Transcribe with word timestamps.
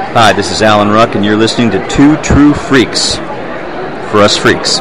Hi, 0.00 0.32
this 0.32 0.52
is 0.52 0.62
Alan 0.62 0.90
Ruck, 0.90 1.16
and 1.16 1.24
you're 1.24 1.36
listening 1.36 1.70
to 1.72 1.88
Two 1.88 2.16
True 2.22 2.54
Freaks. 2.54 3.16
For 4.10 4.20
us 4.20 4.36
freaks. 4.36 4.80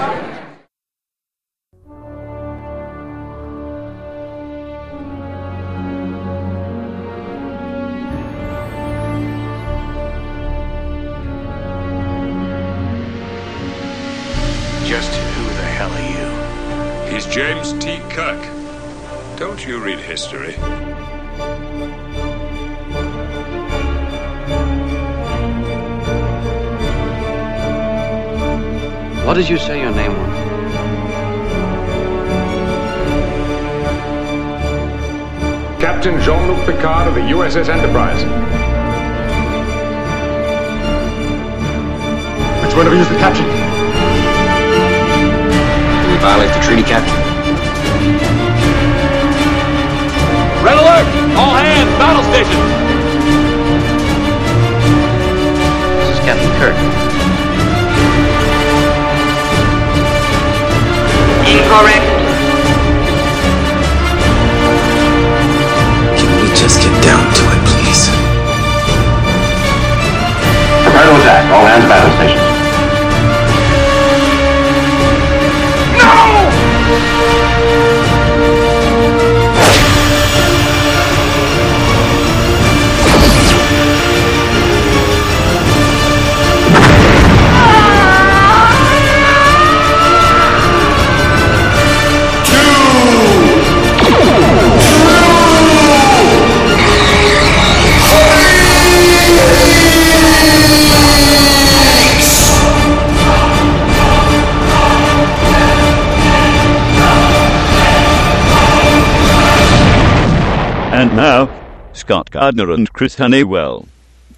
Scott 112.48 112.56
Gardner 112.56 112.74
and 112.76 112.94
Chris 112.94 113.16
Honeywell. 113.16 113.90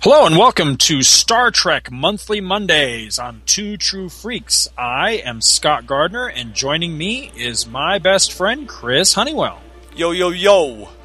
Hello 0.01 0.25
and 0.25 0.35
welcome 0.35 0.77
to 0.77 1.03
Star 1.03 1.51
Trek 1.51 1.91
Monthly 1.91 2.41
Mondays 2.41 3.19
on 3.19 3.43
Two 3.45 3.77
True 3.77 4.09
Freaks. 4.09 4.67
I 4.75 5.21
am 5.23 5.41
Scott 5.41 5.85
Gardner, 5.85 6.25
and 6.25 6.55
joining 6.55 6.97
me 6.97 7.31
is 7.37 7.67
my 7.67 7.99
best 7.99 8.33
friend 8.33 8.67
Chris 8.67 9.13
Honeywell. 9.13 9.61
Yo, 9.95 10.09
yo, 10.09 10.29
yo. 10.29 10.89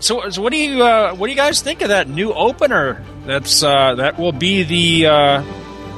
So, 0.00 0.28
so 0.28 0.42
what 0.42 0.52
do 0.52 0.58
you 0.58 0.82
uh, 0.82 1.14
what 1.14 1.28
do 1.28 1.30
you 1.32 1.36
guys 1.36 1.62
think 1.62 1.80
of 1.80 1.88
that 1.88 2.08
new 2.08 2.34
opener? 2.34 3.02
That's 3.24 3.62
uh, 3.62 3.94
that 3.94 4.18
will 4.18 4.32
be 4.32 4.62
the 4.62 5.06
uh, 5.06 5.42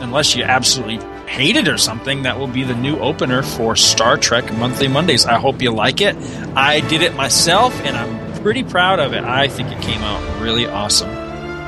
unless 0.01 0.37
you 0.37 0.45
absolutely 0.45 0.99
hate 1.29 1.57
it 1.57 1.67
or 1.67 1.77
something. 1.77 2.23
That 2.23 2.39
will 2.39 2.47
be 2.47 2.63
the 2.63 2.77
new 2.77 3.01
opener 3.01 3.43
for 3.43 3.75
Star 3.75 4.17
Trek 4.17 4.53
Monthly 4.53 4.87
Mondays. 4.87 5.27
I 5.27 5.41
hope 5.41 5.61
you 5.61 5.73
like 5.73 6.01
it. 6.01 6.15
I 6.57 6.81
did 6.81 7.03
it 7.03 7.15
myself, 7.15 7.79
and 7.83 7.95
I'm 7.95 8.43
pretty 8.43 8.65
proud 8.65 8.99
of 8.99 9.13
it. 9.13 9.23
I 9.23 9.47
think 9.47 9.71
it 9.71 9.83
came 9.83 10.01
out 10.01 10.41
really 10.41 10.67
awesome. 10.67 11.11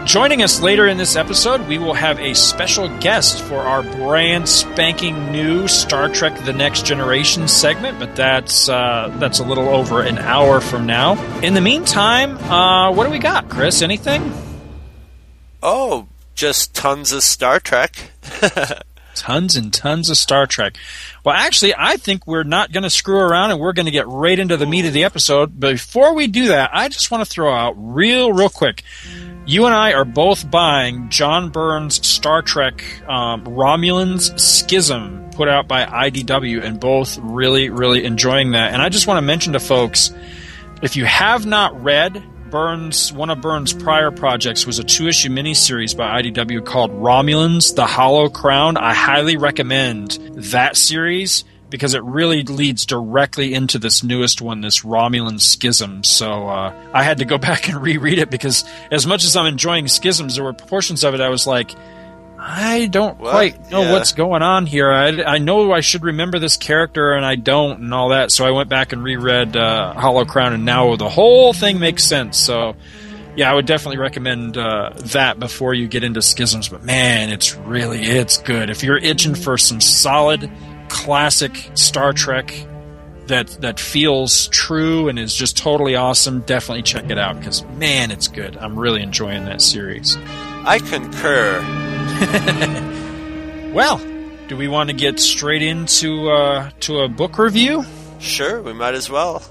Joining 0.06 0.42
us 0.42 0.62
later 0.62 0.86
in 0.86 0.96
this 0.96 1.14
episode, 1.14 1.68
we 1.68 1.76
will 1.76 1.92
have 1.92 2.18
a 2.18 2.34
special 2.34 2.88
guest 2.98 3.42
for 3.42 3.58
our 3.58 3.82
brand 3.82 4.48
spanking 4.48 5.30
new 5.30 5.68
Star 5.68 6.08
Trek: 6.08 6.42
The 6.46 6.54
Next 6.54 6.86
Generation 6.86 7.48
segment, 7.48 7.98
but 7.98 8.16
that's 8.16 8.70
uh, 8.70 9.14
that's 9.18 9.40
a 9.40 9.44
little 9.44 9.68
over 9.68 10.00
an 10.00 10.16
hour 10.16 10.58
from 10.58 10.86
now. 10.86 11.22
In 11.42 11.52
the 11.52 11.60
meantime, 11.60 12.38
uh, 12.38 12.90
what 12.90 13.04
do 13.04 13.10
we 13.10 13.18
got, 13.18 13.50
Chris? 13.50 13.82
Anything? 13.82 14.32
Oh, 15.62 16.08
just 16.34 16.74
tons 16.74 17.12
of 17.12 17.22
Star 17.22 17.60
Trek. 17.60 18.12
Tons 19.18 19.56
and 19.56 19.72
tons 19.72 20.10
of 20.10 20.16
Star 20.16 20.46
Trek. 20.46 20.76
Well, 21.24 21.34
actually, 21.34 21.74
I 21.76 21.96
think 21.96 22.26
we're 22.26 22.44
not 22.44 22.72
going 22.72 22.84
to 22.84 22.90
screw 22.90 23.18
around 23.18 23.50
and 23.50 23.60
we're 23.60 23.72
going 23.72 23.86
to 23.86 23.92
get 23.92 24.06
right 24.06 24.38
into 24.38 24.56
the 24.56 24.66
meat 24.66 24.86
of 24.86 24.92
the 24.92 25.04
episode. 25.04 25.58
But 25.58 25.72
before 25.72 26.14
we 26.14 26.26
do 26.26 26.48
that, 26.48 26.70
I 26.72 26.88
just 26.88 27.10
want 27.10 27.24
to 27.24 27.30
throw 27.30 27.52
out 27.52 27.74
real, 27.76 28.32
real 28.32 28.48
quick. 28.48 28.84
You 29.46 29.66
and 29.66 29.74
I 29.74 29.92
are 29.94 30.04
both 30.04 30.50
buying 30.50 31.08
John 31.08 31.50
Byrne's 31.50 32.06
Star 32.06 32.42
Trek 32.42 32.84
um, 33.08 33.44
Romulans 33.44 34.38
Schism, 34.38 35.30
put 35.30 35.48
out 35.48 35.66
by 35.66 35.84
IDW, 35.84 36.62
and 36.62 36.78
both 36.78 37.18
really, 37.18 37.70
really 37.70 38.04
enjoying 38.04 38.52
that. 38.52 38.72
And 38.72 38.82
I 38.82 38.88
just 38.88 39.06
want 39.06 39.18
to 39.18 39.22
mention 39.22 39.54
to 39.54 39.60
folks 39.60 40.12
if 40.82 40.96
you 40.96 41.04
have 41.04 41.46
not 41.46 41.82
read 41.82 42.22
Byrne's, 42.50 43.12
one 43.12 43.30
of 43.30 43.40
Byrne's 43.40 43.72
prior 43.72 44.10
projects 44.10 44.66
was 44.66 44.78
a 44.78 44.84
two-issue 44.84 45.28
miniseries 45.28 45.96
by 45.96 46.22
IDW 46.22 46.64
called 46.64 46.90
Romulans: 46.92 47.74
The 47.74 47.86
Hollow 47.86 48.28
Crown. 48.28 48.76
I 48.76 48.94
highly 48.94 49.36
recommend 49.36 50.12
that 50.34 50.76
series 50.76 51.44
because 51.70 51.94
it 51.94 52.02
really 52.02 52.42
leads 52.42 52.86
directly 52.86 53.52
into 53.54 53.78
this 53.78 54.02
newest 54.02 54.40
one, 54.40 54.62
this 54.62 54.80
Romulan 54.80 55.40
Schism. 55.40 56.02
So 56.02 56.48
uh, 56.48 56.90
I 56.94 57.02
had 57.02 57.18
to 57.18 57.24
go 57.24 57.38
back 57.48 57.68
and 57.68 57.82
reread 57.82 58.18
it 58.18 58.30
because, 58.30 58.64
as 58.90 59.06
much 59.06 59.24
as 59.24 59.36
I'm 59.36 59.46
enjoying 59.46 59.86
Schisms, 59.86 60.36
there 60.36 60.44
were 60.44 60.54
portions 60.54 61.04
of 61.04 61.14
it 61.14 61.20
I 61.20 61.28
was 61.28 61.46
like, 61.46 61.70
I 62.50 62.86
don't 62.86 63.18
What? 63.18 63.30
quite 63.30 63.70
know 63.70 63.82
Yeah. 63.82 63.92
what's 63.92 64.12
going 64.12 64.42
on 64.42 64.64
here. 64.64 64.90
I, 64.90 65.22
I 65.22 65.38
know 65.38 65.70
I 65.72 65.80
should 65.80 66.02
remember 66.02 66.38
this 66.38 66.56
character 66.56 67.12
and 67.12 67.24
I 67.24 67.34
don't, 67.34 67.80
and 67.80 67.92
all 67.92 68.08
that. 68.08 68.32
So 68.32 68.46
I 68.46 68.50
went 68.52 68.68
back 68.70 68.92
and 68.94 69.04
reread 69.04 69.54
uh, 69.56 69.92
Hollow 69.94 70.24
Crown, 70.24 70.54
and 70.54 70.64
now 70.64 70.96
the 70.96 71.08
whole 71.10 71.52
thing 71.52 71.78
makes 71.78 72.04
sense. 72.04 72.38
So 72.38 72.74
yeah, 73.36 73.50
I 73.50 73.54
would 73.54 73.66
definitely 73.66 73.98
recommend 73.98 74.56
uh, 74.56 74.90
that 75.12 75.38
before 75.38 75.74
you 75.74 75.86
get 75.88 76.02
into 76.04 76.20
Schisms. 76.20 76.68
But 76.70 76.82
man, 76.84 77.28
it's 77.30 77.54
really 77.54 78.02
it's 78.02 78.38
good. 78.38 78.70
If 78.70 78.82
you're 78.82 78.96
itching 78.98 79.34
for 79.34 79.58
some 79.58 79.80
solid 79.80 80.50
classic 80.88 81.70
Star 81.74 82.12
Trek 82.14 82.52
that 83.26 83.48
that 83.60 83.78
feels 83.78 84.48
true 84.48 85.08
and 85.08 85.18
is 85.18 85.34
just 85.34 85.56
totally 85.58 85.96
awesome, 85.96 86.40
definitely 86.40 86.82
check 86.82 87.10
it 87.10 87.18
out 87.18 87.38
because 87.38 87.62
man, 87.76 88.10
it's 88.10 88.26
good. 88.26 88.56
I'm 88.56 88.78
really 88.78 89.02
enjoying 89.02 89.44
that 89.44 89.60
series. 89.60 90.16
I 90.64 90.78
concur. 90.78 91.60
Well, 93.72 93.98
do 94.48 94.56
we 94.56 94.66
want 94.66 94.88
to 94.88 94.96
get 94.96 95.20
straight 95.20 95.60
into 95.62 96.30
uh, 96.30 96.70
to 96.80 97.00
a 97.00 97.08
book 97.08 97.38
review? 97.38 97.84
Sure, 98.18 98.62
we 98.62 98.72
might 98.72 98.94
as 98.94 99.10
well. 99.10 99.42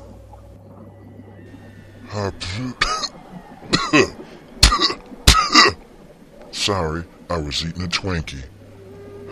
Sorry, 6.51 7.03
I 7.29 7.37
was 7.37 7.63
eating 7.65 7.83
a 7.83 7.87
Twinkie. 7.87 8.43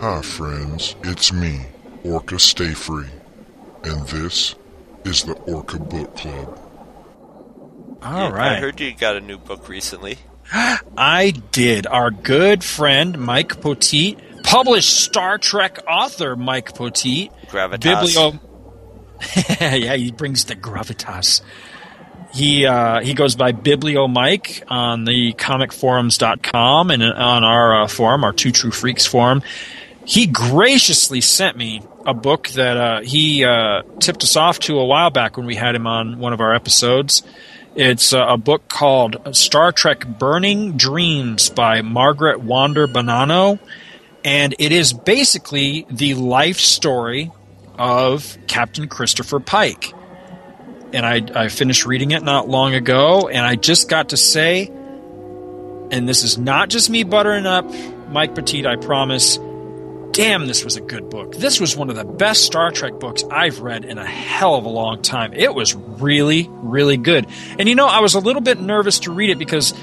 Hi, 0.00 0.22
friends. 0.22 0.94
It's 1.02 1.32
me, 1.32 1.66
Orca 2.04 2.38
Stay 2.38 2.72
Free. 2.72 3.08
And 3.82 4.06
this 4.08 4.54
is 5.04 5.24
the 5.24 5.32
Orca 5.32 5.78
Book 5.78 6.16
Club. 6.16 6.58
All 8.02 8.26
I 8.26 8.30
right, 8.30 8.58
heard 8.58 8.80
you 8.80 8.94
got 8.94 9.16
a 9.16 9.20
new 9.20 9.38
book 9.38 9.68
recently. 9.68 10.18
I 10.52 11.32
did. 11.52 11.86
Our 11.86 12.10
good 12.10 12.62
friend 12.62 13.18
Mike 13.18 13.60
Poteet, 13.60 14.42
published 14.42 15.00
Star 15.00 15.38
Trek 15.38 15.78
author 15.88 16.36
Mike 16.36 16.72
Poteet, 16.74 17.30
Gravitas. 17.48 18.14
Biblio. 18.14 18.40
yeah, 19.60 19.96
he 19.96 20.12
brings 20.12 20.44
the 20.44 20.54
gravitas. 20.54 21.40
He 22.32 22.66
uh, 22.66 23.00
he 23.00 23.14
goes 23.14 23.34
by 23.34 23.52
Biblio 23.52 24.12
Mike 24.12 24.62
on 24.68 25.04
the 25.04 25.32
comicforums.com 25.34 26.90
and 26.90 27.02
on 27.02 27.44
our 27.44 27.82
uh, 27.82 27.88
forum, 27.88 28.24
our 28.24 28.32
Two 28.32 28.52
True 28.52 28.70
Freaks 28.70 29.06
forum. 29.06 29.42
He 30.04 30.26
graciously 30.26 31.20
sent 31.20 31.56
me 31.56 31.82
a 32.04 32.14
book 32.14 32.48
that 32.50 32.76
uh, 32.76 33.00
he 33.00 33.44
uh, 33.44 33.82
tipped 33.98 34.22
us 34.22 34.36
off 34.36 34.60
to 34.60 34.78
a 34.78 34.84
while 34.84 35.10
back 35.10 35.36
when 35.36 35.46
we 35.46 35.56
had 35.56 35.74
him 35.74 35.86
on 35.86 36.18
one 36.18 36.32
of 36.32 36.40
our 36.40 36.54
episodes. 36.54 37.22
It's 37.76 38.14
a 38.14 38.38
book 38.38 38.68
called 38.68 39.36
Star 39.36 39.70
Trek 39.70 40.06
Burning 40.06 40.78
Dreams 40.78 41.50
by 41.50 41.82
Margaret 41.82 42.40
Wander 42.40 42.88
Bonanno. 42.88 43.58
And 44.24 44.54
it 44.58 44.72
is 44.72 44.94
basically 44.94 45.86
the 45.90 46.14
life 46.14 46.58
story 46.58 47.30
of 47.78 48.38
Captain 48.46 48.88
Christopher 48.88 49.40
Pike. 49.40 49.92
And 50.94 51.04
I, 51.04 51.44
I 51.44 51.48
finished 51.48 51.84
reading 51.84 52.12
it 52.12 52.22
not 52.22 52.48
long 52.48 52.72
ago, 52.72 53.28
and 53.28 53.44
I 53.44 53.56
just 53.56 53.90
got 53.90 54.08
to 54.08 54.16
say, 54.16 54.68
and 55.90 56.08
this 56.08 56.24
is 56.24 56.38
not 56.38 56.70
just 56.70 56.88
me 56.88 57.02
buttering 57.02 57.44
up 57.44 57.66
Mike 58.08 58.34
Poteet, 58.34 58.64
I 58.64 58.76
promise 58.76 59.38
damn, 60.16 60.46
this 60.46 60.64
was 60.64 60.76
a 60.76 60.80
good 60.80 61.10
book. 61.10 61.34
This 61.34 61.60
was 61.60 61.76
one 61.76 61.90
of 61.90 61.96
the 61.96 62.04
best 62.04 62.44
Star 62.44 62.70
Trek 62.70 62.98
books 62.98 63.22
I've 63.30 63.60
read 63.60 63.84
in 63.84 63.98
a 63.98 64.06
hell 64.06 64.54
of 64.54 64.64
a 64.64 64.68
long 64.70 65.02
time. 65.02 65.34
It 65.34 65.54
was 65.54 65.74
really, 65.74 66.48
really 66.50 66.96
good. 66.96 67.26
And 67.58 67.68
you 67.68 67.74
know, 67.74 67.86
I 67.86 68.00
was 68.00 68.14
a 68.14 68.18
little 68.18 68.40
bit 68.40 68.58
nervous 68.58 69.00
to 69.00 69.12
read 69.12 69.28
it 69.28 69.38
because, 69.38 69.74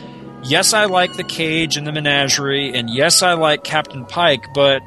yes, 0.43 0.73
I 0.73 0.85
like 0.85 1.13
the 1.13 1.23
cage 1.23 1.77
and 1.77 1.85
the 1.85 1.91
menagerie, 1.91 2.73
and 2.73 2.89
yes, 2.89 3.21
I 3.21 3.33
like 3.33 3.63
Captain 3.63 4.05
Pike, 4.07 4.43
but 4.55 4.81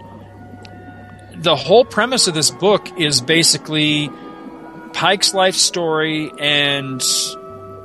the 1.37 1.55
whole 1.55 1.85
premise 1.85 2.27
of 2.27 2.35
this 2.35 2.51
book 2.51 2.99
is 2.99 3.21
basically 3.21 4.11
Pike's 4.95 5.33
life 5.33 5.55
story, 5.55 6.29
and 6.41 7.01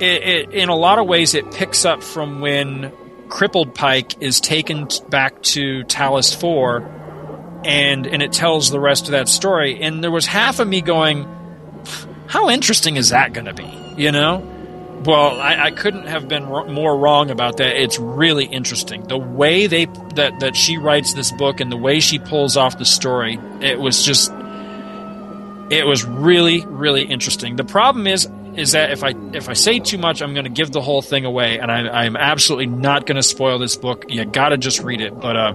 it, 0.00 0.22
it, 0.24 0.50
in 0.50 0.68
a 0.68 0.74
lot 0.74 0.98
of 0.98 1.06
ways, 1.06 1.36
it 1.36 1.48
picks 1.52 1.84
up 1.84 2.02
from 2.02 2.40
when 2.40 2.90
crippled 3.28 3.72
Pike 3.72 4.20
is 4.20 4.40
taken 4.40 4.88
back 5.10 5.40
to 5.42 5.84
Talos 5.84 6.34
4 6.34 7.01
and 7.64 8.06
and 8.06 8.22
it 8.22 8.32
tells 8.32 8.70
the 8.70 8.80
rest 8.80 9.06
of 9.06 9.12
that 9.12 9.28
story. 9.28 9.82
And 9.82 10.02
there 10.02 10.10
was 10.10 10.26
half 10.26 10.58
of 10.58 10.68
me 10.68 10.80
going, 10.80 11.26
"How 12.26 12.50
interesting 12.50 12.96
is 12.96 13.10
that 13.10 13.32
going 13.32 13.46
to 13.46 13.54
be?" 13.54 13.70
You 13.96 14.12
know. 14.12 14.48
Well, 15.04 15.40
I, 15.40 15.64
I 15.64 15.70
couldn't 15.72 16.06
have 16.06 16.28
been 16.28 16.44
more 16.44 16.96
wrong 16.96 17.30
about 17.30 17.56
that. 17.56 17.82
It's 17.82 17.98
really 17.98 18.44
interesting 18.44 19.02
the 19.08 19.18
way 19.18 19.66
they 19.66 19.86
that 20.14 20.38
that 20.40 20.54
she 20.54 20.76
writes 20.76 21.14
this 21.14 21.32
book 21.32 21.58
and 21.58 21.72
the 21.72 21.76
way 21.76 21.98
she 21.98 22.20
pulls 22.20 22.56
off 22.56 22.78
the 22.78 22.84
story. 22.84 23.36
It 23.60 23.80
was 23.80 24.04
just, 24.04 24.30
it 25.70 25.86
was 25.86 26.04
really 26.04 26.64
really 26.66 27.02
interesting. 27.02 27.56
The 27.56 27.64
problem 27.64 28.06
is 28.06 28.28
is 28.56 28.72
that 28.72 28.92
if 28.92 29.02
I 29.02 29.14
if 29.32 29.48
I 29.48 29.54
say 29.54 29.78
too 29.78 29.98
much, 29.98 30.22
I'm 30.22 30.34
going 30.34 30.44
to 30.44 30.50
give 30.50 30.70
the 30.70 30.80
whole 30.80 31.02
thing 31.02 31.24
away, 31.24 31.58
and 31.58 31.70
I, 31.70 32.04
I'm 32.04 32.16
absolutely 32.16 32.66
not 32.66 33.06
going 33.06 33.16
to 33.16 33.22
spoil 33.22 33.58
this 33.58 33.76
book. 33.76 34.06
You 34.08 34.24
got 34.24 34.50
to 34.50 34.58
just 34.58 34.82
read 34.82 35.00
it. 35.00 35.18
But 35.18 35.36
uh, 35.36 35.54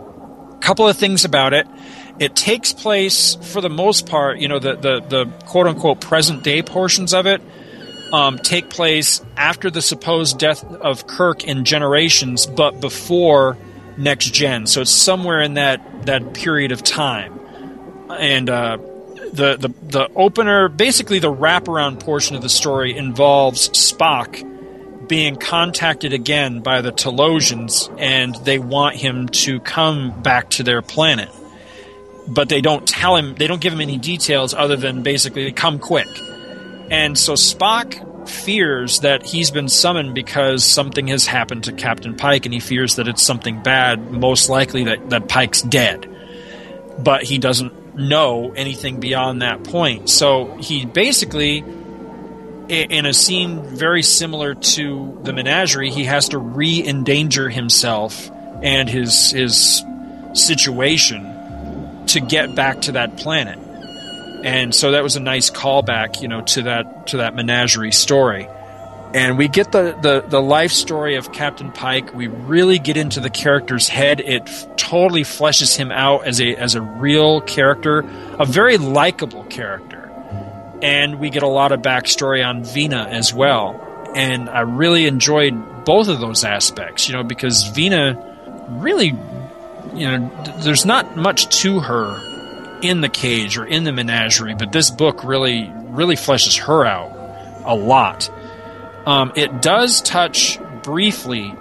couple 0.59 0.88
of 0.88 0.98
things 0.98 1.25
about 1.25 1.54
it. 1.54 1.68
It 2.19 2.36
takes 2.36 2.74
place 2.74 3.36
for 3.36 3.62
the 3.62 3.69
most 3.69 4.07
part, 4.07 4.39
you 4.39 4.48
know, 4.48 4.59
the 4.59 4.75
the, 4.75 5.00
the 5.01 5.25
quote 5.45 5.68
unquote 5.68 6.01
present 6.01 6.44
day 6.44 6.62
portions 6.62 7.13
of 7.13 7.27
it 7.27 7.42
um, 8.13 8.38
take 8.38 8.69
place 8.69 9.21
after 9.36 9.69
the 9.69 9.81
supposed 9.81 10.39
death 10.39 10.63
of 10.63 11.07
Kirk 11.07 11.44
in 11.44 11.65
Generations, 11.65 12.45
but 12.45 12.80
before 12.80 13.57
Next 13.98 14.33
Gen. 14.33 14.68
So 14.68 14.81
it's 14.81 14.92
somewhere 14.92 15.42
in 15.42 15.56
that 15.56 16.06
that 16.06 16.33
period 16.33 16.71
of 16.71 16.83
time, 16.83 17.39
and. 18.10 18.50
Uh, 18.50 18.77
the, 19.33 19.57
the 19.57 19.74
the 19.83 20.10
opener, 20.15 20.69
basically 20.69 21.19
the 21.19 21.31
wraparound 21.31 22.00
portion 22.00 22.38
of 22.38 22.42
the 22.42 22.50
story, 22.50 22.95
involves 22.95 23.69
Spock 23.69 24.42
being 25.07 25.36
contacted 25.36 26.13
again 26.13 26.62
by 26.62 26.81
the 26.81 26.92
Talosians, 26.92 27.94
and 28.00 28.36
they 28.36 28.59
want 28.59 28.95
him 28.95 29.27
to 29.30 29.59
come 29.59 30.21
back 30.21 30.50
to 30.51 30.63
their 30.63 30.81
planet 30.81 31.30
but 32.27 32.50
they 32.50 32.62
don't 32.62 32.88
tell 32.88 33.15
him, 33.15 33.36
they 33.36 33.48
don't 33.48 33.62
give 33.62 33.74
him 33.74 33.81
any 33.81 33.98
details 33.98 34.54
other 34.54 34.75
than 34.75 35.04
basically 35.04 35.51
come 35.51 35.80
quick. 35.80 36.07
And 36.89 37.18
so 37.18 37.33
Spock 37.33 38.30
fears 38.30 39.01
that 39.01 39.25
he's 39.25 39.51
been 39.51 39.69
summoned 39.69 40.13
because 40.13 40.63
something 40.63 41.07
has 41.07 41.25
happened 41.25 41.65
to 41.65 41.74
Captain 41.74 42.15
Pike, 42.15 42.45
and 42.45 42.53
he 42.53 42.60
fears 42.60 42.98
that 42.98 43.07
it's 43.07 43.21
something 43.21 43.63
bad, 43.63 44.12
most 44.12 44.50
likely 44.50 44.86
that, 44.86 45.10
that 45.10 45.30
Pike's 45.30 45.62
dead. 45.62 46.13
But 47.00 47.24
he 47.24 47.38
doesn't 47.38 47.95
know 47.95 48.51
anything 48.53 49.00
beyond 49.00 49.42
that 49.42 49.63
point. 49.63 50.10
So 50.10 50.56
he 50.57 50.86
basically, 50.86 51.63
in 52.69 53.06
a 53.06 53.14
scene 53.14 53.64
very 53.64 54.04
similar 54.04 54.56
to 54.56 55.19
the 55.24 55.34
menagerie, 55.34 55.90
he 55.90 56.04
has 56.06 56.30
to 56.30 56.38
re 56.38 56.86
endanger 56.86 57.50
himself 57.50 58.30
and 58.62 58.90
his, 58.90 59.31
his 59.31 59.84
situation 60.34 62.06
to 62.08 62.19
get 62.19 62.56
back 62.56 62.81
to 62.81 62.94
that 62.94 63.18
planet. 63.18 63.60
And 64.44 64.74
so 64.74 64.92
that 64.92 65.04
was 65.04 65.16
a 65.16 65.19
nice 65.19 65.50
callback, 65.50 66.22
you 66.22 66.28
know, 66.28 66.42
to 66.42 66.64
that 66.64 67.08
to 67.08 67.18
that 67.18 67.36
menagerie 67.36 67.92
story. 67.92 68.48
And 69.13 69.38
we 69.38 69.48
get 69.48 69.72
the, 69.72 69.98
the, 70.02 70.24
the 70.28 70.42
life 70.42 70.72
story 70.72 71.16
of 71.16 71.31
Captain 71.31 71.72
Pike. 71.72 72.13
We 72.13 72.28
really 72.28 72.78
get 72.78 72.98
into 72.98 73.22
the 73.22 73.30
character's 73.30 73.88
head. 73.88 74.20
It 74.20 74.44
f- 74.44 74.75
totally 74.75 75.24
fleshes 75.24 75.78
him 75.78 75.92
out 75.92 76.28
as 76.28 76.42
a 76.42 76.56
as 76.56 76.75
a 76.75 76.81
real 76.81 77.42
character, 77.42 78.06
a 78.38 78.46
very 78.46 78.78
likable 78.78 79.46
character. 79.46 79.97
And 80.81 81.19
we 81.19 81.29
get 81.29 81.44
a 81.44 81.47
lot 81.47 81.71
of 81.71 81.81
backstory 81.81 82.45
on 82.45 82.63
Vina 82.63 83.07
as 83.09 83.33
well. 83.33 84.12
And 84.15 84.50
I 84.50 84.62
really 84.62 85.06
enjoyed 85.06 85.85
both 85.85 86.07
of 86.07 86.19
those 86.19 86.44
aspects, 86.44 87.07
you 87.07 87.15
know, 87.15 87.24
because 87.24 87.68
Vina 87.68 88.24
really 88.69 89.15
you 89.97 90.06
know, 90.06 90.44
there's 90.59 90.85
not 90.85 91.18
much 91.18 91.62
to 91.62 91.79
her 91.79 92.21
in 92.81 93.01
the 93.01 93.09
cage 93.09 93.57
or 93.57 93.65
in 93.65 93.83
the 93.83 93.91
menagerie, 93.91 94.56
but 94.56 94.71
this 94.71 94.91
book 94.91 95.24
really, 95.24 95.71
really 95.88 96.15
fleshes 96.15 96.59
her 96.65 96.85
out 96.85 97.12
a 97.65 97.75
lot. 97.75 98.29
Um, 99.06 99.33
it 99.35 99.62
does 99.62 100.01
touch 100.01 100.59
briefly 100.83 101.53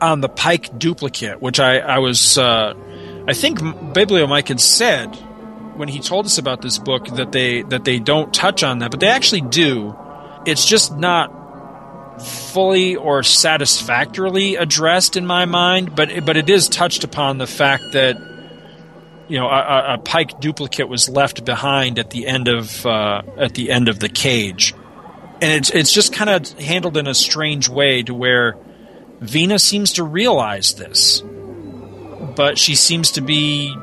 on 0.00 0.20
the 0.20 0.28
Pike 0.28 0.78
duplicate, 0.78 1.40
which 1.40 1.60
I, 1.60 1.78
I 1.78 1.98
was, 1.98 2.38
uh, 2.38 2.74
I 3.28 3.34
think 3.34 3.58
Biblio 3.58 4.28
Mike 4.28 4.48
had 4.48 4.60
said 4.60 5.16
when 5.76 5.88
he 5.88 6.00
told 6.00 6.26
us 6.26 6.38
about 6.38 6.62
this 6.62 6.78
book 6.78 7.06
that 7.16 7.32
they 7.32 7.62
that 7.62 7.84
they 7.84 7.98
don't 7.98 8.32
touch 8.32 8.62
on 8.62 8.80
that, 8.80 8.90
but 8.90 9.00
they 9.00 9.08
actually 9.08 9.42
do. 9.42 9.96
It's 10.46 10.66
just 10.66 10.96
not 10.96 11.32
fully 12.20 12.96
or 12.96 13.22
satisfactorily 13.22 14.56
addressed 14.56 15.16
in 15.16 15.26
my 15.26 15.44
mind, 15.44 15.94
but 15.94 16.24
but 16.24 16.36
it 16.36 16.48
is 16.48 16.68
touched 16.68 17.04
upon 17.04 17.38
the 17.38 17.46
fact 17.46 17.82
that 17.92 18.16
you 19.28 19.38
know 19.38 19.48
a, 19.48 19.94
a 19.94 19.98
Pike 19.98 20.40
duplicate 20.40 20.88
was 20.88 21.08
left 21.08 21.44
behind 21.44 21.98
at 21.98 22.10
the 22.10 22.26
end 22.26 22.48
of 22.48 22.86
uh, 22.86 23.22
at 23.36 23.54
the 23.54 23.70
end 23.70 23.88
of 23.88 23.98
the 23.98 24.08
cage, 24.08 24.74
and 25.40 25.52
it's 25.52 25.70
it's 25.70 25.92
just 25.92 26.12
kind 26.12 26.30
of 26.30 26.48
handled 26.58 26.96
in 26.96 27.06
a 27.06 27.14
strange 27.14 27.68
way 27.68 28.02
to 28.02 28.14
where 28.14 28.56
Vina 29.20 29.58
seems 29.58 29.94
to 29.94 30.04
realize 30.04 30.74
this, 30.74 31.22
but 32.36 32.58
she 32.58 32.74
seems 32.74 33.12
to 33.12 33.20
be 33.20 33.74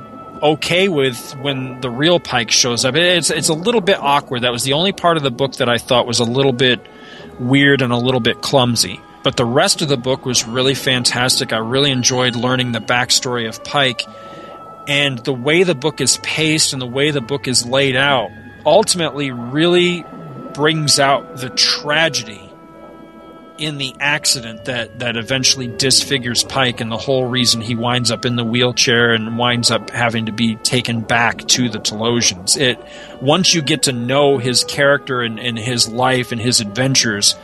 okay 0.42 0.88
with 0.88 1.36
when 1.38 1.82
the 1.82 1.90
real 1.90 2.20
Pike 2.20 2.52
shows 2.52 2.86
up. 2.86 2.96
It's 2.96 3.30
it's 3.30 3.50
a 3.50 3.54
little 3.54 3.82
bit 3.82 3.98
awkward. 4.00 4.42
That 4.42 4.52
was 4.52 4.64
the 4.64 4.74
only 4.74 4.92
part 4.92 5.18
of 5.18 5.24
the 5.24 5.32
book 5.32 5.54
that 5.54 5.70
I 5.70 5.78
thought 5.78 6.08
was 6.08 6.20
a 6.20 6.26
little 6.26 6.54
bit 6.54 6.86
weird 7.40 7.82
and 7.82 7.94
a 7.94 7.98
little 7.98 8.20
bit 8.20 8.42
clumsy. 8.42 9.00
But 9.24 9.38
the 9.38 9.46
rest 9.46 9.82
of 9.82 9.88
the 9.88 9.98
book 9.98 10.26
was 10.26 10.46
really 10.46 10.74
fantastic. 10.74 11.54
I 11.54 11.58
really 11.58 11.92
enjoyed 11.92 12.36
learning 12.36 12.72
the 12.72 12.80
backstory 12.80 13.48
of 13.48 13.64
Pike. 13.64 14.04
And 14.88 15.20
the 15.20 15.34
way 15.34 15.64
the 15.64 15.76
book 15.76 16.02
is 16.02 16.18
paced 16.18 16.74
and 16.74 16.82
the 16.82 16.88
way 16.88 17.12
the 17.12 17.22
book 17.22 17.48
is 17.48 17.66
laid 17.66 17.96
out 17.96 18.32
ultimately 18.66 19.32
really 19.32 20.04
brings 20.54 21.00
out 21.00 21.38
the 21.38 21.50
tragedy 21.50 22.51
in 23.62 23.78
the 23.78 23.94
accident 24.00 24.66
that, 24.66 24.98
that 25.00 25.16
eventually 25.16 25.68
disfigures 25.68 26.44
Pike 26.44 26.82
and 26.82 26.92
the 26.92 26.98
whole 26.98 27.28
reason 27.28 27.62
he 27.62 27.76
winds 27.76 28.10
up 28.10 28.26
in 28.26 28.36
the 28.36 28.44
wheelchair 28.44 29.14
and 29.14 29.38
winds 29.38 29.70
up 29.70 29.92
having 29.92 30.26
to 30.26 30.32
be 30.32 30.56
taken 30.56 31.02
back 31.02 31.48
to 31.50 31.70
the 31.70 31.78
Talosians. 31.78 32.60
It 32.60 32.80
once 33.22 33.54
you 33.54 33.62
get 33.62 33.84
to 33.84 33.92
know 33.92 34.40
his 34.40 34.64
character 34.64 35.22
and, 35.22 35.40
and 35.40 35.60
his 35.60 35.88
life 35.88 36.32
and 36.32 36.42
his 36.42 36.60
adventures, 36.60 37.36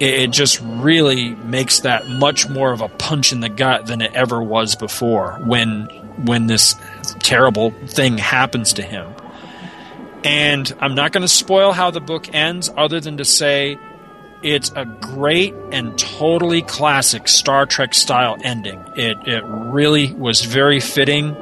it, 0.00 0.14
it 0.14 0.30
just 0.30 0.58
really 0.62 1.34
makes 1.34 1.80
that 1.80 2.08
much 2.08 2.48
more 2.48 2.72
of 2.72 2.80
a 2.80 2.88
punch 2.88 3.30
in 3.30 3.40
the 3.40 3.50
gut 3.50 3.86
than 3.86 4.00
it 4.00 4.14
ever 4.14 4.42
was 4.42 4.74
before 4.74 5.34
when 5.44 5.84
when 6.24 6.46
this 6.46 6.76
terrible 7.20 7.72
thing 7.88 8.16
happens 8.16 8.72
to 8.72 8.82
him. 8.82 9.12
And 10.24 10.74
I'm 10.80 10.94
not 10.94 11.12
going 11.12 11.22
to 11.22 11.28
spoil 11.28 11.72
how 11.72 11.90
the 11.90 12.00
book 12.00 12.34
ends, 12.34 12.70
other 12.74 13.00
than 13.00 13.18
to 13.18 13.24
say 13.24 13.78
it's 14.46 14.70
a 14.76 14.84
great 14.84 15.54
and 15.72 15.98
totally 15.98 16.62
classic 16.62 17.26
Star 17.26 17.66
Trek 17.66 17.94
style 17.94 18.36
ending. 18.44 18.78
It, 18.96 19.18
it 19.26 19.42
really 19.44 20.12
was 20.12 20.42
very 20.42 20.78
fitting 20.78 21.34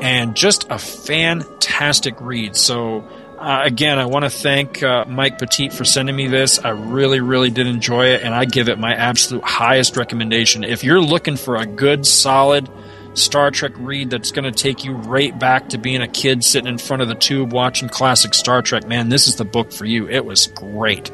and 0.00 0.34
just 0.34 0.66
a 0.68 0.78
fantastic 0.78 2.20
read. 2.20 2.56
So, 2.56 3.08
uh, 3.38 3.62
again, 3.64 4.00
I 4.00 4.06
want 4.06 4.24
to 4.24 4.30
thank 4.30 4.82
uh, 4.82 5.04
Mike 5.06 5.38
Poteet 5.38 5.72
for 5.72 5.84
sending 5.84 6.16
me 6.16 6.26
this. 6.26 6.58
I 6.58 6.70
really, 6.70 7.20
really 7.20 7.50
did 7.50 7.68
enjoy 7.68 8.06
it, 8.06 8.22
and 8.22 8.34
I 8.34 8.46
give 8.46 8.68
it 8.68 8.80
my 8.80 8.94
absolute 8.94 9.44
highest 9.44 9.96
recommendation. 9.96 10.64
If 10.64 10.82
you're 10.82 11.00
looking 11.00 11.36
for 11.36 11.54
a 11.54 11.66
good, 11.66 12.04
solid 12.04 12.68
Star 13.14 13.52
Trek 13.52 13.72
read 13.76 14.10
that's 14.10 14.32
going 14.32 14.44
to 14.44 14.50
take 14.50 14.84
you 14.84 14.94
right 14.94 15.38
back 15.38 15.68
to 15.68 15.78
being 15.78 16.02
a 16.02 16.08
kid 16.08 16.42
sitting 16.42 16.68
in 16.68 16.78
front 16.78 17.00
of 17.00 17.06
the 17.06 17.14
tube 17.14 17.52
watching 17.52 17.88
classic 17.88 18.34
Star 18.34 18.60
Trek, 18.60 18.88
man, 18.88 19.08
this 19.08 19.28
is 19.28 19.36
the 19.36 19.44
book 19.44 19.72
for 19.72 19.84
you. 19.84 20.08
It 20.08 20.24
was 20.24 20.48
great. 20.48 21.12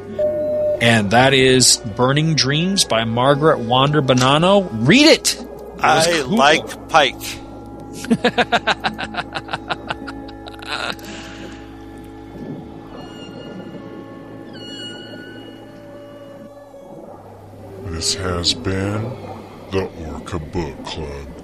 And 0.81 1.11
that 1.11 1.33
is 1.33 1.77
Burning 1.95 2.35
Dreams 2.35 2.83
by 2.83 3.05
Margaret 3.05 3.59
Wander 3.59 4.01
Bonanno. 4.01 4.67
Read 4.71 5.05
it! 5.05 5.39
it 5.39 5.47
I 5.79 6.21
cool. 6.23 6.35
like 6.35 6.89
Pike. 6.89 7.15
This 17.85 18.15
has 18.15 18.53
been 18.55 19.03
the 19.71 19.87
Orca 20.09 20.39
Book 20.39 20.85
Club. 20.85 21.40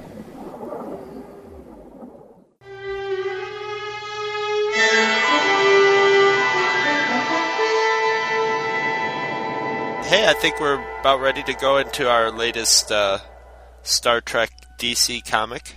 Hey, 10.08 10.26
I 10.26 10.36
think 10.36 10.62
we're 10.62 10.82
about 11.02 11.20
ready 11.20 11.44
to 11.44 11.54
go 11.54 11.80
into 11.80 12.10
our 12.10 12.32
latest 12.32 12.94
uh, 12.94 13.20
Star 13.84 14.22
Trek 14.22 14.54
DC 14.80 15.30
comic. 15.30 15.76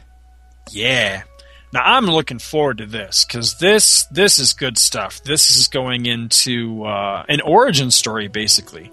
Yeah. 0.71 1.25
Now 1.73 1.83
I'm 1.85 2.07
looking 2.07 2.39
forward 2.39 2.79
to 2.79 2.87
this 2.87 3.25
because 3.25 3.59
this 3.59 4.05
this 4.05 4.39
is 4.39 4.53
good 4.53 4.79
stuff. 4.79 5.21
This 5.25 5.57
is 5.57 5.67
going 5.67 6.07
into 6.07 6.85
uh, 6.85 7.25
an 7.29 7.41
origin 7.41 7.91
story, 7.91 8.29
basically. 8.29 8.93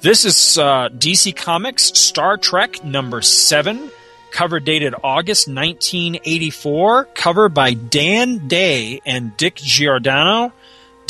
This 0.00 0.24
is 0.24 0.58
uh, 0.58 0.88
DC 0.88 1.36
Comics 1.36 1.84
Star 1.96 2.36
Trek 2.36 2.82
number 2.82 3.22
seven, 3.22 3.88
cover 4.32 4.58
dated 4.58 4.96
August 5.04 5.46
1984, 5.46 7.04
cover 7.14 7.48
by 7.48 7.74
Dan 7.74 8.48
Day 8.48 9.00
and 9.06 9.36
Dick 9.36 9.54
Giordano, 9.54 10.52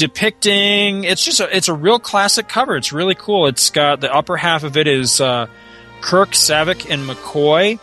depicting. 0.00 1.04
It's 1.04 1.22
just 1.22 1.40
a, 1.40 1.54
it's 1.54 1.68
a 1.68 1.74
real 1.74 1.98
classic 1.98 2.48
cover. 2.48 2.74
It's 2.74 2.90
really 2.90 3.14
cool. 3.14 3.46
It's 3.46 3.68
got 3.68 4.00
the 4.00 4.12
upper 4.12 4.38
half 4.38 4.64
of 4.64 4.78
it 4.78 4.86
is 4.88 5.20
uh, 5.20 5.46
Kirk, 6.00 6.30
Saavik, 6.30 6.90
and 6.90 7.08
McCoy. 7.08 7.78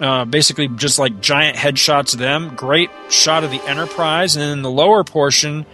Uh, 0.00 0.24
basically, 0.24 0.66
just 0.66 0.98
like 0.98 1.20
giant 1.20 1.56
headshots 1.56 2.14
of 2.14 2.18
them. 2.18 2.56
Great 2.56 2.90
shot 3.08 3.44
of 3.44 3.50
the 3.50 3.60
Enterprise, 3.68 4.34
and 4.34 4.42
then 4.42 4.62
the 4.62 4.70
lower 4.70 5.04
portion 5.04 5.64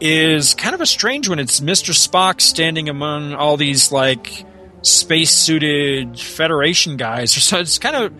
is 0.00 0.54
kind 0.54 0.74
of 0.74 0.80
a 0.80 0.86
strange 0.86 1.28
one. 1.28 1.38
It's 1.38 1.60
Mr. 1.60 1.92
Spock 1.92 2.40
standing 2.40 2.88
among 2.88 3.34
all 3.34 3.56
these 3.56 3.92
like 3.92 4.46
space 4.82 5.32
suited 5.32 6.18
Federation 6.18 6.96
guys. 6.96 7.32
So 7.48 7.58
it's 7.58 7.78
kind 7.78 7.96
of 7.96 8.12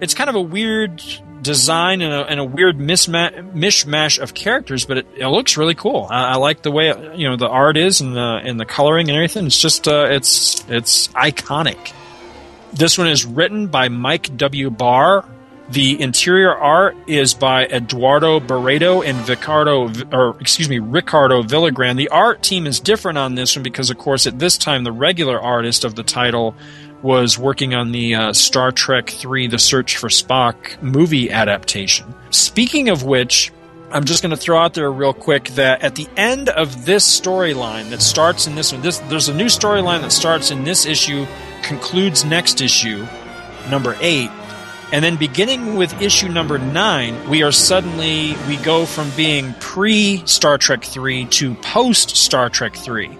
it's 0.00 0.12
kind 0.12 0.28
of 0.28 0.36
a 0.36 0.40
weird 0.40 1.02
design 1.40 2.02
and 2.02 2.12
a, 2.12 2.24
and 2.26 2.40
a 2.40 2.44
weird 2.44 2.78
mishmash 2.78 4.18
of 4.18 4.34
characters, 4.34 4.84
but 4.84 4.98
it, 4.98 5.06
it 5.16 5.26
looks 5.28 5.56
really 5.56 5.74
cool. 5.74 6.06
I, 6.10 6.32
I, 6.32 6.36
like 6.36 6.62
the 6.62 6.70
way 6.70 6.88
you 7.16 7.28
know 7.28 7.36
the 7.36 7.48
art 7.48 7.76
is 7.76 8.00
and 8.00 8.14
the 8.14 8.40
and 8.42 8.58
the 8.58 8.64
coloring 8.64 9.08
and 9.08 9.16
everything. 9.16 9.46
It's 9.46 9.60
just 9.60 9.88
uh, 9.88 10.06
it's 10.10 10.64
it's 10.68 11.08
iconic. 11.08 11.92
This 12.72 12.98
one 12.98 13.08
is 13.08 13.24
written 13.24 13.66
by 13.66 13.88
Mike 13.88 14.36
W. 14.36 14.70
Barr. 14.70 15.24
The 15.70 16.02
interior 16.02 16.52
art 16.52 16.96
is 17.06 17.32
by 17.32 17.66
Eduardo 17.66 18.40
Barreto 18.40 19.02
and 19.02 19.28
Ricardo, 19.28 19.88
or 20.12 20.36
excuse 20.40 20.68
me, 20.68 20.80
Ricardo 20.80 21.44
Villagrán. 21.44 21.96
The 21.96 22.08
art 22.08 22.42
team 22.42 22.66
is 22.66 22.80
different 22.80 23.18
on 23.18 23.36
this 23.36 23.54
one 23.54 23.62
because, 23.62 23.88
of 23.88 23.96
course, 23.96 24.26
at 24.26 24.36
this 24.40 24.58
time 24.58 24.82
the 24.82 24.90
regular 24.90 25.40
artist 25.40 25.84
of 25.84 25.94
the 25.94 26.02
title 26.02 26.56
was 27.02 27.38
working 27.38 27.74
on 27.74 27.92
the 27.92 28.14
uh, 28.14 28.32
Star 28.32 28.72
Trek 28.72 29.24
III: 29.24 29.48
The 29.48 29.58
Search 29.58 29.96
for 29.96 30.08
Spock 30.08 30.82
movie 30.82 31.30
adaptation. 31.30 32.14
Speaking 32.30 32.88
of 32.88 33.02
which, 33.02 33.52
I'm 33.90 34.04
just 34.04 34.22
going 34.22 34.30
to 34.30 34.36
throw 34.36 34.58
out 34.58 34.74
there 34.74 34.90
real 34.90 35.12
quick 35.12 35.48
that 35.50 35.82
at 35.82 35.96
the 35.96 36.08
end 36.16 36.48
of 36.48 36.84
this 36.84 37.20
storyline 37.20 37.90
that 37.90 38.02
starts 38.02 38.46
in 38.46 38.54
this 38.54 38.72
one, 38.72 38.82
this, 38.82 38.98
there's 39.08 39.28
a 39.28 39.34
new 39.34 39.46
storyline 39.46 40.02
that 40.02 40.12
starts 40.12 40.50
in 40.50 40.64
this 40.64 40.86
issue, 40.86 41.26
concludes 41.62 42.24
next 42.24 42.60
issue, 42.60 43.06
number 43.68 43.96
eight, 44.00 44.30
and 44.92 45.04
then 45.04 45.16
beginning 45.16 45.76
with 45.76 46.02
issue 46.02 46.28
number 46.28 46.58
nine, 46.58 47.28
we 47.28 47.44
are 47.44 47.52
suddenly 47.52 48.34
we 48.48 48.56
go 48.58 48.86
from 48.86 49.10
being 49.16 49.54
pre 49.54 50.22
Star 50.26 50.58
Trek 50.58 50.84
three 50.84 51.26
to 51.26 51.54
post 51.56 52.16
Star 52.16 52.48
Trek 52.48 52.74
three. 52.74 53.16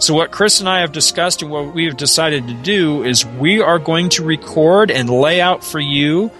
So 0.00 0.14
what 0.14 0.30
Chris 0.30 0.60
and 0.60 0.68
I 0.68 0.80
have 0.80 0.92
discussed 0.92 1.42
and 1.42 1.50
what 1.50 1.74
we 1.74 1.86
have 1.86 1.96
decided 1.96 2.46
to 2.46 2.54
do 2.54 3.02
is 3.02 3.26
we 3.26 3.60
are 3.60 3.80
going 3.80 4.10
to 4.10 4.24
record 4.24 4.92
and 4.92 5.10
lay 5.10 5.40
out 5.40 5.64
for 5.64 5.80
you 5.80 6.30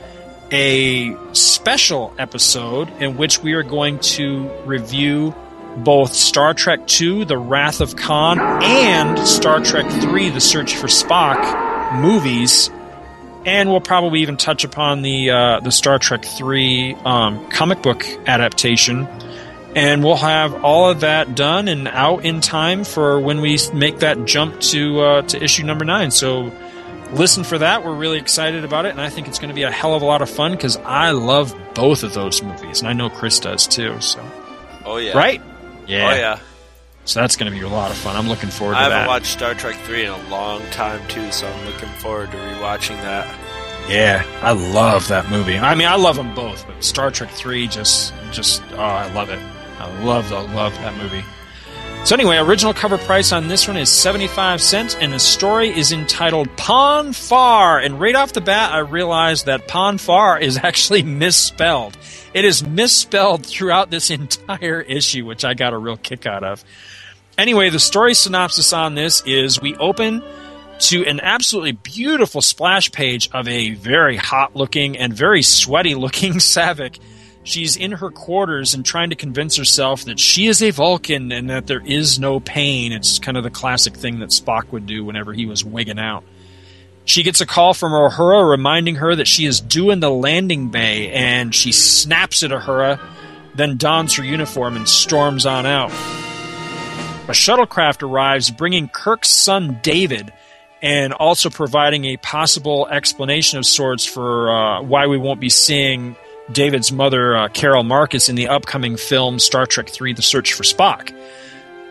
a 0.53 1.15
special 1.35 2.15
episode 2.19 2.89
in 3.03 3.17
which 3.17 3.43
we 3.43 3.55
are 3.55 3.65
going 3.65 3.99
to 3.99 4.49
review 4.65 5.35
both 5.77 6.15
Star 6.15 6.55
Trek 6.55 6.81
II, 7.01 7.25
The 7.25 7.37
Wrath 7.37 7.81
of 7.81 7.97
Khan, 7.97 8.39
and 8.41 9.19
Star 9.27 9.61
Trek 9.61 9.87
III, 9.87 10.31
The 10.31 10.41
Search 10.41 10.77
for 10.77 10.87
Spock 10.87 12.01
movies. 12.01 12.71
And 13.45 13.71
we'll 13.71 13.81
probably 13.81 14.21
even 14.21 14.37
touch 14.37 14.65
upon 14.65 15.03
the 15.03 15.31
uh, 15.31 15.61
the 15.61 15.71
Star 15.71 15.99
Trek 15.99 16.25
III 16.41 16.95
um, 17.05 17.49
comic 17.51 17.83
book 17.83 18.05
adaptation. 18.27 19.07
And 19.79 20.03
we'll 20.03 20.17
have 20.17 20.65
all 20.65 20.91
of 20.91 21.01
that 21.01 21.37
done 21.37 21.69
and 21.69 21.87
out 21.87 22.25
in 22.25 22.41
time 22.41 22.83
for 22.83 23.21
when 23.21 23.41
we 23.41 23.57
make 23.73 24.01
that 24.01 24.25
jump 24.25 24.61
to 24.61 25.01
uh, 25.01 25.23
to 25.23 25.41
issue 25.41 25.63
number 25.63 25.85
nine. 25.85 26.11
So 26.11 26.51
listen 27.13 27.45
for 27.45 27.59
that. 27.59 27.85
We're 27.85 27.95
really 27.95 28.19
excited 28.19 28.65
about 28.65 28.87
it, 28.87 28.91
and 28.91 29.01
I 29.01 29.09
think 29.09 29.29
it's 29.29 29.39
going 29.39 29.51
to 29.51 29.55
be 29.55 29.63
a 29.63 29.71
hell 29.71 29.95
of 29.95 30.03
a 30.03 30.05
lot 30.05 30.21
of 30.21 30.29
fun 30.29 30.51
because 30.51 30.77
I 30.79 31.13
love 31.13 31.57
both 31.75 32.03
of 32.03 32.13
those 32.13 32.43
movies, 32.43 32.81
and 32.81 32.89
I 32.89 32.93
know 32.93 33.09
Chris 33.09 33.39
does 33.39 33.69
too. 33.69 34.01
So, 34.01 34.21
oh 34.85 34.97
yeah, 34.97 35.17
right? 35.17 35.41
Yeah, 35.87 36.11
oh 36.11 36.17
yeah. 36.17 36.39
So 37.05 37.21
that's 37.21 37.37
going 37.37 37.51
to 37.53 37.57
be 37.57 37.65
a 37.65 37.69
lot 37.69 37.93
of 37.93 37.97
fun. 37.97 38.17
I'm 38.17 38.29
looking 38.29 38.51
forward 38.51 38.75
to 38.75 38.81
I 38.81 38.89
that. 38.89 38.93
I 38.93 38.95
haven't 38.97 39.09
watched 39.09 39.33
Star 39.33 39.55
Trek 39.55 39.77
three 39.85 40.07
in 40.07 40.11
a 40.11 40.29
long 40.29 40.61
time 40.73 41.07
too, 41.07 41.31
so 41.31 41.47
I'm 41.47 41.67
looking 41.67 41.89
forward 41.91 42.33
to 42.33 42.37
rewatching 42.37 43.01
that. 43.03 43.33
Yeah, 43.89 44.25
I 44.43 44.53
love 44.53 45.07
that 45.07 45.31
movie. 45.31 45.57
I 45.57 45.77
mean, 45.77 45.87
I 45.87 45.95
love 45.95 46.17
them 46.17 46.35
both, 46.35 46.67
but 46.67 46.83
Star 46.83 47.13
Trek 47.13 47.31
three 47.31 47.69
just, 47.69 48.13
just, 48.33 48.61
oh, 48.73 48.79
I 48.79 49.11
love 49.13 49.31
it. 49.31 49.39
I 49.79 50.03
love, 50.03 50.33
I 50.33 50.41
love 50.55 50.73
that 50.75 50.97
movie. 50.97 51.25
So 52.05 52.15
anyway, 52.15 52.39
original 52.39 52.73
cover 52.73 52.97
price 52.97 53.33
on 53.33 53.49
this 53.49 53.69
one 53.69 53.77
is 53.77 53.91
75 53.91 54.63
cents 54.63 54.95
and 54.95 55.13
the 55.13 55.19
story 55.19 55.69
is 55.69 55.93
entitled 55.93 56.49
Pon 56.57 57.13
farr. 57.13 57.79
And 57.79 58.01
right 58.01 58.15
off 58.15 58.33
the 58.33 58.41
bat, 58.41 58.73
I 58.73 58.79
realized 58.79 59.47
that 59.47 59.69
Pon 59.69 59.99
farr 59.99 60.39
is 60.39 60.57
actually 60.63 61.03
misspelled. 61.03 61.99
It 62.33 62.45
is 62.45 62.67
misspelled 62.67 63.45
throughout 63.45 63.91
this 63.91 64.11
entire 64.11 64.81
issue, 64.81 65.27
which 65.27 65.45
I 65.45 65.55
got 65.55 65.75
a 65.75 65.79
real 65.79 65.97
kick 65.97 66.25
out 66.25 66.45
of. 66.45 66.65
Anyway, 67.37 67.69
the 67.69 67.81
story 67.81 68.15
synopsis 68.15 68.73
on 68.73 68.95
this 68.95 69.23
is 69.27 69.61
we 69.61 69.77
open 69.77 70.23
to 70.79 71.05
an 71.05 71.21
absolutely 71.21 71.73
beautiful 71.73 72.41
splash 72.41 72.91
page 72.91 73.29
of 73.33 73.49
a 73.49 73.75
very 73.75 74.17
hot 74.17 74.57
looking 74.57 74.97
and 74.97 75.13
very 75.13 75.43
sweaty 75.43 75.95
looking 75.95 76.33
Saavik 76.39 76.99
she's 77.49 77.77
in 77.77 77.93
her 77.93 78.11
quarters 78.11 78.75
and 78.75 78.85
trying 78.85 79.11
to 79.11 79.17
convince 79.17 79.57
herself 79.57 80.05
that 80.05 80.21
she 80.21 80.47
is 80.47 80.63
a 80.63 80.71
Vulcan 80.71 81.33
and 81.33 81.51
that 81.51 81.67
there 81.67 81.85
is 81.85 82.19
no 82.19 82.41
pain. 82.41 82.93
It's 82.93 83.19
kind 83.19 83.37
of 83.37 83.45
the 83.45 83.51
classic 83.51 83.95
thing 83.95 84.21
that 84.21 84.31
Spock 84.31 84.71
would 84.71 84.87
do 84.87 85.05
whenever 85.05 85.33
he 85.33 85.47
was 85.47 85.65
wigging 85.65 85.99
out. 85.99 86.25
She 87.05 87.23
gets 87.23 87.41
a 87.41 87.47
call 87.47 87.73
from 87.73 87.93
Uhura 87.93 88.49
reminding 88.49 88.97
her 88.97 89.17
that 89.17 89.27
she 89.27 89.47
is 89.47 89.61
due 89.61 89.91
in 89.91 90.01
the 90.01 90.11
landing 90.11 90.69
bay, 90.69 91.11
and 91.11 91.55
she 91.55 91.73
snaps 91.73 92.43
at 92.43 92.51
Uhura, 92.51 93.01
then 93.55 93.79
dons 93.79 94.15
her 94.17 94.25
uniform 94.25 94.77
and 94.77 94.87
storms 94.87 95.47
on 95.47 95.65
out. 95.65 95.91
A 95.91 97.33
shuttlecraft 97.33 98.03
arrives 98.03 98.51
bringing 98.51 98.89
Kirk's 98.89 99.31
son 99.31 99.81
David 99.83 100.33
and 100.83 101.15
also 101.15 101.49
providing 101.49 102.05
a 102.05 102.19
possible 102.19 102.87
explanation 102.89 103.59
of 103.59 103.67
sorts 103.67 104.05
for 104.05 104.51
uh, 104.51 104.83
why 104.83 105.07
we 105.07 105.17
won't 105.17 105.41
be 105.41 105.49
seeing 105.49 106.15
David's 106.53 106.91
mother, 106.91 107.37
uh, 107.37 107.49
Carol 107.49 107.85
Marcus, 107.85 108.29
in 108.29 108.37
the 108.37 108.49
upcoming 108.49 108.97
film 108.97 109.39
Star 109.39 109.67
Trek 109.67 109.91
III 110.01 110.15
The 110.15 110.23
Search 110.23 110.53
for 110.53 110.63
Spock. 110.63 111.15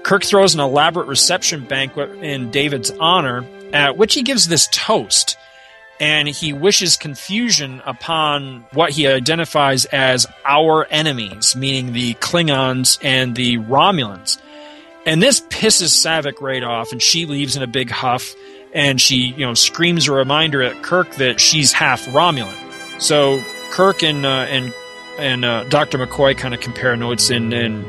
Kirk 0.03 0.23
throws 0.23 0.53
an 0.53 0.61
elaborate 0.61 1.07
reception 1.07 1.65
banquet 1.65 2.09
in 2.23 2.49
David's 2.49 2.91
honor, 2.91 3.45
at 3.73 3.97
which 3.97 4.13
he 4.13 4.23
gives 4.23 4.47
this 4.47 4.67
toast, 4.71 5.37
and 5.99 6.27
he 6.27 6.53
wishes 6.53 6.95
confusion 6.95 7.81
upon 7.85 8.65
what 8.71 8.91
he 8.91 9.07
identifies 9.07 9.85
as 9.85 10.25
our 10.45 10.85
enemies, 10.89 11.55
meaning 11.55 11.93
the 11.93 12.13
Klingons 12.15 12.99
and 13.03 13.35
the 13.35 13.57
Romulans. 13.57 14.37
And 15.05 15.21
this 15.21 15.41
pisses 15.41 15.93
Saavik 15.93 16.41
right 16.41 16.63
off, 16.63 16.91
and 16.91 17.01
she 17.01 17.25
leaves 17.25 17.55
in 17.55 17.63
a 17.63 17.67
big 17.67 17.89
huff, 17.89 18.33
and 18.73 18.99
she, 18.99 19.33
you 19.37 19.45
know, 19.45 19.53
screams 19.53 20.07
a 20.07 20.13
reminder 20.13 20.61
at 20.61 20.81
Kirk 20.83 21.09
that 21.15 21.39
she's 21.39 21.73
half 21.73 22.05
Romulan. 22.07 22.55
So 23.01 23.43
Kirk 23.71 24.03
and 24.03 24.25
uh, 24.25 24.45
and 24.49 24.73
and 25.17 25.45
uh, 25.45 25.63
Dr. 25.65 25.97
McCoy 25.97 26.37
kind 26.37 26.53
of 26.53 26.59
compare 26.59 26.95
notes, 26.95 27.29
and, 27.29 27.53
and 27.53 27.85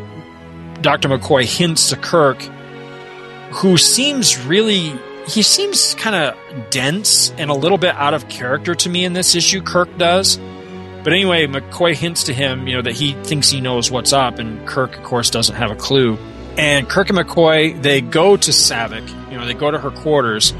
Dr. 0.83 1.09
McCoy 1.09 1.45
hints 1.45 1.91
to 1.91 1.97
Kirk, 1.97 2.41
who 3.53 3.77
seems 3.77 4.39
really 4.45 4.99
he 5.27 5.43
seems 5.43 5.95
kind 5.95 6.17
of 6.17 6.71
dense 6.71 7.33
and 7.33 7.51
a 7.51 7.55
little 7.55 7.79
bit 7.79 7.95
out 7.95 8.15
of 8.15 8.29
character 8.29 8.75
to 8.75 8.89
me 8.89 9.05
in 9.05 9.13
this 9.13 9.35
issue. 9.35 9.61
Kirk 9.61 9.95
does, 9.99 10.39
but 11.05 11.13
anyway, 11.13 11.47
McCoy 11.47 11.95
hints 11.95 12.25
to 12.25 12.35
him, 12.35 12.67
you 12.67 12.77
know, 12.77 12.83
that 12.83 12.95
he 12.95 13.13
thinks 13.25 13.51
he 13.51 13.61
knows 13.61 13.91
what's 13.91 14.13
up, 14.13 14.39
and 14.39 14.67
Kirk, 14.67 14.97
of 14.97 15.05
course, 15.05 15.31
doesn't 15.31 15.55
have 15.55 15.71
a 15.71 15.77
clue. 15.77 16.19
And 16.57 16.89
Kirk 16.89 17.11
and 17.11 17.19
McCoy, 17.19 17.81
they 17.81 18.01
go 18.01 18.37
to 18.37 18.51
Saavik, 18.51 19.09
you 19.31 19.39
know, 19.39 19.47
they 19.47 19.55
go 19.55 19.71
to 19.71 19.79
her 19.79 19.91
quarters, 19.91 20.53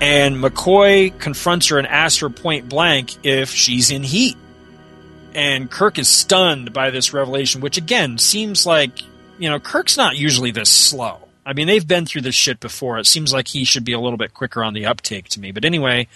and 0.00 0.36
McCoy 0.36 1.18
confronts 1.18 1.68
her 1.68 1.78
and 1.78 1.86
asks 1.86 2.20
her 2.20 2.30
point 2.30 2.68
blank 2.68 3.14
if 3.24 3.50
she's 3.50 3.90
in 3.90 4.02
heat. 4.02 4.36
And 5.34 5.70
Kirk 5.70 5.98
is 5.98 6.08
stunned 6.08 6.72
by 6.72 6.90
this 6.90 7.12
revelation, 7.12 7.60
which 7.60 7.76
again 7.78 8.18
seems 8.18 8.66
like, 8.66 9.02
you 9.38 9.48
know, 9.48 9.60
Kirk's 9.60 9.96
not 9.96 10.16
usually 10.16 10.50
this 10.50 10.70
slow. 10.70 11.28
I 11.44 11.52
mean, 11.52 11.66
they've 11.66 11.86
been 11.86 12.06
through 12.06 12.22
this 12.22 12.34
shit 12.34 12.60
before. 12.60 12.98
It 12.98 13.06
seems 13.06 13.32
like 13.32 13.48
he 13.48 13.64
should 13.64 13.84
be 13.84 13.92
a 13.92 14.00
little 14.00 14.18
bit 14.18 14.34
quicker 14.34 14.62
on 14.62 14.74
the 14.74 14.86
uptake 14.86 15.28
to 15.30 15.40
me. 15.40 15.50
But 15.50 15.64
anyway, 15.64 16.08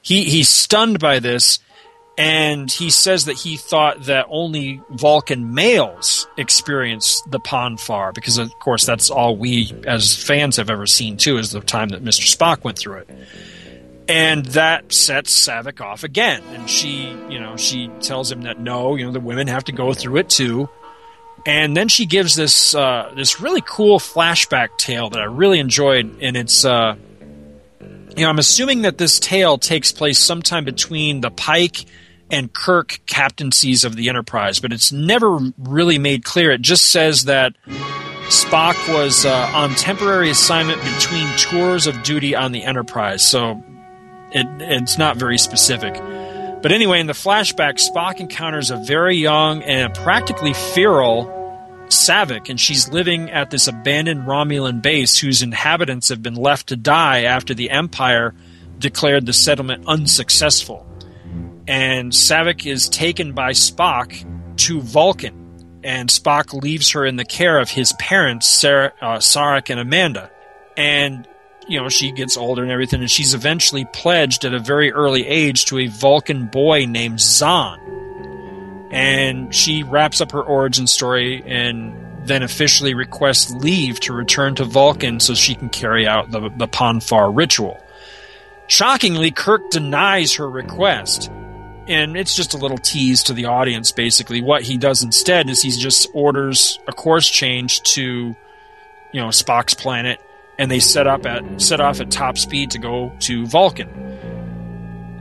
he 0.00 0.24
he's 0.24 0.48
stunned 0.48 1.00
by 1.00 1.18
this, 1.18 1.58
and 2.18 2.70
he 2.70 2.90
says 2.90 3.26
that 3.26 3.34
he 3.34 3.56
thought 3.56 4.04
that 4.04 4.26
only 4.28 4.80
Vulcan 4.90 5.54
males 5.54 6.26
experience 6.36 7.22
the 7.28 7.40
Pon 7.40 7.76
farr 7.76 8.12
because, 8.12 8.38
of 8.38 8.56
course, 8.58 8.86
that's 8.86 9.10
all 9.10 9.36
we 9.36 9.72
as 9.86 10.16
fans 10.16 10.56
have 10.56 10.70
ever 10.70 10.86
seen 10.86 11.16
too. 11.16 11.38
Is 11.38 11.50
the 11.50 11.60
time 11.60 11.90
that 11.90 12.02
Mister 12.02 12.24
Spock 12.24 12.64
went 12.64 12.78
through 12.78 12.98
it. 12.98 13.10
And 14.08 14.46
that 14.46 14.92
sets 14.92 15.46
Saavik 15.46 15.80
off 15.80 16.04
again, 16.04 16.40
and 16.52 16.70
she, 16.70 17.08
you 17.28 17.40
know, 17.40 17.56
she 17.56 17.88
tells 18.00 18.30
him 18.30 18.42
that 18.42 18.60
no, 18.60 18.94
you 18.94 19.04
know, 19.04 19.10
the 19.10 19.18
women 19.18 19.48
have 19.48 19.64
to 19.64 19.72
go 19.72 19.92
through 19.92 20.18
it 20.18 20.28
too 20.28 20.68
and 21.46 21.76
then 21.76 21.88
she 21.88 22.06
gives 22.06 22.34
this 22.34 22.74
uh, 22.74 23.12
this 23.14 23.40
really 23.40 23.62
cool 23.62 23.98
flashback 23.98 24.76
tale 24.78 25.08
that 25.10 25.20
I 25.20 25.26
really 25.26 25.60
enjoyed, 25.60 26.18
and 26.20 26.36
it's 26.36 26.64
uh, 26.64 26.96
you 27.80 28.24
know 28.24 28.28
I'm 28.28 28.40
assuming 28.40 28.82
that 28.82 28.98
this 28.98 29.20
tale 29.20 29.56
takes 29.56 29.92
place 29.92 30.18
sometime 30.18 30.64
between 30.64 31.20
the 31.20 31.30
Pike 31.30 31.86
and 32.30 32.52
Kirk 32.52 33.00
captaincies 33.06 33.84
of 33.84 33.96
the 33.96 34.08
Enterprise, 34.08 34.60
but 34.60 34.72
it's 34.72 34.92
never 34.92 35.38
really 35.58 35.98
made 35.98 36.24
clear. 36.24 36.50
It 36.50 36.62
just 36.62 36.86
says 36.86 37.24
that 37.24 37.54
Spock 38.28 38.76
was 38.92 39.24
uh, 39.24 39.50
on 39.54 39.70
temporary 39.70 40.30
assignment 40.30 40.82
between 40.82 41.28
tours 41.36 41.86
of 41.86 42.02
duty 42.02 42.34
on 42.34 42.52
the 42.52 42.64
Enterprise, 42.64 43.24
so 43.24 43.62
it, 44.32 44.46
it's 44.60 44.98
not 44.98 45.16
very 45.16 45.38
specific. 45.38 45.94
But 46.62 46.72
anyway, 46.72 46.98
in 46.98 47.06
the 47.06 47.12
flashback, 47.12 47.74
Spock 47.74 48.18
encounters 48.18 48.70
a 48.70 48.76
very 48.76 49.16
young 49.16 49.62
and 49.62 49.94
practically 49.94 50.54
feral 50.54 51.32
Saavik, 51.88 52.48
and 52.48 52.58
she's 52.58 52.88
living 52.88 53.30
at 53.30 53.50
this 53.50 53.68
abandoned 53.68 54.22
Romulan 54.26 54.82
base 54.82 55.18
whose 55.18 55.42
inhabitants 55.42 56.08
have 56.08 56.22
been 56.22 56.34
left 56.34 56.68
to 56.68 56.76
die 56.76 57.22
after 57.22 57.54
the 57.54 57.70
Empire 57.70 58.34
declared 58.78 59.26
the 59.26 59.32
settlement 59.32 59.84
unsuccessful. 59.86 60.84
And 61.68 62.12
Saavik 62.12 62.70
is 62.70 62.88
taken 62.88 63.32
by 63.32 63.50
Spock 63.50 64.24
to 64.58 64.80
Vulcan, 64.80 65.80
and 65.82 66.08
Spock 66.08 66.52
leaves 66.62 66.90
her 66.92 67.04
in 67.04 67.16
the 67.16 67.24
care 67.24 67.58
of 67.58 67.70
his 67.70 67.92
parents, 67.94 68.46
Sarah, 68.46 68.92
uh, 69.00 69.16
Sarek 69.16 69.70
and 69.70 69.80
Amanda. 69.80 70.30
And 70.76 71.26
you 71.68 71.80
know, 71.80 71.88
she 71.88 72.12
gets 72.12 72.36
older 72.36 72.62
and 72.62 72.70
everything, 72.70 73.00
and 73.00 73.10
she's 73.10 73.34
eventually 73.34 73.84
pledged 73.92 74.44
at 74.44 74.54
a 74.54 74.60
very 74.60 74.92
early 74.92 75.26
age 75.26 75.64
to 75.66 75.78
a 75.78 75.88
Vulcan 75.88 76.46
boy 76.46 76.84
named 76.86 77.18
Xon 77.18 77.96
and 78.90 79.54
she 79.54 79.82
wraps 79.82 80.20
up 80.20 80.32
her 80.32 80.42
origin 80.42 80.86
story 80.86 81.42
and 81.44 81.94
then 82.26 82.42
officially 82.42 82.94
requests 82.94 83.52
leave 83.54 84.00
to 84.00 84.12
return 84.12 84.54
to 84.54 84.64
Vulcan 84.64 85.20
so 85.20 85.34
she 85.34 85.54
can 85.54 85.68
carry 85.68 86.06
out 86.06 86.30
the, 86.30 86.50
the 86.56 86.66
Pon 86.66 87.00
farr 87.00 87.30
ritual. 87.30 87.78
Shockingly, 88.68 89.30
Kirk 89.30 89.70
denies 89.70 90.34
her 90.34 90.48
request. 90.48 91.30
And 91.88 92.16
it's 92.16 92.34
just 92.34 92.54
a 92.54 92.56
little 92.56 92.78
tease 92.78 93.22
to 93.24 93.32
the 93.32 93.44
audience, 93.44 93.92
basically. 93.92 94.40
What 94.40 94.62
he 94.62 94.76
does 94.76 95.02
instead 95.02 95.48
is 95.48 95.62
he 95.62 95.70
just 95.70 96.08
orders 96.12 96.80
a 96.88 96.92
course 96.92 97.28
change 97.28 97.82
to, 97.94 98.34
you 99.12 99.20
know, 99.20 99.28
Spock's 99.28 99.74
planet, 99.74 100.20
and 100.58 100.70
they 100.70 100.80
set 100.80 101.06
up 101.06 101.26
at 101.26 101.60
set 101.60 101.80
off 101.80 102.00
at 102.00 102.10
top 102.10 102.38
speed 102.38 102.72
to 102.72 102.78
go 102.78 103.12
to 103.20 103.46
Vulcan. 103.46 103.88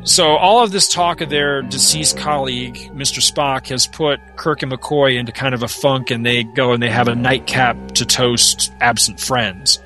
So 0.05 0.35
all 0.35 0.63
of 0.63 0.71
this 0.71 0.87
talk 0.87 1.21
of 1.21 1.29
their 1.29 1.63
deceased 1.63 2.17
colleague, 2.17 2.75
Mr. 2.93 3.27
Spock, 3.27 3.69
has 3.69 3.87
put 3.87 4.19
Kirk 4.35 4.61
and 4.61 4.71
McCoy 4.71 5.17
into 5.17 5.31
kind 5.31 5.55
of 5.55 5.63
a 5.63 5.67
funk, 5.67 6.11
and 6.11 6.23
they 6.23 6.43
go 6.43 6.73
and 6.73 6.81
they 6.81 6.89
have 6.89 7.07
a 7.07 7.15
nightcap 7.15 7.75
to 7.93 8.05
toast 8.05 8.71
absent 8.81 9.19
friends. 9.19 9.79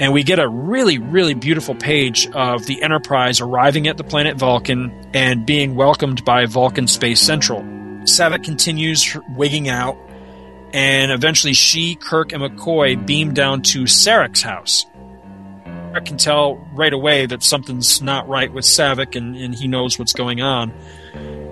And 0.00 0.12
we 0.12 0.22
get 0.22 0.38
a 0.38 0.48
really, 0.48 0.98
really 0.98 1.34
beautiful 1.34 1.74
page 1.74 2.28
of 2.30 2.66
the 2.66 2.82
Enterprise 2.82 3.40
arriving 3.40 3.88
at 3.88 3.96
the 3.96 4.04
planet 4.04 4.36
Vulcan 4.36 4.92
and 5.12 5.44
being 5.44 5.74
welcomed 5.74 6.24
by 6.24 6.46
Vulcan 6.46 6.86
Space 6.86 7.20
Central. 7.20 7.62
Saavik 8.02 8.44
continues 8.44 9.16
wigging 9.30 9.68
out, 9.68 9.98
and 10.72 11.10
eventually 11.10 11.52
she, 11.52 11.96
Kirk, 11.96 12.32
and 12.32 12.42
McCoy 12.42 13.04
beam 13.04 13.34
down 13.34 13.62
to 13.62 13.84
Sarek's 13.84 14.42
house. 14.42 14.86
I 15.94 16.00
can 16.00 16.16
tell 16.16 16.56
right 16.74 16.92
away 16.92 17.26
that 17.26 17.42
something's 17.42 18.00
not 18.00 18.28
right 18.28 18.52
with 18.52 18.64
Saavik 18.64 19.16
and, 19.16 19.36
and 19.36 19.54
he 19.54 19.66
knows 19.66 19.98
what's 19.98 20.12
going 20.12 20.40
on. 20.40 20.72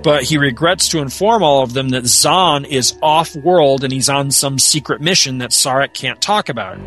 But 0.03 0.23
he 0.23 0.39
regrets 0.39 0.91
to 0.91 1.01
inform 1.01 1.43
all 1.43 1.63
of 1.65 1.73
them 1.73 1.89
that 1.89 2.05
Xon 2.05 2.65
is 2.67 2.97
off 3.03 3.35
world 3.35 3.83
and 3.83 3.93
he's 3.93 4.09
on 4.09 4.31
some 4.31 4.59
secret 4.59 5.01
mission 5.01 5.39
that 5.39 5.51
Sarek 5.51 5.95
can't 5.95 6.21
talk 6.21 6.49
about. 6.49 6.79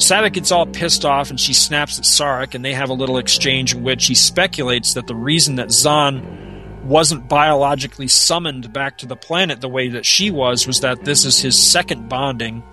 Saavik 0.00 0.32
gets 0.32 0.50
all 0.50 0.64
pissed 0.64 1.04
off 1.04 1.28
and 1.28 1.38
she 1.38 1.52
snaps 1.52 1.98
at 1.98 2.04
Sarek 2.04 2.54
and 2.54 2.64
they 2.64 2.72
have 2.72 2.88
a 2.88 2.94
little 2.94 3.18
exchange 3.18 3.74
in 3.74 3.82
which 3.82 4.06
he 4.06 4.14
speculates 4.14 4.94
that 4.94 5.06
the 5.06 5.14
reason 5.14 5.56
that 5.56 5.68
Xon 5.68 6.84
wasn't 6.84 7.28
biologically 7.28 8.08
summoned 8.08 8.72
back 8.72 8.96
to 8.98 9.06
the 9.06 9.14
planet 9.14 9.60
the 9.60 9.68
way 9.68 9.90
that 9.90 10.06
she 10.06 10.30
was 10.30 10.66
was 10.66 10.80
that 10.80 11.04
this 11.04 11.26
is 11.26 11.38
his 11.38 11.56
second 11.56 12.08
bonding 12.08 12.64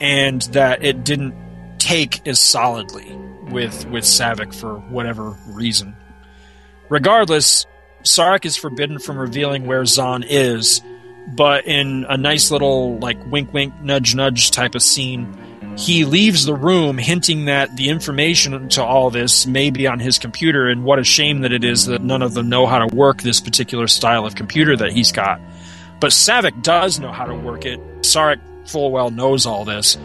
and 0.00 0.42
that 0.42 0.84
it 0.84 1.02
didn't 1.02 1.34
take 1.78 2.24
as 2.28 2.40
solidly 2.40 3.12
with 3.50 3.84
with 3.86 4.04
Saavik 4.04 4.54
for 4.54 4.78
whatever 4.78 5.36
reason. 5.48 5.96
Regardless, 6.88 7.66
Sarek 8.04 8.44
is 8.44 8.56
forbidden 8.56 9.00
from 9.00 9.18
revealing 9.18 9.66
where 9.66 9.82
Xon 9.82 10.24
is, 10.28 10.80
but 11.34 11.66
in 11.66 12.06
a 12.08 12.16
nice 12.16 12.52
little 12.52 12.98
like 12.98 13.18
wink 13.32 13.52
wink 13.52 13.74
nudge 13.82 14.14
nudge 14.14 14.52
type 14.52 14.76
of 14.76 14.82
scene, 14.82 15.36
he 15.76 16.04
leaves 16.04 16.44
the 16.44 16.54
room 16.54 16.98
hinting 16.98 17.46
that 17.46 17.76
the 17.76 17.88
information 17.88 18.68
to 18.70 18.82
all 18.82 19.10
this 19.10 19.46
may 19.46 19.70
be 19.70 19.86
on 19.86 19.98
his 19.98 20.18
computer 20.18 20.68
and 20.68 20.84
what 20.84 20.98
a 20.98 21.04
shame 21.04 21.42
that 21.42 21.52
it 21.52 21.64
is 21.64 21.86
that 21.86 22.02
none 22.02 22.22
of 22.22 22.34
them 22.34 22.48
know 22.48 22.66
how 22.66 22.78
to 22.78 22.94
work 22.94 23.22
this 23.22 23.40
particular 23.40 23.86
style 23.86 24.26
of 24.26 24.34
computer 24.34 24.76
that 24.76 24.92
he's 24.92 25.12
got. 25.12 25.40
But 26.00 26.10
Saavik 26.10 26.62
does 26.62 26.98
know 26.98 27.12
how 27.12 27.24
to 27.24 27.34
work 27.34 27.64
it. 27.64 27.80
Sarek 28.00 28.40
full 28.68 28.90
well 28.90 29.10
knows 29.10 29.46
all 29.46 29.64
this 29.64 29.96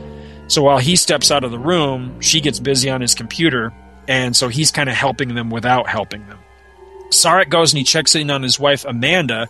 so 0.52 0.64
while 0.64 0.80
he 0.80 0.98
steps 0.98 1.32
out 1.32 1.46
of 1.46 1.52
the 1.52 1.58
room, 1.58 2.20
she 2.20 2.42
gets 2.42 2.60
busy 2.60 2.90
on 2.90 3.00
his 3.00 3.16
computer, 3.16 3.72
and 4.10 4.36
so 4.36 4.50
he's 4.50 4.70
kind 4.70 4.90
of 4.90 4.96
helping 4.96 5.34
them 5.34 5.50
without 5.50 5.88
helping 5.88 6.28
them. 6.28 6.40
Sarek 7.12 7.48
goes 7.48 7.72
and 7.72 7.78
he 7.78 7.86
checks 7.86 8.16
in 8.16 8.30
on 8.30 8.44
his 8.44 8.60
wife 8.60 8.84
Amanda, 8.84 9.48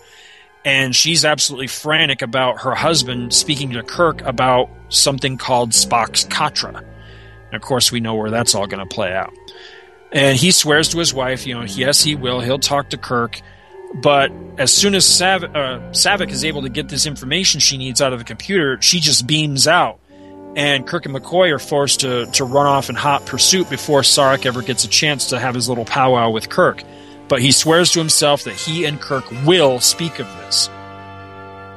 and 0.63 0.95
she's 0.95 1.26
absolutely 1.26 1.67
frantic 1.67 2.21
about 2.21 2.62
her 2.62 2.76
husband 2.76 3.34
speaking 3.34 3.71
to 3.71 3.84
Kirk 3.84 4.21
about 4.21 4.69
something 4.89 5.38
called 5.38 5.71
Spock's 5.71 6.26
Katra. 6.26 6.78
And 6.78 7.54
of 7.54 7.62
course, 7.62 7.91
we 7.91 8.00
know 8.00 8.15
where 8.15 8.30
that's 8.30 8.56
all 8.56 8.67
going 8.67 8.88
to 8.88 8.93
play 8.93 9.13
out. 9.13 9.34
And 10.12 10.38
he 10.38 10.52
swears 10.52 10.89
to 10.89 11.00
his 11.00 11.13
wife, 11.13 11.47
you 11.47 11.54
know, 11.54 11.63
yes, 11.63 12.04
he 12.04 12.15
will. 12.15 12.41
He'll 12.41 12.60
talk 12.60 12.89
to 12.89 12.97
Kirk. 12.97 13.41
But 13.95 14.32
as 14.58 14.74
soon 14.74 14.95
as 14.95 15.06
Sav- 15.06 15.43
uh, 15.43 15.80
Saavik 15.91 16.30
is 16.30 16.45
able 16.45 16.62
to 16.62 16.69
get 16.69 16.89
this 16.89 17.06
information 17.06 17.60
she 17.60 17.78
needs 17.78 18.02
out 18.02 18.13
of 18.13 18.19
the 18.19 18.26
computer, 18.26 18.82
she 18.82 19.00
just 19.00 19.28
beams 19.28 19.67
out 19.67 20.02
and 20.56 20.86
Kirk 20.86 21.06
and 21.06 21.15
McCoy 21.15 21.52
are 21.52 21.60
forced 21.60 22.02
to, 22.02 22.26
to 22.28 22.43
run 22.43 22.65
off 22.65 22.89
in 22.89 22.95
hot 22.95 23.26
pursuit 23.26 23.69
before 23.69 24.02
Sarek 24.02 24.45
ever 24.45 24.62
gets 24.62 24.84
a 24.84 24.88
chance 24.88 25.28
to 25.28 25.39
have 25.39 25.56
his 25.56 25.69
little 25.69 25.86
powwow 25.86 26.30
with 26.30 26.50
Kirk. 26.50 26.84
But 27.32 27.41
he 27.41 27.54
swears 27.54 27.91
to 27.91 28.00
himself 28.00 28.44
that 28.44 28.56
he 28.56 28.84
and 28.84 29.00
Kirk 29.00 29.24
will 29.46 29.80
speak 29.80 30.20
of 30.20 30.28
this. 30.28 30.65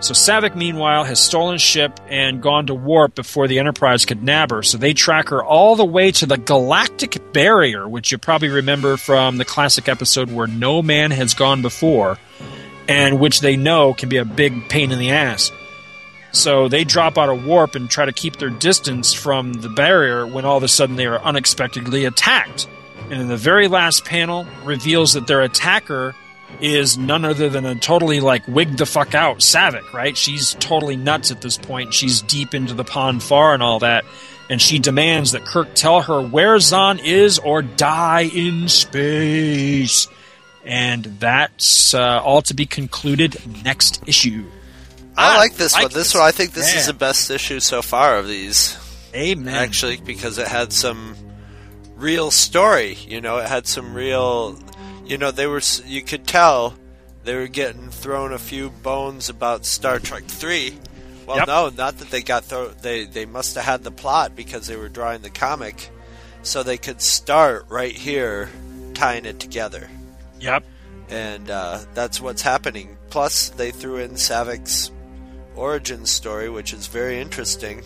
So 0.01 0.13
Saavik, 0.13 0.57
meanwhile, 0.57 1.05
has 1.05 1.23
stolen 1.23 1.59
ship 1.59 2.01
and 2.09 2.43
gone 2.43 2.67
to 2.67 2.75
warp 2.75 3.15
before 3.15 3.47
the 3.47 3.61
Enterprise 3.61 4.05
could 4.05 4.21
nab 4.21 4.51
her. 4.51 4.65
So 4.65 4.79
they 4.79 4.95
track 4.95 5.29
her 5.29 5.45
all 5.45 5.77
the 5.77 5.85
way 5.85 6.11
to 6.11 6.27
the 6.27 6.39
galactic 6.39 7.33
barrier, 7.33 7.89
which 7.89 8.11
you 8.11 8.19
probably 8.19 8.49
remember 8.49 8.97
from 8.97 9.37
the 9.37 9.45
classic 9.45 9.89
episode 9.89 10.29
where 10.29 10.49
no 10.49 10.83
man 10.83 11.13
has 11.13 11.35
gone 11.35 11.63
before, 11.63 12.19
and 12.89 13.21
which 13.21 13.41
they 13.41 13.57
know 13.57 13.95
can 13.95 14.09
be 14.09 14.17
a 14.17 14.25
big 14.25 14.69
pain 14.69 14.91
in 14.91 14.99
the 14.99 15.13
ass. 15.13 15.53
So 16.33 16.67
they 16.67 16.83
drop 16.83 17.17
out 17.17 17.29
of 17.29 17.47
warp 17.47 17.77
and 17.77 17.89
try 17.89 18.07
to 18.07 18.13
keep 18.13 18.39
their 18.39 18.51
distance 18.51 19.15
from 19.15 19.53
the 19.53 19.69
barrier 19.69 20.27
when 20.27 20.45
all 20.45 20.57
of 20.57 20.65
a 20.65 20.69
sudden 20.69 20.97
they 20.97 21.07
are 21.07 21.23
unexpectedly 21.23 22.07
attacked. 22.07 22.67
And 23.11 23.21
in 23.21 23.29
the 23.29 23.37
very 23.37 23.69
last 23.69 24.05
panel 24.05 24.47
reveals 24.65 25.13
that 25.13 25.27
their 25.27 25.43
attacker 25.43 26.15
is 26.61 26.97
none 26.97 27.25
other 27.25 27.49
than 27.49 27.65
a 27.67 27.75
totally 27.75 28.21
like 28.21 28.47
wig 28.49 28.77
the 28.77 28.87
fuck 28.87 29.15
out 29.15 29.39
Saavik, 29.39 29.93
right? 29.93 30.17
She's 30.17 30.55
totally 30.55 30.97
nuts 30.97 31.31
at 31.31 31.41
this 31.41 31.59
point. 31.59 31.93
She's 31.93 32.23
deep 32.23 32.55
into 32.55 32.75
the 32.75 32.85
Pon 32.85 33.21
farr 33.21 33.55
and 33.55 33.63
all 33.63 33.81
that. 33.81 34.05
And 34.49 34.61
she 34.61 34.79
demands 34.79 35.33
that 35.33 35.45
Kirk 35.45 35.75
tell 35.75 36.03
her 36.03 36.21
where 36.21 36.57
Xon 36.57 37.03
is 37.03 37.39
or 37.39 37.63
die 37.63 38.31
in 38.33 38.69
space. 38.69 40.07
And 40.65 41.05
that's 41.05 41.95
uh, 41.95 42.21
all 42.23 42.43
to 42.43 42.55
be 42.55 42.67
concluded 42.67 43.37
next 43.65 44.03
issue. 44.07 44.45
I, 45.17 45.37
like 45.37 45.55
this 45.55 45.75
like 45.75 45.85
one. 45.85 45.93
This 45.93 46.09
this. 46.09 46.15
one, 46.15 46.25
I 46.25 46.33
think 46.33 46.53
this 46.53 46.75
is 46.75 46.87
the 46.87 46.95
best 46.95 47.31
issue 47.31 47.61
so 47.61 47.83
far 47.83 48.19
of 48.19 48.27
these. 48.27 48.79
Amen. 49.15 49.55
Actually, 49.55 49.99
because 49.99 50.39
it 50.39 50.49
had 50.49 50.73
some 50.73 51.15
real 51.97 52.31
story. 52.31 52.95
You 52.95 53.21
know, 53.21 53.39
it 53.39 53.49
had 53.49 53.67
some 53.67 53.95
real. 53.95 54.59
You 55.05 55.19
know, 55.19 55.31
they 55.31 55.47
were. 55.47 55.61
You 55.87 56.03
could 56.03 56.27
tell 56.27 56.75
they 57.25 57.35
were 57.35 57.49
getting 57.49 57.91
thrown 57.91 58.33
a 58.33 58.39
few 58.39 58.71
bones 58.71 59.29
about 59.29 59.65
Star 59.67 59.99
Trek 59.99 60.25
Three. 60.25 60.79
Well, 61.27 61.39
Yep. 61.39 61.47
no, 61.49 61.69
not 61.71 61.99
that 61.99 62.11
they 62.11 62.23
got 62.23 62.45
thrown. 62.45 62.75
They 62.83 63.05
they 63.05 63.25
must 63.27 63.55
have 63.55 63.65
had 63.65 63.83
the 63.85 63.91
plot 63.91 64.37
because 64.37 64.67
they 64.67 64.77
were 64.77 64.89
drawing 64.91 65.23
the 65.23 65.31
comic, 65.31 65.91
so 66.43 66.63
they 66.63 66.77
could 66.79 67.01
start 67.01 67.67
right 67.71 67.95
here, 67.97 68.51
tying 68.93 69.25
it 69.25 69.41
together 69.41 69.89
Yep. 70.41 70.65
and 71.09 71.49
uh, 71.51 71.81
that's 71.95 72.21
what's 72.21 72.43
happening. 72.43 72.99
Plus, 73.09 73.49
they 73.49 73.71
threw 73.71 73.97
in 73.97 74.13
Saavik's 74.13 74.91
origin 75.57 76.05
story, 76.05 76.51
which 76.51 76.75
is 76.75 76.89
very 76.89 77.19
interesting. 77.21 77.83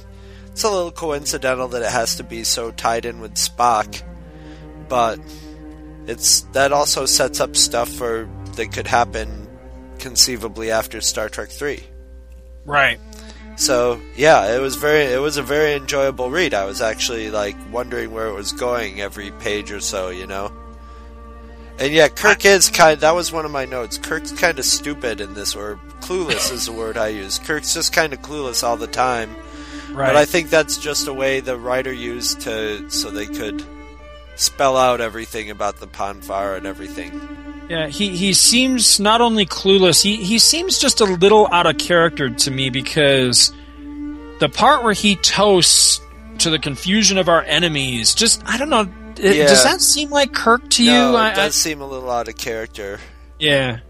It's 0.58 0.64
a 0.64 0.70
little 0.70 0.90
coincidental 0.90 1.68
that 1.68 1.82
it 1.82 1.92
has 1.92 2.16
to 2.16 2.24
be 2.24 2.42
so 2.42 2.72
tied 2.72 3.04
in 3.04 3.20
with 3.20 3.34
Spock, 3.34 4.02
but 4.88 5.20
it's 6.08 6.40
that 6.50 6.72
also 6.72 7.06
sets 7.06 7.38
up 7.38 7.54
stuff 7.54 7.88
for 7.88 8.28
that 8.56 8.72
could 8.72 8.88
happen 8.88 9.46
conceivably 10.00 10.72
after 10.72 11.00
Star 11.00 11.28
Trek 11.28 11.50
Three. 11.50 11.84
Right. 12.64 12.98
So 13.54 14.00
yeah, 14.16 14.56
it 14.56 14.60
was 14.60 14.74
very 14.74 15.04
it 15.04 15.20
was 15.20 15.36
a 15.36 15.44
very 15.44 15.74
enjoyable 15.74 16.28
read. 16.28 16.54
I 16.54 16.64
was 16.64 16.82
actually 16.82 17.30
like 17.30 17.54
wondering 17.70 18.10
where 18.10 18.26
it 18.26 18.34
was 18.34 18.50
going 18.50 19.00
every 19.00 19.30
page 19.30 19.70
or 19.70 19.78
so, 19.78 20.08
you 20.08 20.26
know. 20.26 20.52
And 21.78 21.92
yeah, 21.92 22.08
Kirk 22.08 22.44
is 22.44 22.68
kind. 22.68 22.98
That 22.98 23.14
was 23.14 23.30
one 23.30 23.44
of 23.44 23.52
my 23.52 23.64
notes. 23.64 23.96
Kirk's 23.96 24.32
kind 24.32 24.58
of 24.58 24.64
stupid 24.64 25.20
in 25.20 25.34
this, 25.34 25.54
or 25.54 25.78
clueless 26.00 26.50
is 26.50 26.66
the 26.66 26.72
word 26.72 26.96
I 26.96 27.10
use. 27.10 27.38
Kirk's 27.38 27.74
just 27.74 27.92
kind 27.92 28.12
of 28.12 28.22
clueless 28.22 28.64
all 28.64 28.76
the 28.76 28.88
time. 28.88 29.36
Right. 29.98 30.06
But 30.06 30.16
I 30.16 30.24
think 30.24 30.50
that's 30.50 30.78
just 30.78 31.08
a 31.08 31.12
way 31.12 31.40
the 31.40 31.56
writer 31.58 31.92
used 31.92 32.42
to 32.42 32.88
so 32.90 33.10
they 33.10 33.26
could 33.26 33.64
spell 34.36 34.76
out 34.76 35.00
everything 35.00 35.50
about 35.50 35.78
the 35.80 35.86
Pon 35.86 36.20
farr 36.20 36.54
and 36.54 36.66
everything. 36.66 37.66
Yeah, 37.68 37.88
he, 37.88 38.16
he 38.16 38.32
seems 38.32 38.98
not 39.00 39.20
only 39.20 39.44
clueless, 39.44 40.00
he, 40.02 40.16
he 40.16 40.38
seems 40.38 40.78
just 40.78 41.00
a 41.00 41.04
little 41.04 41.48
out 41.52 41.66
of 41.66 41.76
character 41.78 42.30
to 42.30 42.50
me 42.50 42.70
because 42.70 43.52
the 44.38 44.48
part 44.48 44.84
where 44.84 44.92
he 44.94 45.16
toasts 45.16 46.00
to 46.38 46.50
the 46.50 46.58
confusion 46.58 47.18
of 47.18 47.28
our 47.28 47.42
enemies, 47.42 48.14
just, 48.14 48.40
I 48.46 48.56
don't 48.56 48.70
know, 48.70 48.86
it- 49.16 49.36
Yeah. 49.36 49.48
does 49.48 49.64
that 49.64 49.80
seem 49.80 50.10
like 50.10 50.32
Kirk 50.32 50.70
to 50.70 50.84
no, 50.84 51.10
you? 51.10 51.16
it 51.16 51.20
I- 51.20 51.32
I- 51.32 51.34
does 51.34 51.56
seem 51.56 51.80
a 51.80 51.86
little 51.86 52.10
out 52.10 52.28
of 52.28 52.36
character. 52.36 53.00
yeah. 53.38 53.80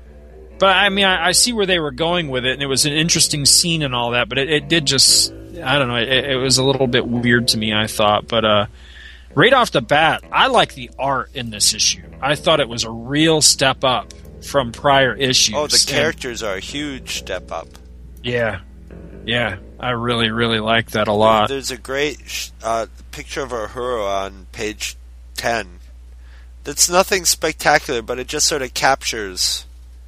But 0.59 0.75
I 0.75 0.89
mean, 0.89 1.05
I, 1.05 1.29
I 1.29 1.33
see 1.33 1.53
where 1.53 1.67
they 1.67 1.79
were 1.79 1.93
going 1.93 2.31
with 2.31 2.45
it, 2.45 2.55
and 2.55 2.63
it 2.63 2.67
was 2.67 2.85
an 2.85 2.93
interesting 2.93 3.45
scene 3.47 3.83
and 3.83 3.95
all 3.95 4.11
that, 4.11 4.29
but 4.29 4.39
it, 4.39 4.51
it 4.51 4.69
did 4.69 4.87
just, 4.87 5.33
I 5.63 5.79
don't 5.79 5.89
know, 5.89 5.97
it, 5.97 6.09
it 6.09 6.37
was 6.37 6.59
a 6.59 6.65
little 6.65 6.87
bit 6.87 7.07
weird 7.07 7.49
to 7.49 7.59
me, 7.59 7.73
I 7.75 7.87
thought. 7.87 8.29
But 8.29 8.45
uh, 8.45 8.67
right 9.35 9.53
off 9.53 9.71
the 9.71 9.81
bat, 9.83 10.23
I 10.33 10.49
like 10.49 10.75
the 10.75 10.91
art 10.99 11.31
in 11.35 11.51
this 11.51 11.75
issue. 11.75 12.03
I 12.21 12.35
thought 12.35 12.61
it 12.61 12.69
was 12.69 12.85
a 12.85 12.91
real 12.91 13.41
step 13.41 13.85
up 13.85 14.13
from 14.45 14.73
prior 14.73 15.15
issues. 15.15 15.55
Oh, 15.57 15.67
the 15.67 15.75
And- 15.77 15.87
characters 15.87 16.43
are 16.43 16.55
a 16.57 16.61
huge 16.61 17.19
step 17.19 17.51
up. 17.53 17.69
Yeah, 18.23 18.61
yeah, 19.25 19.59
I 19.79 19.91
really, 19.91 20.31
really 20.31 20.59
like 20.61 20.91
that 20.93 21.07
a 21.09 21.13
lot. 21.13 21.49
There's 21.49 21.71
a 21.71 21.77
great 21.77 22.51
uh, 22.63 22.87
picture 23.13 23.43
of 23.43 23.51
Uhura 23.51 24.25
on 24.27 24.47
page 24.53 24.97
10. 25.37 25.79
That's 26.65 26.91
nothing 26.91 27.25
spectacular, 27.25 28.03
but 28.03 28.19
it 28.19 28.27
just 28.27 28.47
sort 28.47 28.63
of 28.63 28.75
captures 28.75 29.65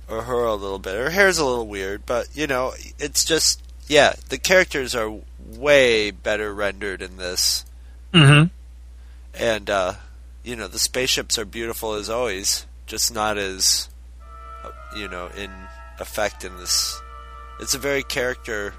Uhura 0.08 0.50
a 0.52 0.54
little 0.54 0.78
bit. 0.80 0.94
Her 0.96 1.10
hair's 1.10 1.38
a 1.38 1.44
little 1.44 1.66
weird, 1.66 2.04
but, 2.04 2.28
you 2.34 2.46
know, 2.46 2.72
it's 2.98 3.24
just, 3.24 3.62
yeah, 3.86 4.14
the 4.28 4.38
characters 4.38 4.94
are 4.94 5.12
way 5.58 6.10
better 6.10 6.52
rendered 6.54 7.02
in 7.02 7.16
this. 7.16 7.64
Mm-hmm. 8.12 8.48
And, 9.34 9.70
uh, 9.70 9.94
you 10.44 10.56
know, 10.56 10.66
the 10.68 10.78
spaceships 10.78 11.38
are 11.38 11.44
beautiful 11.44 11.94
as 11.94 12.10
always, 12.10 12.66
just 12.86 13.14
not 13.14 13.38
as, 13.38 13.88
you 14.96 15.08
know, 15.08 15.28
in 15.36 15.50
effect 15.98 16.44
in 16.44 16.56
this. 16.56 17.00
It's 17.60 17.74
a 17.74 17.78
very 17.78 18.02
character 18.02 18.74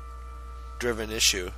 driven 0.79 1.12
issue. 1.12 1.51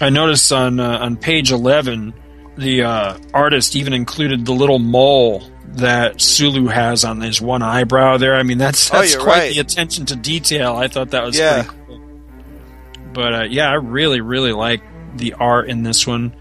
I 0.00 0.10
noticed 0.10 0.50
on 0.52 0.80
uh, 0.80 0.98
on 0.98 1.16
page 1.16 1.52
eleven, 1.52 2.14
the 2.56 2.82
uh, 2.82 3.18
artist 3.32 3.76
even 3.76 3.92
included 3.92 4.44
the 4.46 4.52
little 4.52 4.78
mole 4.78 5.42
that 5.76 6.20
Sulu 6.20 6.66
has 6.66 7.04
on 7.04 7.20
his 7.20 7.40
one 7.40 7.62
eyebrow 7.62 8.16
there. 8.16 8.34
I 8.34 8.42
mean, 8.42 8.58
that's 8.58 8.90
Oh, 8.92 8.98
that's 9.00 9.12
you're 9.12 9.22
quite 9.22 9.38
right. 9.38 9.52
the 9.54 9.60
attention 9.60 10.06
to 10.06 10.16
detail. 10.16 10.74
I 10.74 10.88
thought 10.88 11.10
that 11.10 11.22
was 11.22 11.38
Yeah. 11.38 11.62
pretty 11.62 11.68
cool. 11.68 11.79
But 13.12 13.34
uh, 13.34 13.42
yeah, 13.44 13.70
I 13.70 13.74
really, 13.74 14.20
really 14.20 14.52
like 14.52 14.82
the 15.16 15.34
art 15.34 15.68
in 15.68 15.82
this 15.82 16.06
one. 16.06 16.34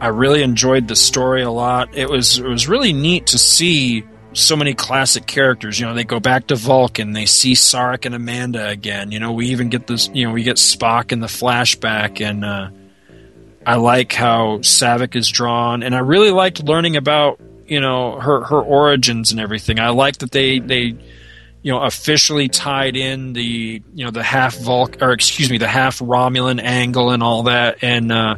I 0.00 0.08
really 0.08 0.42
enjoyed 0.42 0.88
the 0.88 0.96
story 0.96 1.42
a 1.42 1.50
lot. 1.50 1.96
It 1.96 2.08
was 2.08 2.38
it 2.38 2.46
was 2.46 2.68
really 2.68 2.92
neat 2.92 3.28
to 3.28 3.38
see 3.38 4.04
so 4.32 4.56
many 4.56 4.74
classic 4.74 5.26
characters. 5.26 5.78
You 5.78 5.86
know, 5.86 5.94
they 5.94 6.04
go 6.04 6.20
back 6.20 6.48
to 6.48 6.56
Vulcan. 6.56 7.12
They 7.12 7.26
see 7.26 7.52
Sarek 7.52 8.04
and 8.04 8.14
Amanda 8.14 8.68
again. 8.68 9.12
You 9.12 9.20
know, 9.20 9.32
we 9.32 9.46
even 9.46 9.68
get 9.68 9.86
this. 9.86 10.10
You 10.12 10.26
know, 10.26 10.32
we 10.32 10.42
get 10.42 10.56
Spock 10.56 11.12
in 11.12 11.20
the 11.20 11.26
flashback, 11.26 12.20
and 12.20 12.44
uh, 12.44 12.70
I 13.64 13.76
like 13.76 14.12
how 14.12 14.58
Saavik 14.58 15.16
is 15.16 15.28
drawn, 15.28 15.82
and 15.82 15.94
I 15.94 16.00
really 16.00 16.30
liked 16.30 16.62
learning 16.62 16.96
about 16.96 17.40
you 17.66 17.80
know 17.80 18.20
her 18.20 18.42
her 18.44 18.60
origins 18.60 19.30
and 19.30 19.40
everything. 19.40 19.78
I 19.78 19.90
like 19.90 20.18
that 20.18 20.32
they 20.32 20.58
they 20.58 20.96
you 21.64 21.72
know 21.72 21.80
officially 21.80 22.48
tied 22.48 22.94
in 22.94 23.32
the 23.32 23.82
you 23.94 24.04
know 24.04 24.10
the 24.10 24.22
half 24.22 24.54
Vulc 24.54 25.00
or 25.00 25.12
excuse 25.12 25.50
me 25.50 25.56
the 25.56 25.66
half 25.66 25.98
Romulan 25.98 26.62
angle 26.62 27.10
and 27.10 27.22
all 27.22 27.44
that, 27.44 27.82
and 27.82 28.12
uh, 28.12 28.36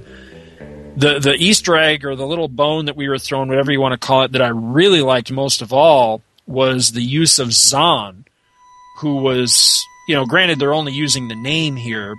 the 0.96 1.18
the 1.18 1.34
Easter 1.34 1.76
egg 1.76 2.04
or 2.04 2.14
the 2.14 2.26
little 2.26 2.46
bone 2.46 2.84
that 2.84 2.96
we 2.96 3.08
were 3.08 3.18
thrown, 3.18 3.48
whatever 3.48 3.72
you 3.72 3.80
want 3.80 4.00
to 4.00 4.06
call 4.06 4.22
it, 4.22 4.32
that 4.32 4.42
I 4.42 4.48
really 4.48 5.02
liked 5.02 5.32
most 5.32 5.60
of 5.60 5.72
all 5.72 6.22
was 6.46 6.92
the 6.92 7.02
use 7.02 7.40
of 7.40 7.48
Xon, 7.48 8.26
who 9.00 9.16
was 9.16 9.84
you 10.06 10.14
know 10.14 10.24
granted 10.24 10.60
they're 10.60 10.72
only 10.72 10.92
using 10.92 11.26
the 11.26 11.34
name 11.34 11.74
here, 11.74 12.14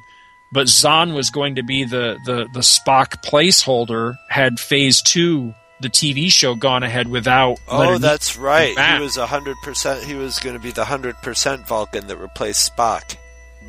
but 0.51 0.67
Xon 0.67 1.15
was 1.15 1.29
going 1.29 1.55
to 1.55 1.63
be 1.63 1.85
the 1.85 2.17
the 2.25 2.49
the 2.53 2.59
Spock 2.59 3.23
placeholder 3.23 4.15
had 4.29 4.59
Phase 4.59 5.01
Two. 5.01 5.53
The 5.79 5.89
TV 5.89 6.31
show 6.31 6.55
gone 6.55 6.81
ahead 6.81 7.07
without. 7.07 7.59
Oh, 7.67 7.77
Leonard 7.79 8.01
that's 8.01 8.35
right. 8.35 8.75
back. 8.75 8.97
He 8.97 9.03
was 9.03 9.17
a 9.17 9.27
hundred 9.27 9.57
percent. 9.61 10.03
He 10.03 10.15
was 10.15 10.39
going 10.39 10.55
to 10.55 10.59
be 10.61 10.71
the 10.71 10.85
hundred 10.85 11.15
percent 11.21 11.67
Vulcan 11.67 12.07
that 12.07 12.17
replaced 12.17 12.75
Spock. 12.75 13.15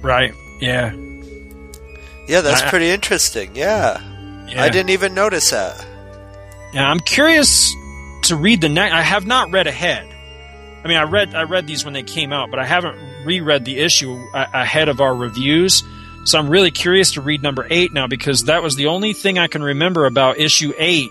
Right. 0.00 0.32
Yeah. 0.60 0.94
Yeah, 2.26 2.40
that's 2.40 2.62
I- 2.62 2.70
pretty 2.70 2.88
interesting. 2.90 3.54
Yeah. 3.54 4.00
Yeah. 4.48 4.62
I 4.62 4.70
didn't 4.70 4.90
even 4.90 5.12
notice 5.14 5.50
that. 5.50 5.84
Yeah, 6.72 6.90
I'm 6.90 7.00
curious 7.00 7.74
to 8.24 8.36
read 8.36 8.60
the 8.62 8.68
next. 8.68 8.94
I 8.94 9.02
have 9.02 9.26
not 9.26 9.50
read 9.52 9.66
ahead. 9.66 10.06
I 10.84 10.88
mean, 10.88 10.96
I 10.96 11.02
read 11.02 11.34
I 11.34 11.42
read 11.42 11.66
these 11.66 11.84
when 11.84 11.92
they 11.94 12.02
came 12.02 12.32
out, 12.32 12.50
but 12.50 12.58
I 12.58 12.64
haven't 12.64 12.96
reread 13.26 13.64
the 13.66 13.78
issue 13.80 14.12
a- 14.34 14.48
ahead 14.54 14.88
of 14.88 15.00
our 15.02 15.14
reviews. 15.14 15.82
So 16.24 16.38
I'm 16.38 16.48
really 16.48 16.70
curious 16.70 17.12
to 17.12 17.20
read 17.20 17.42
number 17.42 17.66
eight 17.68 17.92
now 17.92 18.06
because 18.06 18.44
that 18.44 18.62
was 18.62 18.76
the 18.76 18.86
only 18.86 19.12
thing 19.12 19.38
I 19.38 19.46
can 19.48 19.62
remember 19.62 20.06
about 20.06 20.38
issue 20.38 20.72
eight. 20.78 21.10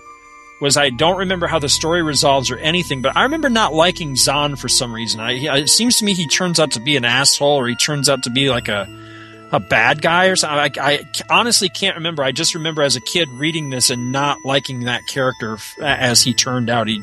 Was 0.60 0.76
I 0.76 0.90
don't 0.90 1.18
remember 1.18 1.46
how 1.46 1.60
the 1.60 1.68
story 1.68 2.02
resolves 2.02 2.50
or 2.50 2.58
anything, 2.58 3.00
but 3.00 3.16
I 3.16 3.22
remember 3.22 3.48
not 3.48 3.74
liking 3.74 4.14
Xon 4.14 4.58
for 4.58 4.68
some 4.68 4.92
reason. 4.92 5.20
I, 5.20 5.32
it 5.58 5.68
seems 5.68 5.98
to 5.98 6.04
me 6.04 6.14
he 6.14 6.26
turns 6.26 6.58
out 6.58 6.72
to 6.72 6.80
be 6.80 6.96
an 6.96 7.04
asshole, 7.04 7.56
or 7.56 7.68
he 7.68 7.76
turns 7.76 8.08
out 8.08 8.24
to 8.24 8.30
be 8.30 8.50
like 8.50 8.68
a 8.68 8.88
a 9.50 9.60
bad 9.60 10.02
guy 10.02 10.26
or 10.26 10.36
something. 10.36 10.80
I, 10.80 10.92
I 10.92 11.04
honestly 11.30 11.68
can't 11.68 11.96
remember. 11.96 12.22
I 12.22 12.32
just 12.32 12.54
remember 12.54 12.82
as 12.82 12.96
a 12.96 13.00
kid 13.00 13.28
reading 13.30 13.70
this 13.70 13.90
and 13.90 14.12
not 14.12 14.44
liking 14.44 14.80
that 14.80 15.06
character 15.06 15.58
as 15.80 16.22
he 16.22 16.34
turned 16.34 16.68
out. 16.68 16.88
He 16.88 17.02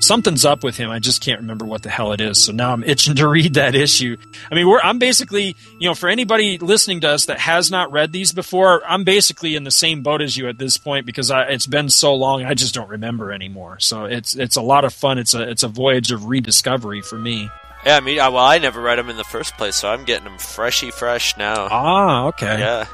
something's 0.00 0.44
up 0.44 0.62
with 0.62 0.76
him. 0.76 0.90
I 0.90 0.98
just 0.98 1.22
can't 1.22 1.40
remember 1.40 1.64
what 1.64 1.82
the 1.82 1.90
hell 1.90 2.12
it 2.12 2.20
is. 2.20 2.42
So 2.42 2.52
now 2.52 2.72
I'm 2.72 2.84
itching 2.84 3.16
to 3.16 3.28
read 3.28 3.54
that 3.54 3.74
issue. 3.74 4.16
I 4.50 4.54
mean, 4.54 4.68
we're 4.68 4.80
I'm 4.80 4.98
basically 4.98 5.56
you 5.78 5.88
know 5.88 5.94
for 5.94 6.08
anybody 6.08 6.58
listening 6.58 7.00
to 7.00 7.08
us 7.08 7.26
that 7.26 7.38
has 7.38 7.70
not 7.70 7.92
read 7.92 8.12
these 8.12 8.32
before, 8.32 8.82
I'm 8.86 9.04
basically 9.04 9.56
in 9.56 9.64
the 9.64 9.70
same 9.70 10.02
boat 10.02 10.22
as 10.22 10.36
you 10.36 10.48
at 10.48 10.58
this 10.58 10.76
point 10.76 11.06
because 11.06 11.30
I, 11.30 11.44
it's 11.44 11.66
been 11.66 11.88
so 11.88 12.14
long. 12.14 12.44
I 12.44 12.54
just 12.54 12.74
don't 12.74 12.88
remember 12.88 13.32
anymore. 13.32 13.78
So 13.80 14.04
it's 14.04 14.34
it's 14.36 14.56
a 14.56 14.62
lot 14.62 14.84
of 14.84 14.92
fun. 14.92 15.18
It's 15.18 15.34
a 15.34 15.48
it's 15.48 15.62
a 15.62 15.68
voyage 15.68 16.12
of 16.12 16.26
rediscovery 16.26 17.02
for 17.02 17.18
me. 17.18 17.50
Yeah, 17.84 17.96
I 17.96 18.00
mean, 18.00 18.16
well, 18.16 18.38
I 18.38 18.58
never 18.58 18.80
read 18.80 18.98
them 18.98 19.08
in 19.10 19.16
the 19.16 19.24
first 19.24 19.56
place, 19.56 19.76
so 19.76 19.88
I'm 19.88 20.04
getting 20.04 20.24
them 20.24 20.38
freshy 20.38 20.90
fresh 20.90 21.36
now. 21.36 21.68
Ah, 21.70 22.26
okay. 22.26 22.58
Yeah. 22.58 22.86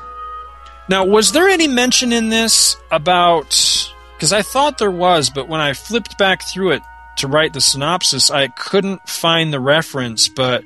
Now, 0.88 1.06
was 1.06 1.32
there 1.32 1.48
any 1.48 1.66
mention 1.66 2.12
in 2.12 2.28
this 2.28 2.76
about? 2.90 3.88
Because 4.14 4.32
I 4.32 4.42
thought 4.42 4.78
there 4.78 4.90
was, 4.90 5.30
but 5.30 5.48
when 5.48 5.60
I 5.60 5.72
flipped 5.72 6.18
back 6.18 6.42
through 6.42 6.72
it 6.72 6.82
to 7.16 7.28
write 7.28 7.52
the 7.52 7.60
synopsis, 7.60 8.30
I 8.30 8.48
couldn't 8.48 9.08
find 9.08 9.52
the 9.52 9.60
reference. 9.60 10.28
But 10.28 10.64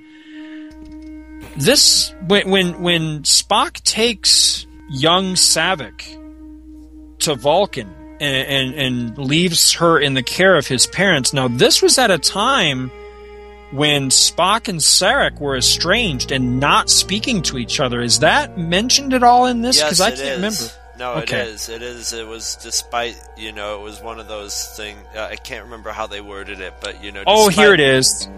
this, 1.57 2.15
when 2.27 2.51
when, 2.51 2.83
when 2.83 3.23
Spock 3.23 3.83
takes 3.83 4.67
young 4.89 5.35
Saavik 5.35 6.23
to 7.21 7.35
Vulcan 7.35 7.93
and, 8.21 8.49
and 8.49 8.75
and 8.75 9.19
leaves 9.19 9.73
her 9.75 9.99
in 9.99 10.15
the 10.15 10.23
care 10.23 10.57
of 10.57 10.67
his 10.67 10.87
parents. 10.87 11.33
Now, 11.33 11.49
this 11.49 11.83
was 11.83 11.99
at 11.99 12.11
a 12.11 12.19
time 12.19 12.91
when 13.73 14.11
Spock 14.11 14.69
and 14.69 14.79
Sarek 14.79 15.41
were 15.41 15.57
estranged 15.57 16.31
and 16.31 16.61
not 16.61 16.89
speaking 16.89 17.43
to 17.43 17.59
each 17.59 17.81
other. 17.81 18.01
Is 18.01 18.21
that 18.21 18.57
mentioned 18.57 19.13
at 19.13 19.23
all 19.23 19.47
in 19.47 19.63
this? 19.63 19.79
yes, 19.79 20.01
I 20.01 20.11
can't 20.11 20.21
is. 20.21 20.37
remember. 20.37 20.86
No, 20.99 21.15
Okay. 21.15 21.41
it 21.41 21.49
is. 21.49 21.69
It 21.69 21.83
is. 21.83 22.13
It 22.13 22.27
was 22.27 22.57
despite 22.57 23.17
you 23.37 23.53
know 23.53 23.81
it 23.81 23.83
was 23.83 24.01
one 24.01 24.19
of 24.19 24.29
those 24.29 24.75
things. 24.77 24.99
Uh, 25.15 25.21
I 25.31 25.37
can't 25.37 25.65
remember 25.65 25.91
how 25.91 26.07
they 26.07 26.21
worded 26.21 26.61
it, 26.61 26.75
but 26.81 27.03
you 27.05 27.13
know. 27.13 27.23
Oh, 27.27 27.49
here 27.49 27.75
it 27.75 27.81
is. 27.81 28.29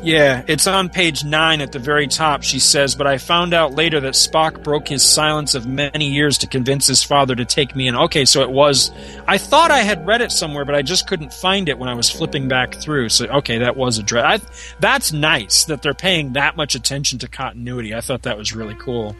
Yeah, 0.00 0.44
it's 0.46 0.68
on 0.68 0.90
page 0.90 1.24
nine 1.24 1.60
at 1.60 1.72
the 1.72 1.80
very 1.80 2.06
top. 2.06 2.44
She 2.44 2.60
says, 2.60 2.94
But 2.94 3.08
I 3.08 3.18
found 3.18 3.52
out 3.52 3.74
later 3.74 3.98
that 4.00 4.14
Spock 4.14 4.62
broke 4.62 4.86
his 4.86 5.02
silence 5.02 5.56
of 5.56 5.66
many 5.66 6.06
years 6.06 6.38
to 6.38 6.46
convince 6.46 6.86
his 6.86 7.02
father 7.02 7.34
to 7.34 7.44
take 7.44 7.74
me 7.74 7.88
in. 7.88 7.96
Okay, 7.96 8.24
so 8.24 8.42
it 8.42 8.50
was. 8.50 8.92
I 9.26 9.38
thought 9.38 9.72
I 9.72 9.80
had 9.80 10.06
read 10.06 10.20
it 10.20 10.30
somewhere, 10.30 10.64
but 10.64 10.76
I 10.76 10.82
just 10.82 11.08
couldn't 11.08 11.34
find 11.34 11.68
it 11.68 11.78
when 11.78 11.88
I 11.88 11.94
was 11.94 12.08
flipping 12.08 12.46
back 12.46 12.74
through. 12.76 13.08
So, 13.08 13.26
okay, 13.26 13.58
that 13.58 13.76
was 13.76 13.98
a 13.98 14.02
addressed. 14.02 14.46
That's 14.78 15.12
nice 15.12 15.64
that 15.64 15.82
they're 15.82 15.94
paying 15.94 16.34
that 16.34 16.56
much 16.56 16.76
attention 16.76 17.18
to 17.18 17.28
continuity. 17.28 17.92
I 17.92 18.00
thought 18.00 18.22
that 18.22 18.38
was 18.38 18.54
really 18.54 18.76
cool. 18.76 19.16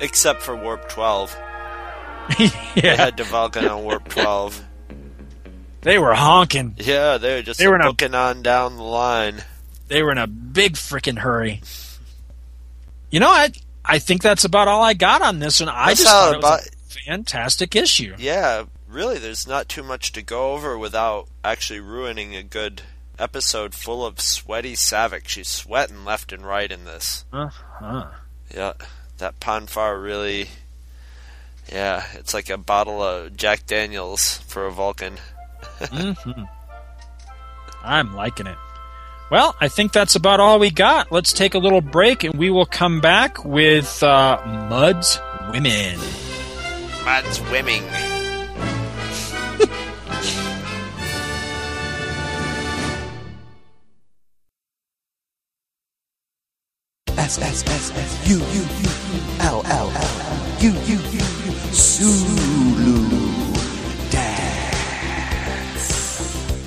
Except 0.00 0.40
for 0.40 0.56
Warp 0.56 0.88
Twelve, 0.88 1.36
yeah, 2.74 2.96
had 2.96 3.16
to 3.18 3.24
Vulcan 3.24 3.66
on 3.66 3.82
Warp 3.84 4.08
Twelve. 4.08 4.62
they 5.82 5.98
were 5.98 6.14
honking. 6.14 6.74
Yeah, 6.78 7.18
they 7.18 7.36
were 7.36 7.42
just 7.42 7.58
They 7.58 7.66
were 7.68 7.76
in 7.76 7.82
a- 7.82 8.16
on 8.16 8.42
down 8.42 8.76
the 8.76 8.82
line. 8.82 9.42
They 9.88 10.02
were 10.02 10.12
in 10.12 10.18
a 10.18 10.26
big 10.26 10.74
freaking 10.74 11.18
hurry. 11.18 11.62
You 13.10 13.18
know, 13.20 13.30
I 13.30 13.50
I 13.84 13.98
think 13.98 14.22
that's 14.22 14.44
about 14.44 14.68
all 14.68 14.82
I 14.82 14.94
got 14.94 15.22
on 15.22 15.38
this 15.40 15.60
one. 15.60 15.68
I 15.68 15.88
That's 15.88 16.00
just 16.00 16.10
thought 16.12 16.34
it 16.34 16.42
was 16.42 16.66
a 16.68 16.70
fantastic 17.06 17.74
issue. 17.74 18.14
Yeah, 18.18 18.64
really, 18.88 19.18
there's 19.18 19.46
not 19.48 19.68
too 19.68 19.82
much 19.82 20.12
to 20.12 20.22
go 20.22 20.52
over 20.52 20.78
without 20.78 21.26
actually 21.42 21.80
ruining 21.80 22.36
a 22.36 22.42
good 22.44 22.82
episode 23.18 23.74
full 23.74 24.06
of 24.06 24.20
sweaty 24.20 24.74
Saavik. 24.74 25.26
She's 25.26 25.48
sweating 25.48 26.04
left 26.04 26.32
and 26.32 26.46
right 26.46 26.70
in 26.70 26.84
this. 26.84 27.24
Uh-huh. 27.32 28.06
Yeah, 28.54 28.74
that 29.18 29.40
Pon 29.40 29.66
farr 29.66 29.98
really. 29.98 30.48
Yeah, 31.70 32.04
it's 32.14 32.34
like 32.34 32.50
a 32.50 32.58
bottle 32.58 33.02
of 33.02 33.36
Jack 33.36 33.66
Daniels 33.66 34.38
for 34.48 34.66
a 34.66 34.72
Vulcan. 34.72 35.16
hmm 35.80 36.12
I'm 37.82 38.14
liking 38.14 38.46
it. 38.46 38.56
Well, 39.30 39.54
I 39.60 39.68
think 39.68 39.92
that's 39.92 40.16
about 40.16 40.40
all 40.40 40.58
we 40.58 40.70
got. 40.70 41.12
Let's 41.12 41.32
take 41.32 41.54
a 41.54 41.58
little 41.58 41.80
break 41.80 42.24
and 42.24 42.34
we 42.34 42.50
will 42.50 42.66
come 42.66 43.00
back 43.00 43.44
with 43.44 44.02
uh, 44.02 44.38
Mudd's 44.68 45.20
Women. 45.52 45.98
Mudd's 47.04 47.40
Women. 47.42 47.84
S 57.16 57.38
S 57.38 57.62
S 57.66 57.90
S 57.96 58.28
U 58.28 58.38
U 58.38 58.42
U 58.42 58.90
L 59.40 59.62
L 59.66 59.92
L 59.94 60.56
U 60.60 60.70
U 60.70 60.98
U 60.98 61.18
U 61.18 61.29
Zulu 61.72 63.08
dance. 64.10 65.90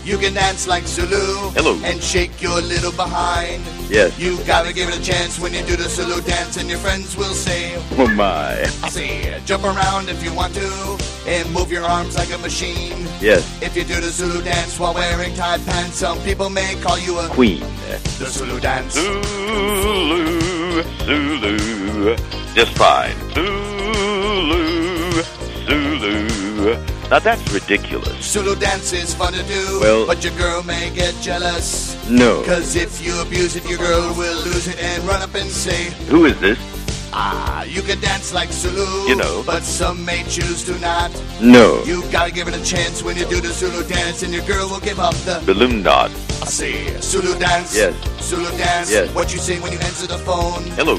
You 0.06 0.18
can 0.18 0.34
dance 0.34 0.68
like 0.68 0.86
Zulu. 0.86 1.52
Hello. 1.52 1.80
And 1.84 2.02
shake 2.02 2.42
your 2.42 2.62
little 2.62 2.92
behind. 2.92 3.64
Yes. 3.90 4.18
You 4.20 4.38
gotta 4.46 4.74
give 4.74 4.90
it 4.90 4.98
a 4.98 5.02
chance 5.02 5.40
when 5.40 5.54
you 5.54 5.62
do 5.64 5.76
the 5.76 5.88
Zulu 5.90 6.22
dance, 6.22 6.58
and 6.58 6.70
your 6.70 6.80
friends 6.80 7.16
will 7.18 7.34
say, 7.34 7.76
Oh 7.98 8.08
my. 8.08 8.62
I 8.84 8.90
say, 8.90 9.40
jump 9.46 9.64
around 9.66 10.10
if 10.10 10.24
you 10.24 10.34
want 10.34 10.54
to, 10.56 10.98
and 11.28 11.52
move 11.54 11.72
your 11.72 11.84
arms 11.84 12.16
like 12.18 12.32
a 12.34 12.38
machine. 12.40 13.08
Yes. 13.22 13.44
If 13.62 13.76
you 13.76 13.84
do 13.84 13.96
the 14.02 14.10
Zulu 14.10 14.42
dance 14.44 14.80
while 14.80 14.94
wearing 14.94 15.34
tight 15.36 15.64
pants, 15.66 15.98
some 15.98 16.20
people 16.22 16.50
may 16.50 16.76
call 16.82 16.98
you 16.98 17.20
a 17.20 17.28
Queen. 17.28 17.62
The 18.20 18.28
Zulu 18.30 18.60
dance. 18.60 18.94
Zulu, 18.96 20.40
Zulu, 21.06 22.16
just 22.56 22.72
fine. 22.78 23.16
Zulu, 23.34 24.83
Zulu. 25.68 26.78
Now 27.10 27.20
that's 27.20 27.52
ridiculous. 27.54 28.26
Zulu 28.26 28.56
dance 28.56 28.94
is 28.94 29.14
fun 29.14 29.34
to 29.34 29.44
do, 29.44 29.80
Well- 29.82 30.06
but 30.08 30.24
your 30.24 30.34
girl 30.34 30.64
may 30.64 30.90
get 30.92 31.14
jealous. 31.22 31.96
No. 32.10 32.44
Cause 32.44 32.76
if 32.76 33.06
you 33.06 33.20
abuse 33.22 33.56
it, 33.56 33.68
your 33.70 33.78
girl 33.78 34.14
will 34.14 34.38
lose 34.44 34.68
it 34.68 34.80
and 34.82 35.04
run 35.08 35.22
up 35.22 35.34
and 35.36 35.50
say, 35.50 35.92
Who 36.10 36.26
is 36.26 36.38
this? 36.40 36.58
Ah, 37.16 37.64
you 37.66 37.84
can 37.84 38.00
dance 38.02 38.34
like 38.34 38.52
Zulu. 38.52 39.08
You 39.08 39.16
know. 39.16 39.44
But 39.46 39.62
some 39.64 40.04
may 40.04 40.24
choose 40.24 40.64
to 40.66 40.78
not. 40.80 41.12
No. 41.40 41.84
You 41.86 42.02
gotta 42.12 42.32
give 42.32 42.48
it 42.48 42.56
a 42.56 42.64
chance 42.64 43.04
when 43.04 43.16
you 43.18 43.26
do 43.26 43.40
the 43.40 43.54
Zulu 43.54 43.84
dance, 43.88 44.24
and 44.24 44.34
your 44.34 44.44
girl 44.46 44.68
will 44.68 44.80
give 44.80 45.00
up 45.00 45.14
the. 45.24 45.40
Balloon 45.46 45.84
knot. 45.84 46.10
I 46.42 46.46
say, 46.48 47.00
Zulu 47.02 47.38
dance. 47.38 47.76
Yes. 47.76 47.94
Zulu 48.20 48.50
dance. 48.58 48.90
Yes. 48.92 49.14
What 49.14 49.32
you 49.32 49.38
say 49.40 49.60
when 49.60 49.72
you 49.72 49.78
answer 49.80 50.08
the 50.08 50.18
phone. 50.18 50.64
Hello. 50.76 50.98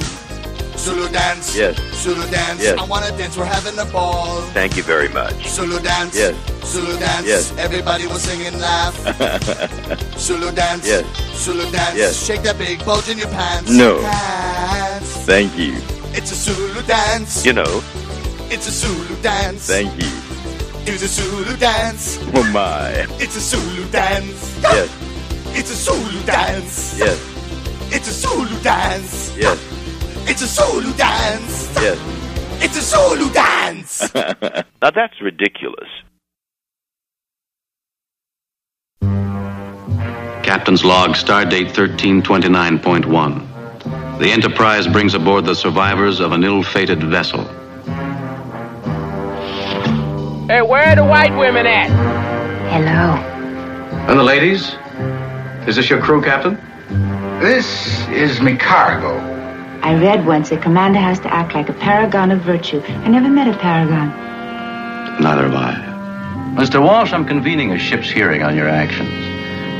Zulu 0.84 1.08
dance. 1.08 1.56
Yes. 1.56 1.80
Zulu 2.02 2.28
dance. 2.30 2.62
Yes. 2.62 2.78
I 2.78 2.84
wanna 2.84 3.10
dance, 3.16 3.38
we're 3.38 3.46
having 3.46 3.78
a 3.78 3.86
ball. 3.86 4.42
Thank 4.52 4.76
you 4.76 4.82
very 4.82 5.08
much. 5.08 5.48
Zulu 5.48 5.80
dance. 5.80 6.14
Yes. 6.14 6.36
Zulu 6.62 6.98
dance. 6.98 7.26
Yes. 7.26 7.56
Everybody 7.56 8.06
will 8.06 8.18
sing 8.18 8.46
and 8.46 8.60
laugh. 8.60 8.94
Zulu 10.18 10.52
dance. 10.52 10.86
Yes. 10.86 11.06
Zulu 11.42 11.70
dance. 11.70 11.96
Yes. 11.96 12.26
Shake 12.26 12.42
that 12.42 12.58
big 12.58 12.84
bulge 12.84 13.08
in 13.08 13.16
your 13.16 13.28
pants. 13.28 13.70
No. 13.70 14.02
Pants. 14.02 15.08
Thank 15.24 15.56
you. 15.56 15.72
It's 16.12 16.32
a 16.32 16.34
Zulu 16.34 16.82
dance. 16.82 17.46
You 17.46 17.54
know, 17.54 17.82
It's 18.52 18.68
a 18.68 18.70
Zulu 18.70 19.16
dance. 19.22 19.66
Thank 19.66 19.90
you. 19.96 20.12
It's 20.84 21.02
a 21.02 21.08
Zulu 21.08 21.56
dance. 21.56 22.18
Oh 22.34 22.44
my. 22.52 22.90
It's 23.18 23.36
a 23.36 23.40
Zulu 23.40 23.88
dance. 23.90 24.60
Yes. 24.60 24.90
It's 25.56 25.70
a 25.70 25.76
Zulu 25.76 26.22
dance. 26.26 26.98
Yes. 26.98 27.18
It's 27.90 28.08
a 28.08 28.12
Zulu 28.12 28.60
dance. 28.60 29.34
Yes. 29.34 29.73
It's 30.26 30.42
a 30.42 30.46
Zulu 30.46 30.92
dance. 30.94 31.68
Yes. 31.76 31.98
It's 32.62 32.76
a 32.78 32.82
Zulu 32.82 33.30
dance. 33.32 34.14
now 34.14 34.90
that's 34.90 35.20
ridiculous. 35.20 35.88
Captain's 40.42 40.84
log, 40.84 41.10
stardate 41.10 41.68
1329.1. 41.72 44.18
The 44.18 44.30
Enterprise 44.30 44.87
brings 44.87 45.14
aboard 45.14 45.44
the 45.44 45.54
survivors 45.54 46.20
of 46.20 46.32
an 46.32 46.42
ill 46.44 46.62
fated 46.62 47.02
vessel. 47.02 47.44
Hey, 50.46 50.62
where 50.62 50.84
are 50.84 50.96
the 50.96 51.04
white 51.04 51.37
women 51.37 51.66
at? 51.66 51.88
Hello. 52.70 53.16
And 54.08 54.18
the 54.18 54.22
ladies? 54.22 54.74
Is 55.66 55.76
this 55.76 55.90
your 55.90 56.00
crew, 56.00 56.22
Captain? 56.22 56.54
This 57.40 58.06
is 58.08 58.40
me 58.40 58.56
cargo. 58.56 59.33
I 59.84 59.94
read 59.96 60.24
once 60.24 60.50
a 60.50 60.56
commander 60.56 60.98
has 60.98 61.20
to 61.20 61.30
act 61.30 61.52
like 61.52 61.68
a 61.68 61.74
paragon 61.74 62.30
of 62.30 62.40
virtue. 62.40 62.80
I 62.80 63.08
never 63.08 63.28
met 63.28 63.46
a 63.46 63.58
paragon. 63.58 64.08
Neither 65.20 65.42
have 65.42 65.54
I. 65.54 65.74
Mr. 66.58 66.82
Walsh, 66.82 67.12
I'm 67.12 67.26
convening 67.26 67.70
a 67.70 67.78
ship's 67.78 68.08
hearing 68.08 68.42
on 68.42 68.56
your 68.56 68.66
actions. 68.66 69.10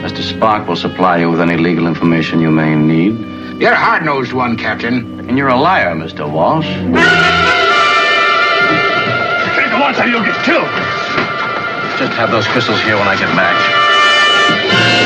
Mr. 0.05 0.21
Spock 0.21 0.67
will 0.69 0.77
supply 0.77 1.21
you 1.21 1.31
with 1.31 1.41
any 1.41 1.57
legal 1.57 1.87
information 1.87 2.41
you 2.41 2.51
may 2.51 2.75
need. 2.75 3.19
You're 3.59 3.73
a 3.73 3.77
hard-nosed 3.77 4.35
one, 4.35 4.59
Captain. 4.59 5.21
And 5.27 5.39
you're 5.39 5.49
a 5.49 5.57
liar, 5.59 5.95
Mr. 5.95 6.31
Walsh. 6.31 6.67
Take 9.57 9.71
the 9.73 9.79
once 9.81 9.99
or 9.99 10.07
you'll 10.07 10.23
get 10.23 10.37
killed. 10.45 10.69
Just 11.97 12.13
have 12.13 12.31
those 12.31 12.47
crystals 12.49 12.83
here 12.83 12.99
when 12.99 13.09
I 13.09 13.17
get 13.19 13.35
back. 13.35 15.04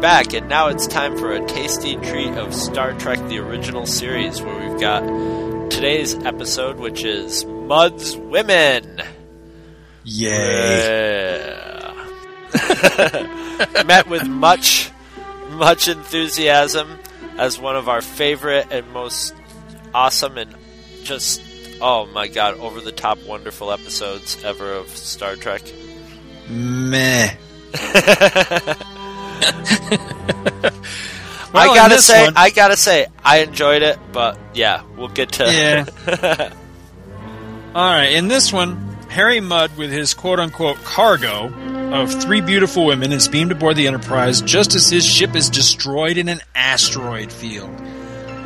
We're 0.00 0.08
back, 0.08 0.32
and 0.32 0.48
now 0.48 0.68
it's 0.68 0.86
time 0.86 1.18
for 1.18 1.30
a 1.30 1.44
tasty 1.44 1.94
treat 1.96 2.32
of 2.32 2.54
Star 2.54 2.94
Trek 2.94 3.18
the 3.28 3.38
Original 3.38 3.84
Series, 3.84 4.40
where 4.40 4.70
we've 4.70 4.80
got 4.80 5.00
today's 5.70 6.14
episode, 6.24 6.78
which 6.78 7.04
is 7.04 7.44
Mudd's 7.44 8.16
Women. 8.16 9.02
Yay. 10.04 11.36
Yeah. 11.36 12.06
Met 13.86 14.08
with 14.08 14.26
much, 14.26 14.90
much 15.50 15.86
enthusiasm 15.86 16.98
as 17.36 17.60
one 17.60 17.76
of 17.76 17.90
our 17.90 18.00
favorite 18.00 18.68
and 18.70 18.90
most 18.92 19.34
awesome 19.92 20.38
and 20.38 20.54
just, 21.02 21.42
oh 21.82 22.06
my 22.06 22.26
god, 22.26 22.54
over 22.54 22.80
the 22.80 22.90
top 22.90 23.18
wonderful 23.26 23.70
episodes 23.70 24.42
ever 24.44 24.72
of 24.72 24.88
Star 24.88 25.36
Trek. 25.36 25.60
Meh. 26.48 27.34
I 31.52 31.52
Well, 31.52 31.70
in 31.70 31.74
gotta 31.76 31.98
say, 31.98 32.24
one- 32.26 32.34
I 32.36 32.50
gotta 32.50 32.76
say, 32.76 33.06
I 33.24 33.38
enjoyed 33.38 33.82
it, 33.82 33.98
but 34.12 34.38
yeah, 34.54 34.82
we'll 34.96 35.08
get 35.08 35.32
to. 35.32 35.44
Yeah. 35.44 36.52
All 37.74 37.84
right, 37.92 38.12
in 38.12 38.28
this 38.28 38.52
one, 38.52 38.76
Harry 39.08 39.40
Mudd, 39.40 39.76
with 39.76 39.90
his 39.90 40.14
quote 40.14 40.38
unquote 40.40 40.76
cargo 40.84 41.52
of 41.92 42.12
three 42.22 42.40
beautiful 42.40 42.84
women, 42.86 43.10
is 43.12 43.26
beamed 43.28 43.50
aboard 43.52 43.76
the 43.76 43.86
Enterprise 43.88 44.40
just 44.42 44.74
as 44.76 44.88
his 44.90 45.04
ship 45.04 45.34
is 45.34 45.50
destroyed 45.50 46.16
in 46.18 46.28
an 46.28 46.40
asteroid 46.54 47.32
field. 47.32 47.70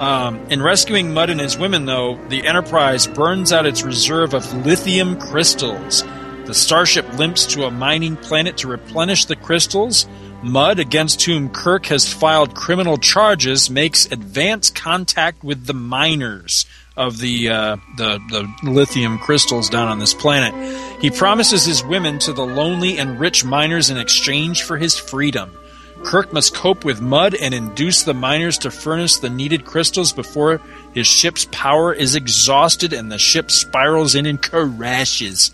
Um, 0.00 0.38
in 0.50 0.60
rescuing 0.62 1.12
Mudd 1.14 1.30
and 1.30 1.40
his 1.40 1.56
women, 1.58 1.84
though, 1.84 2.18
the 2.28 2.46
Enterprise 2.46 3.06
burns 3.06 3.52
out 3.52 3.66
its 3.66 3.82
reserve 3.82 4.32
of 4.34 4.66
lithium 4.66 5.18
crystals. 5.20 6.02
The 6.46 6.54
starship 6.54 7.06
limps 7.18 7.46
to 7.54 7.64
a 7.64 7.70
mining 7.70 8.16
planet 8.16 8.56
to 8.58 8.68
replenish 8.68 9.26
the 9.26 9.36
crystals. 9.36 10.06
Mudd, 10.44 10.78
against 10.78 11.22
whom 11.22 11.48
Kirk 11.48 11.86
has 11.86 12.12
filed 12.12 12.54
criminal 12.54 12.98
charges, 12.98 13.70
makes 13.70 14.06
advance 14.06 14.70
contact 14.70 15.42
with 15.42 15.66
the 15.66 15.74
miners 15.74 16.66
of 16.96 17.18
the, 17.18 17.48
uh, 17.48 17.76
the 17.96 18.20
the 18.30 18.70
lithium 18.70 19.18
crystals 19.18 19.68
down 19.68 19.88
on 19.88 19.98
this 19.98 20.14
planet. 20.14 20.54
He 21.00 21.10
promises 21.10 21.64
his 21.64 21.82
women 21.84 22.18
to 22.20 22.32
the 22.32 22.46
lonely 22.46 22.98
and 22.98 23.18
rich 23.18 23.44
miners 23.44 23.90
in 23.90 23.96
exchange 23.96 24.62
for 24.62 24.76
his 24.76 24.96
freedom. 24.96 25.56
Kirk 26.04 26.32
must 26.32 26.54
cope 26.54 26.84
with 26.84 27.00
Mudd 27.00 27.34
and 27.34 27.54
induce 27.54 28.02
the 28.02 28.14
miners 28.14 28.58
to 28.58 28.70
furnish 28.70 29.16
the 29.16 29.30
needed 29.30 29.64
crystals 29.64 30.12
before 30.12 30.60
his 30.92 31.06
ship's 31.06 31.46
power 31.50 31.92
is 31.92 32.14
exhausted 32.14 32.92
and 32.92 33.10
the 33.10 33.18
ship 33.18 33.50
spirals 33.50 34.14
in 34.14 34.26
and 34.26 34.40
crashes. 34.40 35.50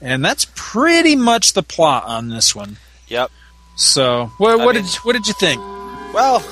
And 0.00 0.24
that's 0.24 0.46
pretty 0.54 1.14
much 1.14 1.52
the 1.52 1.62
plot 1.62 2.04
on 2.04 2.30
this 2.30 2.56
one. 2.56 2.78
Yep. 3.08 3.30
So, 3.74 4.30
what, 4.38 4.58
what 4.58 4.74
mean- 4.74 4.84
did 4.84 4.94
what 4.96 5.14
did 5.14 5.26
you 5.26 5.34
think? 5.34 5.60
Well, 6.12 6.42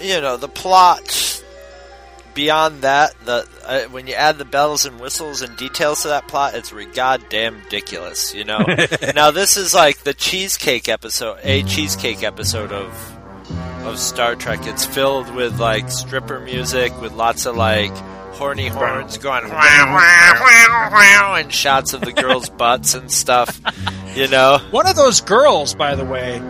you 0.00 0.20
know 0.20 0.36
the 0.36 0.48
plot. 0.48 1.30
Beyond 2.34 2.82
that, 2.82 3.14
the 3.24 3.48
uh, 3.64 3.82
when 3.90 4.08
you 4.08 4.14
add 4.14 4.38
the 4.38 4.44
bells 4.44 4.86
and 4.86 4.98
whistles 4.98 5.40
and 5.40 5.56
details 5.56 6.02
to 6.02 6.08
that 6.08 6.26
plot, 6.26 6.54
it's 6.54 6.72
re- 6.72 6.84
goddamn 6.84 7.60
ridiculous. 7.62 8.34
You 8.34 8.42
know. 8.42 8.58
now 9.14 9.30
this 9.30 9.56
is 9.56 9.72
like 9.72 9.98
the 9.98 10.14
cheesecake 10.14 10.88
episode, 10.88 11.38
a 11.44 11.62
cheesecake 11.62 12.24
episode 12.24 12.72
of 12.72 12.92
of 13.86 14.00
Star 14.00 14.34
Trek. 14.34 14.60
It's 14.62 14.84
filled 14.84 15.32
with 15.32 15.60
like 15.60 15.88
stripper 15.90 16.40
music 16.40 17.00
with 17.00 17.12
lots 17.12 17.46
of 17.46 17.56
like 17.56 17.92
horny 18.34 18.68
horns 18.68 19.18
going 19.18 19.44
wow, 19.48 19.50
wow, 19.52 20.32
wow, 20.40 20.88
wow, 20.92 21.34
and 21.38 21.52
shots 21.52 21.92
of 21.94 22.00
the 22.02 22.12
girls' 22.12 22.48
butts 22.58 22.94
and 22.94 23.10
stuff. 23.10 23.60
You 24.14 24.28
know. 24.28 24.58
One 24.70 24.86
of 24.86 24.96
those 24.96 25.20
girls, 25.20 25.74
by 25.74 25.94
the 25.94 26.04
way, 26.04 26.40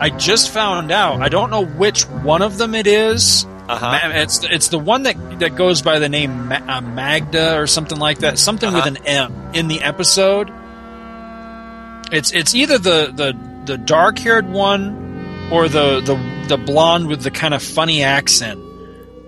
I 0.00 0.10
just 0.10 0.50
found 0.50 0.90
out. 0.90 1.20
I 1.22 1.28
don't 1.28 1.50
know 1.50 1.64
which 1.64 2.02
one 2.08 2.42
of 2.42 2.58
them 2.58 2.74
it 2.74 2.86
is. 2.86 3.44
Uh-huh. 3.68 4.00
It's 4.14 4.42
it's 4.44 4.68
the 4.68 4.78
one 4.78 5.04
that 5.04 5.38
that 5.38 5.54
goes 5.54 5.82
by 5.82 5.98
the 6.00 6.08
name 6.08 6.48
Ma- 6.48 6.60
uh, 6.66 6.80
Magda 6.80 7.56
or 7.58 7.66
something 7.66 7.98
like 7.98 8.18
that. 8.18 8.38
Something 8.38 8.72
with 8.72 8.84
Uh-huh. 8.86 8.96
an 8.96 9.06
M 9.06 9.50
in 9.54 9.68
the 9.68 9.80
episode. 9.82 10.50
It's 12.12 12.32
it's 12.32 12.54
either 12.54 12.78
the 12.78 13.12
the 13.14 13.38
the 13.64 13.78
dark 13.78 14.18
haired 14.18 14.50
one 14.50 15.48
or 15.52 15.68
the 15.68 16.00
the 16.00 16.16
the 16.48 16.56
blonde 16.58 17.06
with 17.08 17.22
the 17.22 17.30
kind 17.30 17.54
of 17.54 17.62
funny 17.62 18.02
accent 18.02 18.60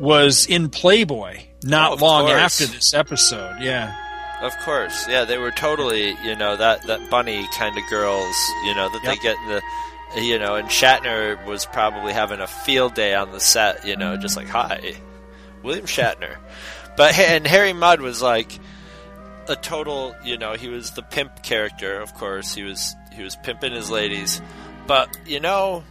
was 0.01 0.47
in 0.47 0.69
Playboy 0.69 1.39
not 1.65 1.93
Oh, 2.01 2.05
long 2.05 2.27
course. 2.27 2.61
after 2.61 2.67
this 2.67 2.95
episode. 2.95 3.57
Yeah. 3.61 3.95
Of 4.43 4.57
course, 4.59 5.09
yeah, 5.09 5.25
they 5.25 5.39
were 5.39 5.53
totally, 5.53 6.17
you 6.23 6.37
know, 6.37 6.57
that 6.57 6.83
that 6.87 7.09
bunny 7.09 7.47
kind 7.57 7.79
of 7.79 7.85
girls, 7.89 8.35
you 8.65 8.75
know, 8.75 8.89
that 8.91 9.01
Yep. 9.05 9.15
they 9.15 9.23
get 9.23 9.37
in 9.39 9.49
the, 9.49 10.21
you 10.23 10.39
know, 10.39 10.57
and 10.57 10.69
Shatner 10.69 11.43
was 11.47 11.65
probably 11.67 12.13
having 12.13 12.41
a 12.41 12.47
field 12.47 12.95
day 12.95 13.15
on 13.15 13.33
the 13.33 13.41
set, 13.41 13.87
you 13.87 13.97
know, 13.97 14.17
just 14.19 14.37
like, 14.37 14.49
hi, 14.49 14.95
William 15.63 15.87
Shatner, 15.87 16.37
but 16.97 17.19
and 17.19 17.47
Harry 17.47 17.73
Mudd 17.73 18.01
was 18.03 18.21
like 18.21 18.53
a 19.49 19.57
total, 19.57 20.15
you 20.25 20.37
know, 20.37 20.55
he 20.55 20.69
was 20.69 20.91
the 20.91 21.03
pimp 21.03 21.43
character, 21.43 22.01
of 22.01 22.13
course, 22.15 22.55
he 22.55 22.65
was 22.65 22.95
he 23.15 23.23
was 23.23 23.37
pimping 23.37 23.73
his 23.73 23.89
ladies, 23.91 24.43
but 24.87 25.09
you 25.27 25.41
know, 25.41 25.85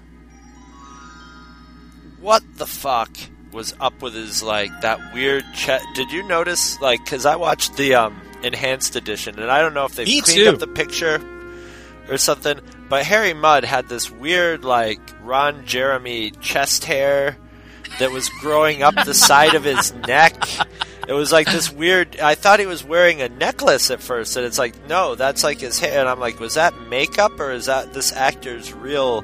what 2.19 2.43
the 2.57 2.67
fuck 2.67 3.09
was 3.53 3.73
up 3.79 4.01
with 4.01 4.13
his 4.13 4.41
like 4.41 4.71
that 4.81 5.13
weird 5.13 5.43
chest. 5.53 5.85
did 5.95 6.11
you 6.11 6.23
notice 6.23 6.79
like 6.81 7.03
because 7.03 7.25
i 7.25 7.35
watched 7.35 7.75
the 7.77 7.93
um 7.93 8.19
enhanced 8.43 8.95
edition 8.95 9.39
and 9.39 9.49
i 9.51 9.61
don't 9.61 9.73
know 9.73 9.85
if 9.85 9.95
they 9.95 10.05
cleaned 10.05 10.25
too. 10.25 10.49
up 10.49 10.59
the 10.59 10.67
picture 10.67 11.21
or 12.09 12.17
something 12.17 12.59
but 12.89 13.05
harry 13.05 13.33
mudd 13.33 13.63
had 13.63 13.87
this 13.87 14.09
weird 14.11 14.63
like 14.65 14.99
ron 15.21 15.65
jeremy 15.65 16.31
chest 16.41 16.83
hair 16.85 17.37
that 17.99 18.11
was 18.11 18.27
growing 18.41 18.81
up 18.83 18.95
the 19.05 19.13
side 19.13 19.53
of 19.53 19.63
his 19.63 19.93
neck 20.07 20.35
it 21.07 21.13
was 21.13 21.31
like 21.31 21.47
this 21.47 21.71
weird 21.71 22.19
i 22.19 22.35
thought 22.35 22.59
he 22.59 22.65
was 22.65 22.83
wearing 22.83 23.21
a 23.21 23.29
necklace 23.29 23.91
at 23.91 24.01
first 24.01 24.35
and 24.35 24.45
it's 24.45 24.59
like 24.59 24.87
no 24.87 25.15
that's 25.15 25.43
like 25.43 25.59
his 25.59 25.79
hair 25.79 25.99
and 25.99 26.09
i'm 26.09 26.19
like 26.19 26.39
was 26.39 26.55
that 26.55 26.73
makeup 26.89 27.39
or 27.39 27.51
is 27.51 27.67
that 27.67 27.93
this 27.93 28.11
actor's 28.11 28.73
real 28.73 29.23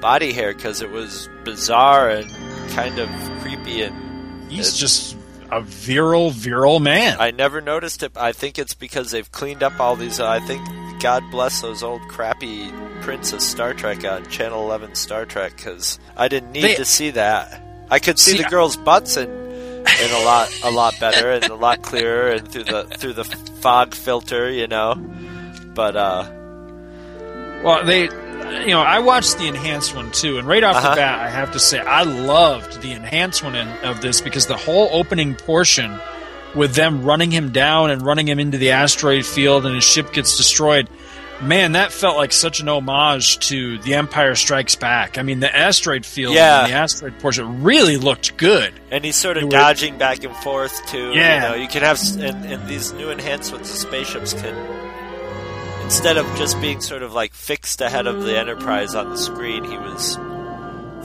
body 0.00 0.32
hair 0.32 0.54
because 0.54 0.80
it 0.80 0.90
was 0.90 1.28
bizarre 1.44 2.08
and 2.08 2.30
kind 2.70 2.98
of 2.98 3.08
creepy 3.40 3.82
and 3.82 4.50
He's 4.50 4.76
just 4.76 5.16
a 5.50 5.60
virile, 5.60 6.30
virile 6.30 6.80
man. 6.80 7.16
I 7.20 7.30
never 7.30 7.60
noticed 7.60 8.02
it. 8.02 8.12
I 8.16 8.32
think 8.32 8.58
it's 8.58 8.74
because 8.74 9.10
they've 9.12 9.30
cleaned 9.30 9.62
up 9.62 9.78
all 9.78 9.94
these. 9.96 10.18
I 10.20 10.40
think 10.40 10.60
God 11.00 11.22
bless 11.30 11.60
those 11.60 11.82
old 11.84 12.00
crappy 12.08 12.70
prints 13.02 13.32
of 13.32 13.40
Star 13.40 13.72
Trek 13.74 14.04
on 14.04 14.28
Channel 14.28 14.62
11 14.64 14.94
Star 14.96 15.24
Trek 15.24 15.56
because 15.56 15.98
I 16.16 16.28
didn't 16.28 16.52
need 16.52 16.64
They- 16.64 16.74
to 16.76 16.84
see 16.84 17.10
that. 17.10 17.62
I 17.90 17.98
could 17.98 18.18
see, 18.18 18.32
See, 18.32 18.42
the 18.42 18.48
girls' 18.48 18.76
butts 18.76 19.16
and 19.16 19.30
and 19.30 20.12
a 20.12 20.24
lot 20.24 20.48
a 20.62 20.70
lot 20.70 20.94
better 21.00 21.30
and 21.32 21.44
a 21.46 21.54
lot 21.54 21.82
clearer 21.82 22.30
and 22.30 22.46
through 22.46 22.64
the 22.64 22.84
through 22.84 23.14
the 23.14 23.24
fog 23.24 23.94
filter, 23.94 24.48
you 24.50 24.66
know. 24.68 24.94
But 25.74 25.96
uh, 25.96 26.30
Well, 27.62 27.84
they, 27.84 28.02
you 28.04 28.68
know, 28.70 28.80
I 28.80 29.00
watched 29.00 29.38
the 29.38 29.46
enhanced 29.48 29.94
one 29.94 30.10
too, 30.10 30.38
and 30.38 30.46
right 30.48 30.64
off 30.64 30.76
Uh-huh. 30.76 30.90
the 30.90 30.96
bat, 30.96 31.18
I 31.20 31.28
have 31.30 31.52
to 31.52 31.60
say 31.60 31.78
I 31.78 32.02
loved 32.04 32.80
the 32.82 32.92
enhanced 32.92 33.42
one 33.42 33.54
in, 33.54 33.68
of 33.84 34.00
this 34.00 34.20
because 34.20 34.46
the 34.46 34.56
whole 34.56 34.88
opening 34.92 35.34
portion 35.34 35.98
with 36.54 36.74
them 36.74 37.04
running 37.04 37.30
him 37.30 37.50
down 37.52 37.90
and 37.90 38.02
running 38.02 38.26
him 38.26 38.38
into 38.40 38.58
the 38.58 38.70
asteroid 38.72 39.24
field, 39.26 39.66
and 39.66 39.74
his 39.74 39.84
ship 39.84 40.12
gets 40.12 40.36
destroyed. 40.36 40.88
Man, 41.42 41.72
that 41.72 41.90
felt 41.90 42.16
like 42.18 42.32
such 42.32 42.60
an 42.60 42.68
homage 42.68 43.38
to 43.48 43.78
The 43.78 43.94
Empire 43.94 44.34
Strikes 44.34 44.74
Back. 44.74 45.16
I 45.16 45.22
mean, 45.22 45.40
the 45.40 45.54
asteroid 45.54 46.04
field 46.04 46.34
Yeah. 46.34 46.64
and 46.64 46.70
the 46.72 46.76
asteroid 46.76 47.18
portion 47.18 47.62
really 47.62 47.96
looked 47.96 48.36
good. 48.36 48.74
and 48.90 49.02
he's 49.04 49.16
sort 49.16 49.36
of 49.38 49.44
were- 49.44 49.50
dodging 49.50 49.96
back 49.96 50.22
and 50.24 50.36
forth 50.36 50.84
too. 50.88 51.12
Yeah. 51.14 51.34
You 51.34 51.48
know, 51.48 51.54
you 51.62 51.68
can 51.68 51.82
have 51.82 51.98
and, 52.18 52.44
and 52.44 52.68
these 52.68 52.92
new 52.92 53.08
enhancements, 53.10 53.70
the 53.70 53.76
spaceships 53.78 54.34
can 54.34 54.54
instead 55.90 56.16
of 56.16 56.24
just 56.36 56.60
being 56.60 56.80
sort 56.80 57.02
of 57.02 57.12
like 57.12 57.34
fixed 57.34 57.80
ahead 57.80 58.06
of 58.06 58.22
the 58.22 58.38
Enterprise 58.38 58.94
on 58.94 59.10
the 59.10 59.18
screen, 59.18 59.64
he 59.64 59.76
was 59.76 60.16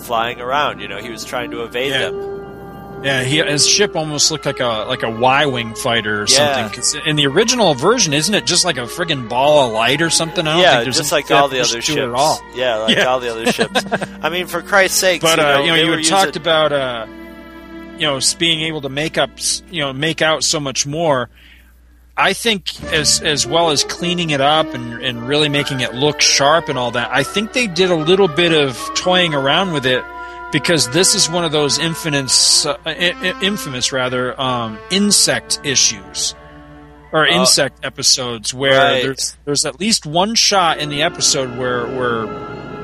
flying 0.05 0.39
around. 0.39 0.79
You 0.79 0.87
know, 0.87 0.99
he 0.99 1.09
was 1.09 1.25
trying 1.25 1.49
to 1.51 1.63
evade 1.63 1.89
Yeah. 1.91 2.11
them. 2.11 3.01
Yeah, 3.03 3.23
he, 3.23 3.37
his 3.41 3.67
ship 3.67 3.95
almost 3.95 4.29
looked 4.29 4.45
like 4.45 4.59
a 4.59 4.85
like 4.87 5.01
a 5.01 5.09
Y 5.09 5.47
wing 5.47 5.73
fighter 5.73 6.21
or 6.21 6.25
Yeah. 6.27 6.35
something. 6.55 6.69
'Cause 6.75 6.95
in 7.03 7.15
the 7.15 7.25
original 7.25 7.73
version, 7.73 8.13
isn't 8.13 8.33
it 8.33 8.45
just 8.45 8.63
like 8.63 8.77
a 8.77 8.81
friggin' 8.85 9.27
ball 9.27 9.65
of 9.65 9.71
light 9.73 10.03
or 10.03 10.11
something? 10.11 10.47
I 10.47 10.53
don't 10.53 10.61
Yeah, 10.61 10.83
think 10.83 10.93
just 10.93 11.11
like 11.11 11.31
all 11.31 11.47
the 11.47 11.61
other 11.61 11.81
ships. 11.81 12.13
all. 12.15 12.39
Yeah, 12.53 12.75
like 12.77 12.95
Yeah. 12.95 13.05
all 13.05 13.19
the 13.19 13.31
other 13.31 13.51
ships. 13.51 13.83
I 14.21 14.29
mean, 14.29 14.45
for 14.45 14.61
Christ's 14.61 14.99
sake, 14.99 15.21
But 15.21 15.39
you 15.39 15.43
uh, 15.43 15.47
know, 15.57 15.61
you 15.63 15.67
know, 15.69 15.75
you 15.75 15.89
were 15.89 15.97
had 15.97 16.05
talked 16.05 16.35
about 16.35 16.71
uh, 16.71 17.07
you 17.97 18.05
know, 18.05 18.19
being 18.37 18.61
able 18.61 18.81
to 18.81 18.89
make 18.89 19.17
up, 19.17 19.31
you 19.71 19.81
know, 19.81 19.93
make 19.93 20.21
out 20.21 20.43
so 20.43 20.59
much 20.59 20.85
more. 20.85 21.29
I 22.17 22.33
think 22.33 22.81
as 22.93 23.21
as 23.21 23.45
well 23.45 23.71
as 23.71 23.83
cleaning 23.83 24.29
it 24.29 24.41
up 24.41 24.73
and 24.73 25.01
and 25.03 25.27
really 25.27 25.49
making 25.49 25.81
it 25.81 25.93
look 25.93 26.21
sharp 26.21 26.69
and 26.69 26.77
all 26.77 26.91
that. 26.91 27.09
I 27.11 27.23
think 27.23 27.53
they 27.53 27.67
did 27.67 27.89
a 27.91 27.95
little 27.95 28.27
bit 28.29 28.53
of 28.53 28.77
toying 28.95 29.33
around 29.33 29.73
with 29.73 29.85
it 29.85 30.03
because 30.51 30.89
this 30.91 31.13
is 31.15 31.29
one 31.29 31.43
of 31.43 31.51
those 31.51 31.77
infamous, 31.77 32.65
uh, 32.65 32.77
infamous 33.41 33.91
rather, 33.91 34.39
um, 34.39 34.79
insect 34.89 35.59
issues 35.65 36.33
or 37.11 37.27
Oh. 37.27 37.31
insect 37.41 37.83
episodes 37.83 38.53
where 38.53 38.79
Right. 38.79 39.03
there's 39.03 39.35
there's 39.43 39.65
at 39.65 39.79
least 39.81 40.05
one 40.05 40.35
shot 40.35 40.77
in 40.77 40.87
the 40.89 41.03
episode 41.03 41.57
where 41.57 41.85
where 41.85 42.27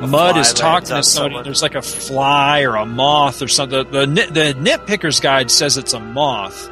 Mudd 0.06 0.36
is 0.38 0.52
talking 0.54 0.88
to 0.90 1.04
somebody. 1.04 1.30
someone. 1.36 1.44
There's 1.46 1.62
like 1.62 1.76
a 1.76 1.82
fly 1.82 2.62
or 2.64 2.76
a 2.76 2.86
moth 2.86 3.42
or 3.42 3.48
something. 3.48 3.90
The, 3.92 4.06
the 4.08 4.28
the 4.32 4.54
nitpicker's 4.60 5.20
guide 5.22 5.50
says 5.52 5.78
it's 5.78 5.94
a 5.94 6.00
moth. 6.00 6.70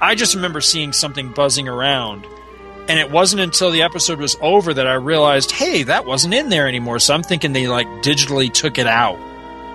I 0.00 0.14
just 0.14 0.34
remember 0.34 0.60
seeing 0.60 0.92
something 0.92 1.30
buzzing 1.32 1.68
around, 1.68 2.26
and 2.88 2.98
it 3.00 3.10
wasn't 3.10 3.42
until 3.42 3.70
the 3.70 3.82
episode 3.82 4.18
was 4.20 4.36
over 4.40 4.72
that 4.74 4.86
I 4.86 4.94
realized, 4.94 5.50
hey, 5.50 5.82
that 5.84 6.04
wasn't 6.06 6.34
in 6.34 6.48
there 6.48 6.68
anymore. 6.68 6.98
So 6.98 7.14
I'm 7.14 7.22
thinking 7.22 7.52
they 7.52 7.66
like 7.68 7.86
digitally 8.02 8.52
took 8.52 8.78
it 8.78 8.86
out, 8.86 9.18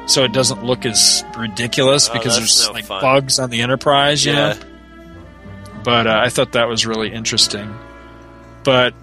so 0.09 0.23
it 0.23 0.31
doesn't 0.33 0.63
look 0.63 0.85
as 0.85 1.23
ridiculous 1.37 2.09
Oh, 2.09 2.13
because 2.13 2.37
there's 2.37 2.67
no 2.67 2.73
like 2.73 2.85
fun. 2.85 3.01
bugs 3.01 3.39
on 3.39 3.49
the 3.49 3.61
Enterprise, 3.61 4.23
you 4.25 4.33
Yeah. 4.33 4.53
know. 4.53 4.59
But 5.83 6.07
uh, 6.07 6.21
I 6.23 6.29
thought 6.29 6.53
that 6.53 6.67
was 6.69 6.85
really 6.85 7.11
interesting. 7.11 7.73
But 8.63 8.93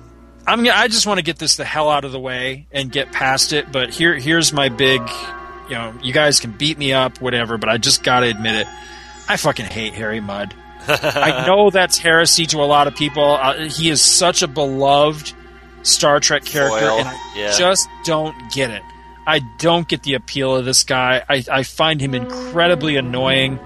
I'm 0.47 0.66
I 0.66 0.89
just 0.89 1.07
want 1.07 1.18
to 1.18 1.23
get 1.23 1.39
this 1.39 1.57
the 1.57 1.64
hell 1.66 1.91
out 1.91 2.05
of 2.07 2.12
the 2.12 2.18
way 2.21 2.66
and 2.73 2.91
get 2.91 3.12
past 3.12 3.53
it. 3.53 3.71
But 3.71 3.91
here 3.91 4.14
here's 4.14 4.53
my 4.55 4.71
big, 4.71 5.03
you 5.68 5.75
know, 5.75 5.93
you 6.03 6.14
guys 6.14 6.41
can 6.41 6.53
beat 6.53 6.79
me 6.79 6.95
up, 6.95 7.21
whatever. 7.21 7.59
But 7.59 7.68
I 7.68 7.77
just 7.77 8.03
got 8.03 8.21
to 8.21 8.27
admit 8.27 8.55
it. 8.55 8.66
I 9.29 9.37
fucking 9.37 9.66
hate 9.66 9.93
Harry 9.93 10.21
Mudd. 10.21 10.55
I 10.89 11.45
know 11.47 11.70
that's 11.70 11.99
heresy 11.99 12.47
to 12.47 12.59
a 12.59 12.66
lot 12.66 12.87
of 12.87 12.95
people. 12.95 13.22
Uh, 13.22 13.68
he 13.68 13.91
is 13.91 14.03
such 14.03 14.43
a 14.43 14.49
beloved 14.49 15.33
Star 15.83 16.20
Trek 16.20 16.45
character, 16.45 16.81
Foil, 16.81 16.99
and 16.99 17.09
I 17.09 17.33
yeah. 17.37 17.53
just 17.57 17.89
don't 18.05 18.35
get 18.53 18.70
it. 18.70 18.83
I 19.26 19.41
don't 19.59 19.87
get 19.87 20.03
the 20.03 20.14
appeal 20.14 20.57
of 20.57 20.64
this 20.64 20.85
guy. 20.85 21.22
I, 21.28 21.45
I 21.51 21.62
find 21.62 22.01
him 22.01 22.14
incredibly 22.14 22.97
annoying, 22.97 23.59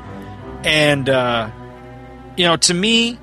and 0.62 1.08
uh, 1.08 1.50
you 2.36 2.44
know, 2.44 2.56
to 2.56 2.74
me, 2.74 3.18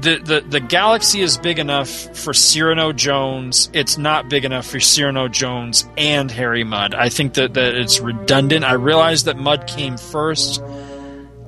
the, 0.00 0.16
the 0.16 0.40
the 0.40 0.60
galaxy 0.60 1.20
is 1.20 1.36
big 1.36 1.58
enough 1.58 1.88
for 1.88 2.32
Cyrano 2.32 2.92
Jones. 2.92 3.68
It's 3.72 3.98
not 3.98 4.28
big 4.28 4.44
enough 4.44 4.66
for 4.66 4.80
Cyrano 4.80 5.28
Jones 5.28 5.86
and 5.96 6.30
Harry 6.30 6.64
Mudd. 6.64 6.94
I 6.94 7.08
think 7.08 7.34
that, 7.34 7.54
that 7.54 7.74
it's 7.74 8.00
redundant. 8.00 8.64
I 8.64 8.72
realize 8.72 9.24
that 9.24 9.36
Mudd 9.36 9.66
came 9.66 9.96
first. 9.96 10.62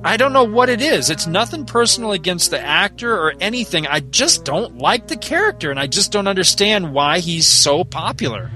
I 0.03 0.17
don't 0.17 0.33
know 0.33 0.43
what 0.43 0.69
it 0.69 0.81
is. 0.81 1.09
It's 1.09 1.27
nothing 1.27 1.65
personal 1.65 2.11
against 2.11 2.51
the 2.51 2.59
actor 2.59 3.15
or 3.15 3.33
anything. 3.39 3.87
I 3.87 4.01
just 4.01 4.43
don't 4.43 4.77
like 4.77 5.07
the 5.07 5.15
character, 5.17 5.71
and 5.71 5.79
I 5.79 5.87
just 5.87 6.11
don't 6.11 6.27
understand 6.27 6.93
why 6.93 7.19
he's 7.19 7.47
so 7.47 7.83
popular. 7.83 8.51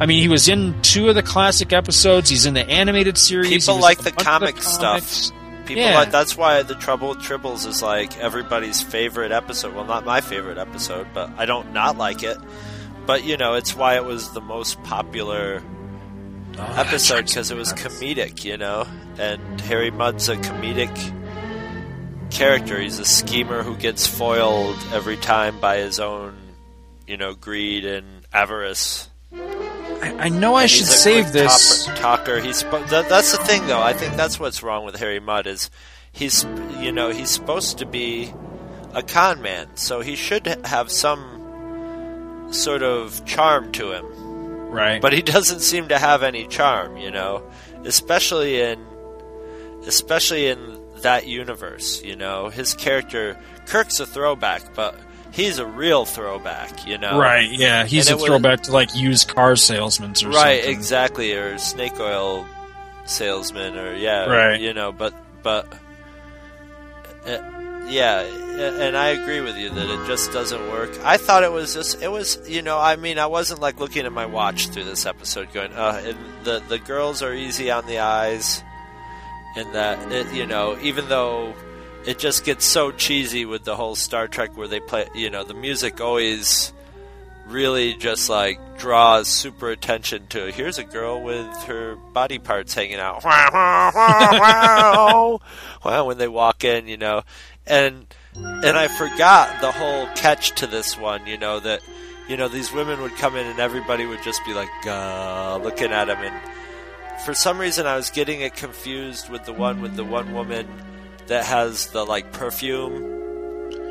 I 0.00 0.06
mean, 0.06 0.20
he 0.22 0.28
was 0.28 0.48
in 0.48 0.80
two 0.82 1.08
of 1.08 1.14
the 1.14 1.22
classic 1.22 1.72
episodes. 1.72 2.28
He's 2.30 2.46
in 2.46 2.54
the 2.54 2.68
animated 2.68 3.16
series. 3.18 3.48
People 3.48 3.80
like 3.80 3.98
the 3.98 4.10
comic 4.12 4.56
comics. 4.56 4.66
stuff. 4.66 5.30
People 5.66 5.82
Yeah. 5.84 5.94
like 5.98 6.10
that's 6.10 6.36
why 6.36 6.62
the 6.62 6.74
Trouble 6.74 7.08
with 7.10 7.18
Tribbles 7.18 7.66
is 7.66 7.80
like 7.82 8.18
everybody's 8.18 8.82
favorite 8.82 9.32
episode. 9.32 9.74
Well, 9.74 9.84
not 9.86 10.04
my 10.04 10.20
favorite 10.20 10.58
episode, 10.58 11.06
but 11.14 11.30
I 11.38 11.46
don't 11.46 11.72
not 11.72 11.96
like 11.96 12.22
it. 12.22 12.36
But 13.06 13.24
you 13.24 13.36
know, 13.36 13.54
it's 13.54 13.74
why 13.74 13.96
it 13.96 14.04
was 14.04 14.30
the 14.32 14.40
most 14.42 14.82
popular 14.82 15.62
Oh, 16.58 16.74
episode 16.76 17.26
because 17.26 17.50
it 17.50 17.56
was 17.56 17.72
comedic. 17.72 18.44
You 18.44 18.56
know, 18.56 18.86
and 19.18 19.60
Harry 19.62 19.90
Mudd's 19.90 20.28
a 20.28 20.36
comedic 20.36 20.90
character. 22.30 22.80
He's 22.80 22.98
a 22.98 23.04
schemer 23.04 23.62
who 23.62 23.76
gets 23.76 24.06
foiled 24.06 24.76
every 24.92 25.16
time 25.16 25.60
by 25.60 25.78
his 25.78 25.98
own, 26.00 26.36
you 27.06 27.16
know, 27.16 27.34
greed 27.34 27.84
and 27.84 28.06
avarice. 28.32 29.08
I, 29.32 30.14
I 30.18 30.28
know 30.28 30.54
I 30.54 30.62
And 30.62 30.70
should 30.70 30.86
save 30.86 31.32
this. 31.32 31.86
topper- 31.86 32.00
talker. 32.00 32.40
He's 32.40 32.62
that, 32.62 33.06
that's 33.08 33.36
the 33.36 33.42
thing, 33.44 33.66
though. 33.66 33.80
I 33.82 33.92
think 33.92 34.16
that's 34.16 34.38
what's 34.38 34.62
wrong 34.62 34.84
with 34.84 34.96
Harry 34.96 35.20
Mudd 35.20 35.46
is 35.46 35.70
he's 36.12 36.44
you 36.80 36.92
know 36.92 37.10
he's 37.10 37.30
supposed 37.30 37.78
to 37.78 37.86
be 37.86 38.32
a 38.92 39.02
con 39.02 39.42
man, 39.42 39.68
so 39.76 40.00
he 40.00 40.14
should 40.14 40.46
have 40.64 40.90
some 40.90 42.48
sort 42.52 42.82
of 42.82 43.24
charm 43.24 43.72
to 43.72 43.90
him. 43.92 44.06
Right. 44.74 45.00
But 45.00 45.12
he 45.12 45.22
doesn't 45.22 45.60
seem 45.60 45.88
to 45.88 45.98
have 45.98 46.22
any 46.22 46.46
charm, 46.46 46.96
you 46.96 47.10
know, 47.10 47.42
especially 47.84 48.60
in 48.60 48.78
especially 49.86 50.48
in 50.48 50.80
that 51.02 51.26
universe. 51.26 52.02
You 52.02 52.16
know, 52.16 52.48
his 52.48 52.74
character 52.74 53.38
Kirk's 53.66 54.00
a 54.00 54.06
throwback, 54.06 54.74
but 54.74 54.94
he's 55.32 55.58
a 55.58 55.66
real 55.66 56.04
throwback. 56.04 56.86
You 56.86 56.98
know, 56.98 57.18
Right, 57.18 57.48
yeah. 57.50 57.84
He's 57.86 58.08
And 58.08 58.14
a 58.14 58.18
it 58.18 58.22
was- 58.22 58.28
throwback 58.28 58.62
to 58.64 58.72
like 58.72 58.94
used 58.94 59.28
car 59.28 59.56
salesmen 59.56 60.10
or 60.22 60.28
right 60.30 60.60
something. 60.62 60.70
exactly 60.70 61.32
or 61.34 61.58
snake 61.58 61.98
oil 62.00 62.46
salesman 63.06 63.76
or 63.76 63.94
yeah 63.96 64.24
Right. 64.24 64.60
you 64.60 64.72
know 64.72 64.90
but 64.92 65.12
but 65.42 65.66
uh, 67.26 67.38
yeah 67.88 68.20
and 68.22 68.96
i 68.96 69.08
agree 69.08 69.40
with 69.40 69.56
you 69.56 69.70
that 69.70 69.90
it 69.90 70.06
just 70.06 70.32
doesn't 70.32 70.70
work. 70.70 70.90
I 71.02 71.16
thought 71.16 71.42
it 71.42 71.52
was 71.52 71.74
just 71.74 72.02
it 72.02 72.10
was 72.10 72.38
you 72.48 72.62
know 72.62 72.78
i 72.78 72.96
mean 72.96 73.18
i 73.18 73.26
wasn't 73.26 73.60
like 73.60 73.80
looking 73.80 74.06
at 74.06 74.12
my 74.12 74.26
watch 74.26 74.68
through 74.68 74.84
this 74.84 75.06
episode 75.06 75.52
going 75.52 75.72
uh 75.72 76.00
and 76.04 76.18
the 76.44 76.62
the 76.68 76.78
girls 76.78 77.22
are 77.22 77.34
easy 77.34 77.70
on 77.70 77.86
the 77.86 77.98
eyes 77.98 78.62
and 79.56 79.74
that 79.74 80.12
it, 80.12 80.32
you 80.34 80.46
know 80.46 80.78
even 80.82 81.08
though 81.08 81.54
it 82.06 82.18
just 82.18 82.44
gets 82.44 82.64
so 82.64 82.90
cheesy 82.92 83.44
with 83.44 83.64
the 83.64 83.76
whole 83.76 83.94
star 83.94 84.28
trek 84.28 84.56
where 84.56 84.68
they 84.68 84.80
play 84.80 85.08
you 85.14 85.30
know 85.30 85.44
the 85.44 85.54
music 85.54 86.00
always 86.00 86.72
really 87.46 87.94
just 87.94 88.30
like 88.30 88.58
draws 88.78 89.28
super 89.28 89.70
attention 89.70 90.26
to 90.28 90.50
here's 90.50 90.78
a 90.78 90.84
girl 90.84 91.22
with 91.22 91.46
her 91.64 91.96
body 92.12 92.38
parts 92.38 92.74
hanging 92.74 92.98
out. 92.98 93.22
Wow 95.84 96.06
when 96.06 96.16
they 96.16 96.28
walk 96.28 96.64
in 96.64 96.88
you 96.88 96.96
know 96.96 97.22
and 97.66 98.06
and 98.36 98.76
i 98.78 98.88
forgot 98.88 99.60
the 99.60 99.70
whole 99.72 100.06
catch 100.14 100.50
to 100.52 100.66
this 100.66 100.98
one 100.98 101.26
you 101.26 101.38
know 101.38 101.60
that 101.60 101.80
you 102.28 102.36
know 102.36 102.48
these 102.48 102.72
women 102.72 103.00
would 103.00 103.14
come 103.16 103.36
in 103.36 103.46
and 103.46 103.58
everybody 103.60 104.04
would 104.06 104.22
just 104.22 104.40
be 104.44 104.52
like 104.54 104.68
uh, 104.86 105.56
looking 105.62 105.90
at 105.92 106.06
them 106.06 106.18
and 106.18 107.22
for 107.24 107.32
some 107.34 107.58
reason 107.58 107.86
i 107.86 107.96
was 107.96 108.10
getting 108.10 108.40
it 108.40 108.54
confused 108.54 109.28
with 109.30 109.44
the 109.44 109.52
one 109.52 109.80
with 109.80 109.94
the 109.96 110.04
one 110.04 110.32
woman 110.34 110.66
that 111.26 111.44
has 111.44 111.86
the 111.88 112.04
like 112.04 112.32
perfume 112.32 113.12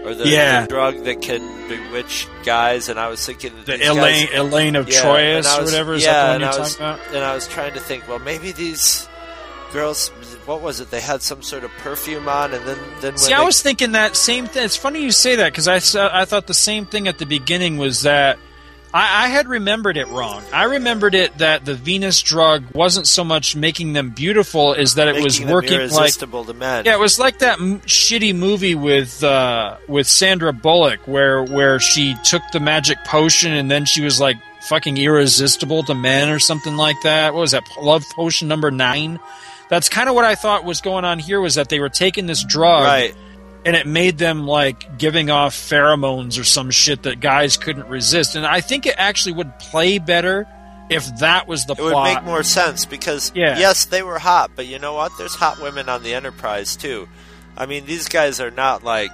or 0.05 0.13
the, 0.13 0.27
Yeah. 0.27 0.61
the 0.63 0.67
drug 0.67 1.03
that 1.05 1.21
can 1.21 1.41
bewitch 1.69 2.27
guys, 2.43 2.89
and 2.89 2.99
I 2.99 3.07
was 3.07 3.25
thinking 3.25 3.53
that 3.63 3.79
The 3.79 3.89
Elaine- 3.89 4.25
guys- 4.27 4.35
Elaine 4.37 4.75
of 4.75 4.89
Yeah, 4.89 5.01
Troyius 5.01 5.45
I 5.45 5.61
or 5.61 5.63
whatever, 5.63 5.93
is 5.93 6.03
yeah, 6.03 6.11
that 6.11 6.25
the 6.25 6.31
one 6.33 6.41
you're 6.41 6.49
I 6.49 6.59
was, 6.59 6.75
talking 6.75 6.85
about? 7.05 7.15
And 7.15 7.23
I 7.23 7.33
was 7.33 7.47
trying 7.47 7.73
to 7.75 7.79
think, 7.79 8.07
well, 8.09 8.19
maybe 8.19 8.51
these 8.51 9.07
girls, 9.73 10.09
what 10.45 10.61
was 10.61 10.79
it? 10.79 10.91
They 10.91 11.01
had 11.01 11.21
some 11.21 11.41
sort 11.41 11.63
of 11.63 11.71
perfume 11.79 12.29
on, 12.29 12.53
and 12.53 12.65
then 12.65 12.77
then 13.01 13.13
when 13.13 13.17
See, 13.17 13.29
they, 13.33 13.33
I 13.39 13.43
was 13.43 13.61
thinking 13.61 13.93
that 13.93 14.15
same 14.15 14.47
thing. 14.47 14.63
It's 14.63 14.77
funny 14.77 15.01
you 15.01 15.11
say 15.11 15.35
that 15.37 15.51
because 15.51 15.67
I, 15.67 15.79
saw- 15.79 16.09
I 16.13 16.25
thought 16.25 16.47
the 16.47 16.53
same 16.53 16.85
thing 16.85 17.07
at 17.07 17.17
the 17.17 17.25
beginning 17.25 17.77
was 17.77 18.03
that 18.03 18.37
I, 18.93 19.25
I 19.25 19.27
had 19.29 19.47
remembered 19.47 19.97
it 19.97 20.07
wrong. 20.09 20.43
I 20.53 20.65
remembered 20.65 21.15
it 21.15 21.39
that 21.39 21.65
the 21.65 21.73
Venus 21.73 22.21
drug 22.21 22.65
wasn't 22.73 23.07
so 23.07 23.23
much 23.23 23.55
making 23.55 23.93
them 23.93 24.11
beautiful 24.11 24.75
as 24.75 24.95
that 24.95 25.07
it 25.07 25.23
was 25.23 25.39
making 25.39 25.51
working 25.53 25.71
like 25.71 25.89
irresistible 25.91 26.45
to 26.45 26.53
men. 26.53 26.85
yeah, 26.85 26.93
it 26.93 26.99
was 26.99 27.17
like 27.17 27.39
that 27.39 27.59
m- 27.59 27.79
shitty 27.81 28.35
movie 28.35 28.75
with 28.75 29.23
uh, 29.23 29.77
with 29.87 30.07
Sandra 30.07 30.53
Bullock 30.53 31.07
where 31.07 31.43
where 31.43 31.79
she 31.79 32.15
took 32.23 32.43
the 32.53 32.59
magic 32.59 32.99
potion 33.05 33.51
and 33.51 33.69
then 33.71 33.85
she 33.85 34.03
was 34.03 34.19
like 34.21 34.37
fucking 34.69 34.95
irresistible 34.97 35.83
to 35.83 35.95
men 35.95 36.29
or 36.29 36.37
something 36.39 36.75
like 36.77 36.95
that. 37.03 37.33
What 37.33 37.41
was 37.41 37.51
that? 37.51 37.63
Love 37.81 38.03
potion 38.15 38.47
number 38.47 38.69
nine. 38.69 39.19
That's 39.69 39.89
kind 39.89 40.09
of 40.09 40.15
what 40.15 40.25
I 40.25 40.35
thought 40.35 40.63
was 40.65 40.81
going 40.81 41.05
on 41.05 41.19
here. 41.19 41.39
Was 41.41 41.55
that 41.55 41.69
they 41.69 41.79
were 41.79 41.89
taking 41.89 42.25
this 42.27 42.43
drug, 42.43 42.83
Right. 42.83 43.15
And 43.65 43.77
it 43.77 43.87
made 43.87 44.17
them 44.17 44.45
like 44.45 44.97
giving 44.97 45.29
off 45.29 45.55
pheromones 45.55 46.37
or 46.37 46.43
some 46.43 46.69
shit 46.69 47.03
that 47.03 47.21
guys 47.21 47.55
couldn't 47.55 47.87
resist. 47.87 48.35
And 48.35 48.45
I 48.45 48.59
think 48.59 48.85
it 48.85 48.95
actually 48.97 49.33
would 49.35 49.57
play 49.57 49.99
better 49.99 50.45
if 50.89 51.19
that 51.19 51.47
was 51.47 51.65
the 51.65 51.73
plot. 51.75 51.91
It 51.91 51.95
would 51.95 52.03
make 52.15 52.23
more 52.25 52.43
sense 52.43 52.83
because 52.83 53.31
Yeah. 53.33 53.57
yes, 53.57 53.85
they 53.85 54.03
were 54.03 54.19
hot, 54.19 54.51
but 54.53 54.65
you 54.67 54.79
know 54.79 54.93
what? 54.95 55.13
There's 55.17 55.33
hot 55.35 55.61
women 55.61 55.87
on 55.87 56.03
the 56.03 56.13
Enterprise 56.13 56.75
too. 56.75 57.07
I 57.55 57.65
mean, 57.65 57.85
these 57.85 58.09
guys 58.09 58.41
are 58.41 58.51
not 58.51 58.83
like 58.83 59.11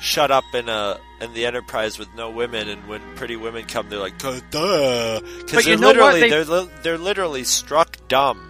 shut 0.00 0.30
up 0.30 0.44
in 0.54 0.68
a 0.68 0.98
in 1.20 1.34
the 1.34 1.46
Enterprise 1.46 1.98
with 1.98 2.06
no 2.14 2.30
women, 2.30 2.68
and 2.68 2.86
when 2.86 3.00
pretty 3.16 3.34
women 3.34 3.64
come, 3.64 3.88
they're 3.90 3.98
like, 3.98 4.18
"Duh," 4.18 5.20
because 5.40 5.64
they're 5.64 5.76
literally 5.76 6.20
They- 6.20 6.30
they're 6.30 6.44
li- 6.44 6.68
they're 6.84 6.98
literally 6.98 7.42
struck 7.42 7.96
dumb. 8.06 8.47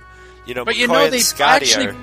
You 0.49 0.55
know, 0.55 0.65
But 0.65 0.77
you 0.77 0.89
know 0.89 1.09
they 1.11 1.19
Scotty 1.21 1.67
actually 1.67 1.87
are 1.89 1.97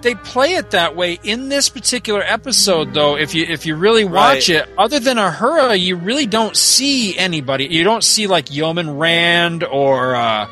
they 0.00 0.14
play 0.14 0.54
it 0.54 0.70
that 0.70 0.96
way 0.96 1.18
in 1.22 1.50
this 1.50 1.68
particular 1.68 2.22
episode 2.22 2.94
though 2.94 3.16
if 3.18 3.34
you 3.34 3.44
if 3.44 3.66
you 3.66 3.76
really 3.76 4.04
watch 4.06 4.48
Right. 4.48 4.62
it 4.62 4.68
other 4.78 4.98
than 4.98 5.18
Uhura 5.18 5.78
you 5.78 5.96
really 5.96 6.24
don't 6.24 6.56
see 6.56 7.14
anybody 7.18 7.66
you 7.66 7.84
don't 7.84 8.02
see 8.02 8.26
like 8.26 8.50
Yeoman 8.50 8.96
Rand 8.96 9.62
or 9.62 10.14
uh 10.14 10.48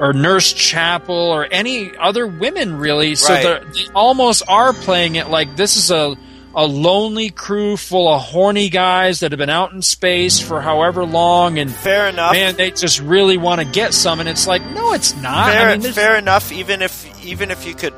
or 0.00 0.14
Nurse 0.14 0.54
Chapel 0.54 1.14
or 1.14 1.44
any 1.50 1.94
other 1.98 2.26
women 2.26 2.78
really 2.78 3.14
so 3.16 3.34
Right. 3.34 3.62
they 3.74 3.86
almost 3.94 4.42
are 4.48 4.72
playing 4.72 5.16
it 5.16 5.28
like 5.28 5.56
this 5.56 5.76
is 5.76 5.90
a 5.90 6.16
a 6.58 6.66
lonely 6.66 7.28
crew 7.28 7.76
full 7.76 8.08
of 8.08 8.22
horny 8.22 8.70
guys 8.70 9.20
that 9.20 9.30
have 9.30 9.38
been 9.38 9.50
out 9.50 9.72
in 9.72 9.82
space 9.82 10.40
for 10.40 10.62
however 10.62 11.04
long 11.04 11.58
and 11.58 11.70
fair 11.70 12.08
enough. 12.08 12.32
man 12.32 12.56
they 12.56 12.70
just 12.70 12.98
really 13.00 13.36
want 13.36 13.60
to 13.60 13.66
get 13.66 13.92
some 13.92 14.20
and 14.20 14.28
it's 14.28 14.46
like 14.46 14.64
no 14.70 14.94
it's 14.94 15.14
not 15.16 15.52
fair, 15.52 15.68
I 15.68 15.76
mean, 15.76 15.92
fair 15.92 16.16
enough. 16.16 16.50
Even 16.50 16.80
if 16.80 17.24
even 17.24 17.50
if 17.50 17.66
you 17.66 17.74
could 17.74 17.92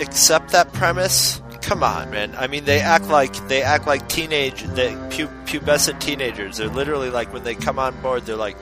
accept 0.00 0.52
that 0.52 0.72
premise, 0.72 1.40
come 1.62 1.82
on, 1.82 2.10
man. 2.10 2.34
I 2.36 2.46
mean, 2.46 2.64
they 2.64 2.80
act 2.80 3.08
like 3.08 3.34
they 3.48 3.62
act 3.62 3.86
like 3.86 4.08
teenage, 4.08 4.62
they 4.62 4.92
pu- 5.10 5.28
pubescent 5.46 6.00
teenagers. 6.00 6.58
They're 6.58 6.68
literally 6.68 7.10
like 7.10 7.32
when 7.32 7.42
they 7.42 7.54
come 7.54 7.78
on 7.78 8.00
board, 8.02 8.24
they're 8.26 8.36
like, 8.36 8.56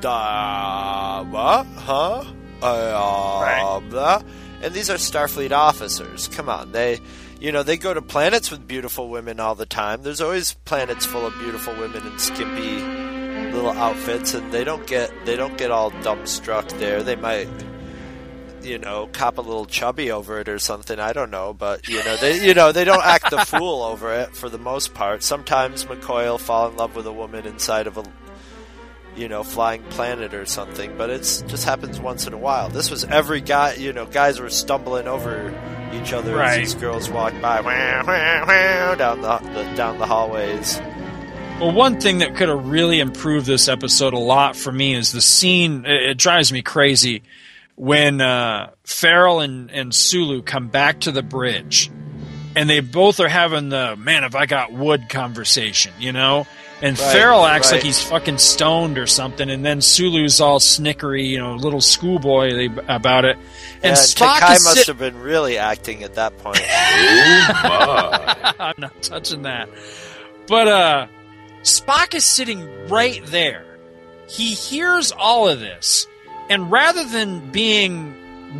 "Da 0.00 1.24
what? 1.24 1.66
Huh? 1.76 2.24
Uh, 2.62 3.80
blah." 3.80 4.22
And 4.62 4.72
these 4.72 4.88
are 4.90 4.96
Starfleet 4.96 5.52
officers. 5.52 6.28
Come 6.28 6.48
on, 6.48 6.72
they. 6.72 7.00
You 7.46 7.52
know, 7.52 7.62
they 7.62 7.76
go 7.76 7.94
to 7.94 8.02
planets 8.02 8.50
with 8.50 8.66
beautiful 8.66 9.08
women 9.08 9.38
all 9.38 9.54
the 9.54 9.66
time. 9.66 10.02
There's 10.02 10.20
always 10.20 10.54
planets 10.64 11.06
full 11.06 11.24
of 11.24 11.32
beautiful 11.38 11.76
women 11.76 12.04
in 12.04 12.18
skimpy 12.18 12.80
little 13.52 13.70
outfits, 13.70 14.34
and 14.34 14.50
they 14.50 14.64
don't 14.64 14.84
get 14.84 15.12
they 15.24 15.36
don't 15.36 15.56
get 15.56 15.70
all 15.70 15.92
dumbstruck 15.92 16.68
there. 16.80 17.04
They 17.04 17.14
might, 17.14 17.46
you 18.62 18.78
know, 18.78 19.08
cop 19.12 19.38
a 19.38 19.42
little 19.42 19.64
chubby 19.64 20.10
over 20.10 20.40
it 20.40 20.48
or 20.48 20.58
something. 20.58 20.98
I 20.98 21.12
don't 21.12 21.30
know, 21.30 21.54
but 21.54 21.86
you 21.86 22.02
know, 22.02 22.16
they 22.16 22.44
you 22.44 22.52
know 22.52 22.72
they 22.72 22.82
don't 22.82 23.04
act 23.04 23.30
the 23.30 23.38
fool 23.44 23.80
over 23.84 24.12
it 24.12 24.34
for 24.34 24.48
the 24.48 24.58
most 24.58 24.92
part. 24.92 25.22
Sometimes 25.22 25.84
McCoy 25.84 26.24
will 26.24 26.38
fall 26.38 26.68
in 26.68 26.76
love 26.76 26.96
with 26.96 27.06
a 27.06 27.12
woman 27.12 27.46
inside 27.46 27.86
of 27.86 27.96
a 27.96 28.02
you 29.16 29.28
know 29.28 29.42
flying 29.42 29.82
planet 29.84 30.34
or 30.34 30.44
something, 30.46 30.96
but 30.96 31.10
it's 31.10 31.42
just 31.42 31.64
happens 31.64 31.98
once 32.00 32.26
in 32.26 32.32
a 32.32 32.38
while. 32.38 32.68
This 32.68 32.90
was 32.90 33.04
every 33.04 33.40
guy. 33.40 33.74
You 33.74 33.92
know, 33.92 34.06
guys 34.06 34.40
were 34.40 34.50
stumbling 34.50 35.08
over 35.08 35.52
each 35.94 36.12
other 36.12 36.34
Right. 36.36 36.60
as 36.60 36.72
these 36.72 36.74
girls 36.74 37.08
walk 37.08 37.32
by 37.40 37.60
wah, 37.60 38.02
wah, 38.06 38.46
wah, 38.46 38.94
down 38.96 39.20
the, 39.22 39.38
the 39.38 39.74
down 39.76 39.98
the 39.98 40.06
hallways. 40.06 40.80
Well, 41.60 41.72
one 41.72 42.00
thing 42.00 42.18
that 42.18 42.36
could 42.36 42.50
have 42.50 42.66
really 42.68 43.00
improved 43.00 43.46
this 43.46 43.66
episode 43.68 44.12
a 44.12 44.18
lot 44.18 44.56
for 44.56 44.70
me 44.70 44.94
is 44.94 45.12
the 45.12 45.22
scene. 45.22 45.86
It, 45.86 46.10
it 46.10 46.18
drives 46.18 46.52
me 46.52 46.60
crazy 46.60 47.22
when 47.76 48.20
uh, 48.20 48.70
Farrell 48.84 49.40
and, 49.40 49.70
and 49.70 49.94
Sulu 49.94 50.42
come 50.42 50.68
back 50.68 51.00
to 51.00 51.12
the 51.12 51.22
bridge, 51.22 51.90
and 52.54 52.68
they 52.68 52.80
both 52.80 53.20
are 53.20 53.28
having 53.28 53.70
the 53.70 53.96
"man, 53.96 54.22
have 54.22 54.34
I 54.34 54.44
got 54.44 54.70
wood" 54.72 55.08
conversation, 55.08 55.92
you 55.98 56.12
know. 56.12 56.46
And 56.82 56.98
Right, 56.98 57.12
Farrell 57.12 57.46
acts 57.46 57.68
right. 57.72 57.76
like 57.78 57.84
he's 57.84 58.02
fucking 58.02 58.36
stoned 58.36 58.98
or 58.98 59.06
something, 59.06 59.48
and 59.48 59.64
then 59.64 59.80
Sulu's 59.80 60.40
all 60.42 60.58
snickery, 60.58 61.26
you 61.26 61.38
know, 61.38 61.54
little 61.54 61.80
schoolboy 61.80 62.68
about 62.86 63.24
it. 63.24 63.36
And 63.76 63.84
And 63.86 63.96
Spock 63.96 64.40
Takei 64.40 64.48
must 64.48 64.74
sit- 64.74 64.86
have 64.88 64.98
been 64.98 65.18
really 65.18 65.56
acting 65.56 66.02
at 66.04 66.14
that 66.16 66.36
point. 66.38 66.60
I'm 68.60 68.74
not 68.78 69.02
touching 69.02 69.42
that. 69.42 69.68
But 70.46 70.68
uh 70.68 71.06
Spock 71.62 72.14
is 72.14 72.24
sitting 72.24 72.88
right 72.88 73.24
there. 73.26 73.64
He 74.28 74.54
hears 74.54 75.12
all 75.12 75.48
of 75.48 75.60
this, 75.60 76.06
and 76.50 76.70
rather 76.70 77.04
than 77.04 77.50
being 77.52 78.14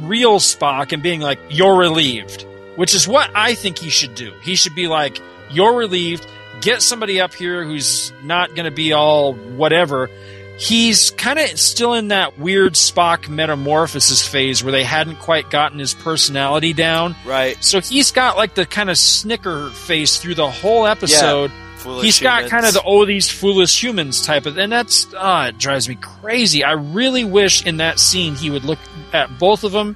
real 0.07 0.39
Spock 0.39 0.93
and 0.93 1.03
being 1.03 1.21
like, 1.21 1.39
"You're 1.51 1.77
relieved," 1.77 2.47
which 2.77 2.95
is 2.95 3.07
what 3.07 3.31
I 3.35 3.55
think 3.55 3.79
he 3.79 3.91
should 3.91 4.14
do. 4.14 4.33
He 4.43 4.57
should 4.57 4.75
be 4.75 4.89
like, 4.89 5.21
"You're 5.51 5.75
relieved." 5.75 6.27
Get 6.61 6.82
somebody 6.82 7.20
up 7.20 7.34
here 7.34 7.64
who's 7.64 8.12
not 8.22 8.50
going 8.54 8.64
to 8.64 8.70
be 8.70 8.92
all 8.92 9.34
whatever. 9.34 10.11
He's 10.59 11.11
kind 11.11 11.38
of 11.38 11.61
still 11.61 11.92
in 11.94 12.09
that 12.09 12.38
weird 12.38 12.74
Spock 12.74 13.28
metamorphosis 13.28 14.26
phase 14.26 14.64
where 14.64 14.72
they 14.72 14.84
hadn't 14.84 15.16
quite 15.16 15.50
gotten 15.50 15.78
his 15.78 15.92
personality 15.92 16.72
down. 16.72 17.14
Right. 17.26 17.62
So 17.62 17.80
he's 17.80 18.11
got 18.11 18.36
like 18.36 18.54
the 18.54 18.64
kind 18.64 18.88
of 18.88 18.96
snicker 18.96 19.68
face 19.70 20.16
through 20.16 20.36
the 20.36 20.50
whole 20.50 20.86
episode. 20.86 21.52
foolish 21.76 22.04
he's 22.04 22.20
got 22.20 22.38
humans. 22.38 22.50
kind 22.50 22.66
of 22.66 22.72
the 22.72 22.82
oh 22.86 23.04
these 23.04 23.28
foolish 23.28 23.82
humans 23.82 24.22
type 24.22 24.46
of, 24.46 24.57
and 24.57 24.72
that's 24.72 25.07
ah, 25.14 25.48
it 25.48 25.59
drives 25.59 25.90
me 25.90 25.96
crazy. 25.96 26.64
I 26.64 26.72
really 26.72 27.24
wish 27.24 27.66
in 27.66 27.76
that 27.76 27.98
scene 28.00 28.34
he 28.34 28.48
would 28.48 28.64
look 28.64 28.78
at 29.12 29.38
both 29.38 29.62
of 29.62 29.72
them 29.72 29.94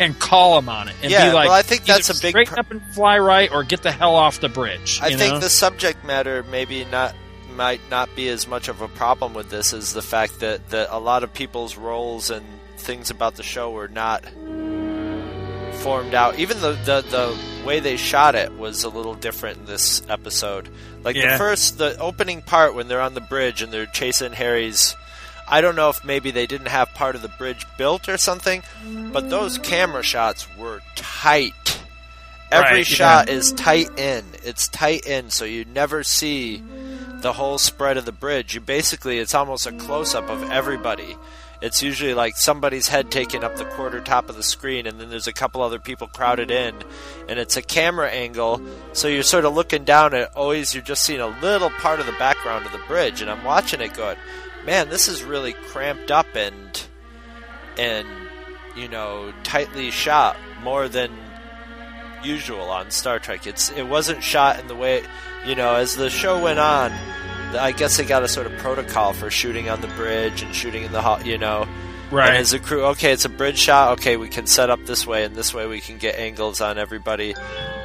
and 0.00 0.18
call 0.18 0.56
them 0.56 0.68
on 0.68 0.88
it 0.88 0.96
and 1.02 1.10
Yeah, 1.10 1.28
be 1.28 1.34
like, 1.34 1.48
well, 1.48 1.56
I 1.56 1.62
think 1.62 1.84
that's 1.84 2.08
a 2.10 2.14
big 2.20 2.32
straighten 2.32 2.54
pro- 2.54 2.60
up 2.60 2.70
and 2.70 2.82
fly 2.94 3.18
right 3.18 3.50
or 3.52 3.62
get 3.62 3.82
the 3.82 3.92
hell 3.92 4.16
off 4.16 4.40
the 4.40 4.48
bridge. 4.48 4.98
I 5.02 5.14
think 5.14 5.34
know? 5.34 5.38
the 5.40 5.50
subject 5.50 6.04
matter 6.04 6.42
maybe 6.50 6.84
not 6.86 7.14
might 7.54 7.80
not 7.90 8.08
be 8.16 8.28
as 8.28 8.46
much 8.48 8.68
of 8.68 8.80
a 8.80 8.88
problem 8.88 9.34
with 9.34 9.50
this 9.50 9.72
as 9.74 9.92
the 9.92 10.02
fact 10.02 10.40
that, 10.40 10.70
that 10.70 10.88
a 10.90 10.98
lot 10.98 11.22
of 11.24 11.32
people's 11.34 11.76
roles 11.76 12.30
and 12.30 12.44
things 12.78 13.10
about 13.10 13.34
the 13.34 13.42
show 13.42 13.70
were 13.70 13.88
not 13.88 14.24
formed 15.82 16.14
out. 16.14 16.38
Even 16.38 16.60
the, 16.60 16.72
the, 16.84 17.00
the 17.02 17.66
way 17.66 17.80
they 17.80 17.96
shot 17.96 18.34
it 18.34 18.52
was 18.52 18.84
a 18.84 18.88
little 18.88 19.14
different 19.14 19.58
in 19.58 19.64
this 19.66 20.02
episode. 20.08 20.68
Like 21.02 21.16
Yeah. 21.16 21.32
the 21.32 21.38
first, 21.38 21.78
the 21.78 21.98
opening 21.98 22.42
part 22.42 22.74
when 22.74 22.88
they're 22.88 23.00
on 23.00 23.14
the 23.14 23.20
bridge 23.20 23.62
and 23.62 23.72
they're 23.72 23.86
chasing 23.86 24.32
Harry's. 24.32 24.94
I 25.50 25.60
don't 25.60 25.74
know 25.74 25.88
if 25.90 26.04
maybe 26.04 26.30
they 26.30 26.46
didn't 26.46 26.68
have 26.68 26.94
part 26.94 27.16
of 27.16 27.22
the 27.22 27.28
bridge 27.28 27.66
built 27.76 28.08
or 28.08 28.16
something, 28.16 28.62
but 29.12 29.28
those 29.28 29.58
camera 29.58 30.02
shots 30.02 30.46
were 30.56 30.80
tight. 30.94 31.52
Every 32.52 32.78
Right, 32.78 32.86
shot 32.86 33.28
yeah. 33.28 33.34
is 33.34 33.52
tight 33.52 33.98
in. 33.98 34.24
It's 34.44 34.68
tight 34.68 35.06
in, 35.06 35.30
so 35.30 35.44
you 35.44 35.64
never 35.64 36.02
see 36.02 36.62
the 37.20 37.32
whole 37.32 37.58
spread 37.58 37.96
of 37.96 38.04
the 38.04 38.12
bridge. 38.12 38.54
You 38.54 38.60
basically, 38.60 39.18
it's 39.18 39.34
almost 39.34 39.66
a 39.66 39.72
close 39.72 40.14
up 40.14 40.30
of 40.30 40.50
everybody. 40.50 41.16
It's 41.60 41.82
usually 41.82 42.14
like 42.14 42.36
somebody's 42.36 42.88
head 42.88 43.10
taking 43.10 43.44
up 43.44 43.56
the 43.56 43.66
quarter 43.66 44.00
top 44.00 44.30
of 44.30 44.36
the 44.36 44.42
screen, 44.42 44.86
and 44.86 44.98
then 44.98 45.10
there's 45.10 45.26
a 45.26 45.32
couple 45.32 45.60
other 45.62 45.78
people 45.78 46.06
crowded 46.06 46.50
in, 46.50 46.74
and 47.28 47.38
it's 47.38 47.56
a 47.56 47.62
camera 47.62 48.08
angle, 48.08 48.62
so 48.94 49.08
you're 49.08 49.22
sort 49.22 49.44
of 49.44 49.54
looking 49.54 49.84
down 49.84 50.14
at 50.14 50.34
always, 50.34 50.74
you're 50.74 50.82
just 50.82 51.02
seeing 51.04 51.20
a 51.20 51.26
little 51.42 51.68
part 51.68 52.00
of 52.00 52.06
the 52.06 52.12
background 52.12 52.64
of 52.64 52.72
the 52.72 52.80
bridge, 52.88 53.20
and 53.20 53.30
I'm 53.30 53.44
watching 53.44 53.82
it 53.82 53.92
going, 53.92 54.16
man, 54.64 54.88
this 54.88 55.08
is 55.08 55.22
really 55.22 55.52
cramped 55.52 56.10
up 56.10 56.34
and, 56.34 56.86
and, 57.78 58.06
you 58.76 58.88
know, 58.88 59.32
tightly 59.42 59.90
shot 59.90 60.36
more 60.62 60.88
than 60.88 61.10
usual 62.22 62.70
on 62.70 62.90
Star 62.90 63.18
Trek. 63.18 63.46
It's 63.46 63.70
it 63.70 63.84
wasn't 63.84 64.22
shot 64.22 64.60
in 64.60 64.66
the 64.66 64.76
way 64.76 65.02
you 65.46 65.54
know 65.54 65.76
as 65.76 65.96
the 65.96 66.10
show 66.10 66.42
went 66.42 66.58
on. 66.58 66.92
I 67.58 67.72
guess 67.72 67.96
they 67.96 68.04
got 68.04 68.22
a 68.22 68.28
sort 68.28 68.46
of 68.46 68.56
protocol 68.58 69.12
for 69.12 69.30
shooting 69.30 69.68
on 69.70 69.80
the 69.80 69.88
bridge 69.88 70.42
and 70.42 70.54
shooting 70.54 70.84
in 70.84 70.92
the 70.92 71.02
hall. 71.02 71.22
You 71.22 71.38
know, 71.38 71.66
Right. 72.10 72.30
And 72.30 72.38
as 72.38 72.52
a 72.52 72.58
crew, 72.58 72.84
okay, 72.86 73.12
it's 73.12 73.24
a 73.24 73.28
bridge 73.28 73.58
shot. 73.58 73.98
Okay, 73.98 74.16
we 74.16 74.28
can 74.28 74.46
set 74.46 74.68
up 74.68 74.84
this 74.84 75.06
way, 75.06 75.24
and 75.24 75.36
this 75.36 75.54
way 75.54 75.66
we 75.66 75.80
can 75.80 75.98
get 75.98 76.16
angles 76.16 76.60
on 76.60 76.76
everybody. 76.76 77.34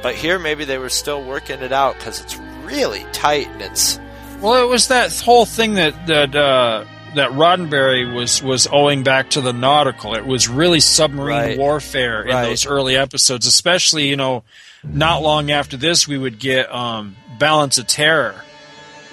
But 0.02 0.16
here, 0.16 0.38
maybe 0.38 0.64
they 0.64 0.78
were 0.78 0.88
still 0.88 1.22
working 1.22 1.60
it 1.60 1.72
out 1.72 1.96
because 1.96 2.20
it's 2.20 2.36
really 2.64 3.04
tight 3.12 3.46
and 3.48 3.62
it's 3.62 4.00
Well, 4.40 4.62
it 4.62 4.68
was 4.68 4.88
that 4.88 5.12
whole 5.20 5.46
thing 5.46 5.74
that 5.74 6.06
that 6.06 6.34
uh, 6.34 6.84
that 7.14 7.30
Roddenberry 7.30 8.14
was 8.14 8.42
was 8.42 8.66
owing 8.70 9.02
back 9.02 9.30
to 9.30 9.40
the 9.40 9.52
nautical. 9.52 10.14
It 10.14 10.26
was 10.26 10.48
really 10.48 10.80
submarine 10.80 11.28
Right. 11.36 11.58
warfare 11.58 12.22
in 12.22 12.34
Right. 12.34 12.44
those 12.48 12.66
early 12.66 12.96
episodes, 12.96 13.46
especially 13.46 14.08
you 14.08 14.16
know, 14.16 14.44
not 14.84 15.22
long 15.22 15.50
after 15.50 15.76
this, 15.76 16.06
we 16.06 16.18
would 16.18 16.38
get 16.38 16.72
um, 16.72 17.16
Balance 17.38 17.78
of 17.78 17.86
Terror, 17.86 18.34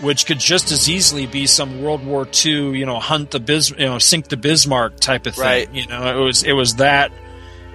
which 0.02 0.26
could 0.26 0.40
just 0.40 0.72
as 0.72 0.90
easily 0.90 1.26
be 1.26 1.48
some 1.48 1.82
World 1.82 2.06
War 2.06 2.28
II, 2.46 2.78
you 2.78 2.86
know, 2.86 3.00
hunt 3.00 3.32
the 3.32 3.40
Bis, 3.40 3.70
you 3.72 3.78
know, 3.86 4.00
sink 4.00 4.28
the 4.28 4.38
Bismarck 4.38 5.00
type 5.00 5.26
of 5.26 5.36
thing. 5.36 5.44
Right. 5.46 5.74
You 5.74 5.88
know, 5.88 6.06
it 6.20 6.22
was 6.24 6.44
it 6.44 6.54
was 6.54 6.76
that 6.76 7.12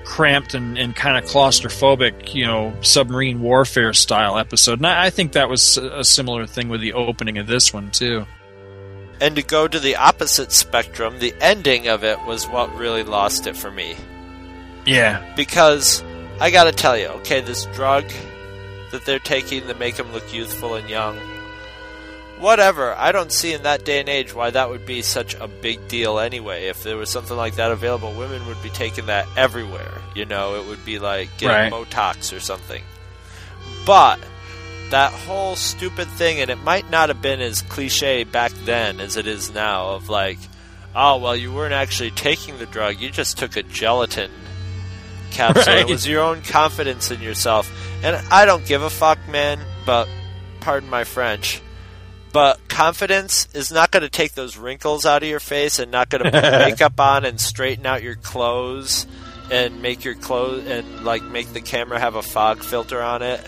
cramped 0.08 0.54
and, 0.54 0.78
and 0.78 0.96
kind 0.96 1.22
of 1.22 1.30
claustrophobic, 1.30 2.34
you 2.34 2.46
know, 2.46 2.74
submarine 2.80 3.42
warfare 3.42 3.92
style 3.92 4.38
episode. 4.38 4.78
And 4.78 4.86
I, 4.86 5.06
I 5.06 5.10
think 5.10 5.32
that 5.32 5.50
was 5.50 5.76
a 5.76 6.02
similar 6.02 6.46
thing 6.46 6.70
with 6.70 6.80
the 6.80 6.94
opening 6.94 7.36
of 7.36 7.46
this 7.46 7.74
one 7.74 7.90
too. 7.90 8.24
and 9.20 9.36
to 9.36 9.42
go 9.42 9.68
to 9.68 9.78
the 9.78 9.96
opposite 9.96 10.50
spectrum, 10.50 11.18
the 11.18 11.34
ending 11.40 11.88
of 11.88 12.04
it 12.04 12.24
was 12.24 12.48
what 12.48 12.74
really 12.74 13.02
lost 13.02 13.46
it 13.46 13.54
for 13.56 13.70
me. 13.70 13.96
Yeah. 14.86 15.34
because 15.36 16.02
I 16.40 16.50
gotta 16.50 16.72
tell 16.72 16.96
you, 16.96 17.08
okay, 17.20 17.40
this 17.42 17.66
drug 17.66 18.04
that 18.90 19.04
they're 19.04 19.18
taking 19.18 19.66
to 19.66 19.74
make 19.74 19.96
them 19.96 20.10
look 20.12 20.32
youthful 20.32 20.74
and 20.74 20.88
young, 20.88 21.18
whatever. 22.40 22.94
I 22.94 23.12
don't 23.12 23.32
see 23.32 23.52
in 23.52 23.62
that 23.62 23.84
day 23.84 24.00
and 24.00 24.08
age 24.08 24.34
why 24.34 24.50
that 24.50 24.70
would 24.70 24.86
be 24.86 25.02
such 25.02 25.34
a 25.34 25.48
big 25.48 25.88
deal 25.88 26.18
anyway. 26.18 26.66
If 26.66 26.82
there 26.82 26.96
was 26.96 27.10
something 27.10 27.36
like 27.36 27.56
that 27.56 27.70
available, 27.70 28.12
women 28.12 28.46
would 28.46 28.62
be 28.62 28.70
taking 28.70 29.06
that 29.06 29.26
everywhere. 29.36 30.00
You 30.14 30.24
know, 30.24 30.60
it 30.60 30.66
would 30.66 30.84
be 30.84 30.98
like 30.98 31.30
getting 31.38 31.72
Right. 31.72 31.72
Botox 31.72 32.36
or 32.36 32.40
something. 32.40 32.82
But 33.86 34.20
that 34.90 35.12
whole 35.12 35.56
stupid 35.56 36.08
thing, 36.08 36.40
and 36.40 36.50
it 36.50 36.58
might 36.58 36.90
not 36.90 37.08
have 37.08 37.20
been 37.20 37.40
as 37.40 37.62
cliche 37.62 38.24
back 38.24 38.52
then 38.64 39.00
as 39.00 39.16
it 39.16 39.26
is 39.26 39.52
now, 39.52 39.90
of 39.90 40.08
like, 40.08 40.38
oh, 40.94 41.18
well, 41.18 41.36
you 41.36 41.52
weren't 41.52 41.74
actually 41.74 42.10
taking 42.10 42.58
the 42.58 42.66
drug, 42.66 43.00
you 43.00 43.10
just 43.10 43.38
took 43.38 43.56
a 43.56 43.62
gelatin 43.62 44.30
capsule. 45.30 45.74
It 45.74 45.88
was 45.88 46.06
your 46.06 46.22
own 46.22 46.42
confidence 46.42 47.10
in 47.10 47.20
yourself. 47.20 47.70
And 48.02 48.16
I 48.30 48.46
don't 48.46 48.64
give 48.64 48.82
a 48.82 48.90
fuck, 48.90 49.18
man, 49.28 49.60
but 49.84 50.08
pardon 50.60 50.88
my 50.88 51.04
French. 51.04 51.60
But 52.32 52.68
confidence 52.68 53.48
is 53.54 53.72
not 53.72 53.90
going 53.90 54.02
to 54.02 54.10
take 54.10 54.32
those 54.34 54.56
wrinkles 54.56 55.06
out 55.06 55.22
of 55.22 55.28
your 55.28 55.40
face 55.40 55.78
and 55.78 55.90
not 55.90 56.10
going 56.10 56.24
to 56.24 56.30
put 56.30 56.42
makeup 56.42 57.00
on 57.00 57.24
and 57.24 57.40
straighten 57.40 57.86
out 57.86 58.02
your 58.02 58.16
clothes 58.16 59.06
and 59.50 59.80
make 59.80 60.04
your 60.04 60.14
clothes 60.14 60.66
and 60.66 61.04
like 61.04 61.22
make 61.22 61.52
the 61.52 61.60
camera 61.60 61.98
have 61.98 62.16
a 62.16 62.22
fog 62.22 62.62
filter 62.62 63.02
on 63.02 63.22
it 63.22 63.40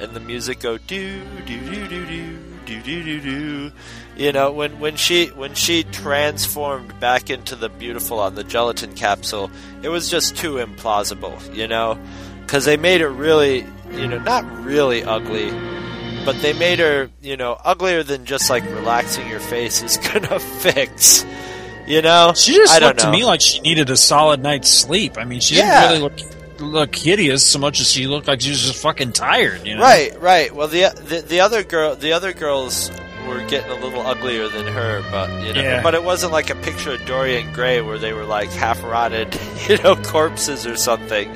and 0.00 0.12
the 0.12 0.20
music 0.20 0.60
go 0.60 0.78
do 0.78 1.22
do 1.46 1.60
do 1.60 1.88
do 1.88 2.06
do 2.06 2.38
do 2.66 2.82
do 2.82 3.04
do 3.04 3.20
do. 3.20 3.72
You 4.16 4.32
know, 4.32 4.52
when 4.52 4.78
when 4.80 4.96
she 4.96 5.26
when 5.28 5.54
she 5.54 5.84
transformed 5.84 6.98
back 7.00 7.30
into 7.30 7.56
the 7.56 7.68
beautiful 7.68 8.20
on 8.20 8.34
the 8.34 8.44
gelatin 8.44 8.94
capsule, 8.94 9.50
it 9.82 9.88
was 9.88 10.10
just 10.10 10.36
too 10.36 10.54
implausible. 10.54 11.54
You 11.54 11.68
know, 11.68 11.98
because 12.42 12.64
they 12.64 12.76
made 12.76 13.00
her 13.00 13.10
really, 13.10 13.66
you 13.90 14.06
know, 14.06 14.18
not 14.18 14.44
really 14.64 15.04
ugly, 15.04 15.48
but 16.24 16.40
they 16.42 16.52
made 16.52 16.78
her, 16.78 17.10
you 17.22 17.36
know, 17.36 17.52
uglier 17.64 18.02
than 18.02 18.24
just 18.24 18.50
like 18.50 18.64
relaxing 18.64 19.28
your 19.28 19.40
face 19.40 19.82
is 19.82 19.96
gonna 20.12 20.38
fix. 20.38 21.24
You 21.86 22.00
know, 22.00 22.32
She 22.34 22.54
just 22.54 22.72
I 22.72 22.78
don't 22.78 22.88
looked 22.90 23.00
to 23.00 23.10
me 23.10 23.24
like 23.26 23.40
she 23.42 23.60
needed 23.60 23.90
a 23.90 23.96
solid 23.96 24.42
night's 24.42 24.70
sleep. 24.70 25.18
I 25.18 25.24
mean, 25.24 25.40
she 25.40 25.56
Yeah. 25.56 25.88
didn't 25.88 26.02
really 26.02 26.02
look 26.02 26.30
look 26.60 26.94
hideous 26.94 27.44
so 27.44 27.58
much 27.58 27.80
as 27.80 27.90
she 27.90 28.06
looked 28.06 28.26
like 28.28 28.40
she 28.40 28.50
was 28.50 28.62
just 28.62 28.80
fucking 28.80 29.12
tired. 29.12 29.66
You 29.66 29.74
know? 29.74 29.82
Right, 29.82 30.18
right. 30.20 30.54
Well, 30.54 30.68
the, 30.68 30.84
the 31.04 31.20
the 31.20 31.40
other 31.40 31.62
girl, 31.62 31.94
the 31.96 32.12
other 32.12 32.32
girls 32.32 32.90
were 33.28 33.42
getting 33.48 33.70
a 33.70 33.74
little 33.84 34.00
uglier 34.00 34.48
than 34.48 34.66
her, 34.66 35.02
but 35.10 35.28
you 35.42 35.52
know, 35.52 35.60
Yeah. 35.60 35.82
but 35.82 35.94
it 35.94 36.04
wasn't 36.04 36.32
like 36.32 36.48
a 36.50 36.54
picture 36.54 36.92
of 36.92 37.04
Dorian 37.06 37.52
Gray 37.52 37.80
where 37.82 37.98
they 37.98 38.12
were 38.14 38.24
like 38.24 38.50
half 38.50 38.82
rotted, 38.82 39.36
you 39.68 39.76
know, 39.78 39.96
corpses 39.96 40.66
or 40.66 40.76
something, 40.76 41.28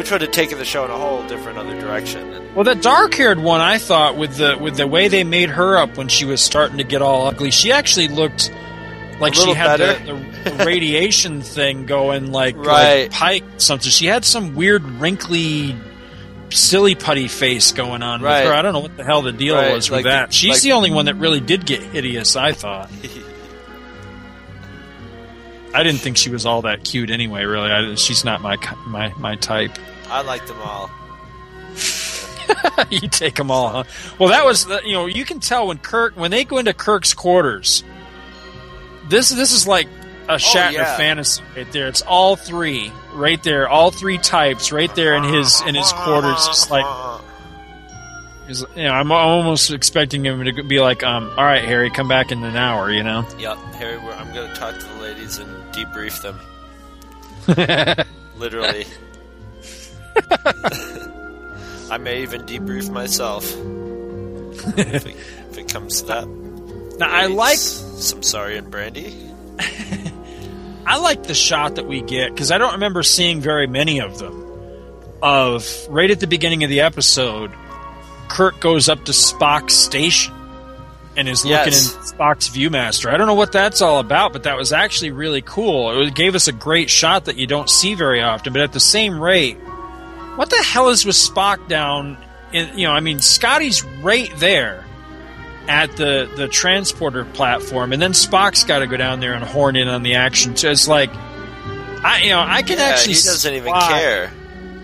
which 0.00 0.10
would 0.10 0.22
have 0.22 0.30
taken 0.30 0.56
the 0.56 0.64
show 0.64 0.82
in 0.86 0.90
a 0.90 0.96
whole 0.96 1.22
different 1.28 1.58
other 1.58 1.78
direction. 1.78 2.32
And, 2.32 2.54
Well, 2.54 2.64
that 2.64 2.80
dark-haired 2.80 3.38
one, 3.38 3.60
I 3.60 3.76
thought 3.76 4.16
with 4.16 4.36
the 4.38 4.56
with 4.58 4.78
the 4.78 4.86
way 4.86 5.08
they 5.08 5.24
made 5.24 5.50
her 5.50 5.76
up 5.76 5.98
when 5.98 6.08
she 6.08 6.24
was 6.24 6.40
starting 6.40 6.78
to 6.78 6.84
get 6.84 7.02
all 7.02 7.26
ugly, 7.26 7.50
she 7.50 7.70
actually 7.70 8.08
looked 8.08 8.50
Like 9.20 9.34
she 9.34 9.52
had 9.52 9.78
the, 9.78 10.14
the 10.44 10.64
right 10.64 11.44
thing 11.44 11.84
going 11.84 12.32
like, 12.32 12.56
Right. 12.56 13.02
like 13.02 13.10
Pike 13.10 13.44
something. 13.58 13.90
She 13.90 14.06
had 14.06 14.24
some 14.24 14.54
weird 14.54 14.82
wrinkly 14.84 15.76
silly 16.48 16.94
putty 16.94 17.28
face 17.28 17.72
going 17.72 18.02
on 18.02 18.22
Right. 18.22 18.44
with 18.44 18.48
her. 18.52 18.56
I 18.58 18.62
don't 18.62 18.72
know 18.72 18.80
what 18.80 18.96
the 18.96 19.04
hell 19.04 19.20
the 19.20 19.32
deal 19.32 19.54
Right, 19.56 19.74
was 19.74 19.90
with 19.90 19.98
like- 19.98 20.04
that. 20.06 20.32
She's 20.32 20.52
like- 20.52 20.62
the 20.62 20.72
only 20.72 20.90
one 20.90 21.04
that 21.04 21.16
really 21.16 21.40
did 21.40 21.66
get 21.66 21.82
hideous, 21.82 22.36
I 22.36 22.52
thought. 22.52 22.90
I 25.72 25.84
didn't 25.84 26.00
think 26.00 26.16
she 26.16 26.30
was 26.30 26.46
all 26.46 26.62
that 26.62 26.82
cute 26.82 27.10
anyway, 27.10 27.44
really. 27.44 27.70
I, 27.70 27.94
she's 27.94 28.24
not 28.24 28.40
my 28.40 28.56
my 28.88 29.12
my 29.18 29.36
type. 29.36 29.78
I 30.10 30.22
like 30.22 30.46
them 30.46 30.58
all. 30.62 30.90
you 32.90 33.00
take 33.08 33.36
them 33.36 33.50
all, 33.50 33.68
huh? 33.68 33.84
Well, 34.18 34.30
that 34.30 34.44
was 34.44 34.66
the- 34.66 34.82
you 34.84 34.92
know 34.92 35.06
you 35.06 35.24
can 35.24 35.40
tell 35.40 35.68
when 35.68 35.78
Kirk 35.78 36.16
when 36.16 36.30
they 36.30 36.44
go 36.44 36.58
into 36.58 36.72
Kirk's 36.74 37.14
quarters. 37.14 37.84
This 39.08 39.28
this 39.30 39.52
is 39.52 39.66
like 39.66 39.86
a 40.28 40.34
Shatner 40.34 40.68
Oh, 40.68 40.70
yeah. 40.70 40.96
fantasy 40.96 41.42
right 41.56 41.70
there. 41.72 41.88
It's 41.88 42.02
all 42.02 42.36
three 42.36 42.92
right 43.14 43.42
there, 43.42 43.68
all 43.68 43.90
three 43.90 44.18
types 44.18 44.70
right 44.72 44.92
there 44.94 45.14
in 45.14 45.22
his 45.24 45.60
in 45.62 45.74
his 45.74 45.92
quarters. 45.92 46.44
Just 46.46 46.70
like 46.70 46.84
he's- 48.46 48.64
you 48.74 48.82
know, 48.84 48.92
I'm 48.92 49.12
almost 49.12 49.70
expecting 49.70 50.24
him 50.24 50.44
to 50.44 50.62
be 50.64 50.80
like, 50.80 51.02
um, 51.04 51.30
all 51.36 51.44
right, 51.44 51.64
Harry, 51.64 51.90
come 51.90 52.08
back 52.08 52.32
in 52.32 52.42
an 52.42 52.56
hour. 52.56 52.90
You 52.90 53.02
know. 53.04 53.24
Yep, 53.38 53.56
Harry, 53.74 53.98
we're, 53.98 54.12
I'm 54.12 54.32
going 54.34 54.48
to 54.48 54.54
talk 54.56 54.76
to 54.78 54.86
the 54.86 55.02
ladies 55.02 55.38
and 55.38 55.48
debrief 55.72 56.20
them. 56.22 56.38
Literally. 58.36 58.86
I 61.90 61.98
may 61.98 62.22
even 62.22 62.42
debrief 62.42 62.90
myself. 62.90 63.44
if, 64.78 65.06
it, 65.06 65.16
if 65.50 65.58
it 65.58 65.68
comes 65.72 66.00
to 66.02 66.06
that. 66.08 66.28
Now 66.98 67.10
I 67.10 67.26
like 67.26 67.58
some 67.58 68.22
Saurian 68.22 68.70
brandy. 68.70 69.14
I 70.86 70.98
like 70.98 71.24
the 71.24 71.34
shot 71.34 71.76
that 71.76 71.86
we 71.86 72.02
get 72.02 72.32
because 72.32 72.50
I 72.50 72.58
don't 72.58 72.72
remember 72.72 73.02
seeing 73.02 73.40
very 73.40 73.66
many 73.66 74.00
of 74.00 74.18
them. 74.18 74.36
Of 75.22 75.86
right 75.90 76.10
at 76.10 76.20
the 76.20 76.26
beginning 76.26 76.64
of 76.64 76.70
the 76.70 76.80
episode, 76.80 77.52
Kirk 78.28 78.58
goes 78.60 78.88
up 78.88 79.04
to 79.04 79.12
Spock's 79.12 79.74
station 79.74 80.32
and 81.16 81.28
is 81.28 81.44
looking 81.44 81.72
Yes. 81.72 81.94
in 81.94 82.00
Spock's 82.02 82.48
ViewMaster. 82.48 83.12
I 83.12 83.16
don't 83.18 83.26
know 83.26 83.34
what 83.34 83.52
that's 83.52 83.82
all 83.82 83.98
about, 83.98 84.32
but 84.32 84.44
that 84.44 84.56
was 84.56 84.72
actually 84.72 85.10
really 85.10 85.42
cool. 85.42 86.00
It 86.00 86.14
gave 86.14 86.34
us 86.34 86.48
a 86.48 86.52
great 86.52 86.88
shot 86.88 87.26
that 87.26 87.36
you 87.36 87.46
don't 87.46 87.68
see 87.68 87.94
very 87.94 88.22
often. 88.22 88.52
But 88.54 88.62
at 88.62 88.72
the 88.72 88.80
same 88.80 89.20
rate, 89.20 89.58
what 90.40 90.48
the 90.48 90.62
hell 90.62 90.88
is 90.88 91.04
with 91.04 91.16
Spock 91.16 91.68
down? 91.68 92.16
In, 92.50 92.78
you 92.78 92.86
know, 92.86 92.92
I 92.92 93.00
mean, 93.00 93.18
Scotty's 93.18 93.84
right 93.84 94.32
there 94.38 94.86
at 95.68 95.94
the 95.98 96.30
the 96.34 96.48
transporter 96.48 97.26
platform, 97.26 97.92
and 97.92 98.00
then 98.00 98.12
Spock's 98.12 98.64
got 98.64 98.78
to 98.78 98.86
go 98.86 98.96
down 98.96 99.20
there 99.20 99.34
and 99.34 99.44
horn 99.44 99.76
in 99.76 99.86
on 99.86 100.02
the 100.02 100.14
action. 100.14 100.56
So 100.56 100.70
it's 100.70 100.88
like, 100.88 101.14
I 101.14 102.22
you 102.22 102.30
know, 102.30 102.40
I 102.40 102.62
can 102.62 102.78
Yeah, 102.78 102.84
actually 102.84 103.16
he 103.16 103.20
doesn't 103.20 103.52
even 103.52 103.70
care. 103.70 104.32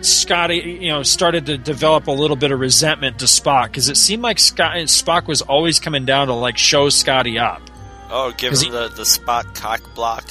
Scotty, 0.03 0.79
you 0.83 0.89
know, 0.89 1.03
started 1.03 1.47
to 1.47 1.57
develop 1.57 2.07
a 2.09 2.13
little 2.13 2.37
bit 2.37 2.51
of 2.53 2.61
resentment 2.61 3.21
to 3.21 3.25
Spock 3.25 3.69
because 3.69 3.89
it 3.89 3.97
seemed 3.97 4.23
like 4.23 4.39
Scott, 4.39 4.77
Spock 4.77 5.27
was 5.27 5.41
always 5.41 5.81
coming 5.81 6.05
down 6.05 6.27
to 6.27 6.35
like 6.35 6.59
show 6.59 6.91
Scotty 6.91 7.39
up. 7.39 7.63
Oh, 8.11 8.31
give 8.37 8.53
him 8.53 8.73
the, 8.73 8.89
the 8.89 9.05
Spock 9.05 9.55
cock 9.55 9.81
block. 9.95 10.29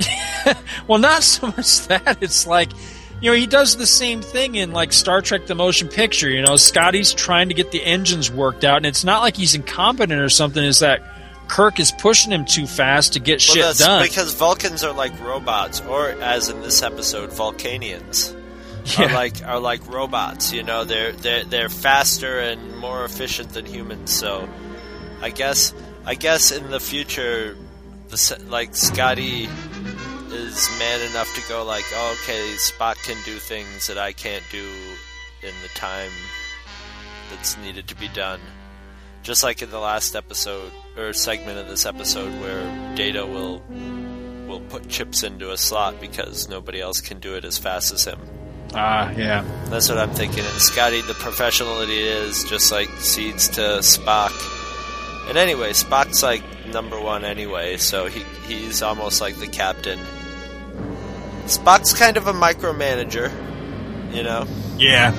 Well, 0.86 0.98
not 0.98 1.22
so 1.22 1.46
much 1.46 1.86
that. 1.88 2.18
It's 2.20 2.46
like, 2.46 2.70
you 3.24 3.30
know, 3.30 3.36
he 3.36 3.46
does 3.46 3.76
the 3.76 3.86
same 3.86 4.20
thing 4.20 4.54
in 4.56 4.72
like 4.72 4.92
Star 4.92 5.22
Trek 5.22 5.46
the 5.46 5.54
Motion 5.54 5.88
Picture. 5.88 6.28
You 6.28 6.42
know, 6.42 6.56
Scotty's 6.56 7.14
trying 7.14 7.48
to 7.48 7.54
get 7.54 7.70
the 7.70 7.82
engines 7.82 8.30
worked 8.30 8.64
out, 8.64 8.76
and 8.76 8.86
it's 8.86 9.02
not 9.02 9.22
like 9.22 9.34
he's 9.36 9.54
incompetent 9.54 10.20
or 10.20 10.28
something. 10.28 10.62
Is 10.62 10.80
that 10.80 11.02
Kirk 11.48 11.80
is 11.80 11.90
pushing 11.90 12.30
him 12.32 12.44
too 12.44 12.66
fast 12.66 13.14
to 13.14 13.20
get 13.20 13.42
Well, 13.48 13.72
shit 13.72 13.76
done? 13.78 14.02
because 14.02 14.34
Vulcans 14.34 14.84
are 14.84 14.92
like 14.92 15.18
robots, 15.24 15.80
or 15.80 16.10
as 16.10 16.50
in 16.50 16.60
this 16.60 16.82
episode, 16.82 17.30
Vulcanians 17.30 18.36
Yeah. 18.98 19.06
are 19.06 19.14
like 19.14 19.42
are 19.42 19.58
like 19.58 19.90
robots. 19.90 20.52
You 20.52 20.62
know, 20.62 20.84
they're 20.84 21.12
they're 21.12 21.44
they're 21.44 21.68
faster 21.70 22.38
and 22.40 22.76
more 22.76 23.04
efficient 23.06 23.54
than 23.54 23.64
humans. 23.64 24.12
So, 24.12 24.46
I 25.22 25.30
guess 25.30 25.72
I 26.04 26.14
guess 26.14 26.52
in 26.52 26.70
the 26.70 26.80
future, 26.80 27.56
the 28.08 28.44
like 28.50 28.76
Scotty 28.76 29.48
is 30.34 30.68
man 30.78 31.00
enough 31.10 31.32
to 31.34 31.48
go 31.48 31.64
like, 31.64 31.84
oh, 31.94 32.16
okay, 32.22 32.54
Spock 32.56 33.02
can 33.04 33.16
do 33.24 33.38
things 33.38 33.86
that 33.86 33.98
I 33.98 34.12
can't 34.12 34.44
do 34.50 34.66
in 35.42 35.54
the 35.62 35.68
time 35.74 36.10
that's 37.30 37.56
needed 37.58 37.88
to 37.88 37.96
be 37.96 38.08
done. 38.08 38.40
Just 39.22 39.42
like 39.42 39.62
in 39.62 39.70
the 39.70 39.78
last 39.78 40.14
episode 40.14 40.72
or 40.96 41.12
segment 41.12 41.58
of 41.58 41.68
this 41.68 41.86
episode 41.86 42.32
where 42.40 42.94
Data 42.94 43.24
will 43.24 43.62
will 44.46 44.60
put 44.60 44.88
chips 44.88 45.22
into 45.22 45.50
a 45.50 45.56
slot 45.56 46.00
because 46.00 46.48
nobody 46.48 46.80
else 46.80 47.00
can 47.00 47.18
do 47.18 47.34
it 47.34 47.44
as 47.44 47.56
fast 47.56 47.92
as 47.92 48.04
him. 48.04 48.20
Ah, 48.74 49.10
yeah. 49.12 49.44
That's 49.66 49.88
what 49.88 49.98
I'm 49.98 50.10
thinking. 50.10 50.40
And 50.40 50.60
Scotty, 50.60 51.00
the 51.02 51.14
professional 51.14 51.78
that 51.78 51.88
he 51.88 52.02
is, 52.02 52.44
just 52.44 52.70
like 52.72 52.88
cedes 52.98 53.48
to 53.50 53.60
Spock. 53.80 54.32
And 55.28 55.38
anyway, 55.38 55.70
Spock's 55.70 56.22
like 56.22 56.42
number 56.66 57.00
one 57.00 57.24
anyway, 57.24 57.76
so 57.76 58.06
he 58.06 58.22
he's 58.46 58.82
almost 58.82 59.20
like 59.20 59.36
the 59.36 59.46
captain. 59.46 59.98
Spock's 61.46 61.92
kind 61.92 62.16
of 62.16 62.26
a 62.26 62.32
micromanager, 62.32 63.30
you 64.14 64.22
know. 64.22 64.46
Yeah. 64.78 65.12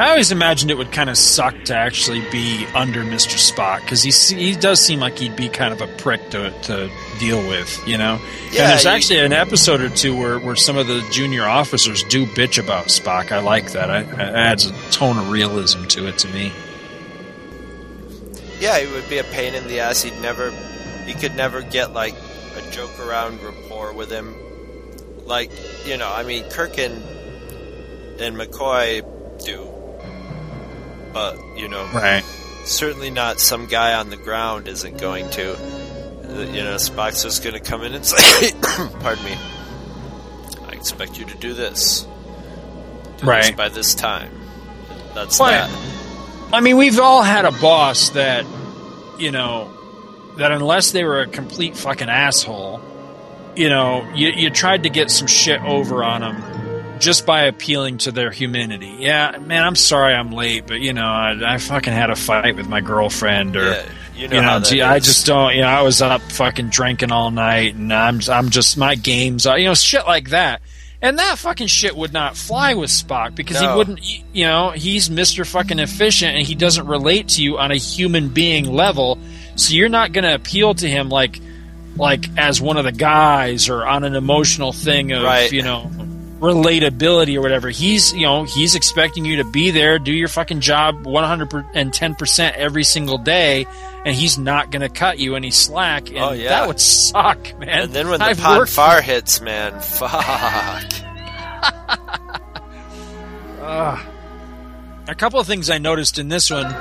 I 0.00 0.10
always 0.10 0.30
imagined 0.30 0.70
it 0.70 0.78
would 0.78 0.92
kind 0.92 1.10
of 1.10 1.18
suck 1.18 1.56
to 1.64 1.74
actually 1.74 2.20
be 2.30 2.64
under 2.72 3.02
Mr. 3.02 3.34
Spock 3.36 3.80
because 3.80 4.00
he 4.00 4.12
he 4.36 4.54
does 4.54 4.80
seem 4.80 5.00
like 5.00 5.18
he'd 5.18 5.34
be 5.34 5.48
kind 5.48 5.72
of 5.74 5.80
a 5.80 5.88
prick 5.96 6.30
to 6.30 6.50
to 6.62 6.88
deal 7.18 7.38
with, 7.48 7.82
you 7.86 7.98
know. 7.98 8.20
Yeah, 8.52 8.62
and 8.62 8.70
there's 8.70 8.84
you- 8.84 8.90
actually 8.90 9.18
an 9.18 9.32
episode 9.32 9.80
or 9.80 9.88
two 9.88 10.16
where, 10.16 10.38
where 10.38 10.54
some 10.54 10.76
of 10.76 10.86
the 10.86 11.04
junior 11.10 11.44
officers 11.46 12.04
do 12.04 12.26
bitch 12.26 12.62
about 12.62 12.86
Spock. 12.86 13.32
I 13.32 13.40
like 13.40 13.72
that. 13.72 13.90
I, 13.90 14.02
it 14.02 14.18
adds 14.18 14.66
a 14.66 14.72
tone 14.92 15.18
of 15.18 15.30
realism 15.30 15.82
to 15.86 16.06
it 16.06 16.16
to 16.18 16.28
me. 16.28 16.52
Yeah, 18.60 18.78
he 18.78 18.86
would 18.92 19.08
be 19.08 19.18
a 19.18 19.24
pain 19.24 19.54
in 19.54 19.66
the 19.68 19.80
ass. 19.80 20.02
He'd 20.02 20.20
never, 20.20 20.50
he 21.06 21.14
could 21.14 21.34
never 21.36 21.60
get 21.62 21.92
like 21.92 22.14
joke 22.72 22.98
around 23.00 23.42
rapport 23.42 23.92
with 23.92 24.10
him. 24.10 24.34
Like, 25.24 25.50
you 25.86 25.96
know, 25.96 26.10
I 26.10 26.22
mean, 26.22 26.44
Kirk 26.50 26.78
and, 26.78 27.02
and 28.20 28.36
McCoy 28.36 29.02
do, 29.44 29.68
but 31.12 31.36
you 31.56 31.68
know, 31.68 31.84
Right. 31.92 32.24
certainly 32.64 33.10
not 33.10 33.40
some 33.40 33.66
guy 33.66 33.94
on 33.94 34.10
the 34.10 34.16
ground 34.16 34.68
isn't 34.68 34.98
going 34.98 35.28
to. 35.30 35.56
You 36.28 36.62
know, 36.64 36.76
Spock's 36.76 37.22
just 37.22 37.42
going 37.42 37.54
to 37.54 37.60
come 37.60 37.82
in 37.82 37.94
and 37.94 38.04
say, 38.04 38.52
"Pardon 39.00 39.24
me, 39.24 39.34
I 40.66 40.72
expect 40.72 41.18
you 41.18 41.24
to 41.26 41.36
do 41.38 41.54
this, 41.54 42.02
do 42.02 42.06
this 43.16 43.22
Right. 43.24 43.56
by 43.56 43.68
this 43.70 43.94
time." 43.94 44.30
That's 45.14 45.38
Well, 45.40 45.50
that. 45.50 45.70
I 46.52 46.60
mean, 46.60 46.76
we've 46.76 46.98
all 47.00 47.22
had 47.22 47.44
a 47.44 47.50
boss 47.52 48.10
that, 48.10 48.44
you 49.18 49.30
know, 49.30 49.70
that 50.38 50.52
unless 50.52 50.92
they 50.92 51.04
were 51.04 51.20
a 51.20 51.26
complete 51.26 51.76
fucking 51.76 52.08
asshole, 52.08 52.80
you 53.56 53.68
know, 53.68 54.08
you, 54.14 54.28
you 54.28 54.50
tried 54.50 54.84
to 54.84 54.88
get 54.88 55.10
some 55.10 55.26
shit 55.26 55.60
over 55.62 56.02
on 56.02 56.20
them 56.20 57.00
just 57.00 57.26
by 57.26 57.42
appealing 57.42 57.98
to 57.98 58.12
their 58.12 58.30
humanity. 58.30 58.96
Yeah, 58.98 59.38
man, 59.40 59.64
I'm 59.64 59.76
sorry 59.76 60.14
I'm 60.14 60.32
late, 60.32 60.66
but 60.66 60.80
you 60.80 60.92
know, 60.92 61.06
I, 61.06 61.54
I 61.54 61.58
fucking 61.58 61.92
had 61.92 62.10
a 62.10 62.16
fight 62.16 62.56
with 62.56 62.68
my 62.68 62.80
girlfriend, 62.80 63.56
or 63.56 63.70
Yeah, 63.70 63.86
you 64.16 64.28
know 64.28 64.42
how 64.42 64.58
that 64.58 64.68
gee, 64.68 64.82
I 64.82 64.98
just 64.98 65.26
don't. 65.26 65.54
You 65.54 65.62
know, 65.62 65.68
I 65.68 65.82
was 65.82 66.02
up 66.02 66.20
fucking 66.22 66.70
drinking 66.70 67.12
all 67.12 67.30
night, 67.30 67.74
and 67.74 67.92
I'm 67.92 68.20
I'm 68.28 68.50
just 68.50 68.76
my 68.76 68.94
games, 68.94 69.46
are, 69.46 69.58
you 69.58 69.66
know, 69.66 69.74
shit 69.74 70.06
like 70.06 70.30
that. 70.30 70.60
And 71.00 71.20
that 71.20 71.38
fucking 71.38 71.68
shit 71.68 71.96
would 71.96 72.12
not 72.12 72.36
fly 72.36 72.74
with 72.74 72.90
Spock 72.90 73.36
because 73.36 73.60
he 73.60 73.66
wouldn't, 73.68 74.00
you 74.34 74.44
know, 74.44 74.70
he's 74.70 75.08
Mr. 75.08 75.46
fucking 75.46 75.78
efficient 75.78 76.36
and 76.36 76.44
he 76.44 76.56
doesn't 76.56 76.88
relate 76.88 77.28
to 77.28 77.42
you 77.42 77.56
on 77.56 77.70
a 77.70 77.76
human 77.76 78.30
being 78.30 78.72
level. 78.72 79.16
So 79.58 79.74
you're 79.74 79.88
not 79.88 80.12
going 80.12 80.24
to 80.24 80.34
appeal 80.34 80.72
to 80.74 80.88
him 80.88 81.08
like, 81.08 81.40
like 81.96 82.24
as 82.38 82.60
one 82.60 82.76
of 82.76 82.84
the 82.84 82.92
guys 82.92 83.68
or 83.68 83.84
on 83.86 84.04
an 84.04 84.14
emotional 84.14 84.72
thing 84.72 85.12
of, 85.12 85.22
Right. 85.24 85.50
you 85.52 85.62
know, 85.62 85.90
relatability 86.38 87.36
or 87.36 87.40
whatever. 87.40 87.68
He's, 87.68 88.12
you 88.14 88.22
know, 88.22 88.44
he's 88.44 88.76
expecting 88.76 89.24
you 89.24 89.38
to 89.38 89.44
be 89.44 89.72
there, 89.72 89.98
do 89.98 90.12
your 90.12 90.28
fucking 90.28 90.60
job 90.60 91.04
110% 91.04 92.52
every 92.54 92.84
single 92.84 93.18
day, 93.18 93.66
and 94.06 94.14
he's 94.14 94.38
not 94.38 94.70
going 94.70 94.82
to 94.82 94.88
cut 94.88 95.18
you 95.18 95.34
any 95.34 95.50
slack. 95.50 96.08
And 96.10 96.18
Oh, 96.18 96.30
yeah. 96.30 96.50
that 96.50 96.68
would 96.68 96.78
suck, 96.80 97.58
man. 97.58 97.68
And 97.68 97.92
then 97.92 98.08
when 98.08 98.20
the 98.20 98.26
I've 98.26 98.38
worked- 98.46 98.70
farr 98.70 99.02
hits, 99.02 99.40
man, 99.40 99.80
fuck. 99.80 100.12
Ugh. 100.24 100.84
Ah. 103.60 104.06
a 105.08 105.14
couple 105.14 105.40
of 105.40 105.46
things 105.46 105.68
I 105.68 105.78
noticed 105.78 106.18
in 106.18 106.28
this 106.28 106.48
one. 106.50 106.72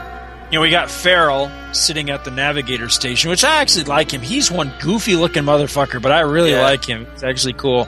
You 0.49 0.57
know, 0.57 0.61
we 0.61 0.69
got 0.69 0.89
Farrell 0.89 1.51
sitting 1.73 2.09
at 2.09 2.23
the 2.23 2.31
navigator 2.31 2.87
station, 2.87 3.29
which 3.29 3.43
I 3.43 3.57
actually 3.61 3.83
like 3.83 4.11
him. 4.11 4.21
He's 4.21 4.49
one 4.49 4.71
goofy 4.79 5.15
looking 5.17 5.43
motherfucker, 5.43 6.01
but 6.01 6.11
I 6.13 6.21
really 6.21 6.51
Yeah. 6.51 6.61
like 6.61 6.85
him. 6.85 7.05
It's 7.13 7.23
actually 7.23 7.53
cool. 7.53 7.87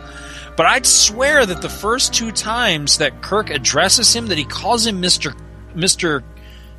But 0.57 0.66
I'd 0.66 0.86
swear 0.86 1.45
that 1.45 1.62
the 1.62 1.70
first 1.70 2.14
two 2.14 2.32
times 2.34 2.97
that 2.97 3.22
Kirk 3.22 3.49
addresses 3.49 4.14
him, 4.14 4.28
that 4.28 4.38
he 4.38 4.43
calls 4.43 4.86
him 4.86 4.99
Mister 4.99 5.34
Mister 5.74 6.22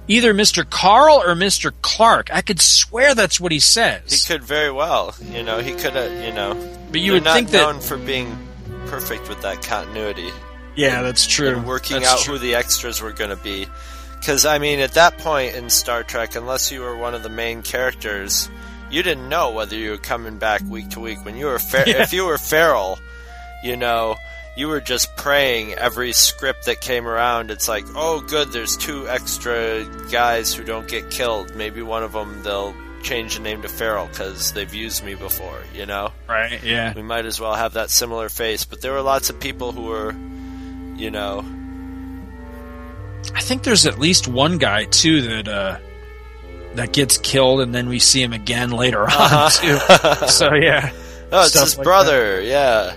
either 0.07 0.35
Mr. 0.35 0.69
Carl 0.69 1.23
or 1.25 1.35
Mr. 1.35 1.73
Clark. 1.81 2.29
I 2.31 2.43
could 2.43 2.61
swear 2.61 3.15
that's 3.15 3.41
what 3.41 3.53
he 3.53 3.61
says. 3.61 4.03
He 4.13 4.27
could 4.33 4.43
very 4.45 4.71
well. 4.71 5.15
You 5.33 5.43
know, 5.43 5.61
he 5.61 5.73
could 5.73 5.95
have. 5.95 6.13
You 6.13 6.33
know, 6.33 6.57
But 6.93 7.01
you 7.01 7.13
would 7.13 7.25
not 7.25 7.35
think 7.37 7.51
that- 7.53 7.63
known 7.63 7.81
for 7.81 7.97
being 7.97 8.37
perfect 8.89 9.31
with 9.31 9.41
that 9.43 9.63
continuity. 9.63 10.31
Yeah, 10.77 11.01
that's 11.03 11.27
true. 11.27 11.49
And 11.49 11.65
working 11.65 12.01
That's 12.01 12.13
out 12.13 12.21
true. 12.21 12.35
who 12.35 12.39
the 12.41 12.55
extras 12.57 13.01
were 13.01 13.13
going 13.13 13.31
to 13.31 13.37
be. 13.37 13.67
Because 14.21 14.45
I 14.47 14.59
mean, 14.59 14.79
at 14.81 14.93
that 14.93 15.19
point 15.19 15.55
in 15.57 15.71
Star 15.71 16.03
Trek, 16.03 16.37
unless 16.37 16.71
you 16.71 16.81
were 16.83 16.97
one 16.97 17.15
of 17.15 17.23
the 17.23 17.29
main 17.31 17.63
characters, 17.63 18.49
you 18.91 19.03
didn't 19.03 19.29
know 19.29 19.51
whether 19.51 19.75
you 19.75 19.91
were 19.93 19.97
coming 19.99 20.39
back 20.39 20.61
week 20.69 20.91
to 20.91 21.01
week. 21.01 21.25
When 21.25 21.37
you 21.37 21.47
were 21.47 21.59
Fer- 21.59 21.85
Yeah. 21.87 22.03
if 22.03 22.13
you 22.13 22.27
were 22.27 22.39
Farrell, 22.39 22.99
you 23.65 23.77
know, 23.77 24.17
you 24.57 24.69
were 24.69 24.81
just 24.81 25.17
praying 25.17 25.75
every 25.75 26.13
script 26.13 26.67
that 26.67 26.81
came 26.81 27.07
around. 27.07 27.51
It's 27.51 27.69
like, 27.69 27.85
oh, 27.97 28.21
good, 28.21 28.53
there's 28.53 28.77
two 28.77 29.09
extra 29.09 29.85
guys 30.11 30.53
who 30.53 30.65
don't 30.65 30.87
get 30.89 31.11
killed. 31.11 31.55
Maybe 31.57 31.81
one 31.83 32.03
of 32.03 32.13
them 32.13 32.43
they'll 32.43 32.75
change 33.03 33.37
the 33.37 33.43
name 33.43 33.63
to 33.63 33.69
Farrell 33.69 34.09
because 34.09 34.53
they've 34.53 34.75
used 34.75 35.03
me 35.05 35.15
before. 35.15 35.63
You 35.75 35.87
know, 35.87 36.13
Right, 36.29 36.63
yeah. 36.63 36.93
we 36.95 37.03
might 37.03 37.25
as 37.25 37.41
well 37.41 37.55
have 37.55 37.73
that 37.75 37.89
similar 37.91 38.29
face. 38.29 38.65
But 38.67 38.83
there 38.83 38.93
were 38.93 39.01
lots 39.03 39.31
of 39.31 39.41
people 39.41 39.73
who 39.73 39.83
were, 39.85 40.13
you 40.97 41.11
know, 41.11 41.43
I 43.35 43.41
think 43.41 43.63
there's 43.63 43.87
at 43.87 43.99
least 43.99 44.29
one 44.29 44.59
guy 44.59 44.85
too 44.85 45.23
that 45.23 45.49
uh, 45.49 45.79
that 46.75 46.93
gets 46.93 47.19
killed, 47.19 47.61
and 47.61 47.75
then 47.75 47.89
we 47.89 47.99
see 47.99 48.23
him 48.23 48.33
again 48.33 48.71
later 48.71 49.03
on 49.03 49.09
Uh-huh. 49.11 49.49
too. 50.21 50.27
so 50.29 50.55
yeah, 50.55 50.93
oh, 51.33 51.45
it's 51.45 51.59
his 51.59 51.77
like 51.79 51.85
brother. 51.85 52.41
Yeah. 52.41 52.95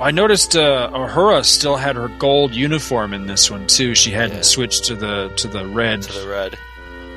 I 0.00 0.12
noticed 0.12 0.56
uh, 0.56 0.90
Uhura 0.94 1.44
still 1.44 1.76
had 1.76 1.96
her 1.96 2.08
gold 2.08 2.54
uniform 2.54 3.12
in 3.12 3.26
this 3.26 3.50
one 3.50 3.66
too. 3.66 3.94
She 3.94 4.10
hadn't 4.12 4.36
Yeah. 4.36 4.42
switched 4.42 4.84
to 4.84 4.94
the 4.94 5.28
to 5.36 5.46
the 5.48 5.66
red. 5.66 6.02
To 6.02 6.12
the 6.12 6.28
red. 6.28 6.56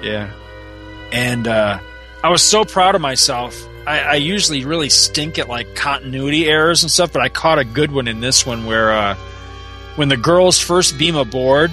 Yeah, 0.02 0.30
and 1.14 1.48
uh, 1.48 1.80
I 2.24 2.30
was 2.30 2.44
so 2.44 2.66
proud 2.66 2.96
of 2.96 3.02
myself. 3.02 3.58
I, 3.88 4.00
I 4.00 4.14
usually 4.16 4.66
really 4.66 4.90
stink 4.90 5.40
at 5.40 5.48
like 5.48 5.76
continuity 5.76 6.50
errors 6.50 6.84
and 6.84 6.92
stuff, 6.92 7.14
but 7.14 7.22
I 7.22 7.30
caught 7.30 7.58
a 7.60 7.64
good 7.66 7.92
one 7.92 8.08
in 8.10 8.20
this 8.20 8.46
one 8.46 8.66
where 8.66 8.92
uh, 8.92 9.16
when 9.96 10.10
the 10.10 10.18
girls 10.18 10.60
first 10.60 10.98
beam 10.98 11.16
aboard 11.16 11.72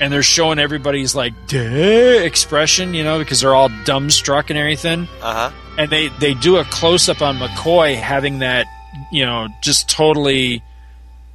and 0.00 0.12
they're 0.12 0.22
showing 0.22 0.58
everybody's 0.58 1.14
like 1.14 1.32
"Duh" 1.48 1.58
expression, 1.58 2.94
you 2.94 3.04
know, 3.04 3.18
because 3.18 3.40
they're 3.40 3.54
all 3.54 3.68
dumbstruck 3.68 4.50
and 4.50 4.58
everything, 4.58 5.06
Uh 5.22 5.32
huh. 5.34 5.50
and 5.78 5.90
they 5.90 6.08
they 6.08 6.34
do 6.34 6.56
a 6.56 6.64
close 6.64 7.08
up 7.08 7.22
on 7.22 7.38
McCoy 7.38 7.96
having 7.96 8.40
that, 8.40 8.66
you 9.12 9.24
know, 9.26 9.48
just 9.62 9.88
totally, 9.88 10.62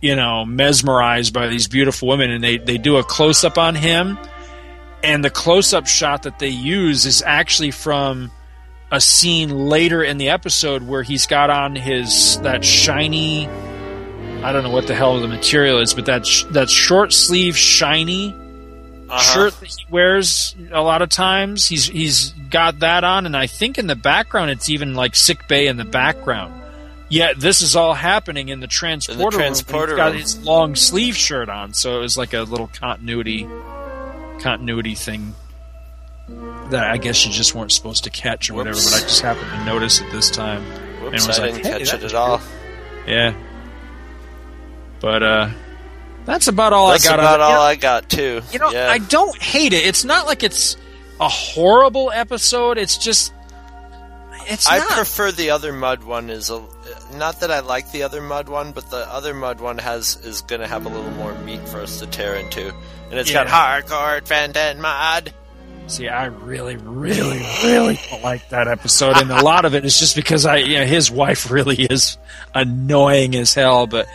you 0.02 0.16
know, 0.16 0.44
mesmerized 0.46 1.34
by 1.34 1.48
these 1.48 1.68
beautiful 1.68 2.08
women, 2.08 2.32
and 2.32 2.44
they 2.44 2.58
they 2.58 2.78
do 2.78 2.98
a 2.98 3.04
close 3.04 3.44
up 3.44 3.58
on 3.58 3.76
him, 3.76 4.18
and 5.04 5.24
the 5.24 5.30
close 5.30 5.74
up 5.74 5.88
shot 5.88 6.24
that 6.24 6.40
they 6.40 6.50
use 6.50 7.06
is 7.06 7.22
actually 7.26 7.72
from 7.72 8.32
a 8.92 9.00
scene 9.02 9.50
later 9.68 10.02
in 10.02 10.18
the 10.18 10.30
episode 10.30 10.82
where 10.84 11.04
he's 11.04 11.26
got 11.28 11.50
on 11.50 11.76
his 11.76 12.40
that 12.42 12.64
shiny 12.64 13.48
I 14.44 14.52
don't 14.54 14.64
know 14.64 14.70
what 14.70 14.88
the 14.88 14.96
hell 14.96 15.20
the 15.20 15.28
material 15.28 15.80
is, 15.80 15.94
but 15.94 16.06
that 16.06 16.26
sh- 16.26 16.44
that 16.52 16.70
short 16.70 17.12
sleeve 17.14 17.58
shiny 17.58 18.34
Uh-huh. 19.10 19.20
shirt 19.20 19.60
that 19.60 19.68
he 19.70 19.86
wears 19.90 20.56
a 20.72 20.82
lot 20.82 21.02
of 21.02 21.10
times. 21.10 21.66
He's 21.68 21.86
he's 21.86 22.32
got 22.50 22.80
that 22.80 23.04
on, 23.04 23.26
and 23.26 23.36
I 23.36 23.48
think 23.48 23.78
in 23.78 23.88
the 23.88 23.96
background 23.96 24.52
it's 24.52 24.70
even 24.70 24.94
like 24.96 25.16
sick 25.16 25.48
bay 25.48 25.68
in 25.68 25.78
the 25.78 25.86
background. 25.86 26.54
Yet 27.10 27.40
this 27.40 27.62
is 27.62 27.76
all 27.76 27.94
happening 27.94 28.50
in 28.50 28.60
the 28.60 28.68
transporter. 28.68 29.20
room 29.20 29.28
when 29.30 29.34
transporter 29.40 29.94
he's 29.94 29.98
got 29.98 30.12
room. 30.12 30.18
his 30.22 30.44
long 30.44 30.76
sleeve 30.76 31.16
shirt 31.16 31.48
on, 31.50 31.74
so 31.74 31.98
it 31.98 32.02
was 32.02 32.18
like 32.18 32.34
a 32.34 32.42
little 32.42 32.68
continuity 32.68 33.48
continuity 34.40 34.94
thing 34.96 35.34
that 36.70 36.84
I 36.84 36.98
guess 36.98 37.26
you 37.26 37.32
just 37.32 37.56
weren't 37.56 37.72
supposed 37.72 38.04
to 38.04 38.10
catch 38.10 38.50
or 38.50 38.56
whatever. 38.56 38.76
But 38.76 38.94
I 38.96 39.00
just 39.00 39.22
happened 39.22 39.50
to 39.52 39.66
notice 39.66 40.02
it 40.02 40.12
this 40.12 40.30
time. 40.30 40.62
and 40.64 41.04
Whoops, 41.14 41.28
was 41.28 41.40
I 41.40 41.44
like, 41.44 41.54
didn't 41.56 41.66
"Hey, 41.74 41.86
catch 41.86 41.94
it 41.94 42.04
at 42.04 42.14
all. 42.14 42.42
Yeah. 43.08 43.34
But 45.00 45.24
uh 45.24 45.50
that's 46.26 46.48
about 46.48 46.74
all 46.74 46.90
That's 46.92 47.08
I 47.08 47.10
got. 47.16 47.20
about. 47.20 47.38
You 47.40 47.44
all 47.46 47.52
know- 47.54 47.62
I 47.62 47.76
got 47.76 48.10
too. 48.10 48.42
you 48.52 48.60
know, 48.60 48.72
yeah. 48.72 48.90
I 48.92 48.98
don't 48.98 49.38
hate 49.42 49.72
it. 49.74 49.86
It's 49.86 50.04
not 50.04 50.26
like 50.28 50.44
it's 50.44 50.76
a 51.22 51.30
horrible 51.30 52.12
episode. 52.12 52.78
It's 52.78 52.98
just 52.98 53.34
it's 54.50 54.70
I 54.70 54.80
not. 54.80 54.90
prefer 54.92 55.32
the 55.32 55.52
other 55.52 55.74
Mudd 55.74 56.04
one. 56.04 56.30
Is 56.30 56.50
a 56.50 56.64
not 57.16 57.40
that 57.42 57.52
I 57.52 57.60
like 57.62 57.92
the 57.92 58.04
other 58.04 58.22
Mudd 58.22 58.50
one, 58.50 58.72
but 58.72 58.90
the 58.90 58.98
other 59.12 59.34
Mudd 59.34 59.60
one 59.62 59.78
has 59.78 60.16
is 60.24 60.42
going 60.42 60.62
to 60.62 60.68
have 60.68 60.86
a 60.86 60.90
little 60.90 61.12
more 61.12 61.34
meat 61.40 61.68
for 61.70 61.82
us 61.82 62.00
to 62.00 62.08
tear 62.08 62.36
into, 62.36 62.74
and 63.10 63.14
it's 63.20 63.32
got 63.32 63.48
Yeah. 63.48 63.82
hardcore 63.82 64.22
Fandom 64.24 64.80
mod. 64.80 65.34
See, 65.88 66.10
I 66.10 66.26
really, 66.26 66.76
really, 66.76 67.40
really 67.64 68.00
don't 68.10 68.22
like 68.24 68.50
that 68.50 68.68
episode, 68.68 69.16
and 69.18 69.32
a 69.32 69.42
lot 69.42 69.64
of 69.64 69.74
it 69.76 69.86
is 69.86 69.98
just 69.98 70.16
because 70.18 70.46
I, 70.46 70.58
you 70.58 70.80
know, 70.80 70.86
his 70.86 71.10
wife 71.10 71.50
really 71.50 71.76
is 71.84 72.18
annoying 72.54 73.36
as 73.36 73.54
hell. 73.54 73.88
But 73.88 74.08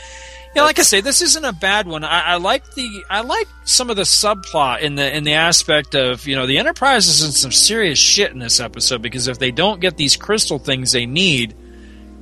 know, 0.61 0.67
like 0.67 0.79
I 0.79 0.83
say, 0.83 1.01
this 1.01 1.23
isn't 1.23 1.45
a 1.45 1.53
bad 1.53 1.87
one. 1.87 2.05
I, 2.05 2.21
I 2.21 2.37
like 2.37 2.75
the, 2.75 3.05
I 3.09 3.23
like 3.23 3.49
some 3.65 3.89
of 3.89 3.97
the 3.97 4.03
subplot 4.03 4.81
in 4.81 4.97
the 4.97 5.17
in 5.17 5.25
the 5.25 5.33
aspect 5.33 5.95
of 5.95 6.27
you 6.27 6.37
know 6.37 6.47
the 6.47 6.59
Enterprise 6.59 7.09
is 7.09 7.25
in 7.25 7.33
some 7.33 7.53
serious 7.53 7.99
shit 7.99 8.33
in 8.33 8.39
this 8.39 8.61
episode 8.61 9.01
because 9.01 9.29
if 9.29 9.39
they 9.39 9.51
don't 9.51 9.81
get 9.81 9.97
these 9.97 10.17
crystal 10.17 10.59
things 10.59 10.93
they 10.93 11.07
need, 11.07 11.55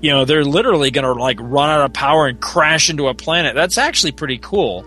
you 0.00 0.10
know, 0.10 0.24
they're 0.24 0.44
literally 0.44 0.92
going 0.92 1.04
to 1.04 1.12
like 1.12 1.38
run 1.40 1.70
out 1.70 1.84
of 1.84 1.92
power 1.92 2.26
and 2.26 2.40
crash 2.40 2.88
into 2.88 3.08
a 3.08 3.14
planet. 3.14 3.56
That's 3.56 3.78
actually 3.78 4.12
pretty 4.12 4.38
cool. 4.38 4.84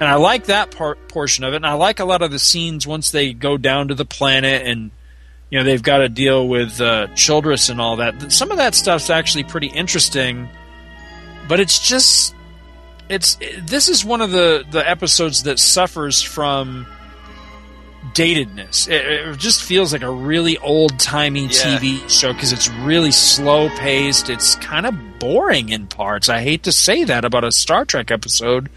And 0.00 0.08
I 0.08 0.14
like 0.14 0.46
that 0.46 0.70
part 0.70 1.08
portion 1.08 1.44
of 1.44 1.52
it, 1.52 1.56
and 1.56 1.66
I 1.66 1.74
like 1.74 2.00
a 2.00 2.06
lot 2.06 2.22
of 2.22 2.30
the 2.30 2.38
scenes 2.38 2.86
once 2.86 3.10
they 3.10 3.34
go 3.34 3.58
down 3.58 3.88
to 3.88 3.94
the 3.94 4.06
planet 4.06 4.66
and 4.66 4.90
you 5.50 5.58
know 5.58 5.64
they've 5.64 5.82
got 5.82 5.98
to 5.98 6.08
deal 6.08 6.48
with 6.48 6.80
uh, 6.80 7.08
Childress 7.08 7.68
and 7.68 7.78
all 7.78 7.96
that. 7.96 8.32
Some 8.32 8.50
of 8.50 8.56
that 8.56 8.74
stuff's 8.74 9.10
actually 9.10 9.44
pretty 9.44 9.66
interesting, 9.66 10.48
but 11.46 11.60
it's 11.60 11.86
just 11.86 12.34
it's 13.10 13.36
this 13.62 13.88
is 13.90 14.04
one 14.04 14.22
of 14.22 14.30
the 14.30 14.64
the 14.70 14.88
episodes 14.88 15.42
that 15.42 15.58
suffers 15.58 16.22
from 16.22 16.86
datedness. 18.14 18.88
It, 18.88 19.04
it 19.28 19.38
just 19.38 19.62
feels 19.62 19.92
like 19.92 20.02
a 20.02 20.10
really 20.10 20.56
old 20.58 20.98
timey 20.98 21.42
Yeah. 21.44 21.48
TV 21.78 22.08
show 22.08 22.32
because 22.32 22.52
it's 22.52 22.68
really 22.70 23.10
slow 23.12 23.68
paced. 23.70 24.30
It's 24.30 24.54
kind 24.56 24.86
of 24.86 24.94
boring 25.18 25.68
in 25.68 25.86
parts. 25.86 26.28
I 26.28 26.40
hate 26.40 26.62
to 26.64 26.72
say 26.72 27.04
that 27.04 27.24
about 27.24 27.44
a 27.44 27.52
Star 27.52 27.84
Trek 27.84 28.10
episode, 28.10 28.70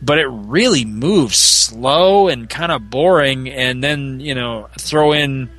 but 0.00 0.18
it 0.18 0.26
really 0.26 0.84
moves 0.84 1.36
slow 1.36 2.28
and 2.28 2.48
kind 2.48 2.72
of 2.72 2.88
boring. 2.90 3.48
And 3.50 3.82
then 3.84 4.20
you 4.20 4.34
know 4.34 4.68
throw 4.78 5.12
in 5.12 5.50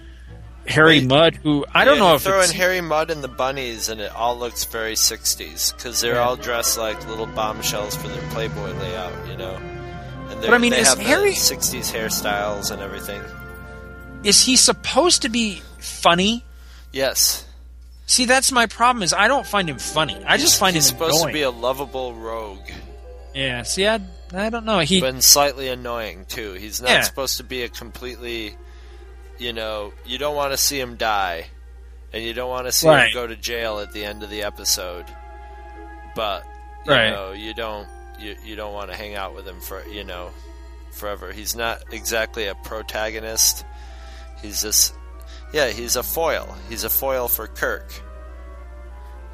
Harry 0.67 1.01
Mudd, 1.01 1.35
who 1.35 1.65
I 1.73 1.85
don't 1.85 1.97
Yeah, 1.97 2.03
know 2.09 2.15
if 2.15 2.23
throw 2.23 2.39
it's, 2.41 2.51
in 2.51 2.57
Harry 2.57 2.81
Mudd 2.81 3.11
and 3.11 3.23
the 3.23 3.27
bunnies, 3.27 3.89
and 3.89 4.01
it 4.01 4.11
all 4.15 4.37
looks 4.37 4.63
very 4.65 4.95
'60s 4.95 5.75
because 5.75 6.01
they're 6.01 6.15
Yeah. 6.15 6.23
all 6.27 6.35
dressed 6.35 6.77
like 6.77 7.07
little 7.07 7.27
bombshells 7.27 7.95
for 7.95 8.07
their 8.07 8.21
Playboy 8.31 8.71
layout, 8.79 9.13
you 9.27 9.37
know. 9.37 9.55
And 10.29 10.41
But 10.41 10.53
I 10.53 10.57
mean, 10.57 10.71
they 10.71 10.79
is 10.79 10.87
have 10.89 10.99
Harry- 10.99 11.33
'60s 11.35 11.91
hairstyles 11.91 12.71
and 12.71 12.81
everything. 12.81 13.21
is 14.23 14.43
he 14.43 14.55
supposed 14.55 15.21
to 15.21 15.29
be 15.29 15.61
funny? 15.79 16.43
Yes, 16.91 17.43
See, 18.07 18.25
that's 18.25 18.51
my 18.51 18.67
problem. 18.67 19.01
Is 19.01 19.13
I 19.13 19.27
don't 19.27 19.47
find 19.47 19.67
him 19.67 19.79
funny. 19.79 20.15
I 20.27 20.37
just 20.37 20.59
find 20.59 20.75
he's 20.75 20.89
him 20.91 20.95
supposed 20.95 21.15
annoying. 21.15 21.27
to 21.29 21.33
be 21.33 21.41
a 21.41 21.49
lovable 21.49 22.13
rogue. 22.13 22.59
yeah. 23.33 23.63
See, 23.63 23.87
I, 23.87 23.99
I 24.31 24.49
don't 24.51 24.63
know. 24.65 24.79
He 24.79 25.01
but 25.01 25.23
slightly 25.23 25.69
annoying 25.69 26.25
too. 26.29 26.53
He's 26.53 26.81
not 26.81 26.89
Yeah. 26.91 27.01
supposed 27.01 27.37
to 27.37 27.43
be 27.43 27.63
a 27.63 27.69
completely, 27.69 28.55
you 29.37 29.53
know, 29.53 29.93
you 30.05 30.17
don't 30.17 30.35
want 30.35 30.51
to 30.53 30.57
see 30.57 30.79
him 30.79 30.95
die, 30.95 31.47
and 32.13 32.23
you 32.23 32.33
don't 32.33 32.49
want 32.49 32.67
to 32.67 32.71
see 32.71 32.87
Right. 32.87 33.07
him 33.07 33.13
go 33.13 33.27
to 33.27 33.35
jail 33.35 33.79
at 33.79 33.91
the 33.91 34.03
end 34.05 34.23
of 34.23 34.29
the 34.29 34.43
episode. 34.43 35.05
But 36.15 36.43
you 36.85 36.91
Right. 36.93 37.09
know, 37.09 37.31
you 37.31 37.53
don't 37.53 37.87
you 38.19 38.35
you 38.43 38.55
don't 38.55 38.73
want 38.73 38.89
to 38.91 38.95
hang 38.97 39.15
out 39.15 39.35
with 39.35 39.47
him 39.47 39.59
for 39.61 39.85
you 39.87 40.03
know 40.03 40.29
forever. 40.93 41.31
He's 41.33 41.55
not 41.55 41.83
exactly 41.91 42.47
a 42.47 42.55
protagonist. 42.55 43.65
He's 44.41 44.61
just 44.61 44.93
yeah, 45.51 45.67
he's 45.69 45.95
a 45.95 46.03
foil. 46.03 46.55
He's 46.69 46.83
a 46.83 46.89
foil 46.89 47.27
for 47.27 47.47
Kirk. 47.47 47.91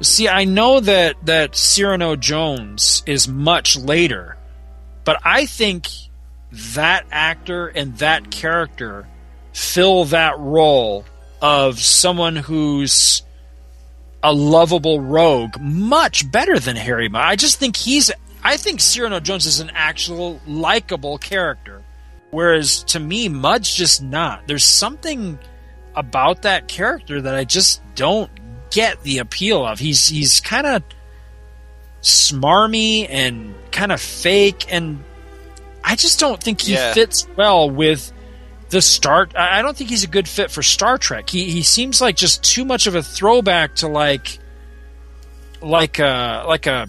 See, 0.00 0.28
I 0.28 0.44
know 0.44 0.80
that 0.80 1.16
that 1.26 1.54
Cyrano 1.54 2.16
Jones 2.16 3.02
is 3.06 3.28
much 3.28 3.76
later, 3.76 4.36
but 5.04 5.20
I 5.22 5.46
think 5.46 5.86
that 6.74 7.06
actor 7.12 7.68
and 7.68 7.96
that 7.98 8.30
character 8.32 9.06
fill 9.52 10.04
that 10.06 10.38
role 10.38 11.04
of 11.40 11.78
someone 11.80 12.36
who's 12.36 13.22
a 14.22 14.32
lovable 14.32 15.00
rogue 15.00 15.58
much 15.60 16.30
better 16.30 16.58
than 16.58 16.76
Harry. 16.76 17.08
Mudd. 17.08 17.22
I 17.24 17.36
just 17.36 17.58
think 17.58 17.76
he's. 17.76 18.10
I 18.44 18.56
think 18.56 18.80
Cyrano 18.80 19.20
Jones 19.20 19.46
is 19.46 19.60
an 19.60 19.70
actual 19.74 20.40
likable 20.46 21.18
character, 21.18 21.82
whereas 22.30 22.82
to 22.84 23.00
me, 23.00 23.28
Mudd's 23.28 23.72
just 23.74 24.02
not. 24.02 24.46
There's 24.46 24.64
something 24.64 25.38
about 25.94 26.42
that 26.42 26.68
character 26.68 27.20
that 27.20 27.34
I 27.34 27.44
just 27.44 27.82
don't 27.94 28.30
get 28.70 29.02
the 29.02 29.18
appeal 29.18 29.64
of. 29.66 29.78
He's 29.78 30.08
he's 30.08 30.40
kind 30.40 30.66
of 30.66 30.82
smarmy 32.00 33.06
and 33.08 33.54
kind 33.70 33.92
of 33.92 34.00
fake, 34.00 34.66
and 34.72 35.02
I 35.84 35.96
just 35.96 36.18
don't 36.18 36.42
think 36.42 36.60
he 36.60 36.74
Yeah. 36.74 36.92
fits 36.94 37.26
well 37.36 37.70
with 37.70 38.12
the 38.72 38.82
start. 38.82 39.36
I 39.36 39.62
don't 39.62 39.76
think 39.76 39.88
he's 39.90 40.02
a 40.02 40.08
good 40.08 40.26
fit 40.26 40.50
for 40.50 40.62
Star 40.62 40.98
Trek. 40.98 41.30
He 41.30 41.50
he 41.50 41.62
seems 41.62 42.00
like 42.00 42.16
just 42.16 42.42
too 42.42 42.64
much 42.64 42.86
of 42.88 42.94
a 42.96 43.02
throwback 43.02 43.76
to 43.76 43.86
like 43.88 44.38
like 45.60 45.98
a 45.98 46.44
like 46.48 46.66
a 46.66 46.88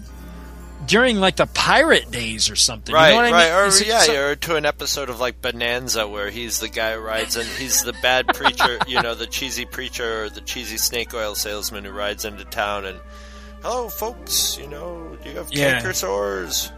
during 0.86 1.18
like 1.18 1.36
the 1.36 1.46
pirate 1.46 2.10
days 2.10 2.50
or 2.50 2.56
something. 2.56 2.94
Right, 2.94 3.10
you 3.10 3.16
know 3.16 3.22
what 3.22 3.32
I 3.32 3.32
right, 3.32 3.44
mean? 3.44 3.72
or 3.72 3.80
it 3.82 3.86
yeah, 3.86 4.00
so- 4.00 4.26
or 4.30 4.34
to 4.36 4.56
an 4.56 4.66
episode 4.66 5.08
of 5.08 5.20
like 5.20 5.40
Bonanza 5.40 6.06
where 6.08 6.30
he's 6.30 6.58
the 6.60 6.68
guy 6.68 6.94
who 6.94 7.00
rides 7.00 7.36
and 7.36 7.46
he's 7.48 7.82
the 7.82 7.94
bad 8.02 8.26
preacher, 8.28 8.78
you 8.86 9.00
know, 9.00 9.14
the 9.14 9.26
cheesy 9.26 9.64
preacher 9.64 10.24
or 10.24 10.30
the 10.30 10.40
cheesy 10.42 10.76
snake 10.76 11.14
oil 11.14 11.34
salesman 11.34 11.84
who 11.84 11.90
rides 11.92 12.24
into 12.26 12.44
town 12.44 12.84
and, 12.84 12.98
hello, 13.62 13.88
folks, 13.88 14.58
you 14.58 14.66
know, 14.66 15.16
do 15.22 15.30
you 15.30 15.36
have 15.36 15.50
Yeah. 15.52 15.74
canker 15.74 15.92
sores? 15.94 16.70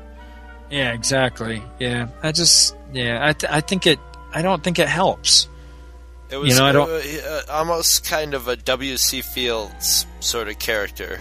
Yeah, 0.71 0.93
exactly. 0.93 1.63
Yeah, 1.81 2.09
I 2.23 2.31
just 2.33 2.77
yeah, 2.93 3.19
I 3.27 3.33
th- 3.33 3.53
I 3.53 3.61
think 3.61 3.87
it. 3.87 3.99
I 4.37 4.43
don't 4.43 4.63
think 4.63 4.79
it 4.79 4.87
helps. 4.89 5.49
It 6.29 6.37
was 6.37 6.51
You 6.51 6.59
know, 6.59 6.67
I 6.67 6.73
don't- 6.73 6.91
uh, 6.91 7.43
almost 7.49 8.05
kind 8.05 8.35
of 8.35 8.49
a 8.49 8.57
W.C. 8.57 9.23
Fields 9.23 10.07
sort 10.21 10.49
of 10.49 10.59
character. 10.59 11.21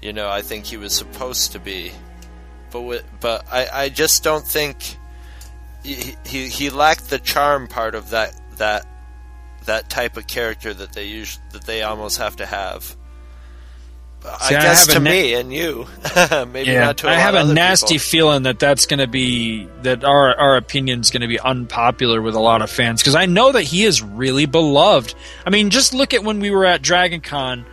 You 0.00 0.14
know, 0.14 0.30
I 0.30 0.40
think 0.40 0.64
he 0.64 0.78
was 0.78 0.94
supposed 0.96 1.52
to 1.52 1.58
be, 1.58 1.92
but 2.70 2.80
with, 2.80 3.04
but 3.20 3.44
I, 3.52 3.68
I 3.84 3.88
just 3.90 4.22
don't 4.24 4.46
think 4.46 4.96
he, 5.84 6.16
he 6.24 6.48
he 6.48 6.70
lacked 6.70 7.10
the 7.10 7.18
charm 7.18 7.68
part 7.68 7.94
of 7.94 8.10
that 8.10 8.32
that 8.56 8.86
that 9.66 9.90
type 9.90 10.16
of 10.16 10.26
character 10.26 10.72
that 10.72 10.94
they 10.94 11.04
use 11.04 11.38
that 11.52 11.64
they 11.64 11.82
almost 11.82 12.16
have 12.16 12.36
to 12.36 12.46
have. 12.46 12.96
See, 14.42 14.54
I 14.54 14.58
I 14.58 14.62
guess 14.62 14.88
a 14.88 14.92
to 14.92 15.00
na- 15.00 15.10
me 15.10 15.34
and 15.34 15.52
you, 15.52 15.86
maybe 16.52 16.70
yeah, 16.70 16.84
not 16.86 16.98
to 16.98 17.08
I 17.08 17.14
have 17.14 17.34
a 17.34 17.52
nasty 17.54 17.94
people. 17.94 18.04
feeling 18.04 18.42
that 18.42 18.58
that's 18.58 18.84
going 18.86 18.98
to 19.00 19.06
be 19.06 19.66
that 19.82 20.04
our 20.04 20.36
our 20.38 20.56
opinion 20.56 21.00
is 21.00 21.10
going 21.10 21.22
to 21.22 21.26
be 21.26 21.40
unpopular 21.40 22.20
with 22.20 22.34
a 22.34 22.40
lot 22.40 22.60
of 22.60 22.70
fans 22.70 23.00
because 23.00 23.14
I 23.14 23.24
know 23.26 23.52
that 23.52 23.62
he 23.62 23.84
is 23.84 24.02
really 24.02 24.44
beloved. 24.46 25.14
I 25.46 25.50
mean, 25.50 25.70
just 25.70 25.94
look 25.94 26.12
at 26.12 26.22
when 26.22 26.40
we 26.40 26.50
were 26.50 26.66
at 26.66 26.82
Dragon 26.82 27.22
Con 27.22 27.64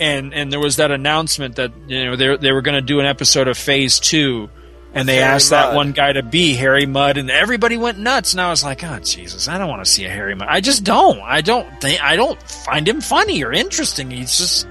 and 0.00 0.32
and 0.32 0.50
there 0.50 0.58
was 0.60 0.76
that 0.76 0.90
announcement 0.90 1.56
that 1.56 1.72
you 1.86 2.06
know 2.06 2.16
they 2.16 2.34
they 2.38 2.52
were 2.52 2.62
going 2.62 2.76
to 2.76 2.80
do 2.80 2.98
an 3.00 3.06
episode 3.06 3.46
of 3.48 3.58
Phase 3.58 4.00
Two. 4.00 4.48
And 4.92 5.08
they 5.08 5.18
Harry 5.18 5.34
asked 5.34 5.50
that 5.50 5.76
one 5.76 5.92
guy 5.92 6.14
to 6.14 6.22
be 6.24 6.54
Harry 6.54 6.84
Mudd, 6.84 7.16
and 7.16 7.30
everybody 7.30 7.76
went 7.76 7.98
nuts. 8.00 8.32
And 8.32 8.40
I 8.40 8.50
was 8.50 8.64
like, 8.64 8.82
"Oh 8.82 8.98
Jesus, 8.98 9.46
I 9.46 9.56
don't 9.56 9.68
want 9.68 9.84
to 9.84 9.88
see 9.88 10.04
a 10.04 10.08
Harry 10.10 10.34
Mudd. 10.34 10.48
I 10.50 10.60
just 10.60 10.82
don't. 10.82 11.20
I 11.20 11.42
don't 11.42 11.68
think. 11.80 12.02
I 12.02 12.16
don't 12.16 12.42
find 12.42 12.88
him 12.88 13.00
funny 13.00 13.44
or 13.44 13.52
interesting. 13.52 14.10
He's 14.10 14.36
just, 14.36 14.66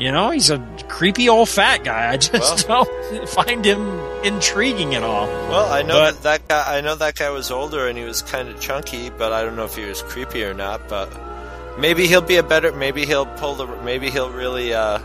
you 0.00 0.10
know, 0.12 0.30
he's 0.30 0.50
a 0.50 0.58
creepy 0.88 1.28
old 1.28 1.48
fat 1.48 1.84
guy. 1.84 2.12
I 2.12 2.16
just 2.28 2.66
don't 2.66 2.88
find 3.28 3.64
him 3.64 3.86
intriguing 4.24 4.94
at 4.94 5.02
all. 5.02 5.26
Well, 5.26 5.70
I 5.72 5.82
know 5.82 5.94
But- 6.00 6.22
that, 6.22 6.46
that 6.46 6.48
guy. 6.48 6.78
I 6.78 6.80
know 6.80 6.94
that 6.94 7.16
guy 7.16 7.30
was 7.30 7.50
older 7.50 7.86
and 7.86 7.98
he 7.98 8.04
was 8.04 8.22
kind 8.22 8.48
of 8.48 8.60
chunky, 8.60 9.10
but 9.10 9.32
I 9.32 9.42
don't 9.42 9.56
know 9.56 9.64
if 9.64 9.76
he 9.76 9.84
was 9.84 10.02
creepy 10.02 10.42
or 10.44 10.54
not. 10.54 10.88
But 10.88 11.08
maybe 11.78 12.06
he'll 12.06 12.20
be 12.22 12.36
a 12.36 12.42
better. 12.42 12.72
Maybe 12.72 13.04
he'll 13.06 13.26
pull 13.26 13.54
the. 13.54 13.66
Maybe 13.82 14.10
he'll 14.10 14.30
really. 14.30 14.72
uh 14.74 14.98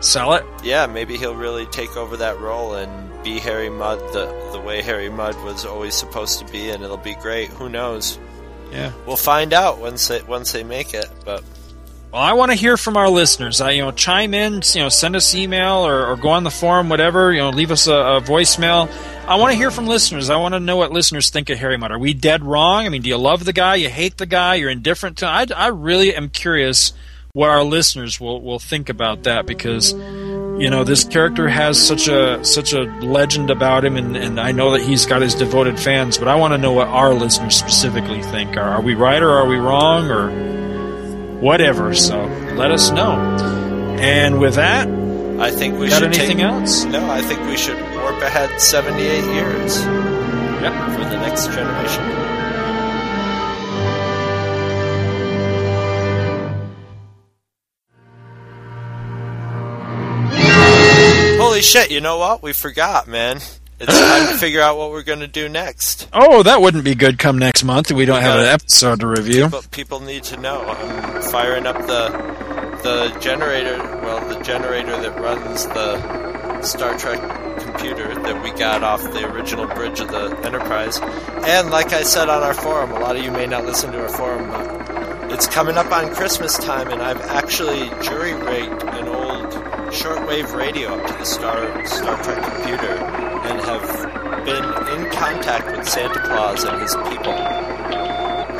Sell 0.00 0.34
it. 0.34 0.44
Yeah, 0.62 0.84
maybe 0.86 1.16
he'll 1.16 1.34
really 1.36 1.64
take 1.66 1.96
over 1.96 2.18
that 2.18 2.38
role 2.38 2.74
and 2.74 3.24
be 3.24 3.38
Harry 3.38 3.70
Mudd 3.70 3.98
the 4.12 4.26
the 4.52 4.60
way 4.60 4.82
Harry 4.82 5.08
Mudd 5.08 5.34
was 5.44 5.64
always 5.64 5.94
supposed 5.94 6.40
to 6.40 6.52
be, 6.52 6.68
and 6.68 6.84
it'll 6.84 6.98
be 6.98 7.14
great. 7.14 7.48
Who 7.50 7.70
knows? 7.70 8.18
Yeah. 8.70 8.92
We'll 9.06 9.16
find 9.16 9.54
out 9.54 9.78
once 9.78 10.08
they 10.08 10.20
once 10.22 10.52
they 10.52 10.62
make 10.62 10.92
it. 10.92 11.08
But 11.24 11.42
Well, 12.14 12.22
I 12.22 12.34
want 12.34 12.52
to 12.52 12.56
hear 12.56 12.76
from 12.76 12.96
our 12.96 13.08
listeners. 13.08 13.60
I, 13.60 13.72
you 13.72 13.82
know, 13.82 13.90
chime 13.90 14.34
in. 14.34 14.62
You 14.72 14.82
know, 14.82 14.88
send 14.88 15.16
us 15.16 15.34
email 15.34 15.84
or, 15.84 16.06
or 16.06 16.16
go 16.16 16.28
on 16.28 16.44
the 16.44 16.50
forum, 16.50 16.88
whatever. 16.88 17.32
You 17.32 17.40
know, 17.40 17.50
leave 17.50 17.72
us 17.72 17.88
a, 17.88 17.92
a 17.92 18.20
voicemail. 18.20 18.88
I 19.26 19.34
want 19.34 19.50
to 19.50 19.56
hear 19.56 19.72
from 19.72 19.88
listeners. 19.88 20.30
I 20.30 20.36
want 20.36 20.54
to 20.54 20.60
know 20.60 20.76
what 20.76 20.92
listeners 20.92 21.30
think 21.30 21.50
of 21.50 21.58
Harry 21.58 21.76
Mudd. 21.76 21.90
Are 21.90 21.98
we 21.98 22.14
dead 22.14 22.44
wrong? 22.44 22.86
I 22.86 22.88
mean, 22.88 23.02
do 23.02 23.08
you 23.08 23.16
love 23.16 23.44
the 23.44 23.52
guy? 23.52 23.74
You 23.74 23.88
hate 23.88 24.16
the 24.16 24.26
guy? 24.26 24.54
You're 24.54 24.70
indifferent 24.70 25.18
to? 25.18 25.26
I, 25.26 25.46
I 25.56 25.66
really 25.66 26.14
am 26.14 26.30
curious 26.30 26.92
what 27.32 27.50
our 27.50 27.64
listeners 27.64 28.20
will, 28.20 28.40
will 28.40 28.60
think 28.60 28.90
about 28.90 29.24
that 29.24 29.44
because 29.44 29.92
you 29.92 30.70
know 30.70 30.84
this 30.84 31.02
character 31.02 31.48
has 31.48 31.84
such 31.84 32.06
a 32.06 32.44
such 32.44 32.74
a 32.74 32.84
legend 33.02 33.50
about 33.50 33.84
him, 33.84 33.96
and, 33.96 34.16
and 34.16 34.38
I 34.38 34.52
know 34.52 34.70
that 34.70 34.82
he's 34.82 35.04
got 35.04 35.20
his 35.20 35.34
devoted 35.34 35.80
fans. 35.80 36.16
But 36.16 36.28
I 36.28 36.36
want 36.36 36.54
to 36.54 36.58
know 36.58 36.74
what 36.74 36.86
our 36.86 37.12
listeners 37.12 37.56
specifically 37.56 38.22
think. 38.22 38.56
Are, 38.56 38.74
are 38.74 38.82
we 38.82 38.94
right 38.94 39.20
or 39.20 39.30
are 39.30 39.48
we 39.48 39.56
wrong 39.56 40.12
or 40.12 40.54
whatever? 41.44 41.94
So 41.94 42.24
let 42.56 42.70
us 42.70 42.90
know. 42.90 43.12
And 44.00 44.40
with 44.40 44.54
that, 44.54 44.88
I 44.88 45.50
think 45.50 45.78
we 45.78 45.88
got 45.88 45.98
should 45.98 46.14
anything 46.14 46.38
take, 46.38 46.46
else? 46.46 46.84
No, 46.84 47.08
I 47.10 47.20
think 47.20 47.40
we 47.42 47.56
should 47.56 47.78
warp 47.96 48.20
ahead 48.22 48.60
seventy 48.60 49.02
eight 49.02 49.24
years. 49.34 49.84
Yep. 49.84 50.72
For 50.94 51.04
the 51.04 51.18
next 51.18 51.46
generation. 51.48 52.04
Holy 61.38 61.60
shit, 61.60 61.90
you 61.90 62.00
know 62.00 62.16
what? 62.18 62.42
We 62.42 62.52
forgot, 62.52 63.06
man. 63.06 63.40
It's 63.88 64.00
time 64.00 64.28
to 64.28 64.38
figure 64.38 64.60
out 64.60 64.78
what 64.78 64.90
we're 64.90 65.02
going 65.02 65.20
to 65.20 65.26
do 65.28 65.48
next. 65.48 66.08
Oh, 66.12 66.42
that 66.42 66.60
wouldn't 66.60 66.84
be 66.84 66.94
good 66.94 67.18
come 67.18 67.38
next 67.38 67.64
month. 67.64 67.92
We 67.92 68.04
don't 68.04 68.22
have 68.22 68.38
an 68.38 68.46
episode 68.46 69.00
to 69.00 69.06
review. 69.06 69.48
But 69.48 69.70
people 69.70 70.00
need 70.00 70.24
to 70.24 70.36
know. 70.38 70.62
I'm 70.62 71.22
firing 71.22 71.66
up 71.66 71.76
the 71.86 72.34
the 72.82 73.18
generator, 73.18 73.78
well, 74.02 74.28
the 74.28 74.42
generator 74.44 75.00
that 75.00 75.18
runs 75.18 75.64
the 75.66 76.60
Star 76.62 76.96
Trek 76.98 77.18
computer 77.60 78.14
that 78.14 78.42
we 78.42 78.50
got 78.58 78.82
off 78.82 79.02
the 79.02 79.30
original 79.32 79.66
bridge 79.66 80.00
of 80.00 80.08
the 80.08 80.36
Enterprise. 80.44 80.98
And 81.00 81.70
like 81.70 81.92
I 81.92 82.02
said 82.02 82.28
on 82.28 82.42
our 82.42 82.54
forum, 82.54 82.92
a 82.92 83.00
lot 83.00 83.16
of 83.16 83.24
you 83.24 83.30
may 83.30 83.46
not 83.46 83.64
listen 83.64 83.92
to 83.92 84.02
our 84.02 84.08
forum, 84.08 84.50
but 84.50 85.32
it's 85.32 85.46
coming 85.46 85.76
up 85.76 85.90
on 85.92 86.14
Christmas 86.14 86.56
time, 86.58 86.88
and 86.88 87.00
I've 87.02 87.20
actually 87.22 87.88
jury 88.02 88.34
rigged 88.34 88.82
an 88.82 89.08
old 89.08 89.52
shortwave 89.92 90.54
radio 90.54 90.94
up 90.94 91.06
to 91.06 91.12
the 91.14 91.24
Star 91.24 91.86
Star 91.86 92.22
Trek 92.22 92.52
computer 92.54 93.23
and 93.44 93.60
have 93.60 94.44
been 94.44 94.64
in 95.04 95.10
contact 95.12 95.76
with 95.76 95.88
Santa 95.88 96.20
Claus 96.20 96.64
and 96.64 96.80
his 96.82 96.94
people. 96.94 97.34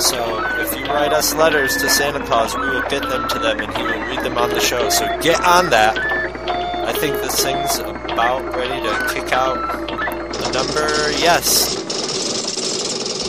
So 0.00 0.18
if 0.60 0.76
you 0.76 0.84
write 0.86 1.12
us 1.12 1.34
letters 1.34 1.76
to 1.76 1.88
Santa 1.88 2.24
Claus, 2.26 2.54
we 2.54 2.62
will 2.68 2.82
get 2.88 3.02
them 3.02 3.28
to 3.28 3.38
them 3.38 3.60
and 3.60 3.76
he 3.76 3.82
will 3.82 4.00
read 4.08 4.20
them 4.20 4.36
on 4.36 4.50
the 4.50 4.60
show. 4.60 4.88
So 4.90 5.06
get 5.20 5.40
on 5.44 5.70
that. 5.70 5.96
I 5.98 6.92
think 6.92 7.14
this 7.16 7.42
thing's 7.42 7.78
about 7.78 8.44
ready 8.54 8.82
to 8.82 9.14
kick 9.14 9.32
out 9.32 9.54
the 10.34 10.50
number, 10.52 11.10
yes. 11.20 11.76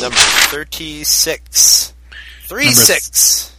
Number 0.02 0.18
36. 0.18 1.94
3 2.48 2.64
Number 2.66 2.72
6. 2.76 3.56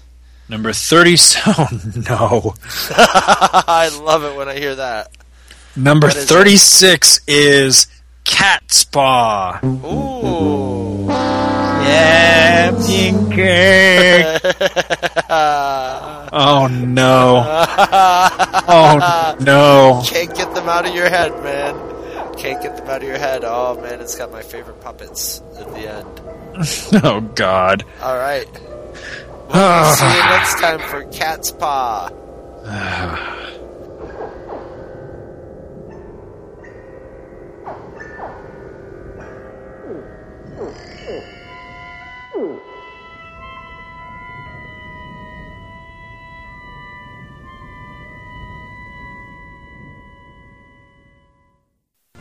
Number 0.49 0.73
30. 0.73 1.17
Oh, 1.47 1.69
no. 2.09 2.55
I 2.91 3.89
love 4.03 4.25
it 4.25 4.37
when 4.37 4.49
I 4.49 4.59
hear 4.59 4.75
that. 4.77 5.16
Number 5.77 6.09
What 6.09 6.17
is 6.17 6.29
36 6.29 7.21
is 7.27 7.87
Catspaw. 8.25 9.63
Ooh. 9.65 11.07
Captain 12.67 13.31
Kirk. 13.31 14.41
oh, 16.33 16.69
no. 16.71 17.45
Oh, 18.69 19.37
no. 19.41 20.03
Can't 20.07 20.35
get 20.35 20.55
them 20.55 20.69
out 20.69 20.87
of 20.89 20.95
your 20.95 21.09
head, 21.09 21.33
man. 21.43 21.75
Can't 22.37 22.63
get 22.63 22.77
them 22.77 22.89
out 22.89 23.03
of 23.03 23.09
your 23.09 23.19
head. 23.19 23.45
Oh, 23.45 23.81
man, 23.81 24.01
it's 24.01 24.17
got 24.17 24.33
my 24.33 24.43
favorite 24.43 24.81
puppets 24.81 25.43
at 25.59 25.69
the 25.69 25.89
end. 25.89 26.21
Oh, 27.05 27.21
God. 27.21 27.85
All 28.01 28.17
right. 28.17 28.49
We'll 29.53 29.95
see 29.95 30.07
you 30.07 30.21
next 30.31 30.59
time 30.59 30.81
for 30.81 31.05
Cat's 31.13 31.51
Paw. 31.53 32.09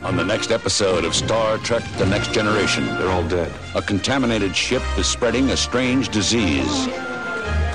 On 0.06 0.16
the 0.16 0.24
next 0.24 0.52
episode 0.52 1.04
of 1.04 1.16
Star 1.16 1.58
Trek 1.58 1.82
The 1.98 2.06
Next 2.06 2.32
Generation, 2.32 2.86
they're 2.86 3.10
all 3.10 3.26
dead. 3.26 3.52
A 3.74 3.82
contaminated 3.82 4.54
ship 4.54 4.80
is 4.96 5.08
spreading 5.08 5.50
a 5.50 5.56
strange 5.56 6.10
disease, 6.10 6.86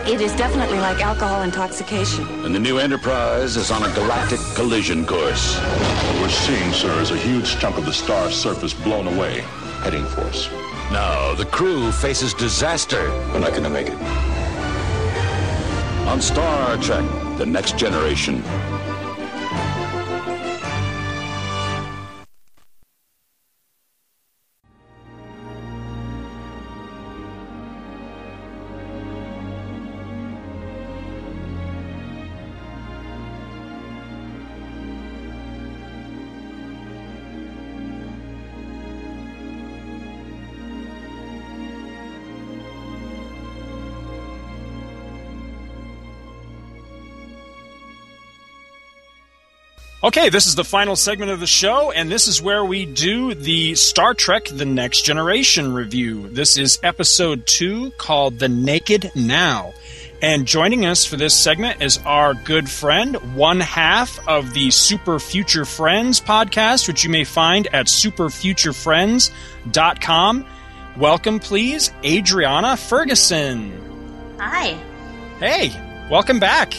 It 0.08 0.22
is 0.22 0.34
definitely 0.38 0.80
like 0.80 1.02
alcohol 1.02 1.42
intoxication. 1.42 2.24
and 2.46 2.56
the 2.56 2.60
new 2.60 2.78
Enterprise 2.78 3.58
is 3.58 3.70
on 3.70 3.84
a 3.84 3.94
galactic 3.94 4.40
collision 4.56 5.06
course. 5.06 5.58
What 5.58 6.22
we're 6.22 6.30
seeing, 6.30 6.72
sir, 6.72 7.02
is 7.02 7.12
a 7.12 7.18
huge 7.18 7.60
chunk 7.60 7.78
of 7.78 7.84
the 7.86 7.92
star's 7.92 8.34
surface 8.34 8.74
blown 8.74 9.08
away, 9.08 9.42
heading 9.84 10.06
for 10.06 10.22
us. 10.22 10.50
Now, 10.90 11.34
the 11.36 11.46
crew 11.46 11.92
faces 11.92 12.34
disaster. 12.34 13.10
We're 13.34 13.40
not 13.40 13.52
going 13.52 13.64
to 13.64 13.70
make 13.70 13.88
it. 13.90 13.98
On 16.08 16.22
Star 16.22 16.78
Trek 16.78 17.04
The 17.38 17.46
Next 17.46 17.78
Generation. 17.78 18.42
Okay, 50.04 50.30
this 50.30 50.48
is 50.48 50.56
the 50.56 50.64
final 50.64 50.96
segment 50.96 51.30
of 51.30 51.40
the 51.40 51.46
show, 51.46 51.92
and 51.92 52.12
this 52.12 52.28
is 52.28 52.42
where 52.42 52.66
we 52.66 52.88
do 52.88 53.36
the 53.36 53.76
Star 53.76 54.16
Trek 54.16 54.46
The 54.46 54.66
Next 54.66 55.06
Generation 55.06 55.74
review. 55.74 56.28
This 56.28 56.58
is 56.58 56.80
episode 56.82 57.46
two 57.46 57.92
called 58.00 58.40
The 58.40 58.50
Naked 58.50 59.12
Now. 59.14 59.76
And 60.20 60.48
joining 60.48 60.88
us 60.88 61.06
for 61.06 61.18
this 61.18 61.36
segment 61.36 61.84
is 61.84 62.00
our 62.00 62.34
good 62.34 62.68
friend, 62.68 63.36
one 63.36 63.60
half 63.60 64.28
of 64.28 64.56
the 64.56 64.72
Super 64.72 65.20
Future 65.20 65.66
Friends 65.66 66.20
podcast, 66.20 66.88
which 66.88 67.04
you 67.04 67.12
may 67.12 67.24
find 67.24 67.68
at 67.68 67.86
superfuturefriends.com. 67.86 70.46
Welcome, 70.98 71.40
please, 71.40 71.92
Adriana 72.04 72.76
Ferguson. 72.76 74.36
Hi. 74.40 74.70
Hey, 75.38 75.70
welcome 76.10 76.40
back. 76.40 76.74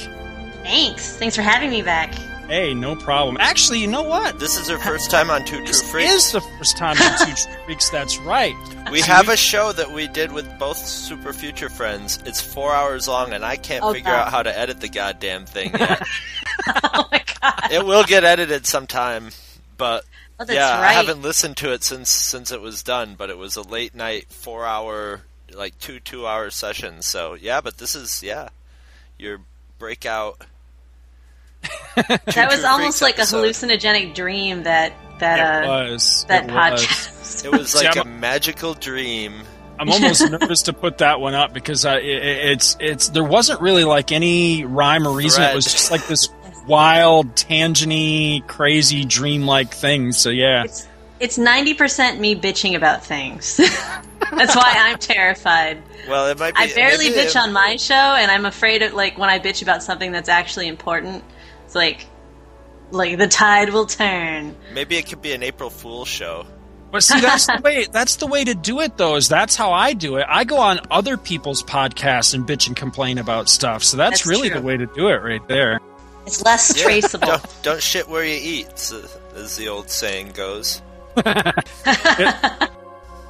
Thanks. 0.65 1.17
Thanks 1.19 1.37
for 1.37 1.43
having 1.43 1.71
me 1.71 1.83
back. 1.83 2.13
Hey, 2.53 2.75
no 2.75 2.95
problem. 2.95 3.39
Actually, 3.41 3.79
you 3.79 3.87
know 3.87 4.03
what? 4.03 4.39
This 4.39 4.59
is 4.59 4.69
her 4.69 4.77
first 4.77 5.11
time 5.11 5.31
on 5.31 5.43
Two 5.47 5.57
True 5.57 5.67
This 5.69 5.91
Freaks. 5.91 6.13
is 6.13 6.33
the 6.33 6.43
first 6.43 6.77
time 6.77 6.99
on 7.01 7.19
Two 7.27 7.33
True 7.35 7.55
Freaks. 7.65 7.89
That's 7.89 8.19
right. 8.19 8.55
We 8.91 9.01
have 9.01 9.31
a 9.31 9.39
show 9.39 9.73
that 9.73 9.91
we 9.91 10.07
did 10.07 10.33
with 10.33 10.59
both 10.59 10.77
Super 10.77 11.33
Future 11.33 11.71
Friends. 11.71 12.19
It's 12.27 12.43
four 12.43 12.75
hours 12.75 13.09
long, 13.09 13.33
and 13.33 13.43
I 13.43 13.57
can't 13.57 13.83
Oh, 13.83 13.95
figure 13.95 14.11
God. 14.11 14.27
out 14.27 14.31
how 14.33 14.43
to 14.43 14.59
edit 14.59 14.83
the 14.83 14.91
goddamn 14.91 15.47
thing 15.47 15.71
yet. 15.81 16.03
oh 16.85 17.09
my 17.11 17.25
god! 17.41 17.73
It 17.73 17.87
will 17.87 18.05
get 18.05 18.23
edited 18.23 18.67
sometime, 18.67 19.31
but 19.79 20.05
Oh, 20.39 20.45
that's 20.45 20.53
yeah, 20.55 20.79
I 20.79 20.93
haven't 20.93 21.23
listened 21.23 21.57
to 21.57 21.73
it 21.73 21.83
since 21.83 22.11
since 22.11 22.53
it 22.53 22.61
was 22.61 22.83
done. 22.83 23.15
But 23.17 23.31
it 23.31 23.39
was 23.39 23.57
a 23.57 23.63
late 23.63 23.95
night, 23.95 24.27
four 24.29 24.67
hour, 24.67 25.23
like 25.55 25.79
two 25.79 26.01
two 26.01 26.27
hour 26.27 26.51
session. 26.51 27.01
So 27.01 27.33
yeah, 27.33 27.63
but 27.63 27.79
this 27.79 27.95
is 27.95 28.23
yeah, 28.23 28.51
your 29.17 29.41
breakout. 29.79 30.45
That 31.97 32.49
was 32.51 32.65
almost 32.65 32.99
Freaks 32.99 33.03
like 33.03 33.19
a 33.19 33.23
hallucinogenic 33.23 34.15
dream 34.15 34.65
that 34.65 34.93
that 35.19 35.39
It 35.65 35.69
uh, 35.69 35.93
was. 35.93 36.25
that 36.29 36.45
It 36.45 36.51
podcast. 36.51 37.45
It 37.45 37.53
was 37.53 37.75
like 37.75 37.93
See, 37.93 37.99
a 37.99 38.03
I'm- 38.03 38.21
magical 38.21 38.75
dream. 38.75 39.43
I'm 39.79 39.89
almost 39.91 40.31
nervous 40.31 40.63
to 40.65 40.73
put 40.73 40.99
that 40.99 41.19
one 41.21 41.35
up 41.35 41.53
because 41.53 41.85
uh, 41.85 41.99
it, 42.01 42.05
it's 42.05 42.77
it's 42.79 43.09
there 43.09 43.25
wasn't 43.25 43.61
really 43.61 43.83
like 43.85 44.13
any 44.13 44.65
rhyme 44.65 45.09
or 45.09 45.17
reason. 45.17 45.43
It 45.43 45.55
was 45.57 45.65
just 45.65 45.91
like 45.91 46.07
this 46.07 46.29
wild, 46.69 47.35
tangenty, 47.35 48.47
crazy, 48.47 49.05
dreamlike 49.05 49.73
thing. 49.75 50.13
So 50.13 50.31
yeah, 50.31 50.67
It's 51.19 51.37
ninety 51.39 51.75
percent 51.75 52.21
me 52.21 52.37
bitching 52.37 52.77
about 52.77 53.05
things. 53.05 53.57
That's 54.31 54.55
why 54.55 54.73
I'm 54.77 54.99
terrified. 54.99 55.83
Well, 56.09 56.29
it 56.29 56.39
might 56.39 56.55
be. 56.55 56.61
I 56.61 56.73
barely 56.75 57.09
maybe 57.11 57.21
bitch 57.23 57.31
it- 57.31 57.37
on 57.37 57.53
my 57.53 57.75
show, 57.77 57.95
and 57.95 58.31
I'm 58.31 58.45
afraid 58.47 58.83
of 58.83 58.93
like 58.93 59.19
when 59.19 59.31
I 59.31 59.41
bitch 59.41 59.63
about 59.63 59.83
something 59.83 60.13
that's 60.13 60.29
actually 60.29 60.69
important. 60.69 61.25
It's 61.73 61.75
like, 61.75 62.05
like 62.91 63.17
the 63.17 63.27
tide 63.29 63.71
will 63.71 63.87
turn. 63.87 64.55
Maybe 64.75 64.97
it 64.99 65.09
could 65.09 65.23
be 65.23 65.33
an 65.33 65.43
April 65.43 65.71
Fool's 65.71 66.07
show. 66.07 66.45
But 66.91 67.03
see, 67.03 67.19
that's 67.19 67.47
the 67.47 67.61
way. 67.65 67.87
That's 67.91 68.17
the 68.17 68.27
way 68.27 68.45
to 68.45 68.53
do 68.55 68.81
it, 68.81 68.99
though. 68.99 69.17
Is 69.17 69.27
that's 69.27 69.57
how 69.57 69.73
I 69.73 69.95
do 69.95 70.17
it. 70.17 70.27
I 70.29 70.45
go 70.45 70.59
on 70.59 70.81
other 70.91 71.17
people's 71.17 71.63
podcasts 71.63 72.35
and 72.35 72.47
bitch 72.47 72.67
and 72.67 72.77
complain 72.77 73.17
about 73.17 73.49
stuff. 73.49 73.83
So 73.83 73.97
that's, 73.97 74.21
That's 74.21 74.27
really 74.27 74.51
true. 74.51 74.61
the 74.61 74.67
way 74.67 74.77
to 74.77 74.85
do 74.85 75.09
it, 75.09 75.23
right 75.23 75.49
there. 75.49 75.81
It's 76.27 76.43
less 76.45 76.77
Yeah, 76.77 76.85
traceable. 76.85 77.27
Don't, 77.29 77.59
don't 77.63 77.83
shit 77.83 78.07
where 78.07 78.23
you 78.23 78.39
eat, 78.39 78.67
as 79.35 79.57
the 79.57 79.69
old 79.69 79.89
saying 79.89 80.33
goes. 80.33 80.83
All 81.25 81.25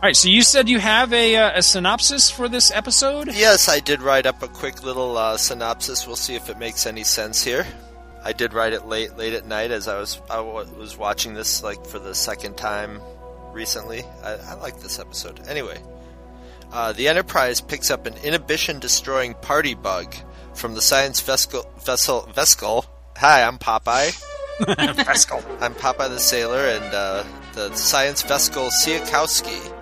right. 0.03 0.17
So 0.17 0.29
you 0.29 0.43
said 0.43 0.69
you 0.69 0.81
have 0.81 1.13
a 1.13 1.37
uh, 1.37 1.59
a 1.59 1.63
synopsis 1.63 2.29
for 2.29 2.49
this 2.49 2.73
episode. 2.73 3.29
Yes, 3.33 3.69
I 3.69 3.79
did 3.79 4.03
write 4.03 4.27
up 4.27 4.43
a 4.43 4.49
quick 4.49 4.83
little 4.83 5.17
uh, 5.17 5.37
synopsis. 5.37 6.09
We'll 6.09 6.17
see 6.17 6.35
if 6.35 6.49
it 6.51 6.59
makes 6.59 6.87
any 6.87 7.05
sense 7.05 7.45
here. 7.45 7.65
I 8.25 8.33
did 8.33 8.55
write 8.55 8.73
it 8.73 8.87
late, 8.87 9.17
late 9.17 9.33
at 9.33 9.47
night 9.47 9.71
as 9.71 9.89
I 9.89 9.99
was 9.99 10.21
I 10.31 10.41
was 10.41 10.97
watching 10.97 11.35
this 11.35 11.63
like 11.63 11.85
for 11.87 11.99
the 11.99 12.15
second 12.15 12.57
time 12.57 13.01
recently. 13.53 14.05
I, 14.23 14.35
I 14.35 14.55
like 14.55 14.81
this 14.81 14.99
episode. 14.99 15.41
Anyway, 15.49 15.81
uh, 16.73 16.93
the 16.93 17.09
Enterprise 17.09 17.61
picks 17.61 17.91
up 17.91 18.07
an 18.07 18.15
inhibition-destroying 18.23 19.35
party 19.35 19.75
bug 19.75 20.15
from 20.55 20.75
the 20.75 20.81
science 20.81 21.21
vessel 21.21 21.71
vessel 21.85 22.29
Vescal. 22.35 22.87
Hi, 23.17 23.43
I'm 23.43 23.59
Popeye. 23.59 24.13
Vescal. 25.05 25.43
I'm 25.61 25.75
Popeye 25.75 26.09
the 26.09 26.19
Sailor, 26.19 26.67
and 26.67 26.95
uh, 26.95 27.25
the 27.55 27.75
science 27.75 28.23
vessel 28.23 28.67
Tsiolkovsky, 28.67 29.75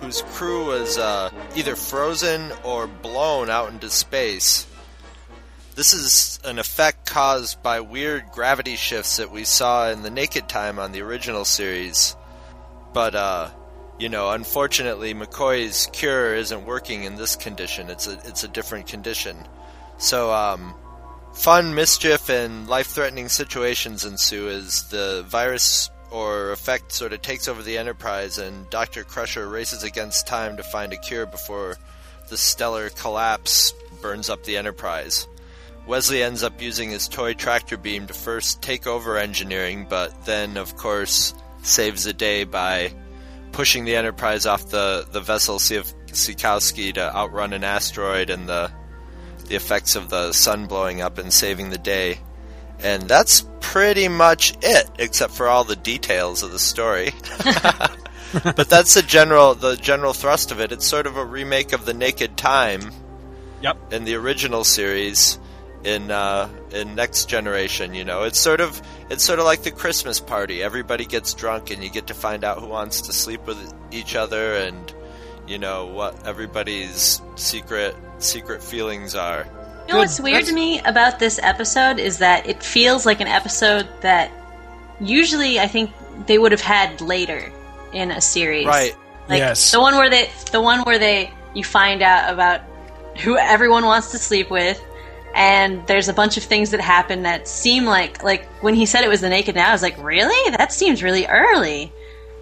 whose 0.00 0.22
crew 0.22 0.66
was 0.66 0.98
uh, 0.98 1.30
either 1.54 1.76
frozen 1.76 2.52
or 2.64 2.86
blown 2.86 3.48
out 3.48 3.70
into 3.70 3.90
space. 3.90 4.66
This 5.76 5.92
is 5.92 6.40
an 6.42 6.58
effect 6.58 7.04
caused 7.04 7.62
by 7.62 7.80
weird 7.80 8.30
gravity 8.32 8.76
shifts 8.76 9.18
that 9.18 9.30
we 9.30 9.44
saw 9.44 9.90
in 9.90 10.00
the 10.00 10.10
Naked 10.10 10.48
Time 10.48 10.78
on 10.78 10.92
the 10.92 11.02
original 11.02 11.44
series. 11.44 12.16
But, 12.94 13.14
uh, 13.14 13.50
you 13.98 14.08
know, 14.08 14.30
unfortunately, 14.30 15.12
McCoy's 15.12 15.86
cure 15.92 16.34
isn't 16.34 16.64
working 16.64 17.04
in 17.04 17.16
this 17.16 17.36
condition. 17.36 17.90
It's 17.90 18.06
a 18.06 18.18
it's 18.24 18.42
a 18.42 18.48
different 18.48 18.86
condition. 18.86 19.36
So, 19.98 20.32
um, 20.32 20.74
fun 21.34 21.74
mischief 21.74 22.30
and 22.30 22.66
life-threatening 22.66 23.28
situations 23.28 24.06
ensue 24.06 24.48
as 24.48 24.84
the 24.84 25.26
virus 25.28 25.90
or 26.10 26.52
effect 26.52 26.92
sort 26.92 27.12
of 27.12 27.20
takes 27.20 27.48
over 27.48 27.62
the 27.62 27.76
Enterprise, 27.76 28.38
and 28.38 28.68
Doctor 28.70 29.04
Crusher 29.04 29.46
races 29.46 29.82
against 29.82 30.26
time 30.26 30.56
to 30.56 30.62
find 30.62 30.94
a 30.94 30.96
cure 30.96 31.26
before 31.26 31.76
the 32.30 32.38
stellar 32.38 32.88
collapse 32.88 33.74
burns 34.00 34.30
up 34.30 34.42
the 34.44 34.56
Enterprise. 34.56 35.28
Wesley 35.86 36.22
ends 36.22 36.42
up 36.42 36.60
using 36.60 36.90
his 36.90 37.08
toy 37.08 37.34
tractor 37.34 37.76
beam 37.76 38.06
to 38.06 38.14
first 38.14 38.60
take 38.60 38.86
over 38.86 39.16
engineering, 39.16 39.86
but 39.88 40.24
then, 40.24 40.56
of 40.56 40.76
course, 40.76 41.32
saves 41.62 42.04
the 42.04 42.12
day 42.12 42.44
by 42.44 42.92
pushing 43.52 43.84
the 43.84 43.96
Enterprise 43.96 44.46
off 44.46 44.68
the, 44.68 45.06
the 45.12 45.20
vessel 45.20 45.58
Tsiolkovsky 45.58 46.94
to 46.94 47.16
outrun 47.16 47.52
an 47.52 47.64
asteroid 47.64 48.30
and 48.30 48.48
the 48.48 48.70
the 49.48 49.54
effects 49.54 49.96
of 49.96 50.10
the 50.10 50.32
sun 50.32 50.66
blowing 50.66 51.00
up 51.00 51.18
and 51.18 51.32
saving 51.32 51.70
the 51.70 51.78
day. 51.78 52.18
And 52.80 53.02
that's 53.04 53.46
pretty 53.60 54.08
much 54.08 54.54
it, 54.62 54.90
except 54.98 55.32
for 55.32 55.48
all 55.48 55.64
the 55.64 55.76
details 55.76 56.42
of 56.42 56.52
the 56.52 56.58
story. 56.58 57.12
but 58.44 58.68
that's 58.68 58.94
the 58.94 59.02
general 59.02 59.54
the 59.54 59.76
general 59.76 60.12
thrust 60.12 60.50
of 60.50 60.60
it. 60.60 60.72
It's 60.72 60.86
sort 60.86 61.06
of 61.06 61.16
a 61.16 61.24
remake 61.24 61.72
of 61.72 61.86
the 61.86 61.94
Naked 61.94 62.36
Time. 62.36 62.92
Yep. 63.62 63.92
In 63.92 64.04
the 64.04 64.16
original 64.16 64.64
series, 64.64 65.38
in 65.86 66.10
uh, 66.10 66.48
in 66.72 66.96
Next 66.96 67.28
Generation, 67.28 67.94
you 67.94 68.04
know, 68.04 68.24
it's 68.24 68.40
sort 68.40 68.60
of 68.60 68.82
it's 69.08 69.22
sort 69.22 69.38
of 69.38 69.44
like 69.44 69.62
the 69.62 69.70
Christmas 69.70 70.18
party. 70.18 70.60
Everybody 70.62 71.06
gets 71.06 71.32
drunk, 71.32 71.70
and 71.70 71.82
you 71.82 71.88
get 71.90 72.08
to 72.08 72.14
find 72.14 72.42
out 72.42 72.58
who 72.58 72.66
wants 72.66 73.02
to 73.02 73.12
sleep 73.12 73.46
with 73.46 73.72
each 73.92 74.16
other, 74.16 74.54
and 74.54 74.92
you 75.46 75.58
know 75.58 75.86
what 75.86 76.26
everybody's 76.26 77.22
secret 77.36 77.94
secret 78.18 78.62
feelings 78.64 79.14
are. 79.14 79.46
You 79.86 79.94
know 79.94 80.00
what's 80.00 80.18
weird 80.18 80.44
to 80.46 80.52
me 80.52 80.80
about 80.80 81.20
this 81.20 81.38
episode 81.40 82.00
is 82.00 82.18
that 82.18 82.48
it 82.48 82.60
feels 82.60 83.06
like 83.06 83.20
an 83.20 83.28
episode 83.28 83.86
that 84.00 84.32
usually 85.00 85.60
I 85.60 85.68
think 85.68 85.92
they 86.26 86.38
would 86.38 86.50
have 86.50 86.60
had 86.60 87.00
later 87.00 87.52
in 87.92 88.10
a 88.10 88.20
series. 88.20 88.66
Right. 88.66 88.96
Like 89.28 89.38
Yes. 89.38 89.70
the 89.70 89.80
one 89.80 89.94
where 89.94 90.10
they 90.10 90.30
the 90.50 90.60
one 90.60 90.80
where 90.80 90.98
they 90.98 91.32
you 91.54 91.62
find 91.62 92.02
out 92.02 92.32
about 92.32 92.62
who 93.18 93.38
everyone 93.38 93.84
wants 93.84 94.10
to 94.10 94.18
sleep 94.18 94.50
with 94.50 94.82
and 95.36 95.86
there's 95.86 96.08
a 96.08 96.14
bunch 96.14 96.38
of 96.38 96.42
things 96.42 96.70
that 96.70 96.80
happen 96.80 97.22
that 97.22 97.46
seem 97.46 97.84
like 97.84 98.24
like 98.24 98.46
when 98.62 98.74
he 98.74 98.86
said 98.86 99.04
it 99.04 99.08
was 99.08 99.20
the 99.20 99.28
naked 99.28 99.54
now 99.54 99.68
I 99.68 99.72
was 99.72 99.82
like, 99.82 100.02
"Really? 100.02 100.50
That 100.56 100.72
seems 100.72 101.02
really 101.02 101.26
early." 101.26 101.92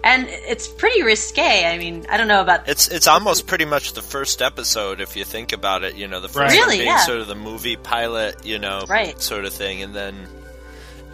And 0.03 0.27
it's 0.29 0.67
pretty 0.67 1.01
risque. 1.01 1.65
I 1.65 1.77
mean, 1.79 2.05
I 2.07 2.15
don't 2.17 2.27
know 2.27 2.41
about 2.41 2.69
It's 2.69 2.87
it's 2.87 3.07
almost 3.07 3.47
pretty 3.47 3.65
much 3.65 3.93
the 3.93 4.01
first 4.03 4.41
episode 4.41 5.01
if 5.01 5.15
you 5.17 5.25
think 5.25 5.51
about 5.51 5.83
it. 5.83 5.95
You 5.95 6.07
know, 6.07 6.21
the 6.21 6.29
first. 6.29 6.55
Really, 6.55 6.77
being 6.77 6.87
yeah. 6.87 6.99
sort 6.99 7.19
of 7.19 7.27
the 7.27 7.35
movie 7.35 7.75
pilot, 7.75 8.45
you 8.45 8.59
know, 8.59 8.85
Right. 8.87 9.19
sort 9.21 9.45
of 9.45 9.53
thing, 9.53 9.81
and 9.81 9.93
then 9.93 10.15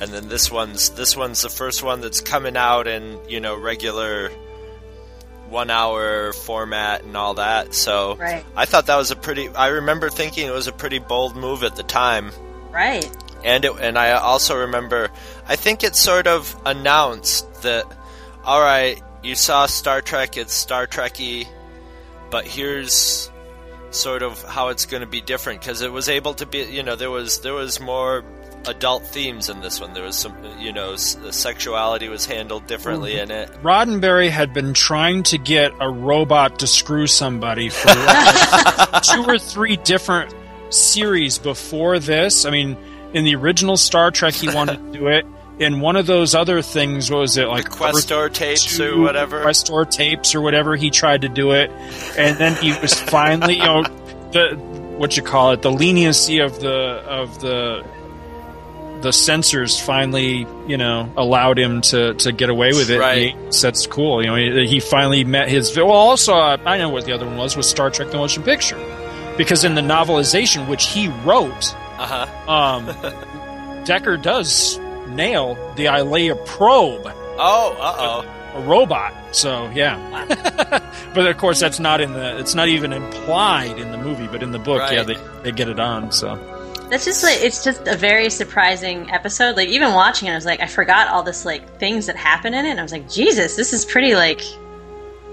and 0.01 0.11
then 0.11 0.27
this 0.27 0.51
one's 0.51 0.89
this 0.91 1.15
one's 1.17 1.41
the 1.41 1.49
first 1.49 1.81
one 1.83 2.01
that's 2.01 2.21
coming 2.21 2.55
out 2.57 2.85
in 2.87 3.17
you 3.27 3.39
know 3.39 3.55
regular 3.55 4.29
one 5.51 5.69
hour 5.69 6.33
format 6.33 7.03
and 7.03 7.15
all 7.15 7.35
that. 7.35 7.73
So 7.75 8.15
Right. 8.15 8.43
I 8.55 8.65
thought 8.65 8.87
that 8.87 8.95
was 8.95 9.11
a 9.11 9.15
pretty. 9.15 9.49
I 9.49 9.67
remember 9.67 10.09
thinking 10.09 10.47
it 10.47 10.51
was 10.51 10.67
a 10.67 10.71
pretty 10.71 10.99
bold 10.99 11.35
move 11.35 11.63
at 11.63 11.75
the 11.75 11.83
time. 11.83 12.31
right. 12.71 13.07
And 13.43 13.65
it, 13.65 13.73
and 13.79 13.97
I 13.97 14.11
also 14.11 14.55
remember, 14.55 15.09
I 15.47 15.55
think 15.55 15.83
it 15.83 15.95
sort 15.95 16.27
of 16.27 16.55
announced 16.63 17.63
that, 17.63 17.85
all 18.43 18.61
right, 18.61 19.01
you 19.23 19.33
saw 19.33 19.65
Star 19.65 19.99
Trek, 19.99 20.37
it's 20.37 20.53
Star 20.53 20.85
Trekky, 20.85 21.47
but 22.29 22.45
here's 22.45 23.31
sort 23.89 24.21
of 24.21 24.43
how 24.43 24.69
it's 24.69 24.85
going 24.85 25.01
to 25.01 25.07
be 25.07 25.21
different 25.21 25.59
because 25.59 25.81
it 25.81 25.91
was 25.91 26.07
able 26.07 26.35
to 26.35 26.45
be, 26.45 26.59
you 26.65 26.83
know, 26.83 26.95
there 26.95 27.09
was 27.09 27.39
there 27.41 27.55
was 27.55 27.79
more 27.79 28.23
adult 28.67 29.03
themes 29.07 29.49
in 29.49 29.61
this 29.61 29.79
one. 29.81 29.93
There 29.93 30.03
was 30.03 30.15
some, 30.15 30.35
you 30.59 30.71
know, 30.71 30.95
sexuality 30.95 32.07
was 32.09 32.25
handled 32.25 32.67
differently 32.67 33.19
in 33.19 33.31
it. 33.31 33.49
Roddenberry 33.63 34.29
had 34.29 34.53
been 34.53 34.73
trying 34.73 35.23
to 35.23 35.37
get 35.37 35.71
a 35.79 35.89
robot 35.89 36.59
to 36.59 36.67
screw 36.67 37.07
somebody 37.07 37.69
for 37.69 37.87
like 37.87 39.03
two 39.03 39.23
or 39.27 39.39
three 39.39 39.77
different 39.77 40.33
series 40.69 41.37
before 41.39 41.99
this. 41.99 42.45
I 42.45 42.51
mean, 42.51 42.77
in 43.13 43.23
the 43.23 43.35
original 43.35 43.77
Star 43.77 44.11
Trek, 44.11 44.33
he 44.33 44.47
wanted 44.53 44.77
to 44.77 44.99
do 44.99 45.07
it. 45.07 45.25
in 45.59 45.79
one 45.81 45.95
of 45.95 46.05
those 46.05 46.33
other 46.33 46.61
things. 46.61 47.11
What 47.11 47.19
was 47.19 47.37
it 47.37 47.47
like? 47.47 47.69
Questor 47.69 48.29
tapes 48.29 48.79
or 48.79 48.99
whatever. 48.99 49.41
Questor 49.41 49.85
tapes 49.85 50.33
or 50.33 50.41
whatever. 50.41 50.75
He 50.75 50.89
tried 50.89 51.21
to 51.21 51.29
do 51.29 51.51
it, 51.51 51.69
and 52.17 52.37
then 52.37 52.55
he 52.61 52.71
was 52.79 52.93
finally, 52.93 53.57
you 53.57 53.63
know, 53.63 53.83
the 54.31 54.55
what 54.97 55.17
you 55.17 55.23
call 55.23 55.51
it, 55.51 55.61
the 55.61 55.71
leniency 55.71 56.39
of 56.39 56.59
the 56.61 57.03
of 57.05 57.41
the 57.41 57.83
the 59.01 59.11
censors 59.11 59.79
finally, 59.79 60.45
you 60.67 60.77
know, 60.77 61.11
allowed 61.17 61.57
him 61.57 61.81
to, 61.81 62.13
to 62.15 62.31
get 62.31 62.49
away 62.49 62.69
with 62.69 62.89
it. 62.89 62.99
Right. 62.99 63.35
He, 63.35 63.49
that's 63.61 63.87
cool. 63.87 64.21
You 64.21 64.27
know, 64.27 64.35
he, 64.35 64.67
he 64.67 64.79
finally 64.79 65.23
met 65.23 65.49
his. 65.49 65.75
Well, 65.75 65.89
also, 65.91 66.33
uh, 66.33 66.57
I 66.65 66.77
know 66.77 66.89
what 66.89 67.05
the 67.05 67.11
other 67.13 67.25
one 67.25 67.37
was 67.37 67.57
was 67.57 67.69
Star 67.69 67.89
Trek: 67.89 68.11
The 68.11 68.17
Motion 68.17 68.43
Picture, 68.43 68.77
because 69.37 69.63
in 69.63 69.75
the 69.75 69.81
novelization, 69.81 70.67
which 70.67 70.87
he 70.87 71.07
wrote, 71.25 71.73
Uh 71.97 72.25
huh. 72.25 72.51
um, 72.51 73.83
Decker 73.85 74.17
does 74.17 74.77
nail 75.09 75.55
the 75.75 75.85
Ilia 75.85 76.35
probe, 76.35 77.01
Oh, 77.43 77.75
uh 77.79 77.95
oh. 78.55 78.59
a 78.59 78.61
robot. 78.67 79.13
So 79.33 79.69
yeah, 79.73 79.97
but 81.15 81.25
of 81.25 81.37
course 81.37 81.59
that's 81.59 81.79
not 81.79 82.01
in 82.01 82.13
the. 82.13 82.37
It's 82.37 82.53
not 82.53 82.67
even 82.67 82.93
implied 82.93 83.79
in 83.79 83.91
the 83.91 83.97
movie, 83.97 84.27
but 84.27 84.43
in 84.43 84.51
the 84.51 84.59
book, 84.59 84.81
yeah, 84.91 85.03
they 85.03 85.17
they 85.43 85.51
get 85.51 85.69
it 85.69 85.79
on. 85.79 86.11
So 86.11 86.35
That's 86.91 87.05
just 87.05 87.23
like 87.23 87.37
it's 87.41 87.63
just 87.63 87.87
a 87.87 87.95
very 87.95 88.29
surprising 88.29 89.09
episode. 89.11 89.55
Like 89.55 89.69
even 89.69 89.93
watching 89.93 90.27
it, 90.27 90.31
I 90.31 90.35
was 90.35 90.45
like, 90.45 90.59
I 90.59 90.67
forgot 90.67 91.07
all 91.07 91.23
this 91.23 91.45
like 91.45 91.79
things 91.79 92.05
that 92.07 92.15
happen 92.17 92.53
in 92.53 92.65
it. 92.65 92.69
And 92.71 92.79
I 92.79 92.83
was 92.83 92.91
like, 92.91 93.09
Jesus, 93.09 93.55
this 93.55 93.71
is 93.73 93.85
pretty 93.85 94.13
like 94.13 94.41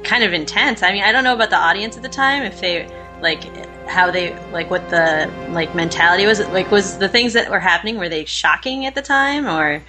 kind 0.04 0.22
of 0.24 0.32
intense. 0.32 0.82
I 0.84 0.92
mean, 0.92 1.02
I 1.02 1.10
don't 1.12 1.24
know 1.24 1.34
about 1.34 1.50
the 1.50 1.56
audience 1.56 1.96
at 1.96 2.02
the 2.04 2.08
time 2.08 2.44
if 2.44 2.60
they 2.60 2.88
like 3.20 3.42
how 3.88 4.10
they 4.10 4.38
like 4.52 4.70
what 4.70 4.88
the 4.90 5.28
like 5.50 5.74
mentality 5.74 6.24
was. 6.26 6.38
Like 6.38 6.70
was 6.70 6.96
the 6.98 7.08
things 7.08 7.32
that 7.32 7.50
were 7.50 7.58
happening 7.60 7.98
were 7.98 8.08
they 8.08 8.24
shocking 8.24 8.86
at 8.86 8.94
the 8.94 9.02
time 9.02 9.46
or 9.48 9.82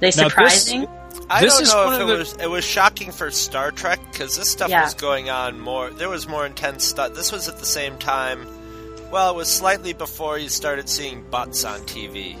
they 0.00 0.08
Now, 0.08 0.10
this- 0.10 0.14
surprising? 0.16 0.86
I 1.30 1.40
This 1.40 1.54
don't 1.54 1.62
is 1.62 1.72
know 1.74 1.92
if 1.92 2.00
it 2.02 2.06
the- 2.06 2.16
was 2.16 2.32
it 2.34 2.50
was 2.50 2.64
shocking 2.64 3.12
for 3.12 3.30
Star 3.30 3.70
Trek 3.70 3.98
because 4.12 4.36
this 4.36 4.48
stuff 4.50 4.68
Yeah. 4.68 4.84
was 4.84 4.92
going 4.94 5.30
on 5.30 5.58
more. 5.58 5.88
There 5.90 6.08
was 6.10 6.28
more 6.28 6.44
intense 6.44 6.84
stuff. 6.84 7.14
This 7.14 7.32
was 7.32 7.48
at 7.48 7.58
the 7.58 7.66
same 7.66 7.96
time. 7.96 8.46
Well, 9.10 9.30
it 9.30 9.36
was 9.36 9.48
slightly 9.48 9.92
before 9.92 10.38
you 10.38 10.48
started 10.48 10.88
seeing 10.88 11.22
butts 11.30 11.64
on 11.64 11.80
TV. 11.82 12.36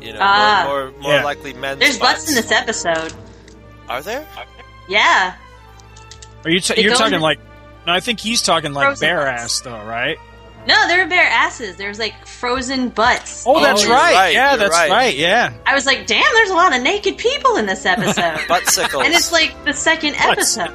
You 0.00 0.12
know, 0.12 0.18
Ah. 0.22 0.64
more 0.66 0.90
more, 0.92 1.00
more 1.00 1.12
Yeah. 1.14 1.24
likely 1.24 1.52
men's. 1.54 1.80
There's 1.80 1.98
butts 1.98 2.28
in 2.28 2.34
this 2.36 2.52
episode. 2.52 3.12
Are 3.88 4.02
there? 4.02 4.26
Yeah. 4.88 5.34
are 6.44 6.50
you 6.50 6.60
t- 6.60 6.80
you're 6.80 6.92
talking 6.94 7.14
into- 7.14 7.18
like? 7.24 7.40
No, 7.86 7.92
I 7.92 8.00
think 8.00 8.20
he's 8.20 8.42
talking 8.42 8.72
like 8.72 8.86
Frozen 8.86 9.06
bare 9.08 9.24
butts. 9.24 9.42
ass 9.42 9.60
though, 9.60 9.82
right? 9.84 10.18
No, 10.66 10.88
there 10.88 11.02
were 11.04 11.08
bare 11.08 11.24
asses. 11.28 11.76
There's 11.76 11.98
like 11.98 12.26
frozen 12.26 12.88
butts. 12.88 13.44
Oh, 13.46 13.56
oh, 13.56 13.62
that's 13.62 13.84
you're 13.84 13.92
right. 13.92 14.14
right, 14.14 14.32
Yeah, 14.34 14.50
you're 14.50 14.58
that's 14.58 14.70
right. 14.72 14.90
right. 14.90 15.16
Yeah. 15.16 15.52
I 15.64 15.74
was 15.74 15.86
like, 15.86 16.06
damn, 16.06 16.24
there's 16.34 16.50
a 16.50 16.54
lot 16.54 16.74
of 16.74 16.82
naked 16.82 17.18
people 17.18 17.56
in 17.56 17.66
this 17.66 17.86
episode. 17.86 18.38
Buttsicles. 18.48 19.04
and 19.04 19.14
it's 19.14 19.30
like 19.32 19.64
the 19.64 19.72
second 19.72 20.14
episode. 20.16 20.70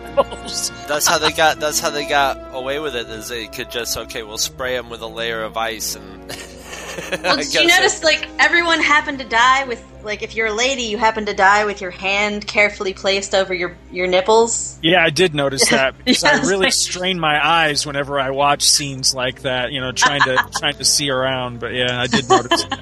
that's 0.88 1.06
how 1.08 1.18
they 1.18 1.32
got. 1.32 1.60
That's 1.60 1.80
how 1.80 1.90
they 1.90 2.06
got 2.08 2.56
away 2.56 2.80
with 2.80 2.96
it. 2.96 3.08
Is 3.10 3.28
they 3.28 3.48
could 3.48 3.70
just 3.70 3.98
okay, 3.98 4.24
we'll 4.24 4.38
spray 4.38 4.76
them 4.76 4.90
with 4.90 5.02
a 5.02 5.08
layer 5.08 5.44
of 5.44 5.58
ice 5.58 5.96
and. 5.96 6.36
Well, 7.24 7.38
did 7.38 7.54
you 7.54 7.68
notice 7.68 8.00
it- 8.02 8.06
like 8.06 8.28
everyone 8.40 8.80
happened 8.82 9.20
to 9.20 9.26
die 9.26 9.66
with 9.66 9.84
like 10.04 10.24
if 10.24 10.36
you're 10.36 10.48
a 10.48 10.54
lady, 10.54 10.84
you 10.84 10.98
happen 10.98 11.26
to 11.28 11.34
die 11.34 11.66
with 11.66 11.80
your 11.82 11.92
hand 11.92 12.48
carefully 12.48 12.94
placed 12.94 13.36
over 13.36 13.54
your 13.54 13.78
your 13.92 14.08
nipples? 14.08 14.78
Yeah, 14.82 15.04
I 15.04 15.10
did 15.12 15.34
notice 15.36 15.70
that 15.72 15.98
because 15.98 16.24
Yeah, 16.24 16.40
I 16.42 16.42
really 16.48 16.66
like- 16.66 16.74
strain 16.74 17.20
my 17.20 17.46
eyes 17.46 17.86
whenever 17.86 18.20
I 18.20 18.32
watch 18.32 18.64
scenes 18.64 19.14
like 19.14 19.42
that. 19.44 19.72
You 19.72 19.82
know, 19.82 19.92
trying 19.92 20.22
to 20.22 20.38
trying 20.58 20.76
to 20.76 20.86
see 20.86 21.10
around. 21.10 21.60
But 21.60 21.74
yeah, 21.74 22.02
I 22.02 22.08
did 22.08 22.28
notice. 22.30 22.64
that. 22.66 22.80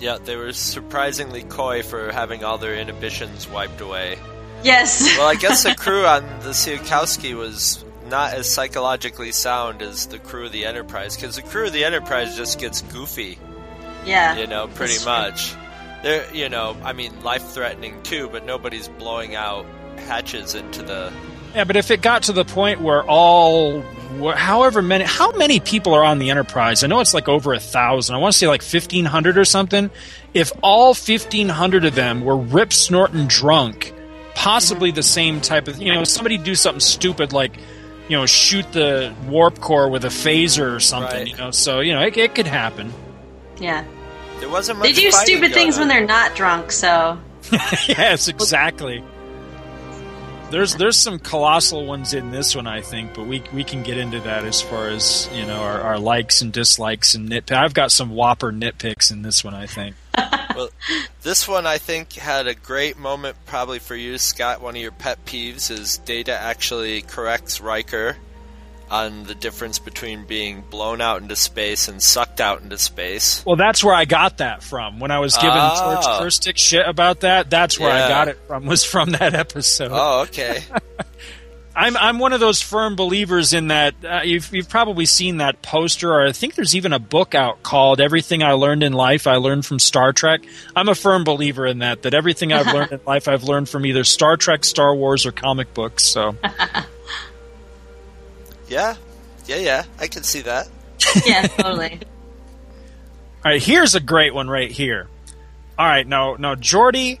Yeah, 0.00 0.18
they 0.22 0.36
were 0.36 0.52
surprisingly 0.52 1.42
coy 1.42 1.82
for 1.82 2.10
having 2.12 2.42
all 2.44 2.58
their 2.58 2.74
inhibitions 2.74 3.48
wiped 3.48 3.80
away. 3.80 4.18
Yes. 4.62 5.02
Well, 5.18 5.28
I 5.28 5.34
guess 5.36 5.62
the 5.62 5.74
crew 5.74 6.04
on 6.06 6.22
the 6.40 6.50
Tsiolkovsky 6.50 7.34
was 7.34 7.84
not 8.10 8.34
as 8.34 8.52
psychologically 8.52 9.32
sound 9.32 9.80
as 9.80 10.06
the 10.06 10.18
crew 10.18 10.46
of 10.46 10.52
the 10.52 10.66
Enterprise, 10.66 11.16
because 11.16 11.36
the 11.36 11.42
crew 11.42 11.66
of 11.66 11.72
the 11.72 11.84
Enterprise 11.84 12.36
just 12.36 12.58
gets 12.58 12.82
goofy, 12.82 13.38
yeah. 14.04 14.36
you 14.36 14.46
know, 14.46 14.68
pretty 14.68 15.02
much. 15.04 15.54
They're, 16.02 16.32
you 16.34 16.48
know, 16.48 16.76
I 16.82 16.92
mean, 16.92 17.22
life-threatening 17.22 18.02
too, 18.02 18.28
but 18.30 18.44
nobody's 18.44 18.88
blowing 18.88 19.34
out 19.34 19.64
hatches 19.96 20.54
into 20.54 20.82
the. 20.82 21.12
Yeah, 21.54 21.64
but 21.64 21.76
if 21.76 21.90
it 21.90 22.00
got 22.00 22.24
to 22.24 22.32
the 22.32 22.44
point 22.44 22.80
where 22.80 23.02
all, 23.02 23.82
however 24.34 24.82
many, 24.82 25.04
how 25.04 25.32
many 25.32 25.60
people 25.60 25.94
are 25.94 26.04
on 26.04 26.18
the 26.18 26.30
Enterprise? 26.30 26.84
I 26.84 26.86
know 26.86 27.00
it's 27.00 27.12
like 27.12 27.28
over 27.28 27.52
a 27.52 27.60
thousand. 27.60 28.14
I 28.14 28.18
want 28.18 28.32
to 28.32 28.38
say 28.38 28.46
like 28.46 28.62
fifteen 28.62 29.04
hundred 29.04 29.36
or 29.36 29.44
something. 29.44 29.90
If 30.32 30.52
all 30.62 30.94
fifteen 30.94 31.48
hundred 31.48 31.84
of 31.84 31.94
them 31.94 32.24
were 32.24 32.36
rip 32.36 32.72
snorting 32.72 33.26
drunk, 33.26 33.92
possibly 34.34 34.90
mm-hmm. 34.90 34.96
the 34.96 35.02
same 35.02 35.40
type 35.40 35.68
of, 35.68 35.82
you 35.82 35.92
know, 35.92 36.04
somebody 36.04 36.38
do 36.38 36.54
something 36.54 36.80
stupid 36.80 37.32
like, 37.32 37.52
you 38.10 38.16
know, 38.16 38.26
shoot 38.26 38.70
the 38.72 39.14
warp 39.28 39.60
core 39.60 39.88
with 39.88 40.04
a 40.04 40.08
phaser 40.08 40.74
or 40.74 40.80
something. 40.80 41.16
Right. 41.16 41.28
You 41.28 41.36
know, 41.36 41.50
so 41.52 41.78
you 41.78 41.94
know 41.94 42.02
it, 42.02 42.16
it 42.16 42.34
could 42.34 42.48
happen. 42.48 42.92
Yeah. 43.60 43.84
There 44.40 44.48
wasn't 44.48 44.80
much. 44.80 44.88
They 44.88 45.00
do 45.00 45.12
stupid 45.12 45.52
things 45.52 45.76
on. 45.76 45.82
when 45.82 45.88
they're 45.88 46.06
not 46.06 46.34
drunk, 46.34 46.72
so 46.72 47.18
yes, 47.88 48.26
exactly. 48.26 49.04
There's 50.50 50.74
there's 50.74 50.96
some 50.96 51.20
colossal 51.20 51.86
ones 51.86 52.12
in 52.12 52.32
this 52.32 52.56
one, 52.56 52.66
I 52.66 52.80
think, 52.80 53.14
but 53.14 53.28
we 53.28 53.44
we 53.54 53.62
can 53.62 53.84
get 53.84 53.96
into 53.96 54.18
that 54.22 54.44
as 54.44 54.60
far 54.60 54.88
as 54.88 55.30
you 55.32 55.46
know 55.46 55.60
our, 55.60 55.80
our 55.80 55.98
likes 56.00 56.42
and 56.42 56.52
dislikes 56.52 57.14
and 57.14 57.28
nitpick. 57.28 57.56
I've 57.56 57.74
got 57.74 57.92
some 57.92 58.10
whopper 58.10 58.50
nitpicks 58.50 59.12
in 59.12 59.22
this 59.22 59.44
one, 59.44 59.54
I 59.54 59.66
think. 59.66 59.94
Well, 60.60 60.70
this 61.22 61.48
one 61.48 61.66
I 61.66 61.78
think 61.78 62.12
had 62.14 62.46
a 62.46 62.54
great 62.54 62.98
moment, 62.98 63.36
probably 63.46 63.78
for 63.78 63.94
you, 63.96 64.18
Scott. 64.18 64.60
One 64.60 64.76
of 64.76 64.82
your 64.82 64.92
pet 64.92 65.24
peeves 65.24 65.70
is 65.70 65.98
Data 65.98 66.32
actually 66.38 67.02
corrects 67.02 67.60
Riker 67.60 68.16
on 68.90 69.22
the 69.24 69.34
difference 69.36 69.78
between 69.78 70.24
being 70.26 70.62
blown 70.62 71.00
out 71.00 71.22
into 71.22 71.36
space 71.36 71.86
and 71.88 72.02
sucked 72.02 72.40
out 72.40 72.60
into 72.60 72.76
space. 72.76 73.44
Well, 73.46 73.54
that's 73.56 73.84
where 73.84 73.94
I 73.94 74.04
got 74.04 74.38
that 74.38 74.62
from. 74.64 74.98
When 75.00 75.10
I 75.12 75.20
was 75.20 75.36
giving 75.36 75.50
Ah. 75.52 76.02
George 76.02 76.20
Kirstick 76.20 76.56
shit 76.58 76.86
about 76.86 77.20
that, 77.20 77.48
that's 77.50 77.78
where 77.78 77.96
Yeah. 77.96 78.04
I 78.06 78.08
got 78.08 78.28
it 78.28 78.38
from. 78.48 78.66
Was 78.66 78.84
from 78.84 79.12
that 79.12 79.32
episode. 79.34 79.92
Oh, 79.94 80.22
okay. 80.22 80.62
I'm 81.74 81.96
I'm 81.96 82.18
one 82.18 82.32
of 82.32 82.40
those 82.40 82.60
firm 82.60 82.96
believers 82.96 83.52
in 83.52 83.68
that. 83.68 83.94
Uh, 84.04 84.22
you've 84.24 84.52
you've 84.52 84.68
probably 84.68 85.06
seen 85.06 85.36
that 85.36 85.62
poster, 85.62 86.12
or 86.12 86.26
I 86.26 86.32
think 86.32 86.56
there's 86.56 86.74
even 86.74 86.92
a 86.92 86.98
book 86.98 87.34
out 87.34 87.62
called 87.62 88.00
"Everything 88.00 88.42
I 88.42 88.54
Learned 88.54 88.82
in 88.82 88.92
Life 88.92 89.28
I 89.28 89.36
Learned 89.36 89.64
from 89.64 89.78
Star 89.78 90.12
Trek." 90.12 90.40
I'm 90.74 90.88
a 90.88 90.96
firm 90.96 91.22
believer 91.22 91.66
in 91.66 91.78
that. 91.78 92.02
That 92.02 92.12
everything 92.12 92.52
I've 92.52 92.66
learned 92.66 92.92
in 92.92 93.00
life 93.06 93.28
I've 93.28 93.44
learned 93.44 93.68
from 93.68 93.86
either 93.86 94.02
Star 94.02 94.36
Trek, 94.36 94.64
Star 94.64 94.94
Wars, 94.94 95.26
or 95.26 95.32
comic 95.32 95.72
books. 95.72 96.04
So 96.04 96.34
yeah, 98.68 98.96
yeah, 99.46 99.56
yeah. 99.56 99.84
I 100.00 100.08
can 100.08 100.24
see 100.24 100.40
that. 100.40 100.68
yeah, 101.24 101.42
totally. 101.42 102.00
All 103.44 103.52
right, 103.52 103.62
here's 103.62 103.94
a 103.94 104.00
great 104.00 104.34
one 104.34 104.48
right 104.48 104.70
here. 104.70 105.08
All 105.78 105.86
right, 105.86 106.06
now 106.06 106.34
now 106.34 106.56
Geordi 106.56 107.20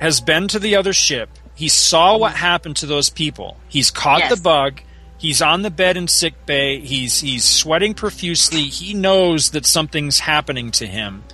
has 0.00 0.22
been 0.22 0.48
to 0.48 0.58
the 0.58 0.76
other 0.76 0.94
ship. 0.94 1.28
He 1.58 1.68
saw 1.68 2.16
what 2.16 2.34
mm-hmm. 2.34 2.38
happened 2.38 2.76
to 2.76 2.86
those 2.86 3.10
people. 3.10 3.56
He's 3.68 3.90
caught 3.90 4.20
Yes. 4.20 4.30
the 4.36 4.40
bug. 4.40 4.80
He's 5.16 5.42
on 5.42 5.62
the 5.62 5.72
bed 5.72 5.96
in 5.96 6.06
sick 6.06 6.46
bay. 6.46 6.78
He's 6.78 7.18
he's 7.18 7.44
sweating 7.44 7.94
profusely. 7.94 8.62
He 8.62 8.94
knows 8.94 9.50
that 9.50 9.66
something's 9.66 10.20
happening 10.20 10.70
to 10.70 10.86
him. 10.86 11.24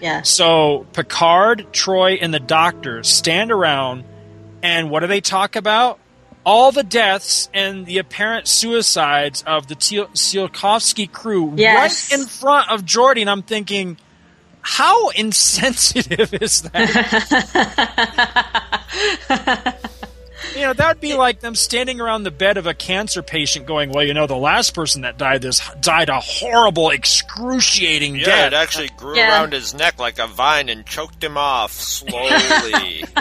Yeah. 0.00 0.22
So 0.22 0.84
Picard, 0.92 1.68
Troi, 1.72 2.18
and 2.20 2.34
the 2.34 2.40
Doctor 2.40 3.04
stand 3.04 3.52
around, 3.52 4.02
and 4.64 4.90
what 4.90 5.00
do 5.00 5.06
they 5.06 5.20
talk 5.20 5.54
about? 5.54 6.00
All 6.44 6.72
the 6.72 6.82
deaths 6.82 7.48
and 7.54 7.86
the 7.86 7.98
apparent 7.98 8.48
suicides 8.48 9.44
of 9.46 9.68
the 9.68 9.76
Tsiolkovsky 9.76 11.12
crew 11.12 11.52
Yes. 11.54 12.10
right 12.10 12.18
in 12.18 12.26
front 12.26 12.68
of 12.68 12.82
Geordi, 12.82 13.20
and 13.20 13.30
I'm 13.30 13.42
thinking, 13.42 13.96
how 14.70 15.08
insensitive 15.10 16.34
is 16.34 16.60
that? 16.62 16.88
you 20.54 20.60
know, 20.62 20.72
that 20.74 20.88
would 20.88 21.00
be 21.00 21.14
like 21.14 21.40
them 21.40 21.54
standing 21.54 22.00
around 22.00 22.24
the 22.24 22.30
bed 22.30 22.58
of 22.58 22.66
a 22.66 22.74
cancer 22.74 23.22
patient, 23.22 23.66
going, 23.66 23.90
"Well, 23.92 24.04
you 24.04 24.12
know, 24.12 24.26
the 24.26 24.36
last 24.36 24.74
person 24.74 25.02
that 25.02 25.16
died 25.16 25.40
this 25.42 25.60
died 25.80 26.10
a 26.10 26.20
horrible, 26.20 26.90
excruciating 26.90 28.16
Yeah, 28.16 28.24
death." 28.26 28.46
it 28.48 28.52
actually 28.54 28.88
grew 28.98 29.16
Yeah. 29.16 29.30
around 29.30 29.52
his 29.54 29.72
neck 29.74 29.98
like 29.98 30.18
a 30.18 30.26
vine 30.26 30.68
and 30.68 30.84
choked 30.86 31.24
him 31.24 31.36
off 31.38 31.72
slowly. 31.72 33.04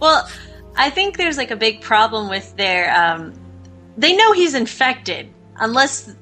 Well, 0.00 0.28
I 0.76 0.90
think 0.90 1.16
there's 1.16 1.38
like 1.38 1.50
a 1.50 1.56
big 1.56 1.80
problem 1.80 2.28
with 2.28 2.54
their. 2.56 2.94
Um, 2.94 3.32
they 3.96 4.14
know 4.14 4.32
he's 4.32 4.54
infected, 4.54 5.32
unless 5.58 6.14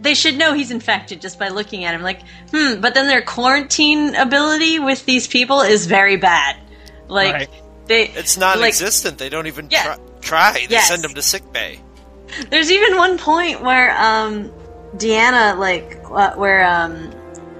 they 0.00 0.14
should 0.14 0.36
know 0.38 0.52
he's 0.52 0.70
infected 0.70 1.20
just 1.20 1.38
by 1.38 1.48
looking 1.48 1.84
at 1.84 1.94
him. 1.94 2.02
Like, 2.02 2.20
hmm. 2.52 2.80
But 2.80 2.94
then 2.94 3.08
their 3.08 3.22
quarantine 3.22 4.14
ability 4.14 4.78
with 4.78 5.04
these 5.06 5.26
people 5.26 5.60
is 5.60 5.86
very 5.86 6.16
bad. 6.16 6.56
Like 7.08 7.32
Right. 7.34 7.48
they, 7.86 8.08
it's 8.08 8.36
non-existent. 8.36 9.18
they 9.18 9.28
don't 9.28 9.46
even 9.46 9.68
Yeah. 9.70 9.82
try. 9.82 9.96
try. 10.20 10.52
They 10.52 10.66
Yes. 10.74 10.88
send 10.88 11.02
them 11.02 11.14
to 11.14 11.22
sick 11.22 11.52
bay. 11.52 11.80
There's 12.50 12.70
even 12.70 12.96
one 12.96 13.16
point 13.18 13.62
where 13.62 13.96
um, 13.98 14.52
Deanna, 14.96 15.58
like, 15.58 15.98
uh, 16.10 16.32
where 16.34 16.64
um, 16.64 17.10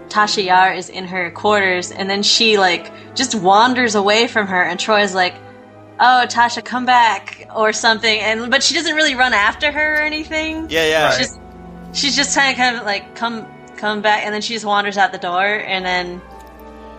Tasha 0.09 0.45
Yar 0.45 0.75
is 0.75 0.89
in 0.91 1.07
her 1.07 1.31
quarters, 1.31 1.91
and 1.91 2.09
then 2.09 2.23
she 2.23 2.59
like 2.59 2.93
just 3.15 3.35
wanders 3.35 3.95
away 3.95 4.27
from 4.29 4.47
her, 4.47 4.63
and 4.63 4.79
Troi's 4.79 5.15
like, 5.15 5.35
"Oh, 6.01 6.25
Tasha, 6.29 6.65
come 6.65 6.85
back," 6.87 7.49
or 7.55 7.73
something, 7.73 8.21
and 8.21 8.51
but 8.51 8.63
she 8.63 8.75
doesn't 8.75 8.95
really 8.95 9.15
run 9.15 9.33
after 9.35 9.71
her 9.73 9.95
or 9.95 10.03
anything. 10.03 10.67
Yeah, 10.71 10.87
yeah. 10.87 11.11
She's, 11.19 11.39
she's 11.93 12.17
just 12.17 12.33
trying 12.35 12.55
to 12.55 12.61
kind 12.61 12.77
of 12.77 12.85
like 12.85 13.15
come 13.15 13.47
come 13.77 14.03
back, 14.03 14.25
and 14.25 14.35
then 14.35 14.41
she 14.43 14.55
just 14.55 14.65
wanders 14.65 14.97
out 14.97 15.13
the 15.13 15.19
door, 15.19 15.45
and 15.45 15.85
then 15.85 16.21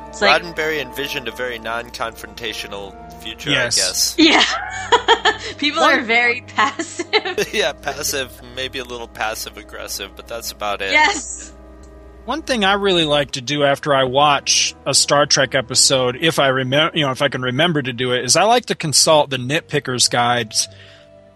it's 0.08 0.22
like 0.22 0.42
Roddenberry 0.42 0.80
envisioned 0.82 1.28
a 1.28 1.32
very 1.32 1.60
non-confrontational 1.60 2.96
future, 3.22 3.50
Yes. 3.52 4.16
I 4.18 4.24
guess. 4.24 4.48
yeah, 5.48 5.48
people 5.58 5.84
are 5.84 6.02
very 6.02 6.42
passive. 6.56 7.54
yeah, 7.54 7.74
passive, 7.74 8.42
maybe 8.56 8.80
a 8.80 8.84
little 8.86 9.08
passive 9.08 9.58
aggressive, 9.58 10.16
but 10.16 10.28
that's 10.28 10.52
about 10.52 10.82
it. 10.82 10.92
yes. 10.92 11.54
One 12.26 12.44
thing 12.44 12.64
I 12.64 12.74
really 12.74 13.06
like 13.06 13.32
to 13.32 13.42
do 13.42 13.64
after 13.64 13.94
I 13.94 14.04
watch 14.04 14.76
a 14.86 14.94
Star 14.94 15.26
Trek 15.26 15.56
episode, 15.56 16.16
if 16.22 16.38
I 16.38 16.50
remember, 16.50 16.96
you 16.96 17.04
know, 17.06 17.12
if 17.12 17.24
I 17.24 17.28
can 17.30 17.42
remember 17.42 17.82
to 17.82 17.92
do 17.92 18.12
it, 18.14 18.24
is 18.24 18.36
I 18.36 18.44
like 18.44 18.68
to 18.68 18.76
consult 18.76 19.32
the 19.32 19.38
nitpickers 19.38 20.10
guides 20.12 20.68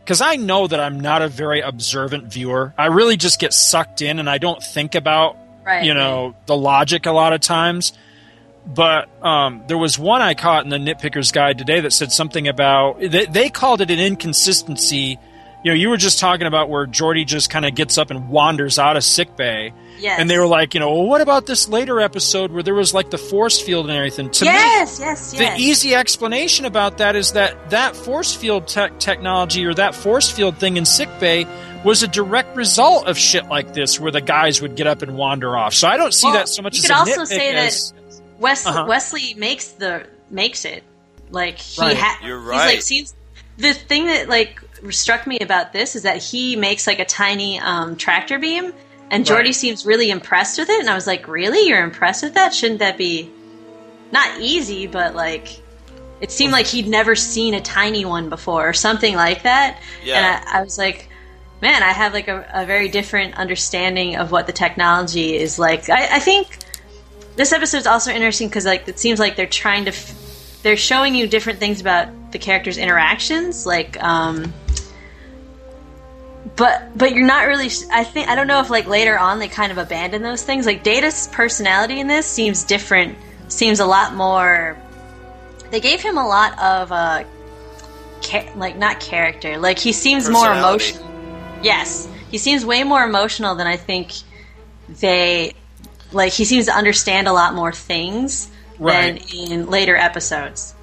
because 0.03 0.21
I 0.21 0.35
know 0.35 0.67
that 0.67 0.79
I'm 0.79 0.99
not 0.99 1.21
a 1.21 1.27
very 1.29 1.61
observant 1.61 2.25
viewer. 2.25 2.73
I 2.77 2.87
really 2.87 3.17
just 3.17 3.39
get 3.39 3.53
sucked 3.53 4.01
in 4.01 4.19
and 4.19 4.29
I 4.29 4.37
don't 4.37 4.61
think 4.61 4.95
about, 4.95 5.37
Right. 5.65 5.85
you 5.85 5.93
know, 5.93 6.35
the 6.45 6.57
logic 6.57 7.05
a 7.05 7.11
lot 7.11 7.31
of 7.33 7.39
times. 7.41 7.93
But 8.65 9.09
um, 9.25 9.63
there 9.67 9.77
was 9.77 9.99
one 9.99 10.21
I 10.21 10.33
caught 10.35 10.63
in 10.63 10.69
the 10.69 10.77
nitpickers 10.77 11.33
guide 11.33 11.57
today 11.57 11.81
that 11.81 11.91
said 11.91 12.11
something 12.11 12.47
about 12.47 12.99
they, 12.99 13.25
they 13.25 13.49
called 13.49 13.81
it 13.81 13.91
an 13.91 13.99
inconsistency. 13.99 15.17
You 15.63 15.71
know, 15.71 15.75
you 15.75 15.89
were 15.89 15.97
just 15.97 16.19
talking 16.19 16.47
about 16.47 16.69
where 16.69 16.85
Geordi 16.87 17.25
just 17.25 17.49
kind 17.49 17.65
of 17.65 17.75
gets 17.75 17.97
up 17.97 18.09
and 18.11 18.29
wanders 18.29 18.79
out 18.79 18.95
of 18.97 19.03
sick 19.03 19.35
bay. 19.35 19.73
Yes. 20.03 20.19
And 20.19 20.29
they 20.29 20.37
were 20.37 20.45
like, 20.45 20.73
you 20.73 20.81
know, 20.81 20.91
well, 20.91 21.05
what 21.05 21.21
about 21.21 21.45
this 21.45 21.69
later 21.69 22.01
episode 22.01 22.51
where 22.51 22.61
there 22.61 22.73
was 22.75 22.93
like 22.93 23.09
the 23.09 23.17
force 23.17 23.61
field 23.61 23.87
and 23.89 23.95
everything? 23.95 24.29
To 24.31 24.45
yes, 24.45 24.99
me, 24.99 25.05
yes, 25.05 25.31
the 25.31 25.55
easy 25.57 25.95
explanation 25.95 26.65
about 26.65 26.97
that 26.97 27.15
is 27.15 27.31
that 27.31 27.69
that 27.69 27.95
force 27.95 28.35
field 28.35 28.67
tech 28.67 28.99
technology 28.99 29.65
or 29.65 29.73
that 29.75 29.95
force 29.95 30.29
field 30.29 30.57
thing 30.57 30.75
in 30.75 30.83
sickbay 30.83 31.45
was 31.85 32.03
a 32.03 32.07
direct 32.09 32.55
result 32.57 33.07
of 33.07 33.17
shit 33.17 33.45
like 33.47 33.73
this, 33.73 33.97
where 33.99 34.11
the 34.11 34.19
guys 34.21 34.61
would 34.61 34.75
get 34.75 34.87
up 34.87 35.01
and 35.03 35.15
wander 35.17 35.55
off. 35.57 35.73
So 35.73 35.87
I 35.87 35.95
don't 35.95 36.13
see 36.13 36.27
Well, 36.27 36.35
that 36.35 36.49
so 36.49 36.61
much 36.61 36.75
you 36.75 36.79
as 36.79 36.85
could 36.87 36.91
a 36.91 36.97
also 36.97 37.21
nitpick 37.21 37.27
say 37.27 37.55
as- 37.55 37.91
that 37.91 38.21
Wes- 38.39 38.65
Uh-huh. 38.67 38.85
Wesley 38.87 39.33
makes 39.35 39.67
the 39.69 40.05
makes 40.29 40.65
it 40.65 40.83
like 41.31 41.57
he 41.59 41.81
Right. 41.81 41.95
ha- 41.97 42.19
You're 42.25 42.39
right. 42.39 42.53
He's 42.55 42.59
right. 42.65 42.73
like 42.75 42.81
seems 42.81 43.13
the 43.57 43.73
thing 43.73 44.07
that 44.07 44.27
like 44.27 44.59
struck 44.89 45.25
me 45.25 45.39
about 45.39 45.71
this 45.71 45.95
is 45.95 46.03
that 46.03 46.17
he 46.21 46.57
makes 46.57 46.87
like 46.87 46.99
a 46.99 47.05
tiny 47.05 47.57
um, 47.59 47.95
tractor 47.95 48.37
beam, 48.39 48.73
and 49.11 49.25
Geordi 49.25 49.45
Right. 49.45 49.55
seems 49.55 49.85
really 49.85 50.09
impressed 50.09 50.57
with 50.59 50.69
it. 50.69 50.79
And 50.79 50.89
I 50.89 50.95
was 50.95 51.05
like, 51.07 51.27
really, 51.27 51.67
you're 51.67 51.83
impressed 51.83 52.23
with 52.23 52.33
that? 52.33 52.53
Shouldn't 52.53 52.79
that 52.79 52.97
be 52.97 53.31
not 54.11 54.39
easy, 54.41 54.87
but 54.87 55.15
like 55.15 55.59
it 56.21 56.31
seemed 56.31 56.53
like 56.53 56.65
he'd 56.67 56.87
never 56.87 57.15
seen 57.15 57.53
a 57.53 57.61
tiny 57.61 58.05
one 58.05 58.29
before 58.29 58.67
or 58.67 58.73
something 58.73 59.15
like 59.15 59.43
that. 59.43 59.79
Yeah. 60.03 60.15
And 60.41 60.49
I, 60.49 60.59
I 60.59 60.63
was 60.63 60.77
like. 60.77 61.09
Man, 61.61 61.81
I 61.81 61.93
have 61.93 62.11
like 62.11 62.27
a, 62.27 62.45
a 62.53 62.65
very 62.65 62.89
different 62.89 63.35
understanding 63.37 64.17
of 64.17 64.31
what 64.33 64.47
the 64.47 64.51
technology 64.51 65.37
is 65.37 65.57
like. 65.57 65.89
I, 65.89 66.17
I 66.17 66.19
think 66.19 66.57
this 67.37 67.53
episode 67.53 67.77
is 67.77 67.87
also 67.87 68.11
interesting 68.11 68.49
because 68.49 68.65
like 68.65 68.85
it 68.89 68.99
seems 68.99 69.17
like 69.17 69.37
they're 69.37 69.45
trying 69.47 69.85
to 69.85 69.91
f- 69.91 70.59
they're 70.61 70.75
showing 70.75 71.15
you 71.15 71.25
different 71.25 71.59
things 71.59 71.79
about 71.79 72.33
the 72.33 72.37
characters 72.37 72.77
interactions 72.77 73.65
like 73.65 73.95
um 74.03 74.53
but 76.55 76.95
but 76.95 77.13
you're 77.13 77.25
not 77.25 77.47
really 77.47 77.69
i 77.91 78.03
think 78.03 78.27
i 78.29 78.35
don't 78.35 78.47
know 78.47 78.59
if 78.59 78.69
like 78.69 78.85
later 78.87 79.17
on 79.17 79.39
they 79.39 79.47
kind 79.47 79.71
of 79.71 79.77
abandon 79.77 80.21
those 80.21 80.43
things. 80.43 80.65
Like 80.65 80.83
data's 80.83 81.27
personality 81.31 81.99
in 81.99 82.07
this 82.07 82.27
seems 82.27 82.63
different 82.63 83.17
seems 83.47 83.79
a 83.79 83.85
lot 83.85 84.13
more 84.15 84.77
they 85.71 85.79
gave 85.79 86.01
him 86.01 86.17
a 86.17 86.27
lot 86.27 86.53
of 86.59 86.91
uh 86.91 87.23
ca- 88.23 88.51
like 88.55 88.77
not 88.77 88.99
character. 88.99 89.57
Like 89.57 89.79
he 89.79 89.91
seems 89.93 90.29
more 90.29 90.51
emotional 90.51 91.09
yes. 91.63 92.07
He 92.29 92.37
seems 92.37 92.65
way 92.65 92.83
more 92.83 93.03
emotional 93.03 93.55
than 93.55 93.67
i 93.67 93.77
think 93.77 94.11
they 94.99 95.53
like 96.11 96.33
he 96.33 96.45
seems 96.45 96.65
to 96.67 96.71
understand 96.73 97.27
a 97.27 97.33
lot 97.33 97.53
more 97.55 97.71
things 97.71 98.49
Right. 98.79 99.19
than 99.29 99.51
in 99.51 99.69
later 99.69 99.95
episodes 99.95 100.73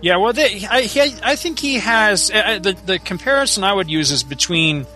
Yeah, 0.00 0.16
well, 0.16 0.32
they, 0.32 0.64
I, 0.70 0.82
he, 0.82 1.00
I 1.22 1.34
think 1.36 1.58
he 1.58 1.74
has 1.78 2.30
uh, 2.30 2.58
the 2.62 2.72
the 2.86 2.98
comparison 2.98 3.64
I 3.64 3.72
would 3.72 3.90
use 3.90 4.10
is 4.12 4.22
between, 4.22 4.86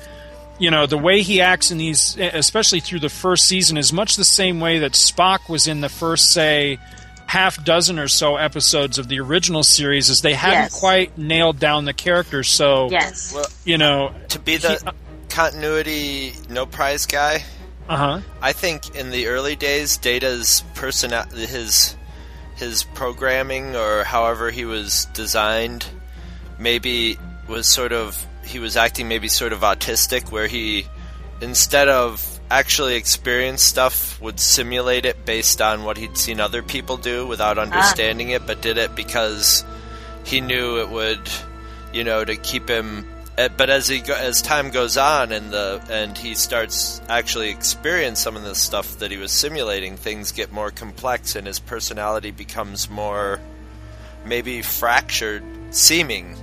you 0.58 0.70
know, 0.70 0.86
the 0.86 0.98
way 0.98 1.22
he 1.22 1.40
acts 1.40 1.70
in 1.72 1.78
these, 1.78 2.16
especially 2.18 2.80
through 2.80 3.00
the 3.00 3.08
first 3.08 3.46
season, 3.46 3.76
is 3.76 3.92
much 3.92 4.16
the 4.16 4.24
same 4.24 4.60
way 4.60 4.78
that 4.80 4.92
Spock 4.92 5.48
was 5.48 5.66
in 5.66 5.80
the 5.80 5.88
first, 5.88 6.32
say, 6.32 6.78
half 7.26 7.64
dozen 7.64 7.98
or 7.98 8.08
so 8.08 8.36
episodes 8.36 8.98
of 8.98 9.08
the 9.08 9.18
original 9.18 9.64
series, 9.64 10.08
is 10.08 10.22
they 10.22 10.34
hadn't 10.34 10.64
Yes. 10.64 10.78
quite 10.78 11.18
nailed 11.18 11.58
down 11.58 11.84
the 11.84 11.94
character. 11.94 12.42
So, 12.44 12.88
yes. 12.90 13.32
Well, 13.34 13.46
you 13.64 13.78
know, 13.78 14.14
to 14.28 14.38
be 14.38 14.56
the 14.56 14.92
continuity 15.30 16.34
no 16.48 16.64
prize 16.66 17.06
guy, 17.06 17.42
uh 17.88 17.96
huh, 17.96 18.20
I 18.40 18.52
think 18.52 18.94
in 18.94 19.10
the 19.10 19.26
early 19.26 19.56
days, 19.56 19.96
Data's 19.96 20.62
person 20.74 21.10
his 21.32 21.96
his 22.56 22.84
programming 22.84 23.76
or 23.76 24.04
however 24.04 24.50
he 24.50 24.64
was 24.64 25.06
designed 25.14 25.86
maybe 26.58 27.18
was 27.48 27.66
sort 27.66 27.92
of 27.92 28.26
he 28.44 28.58
was 28.58 28.76
acting 28.76 29.08
maybe 29.08 29.28
sort 29.28 29.52
of 29.52 29.60
autistic 29.60 30.30
where 30.30 30.46
he 30.46 30.86
instead 31.40 31.88
of 31.88 32.40
actually 32.50 32.96
experience 32.96 33.62
stuff 33.62 34.20
would 34.20 34.38
simulate 34.38 35.06
it 35.06 35.24
based 35.24 35.62
on 35.62 35.84
what 35.84 35.96
he'd 35.96 36.16
seen 36.16 36.40
other 36.40 36.62
people 36.62 36.96
do 36.96 37.26
without 37.26 37.58
ah. 37.58 37.62
understanding 37.62 38.30
it 38.30 38.46
but 38.46 38.60
did 38.60 38.76
it 38.76 38.94
because 38.94 39.64
he 40.24 40.40
knew 40.40 40.80
it 40.80 40.88
would 40.88 41.30
you 41.92 42.04
know 42.04 42.24
to 42.24 42.36
keep 42.36 42.68
him 42.68 43.06
Uh, 43.43 43.48
but 43.56 43.70
as 43.70 43.89
he 43.89 44.02
as 44.12 44.40
time 44.40 44.70
goes 44.70 44.97
on 44.97 45.32
and 45.32 45.51
the 45.51 45.82
and 45.90 46.16
he 46.16 46.35
starts 46.35 47.01
actually 47.09 47.51
experience 47.51 48.20
some 48.20 48.36
of 48.36 48.44
the 48.44 48.55
stuff 48.55 48.98
that 48.98 49.10
he 49.10 49.16
was 49.16 49.32
simulating 49.32 49.97
things 49.97 50.31
get 50.31 50.52
more 50.52 50.70
complex 50.70 51.35
and 51.35 51.47
his 51.47 51.59
personality 51.59 52.31
becomes 52.31 52.89
more 52.89 53.40
maybe 54.24 54.62
fractured 54.62 55.43
seeming 55.70 56.36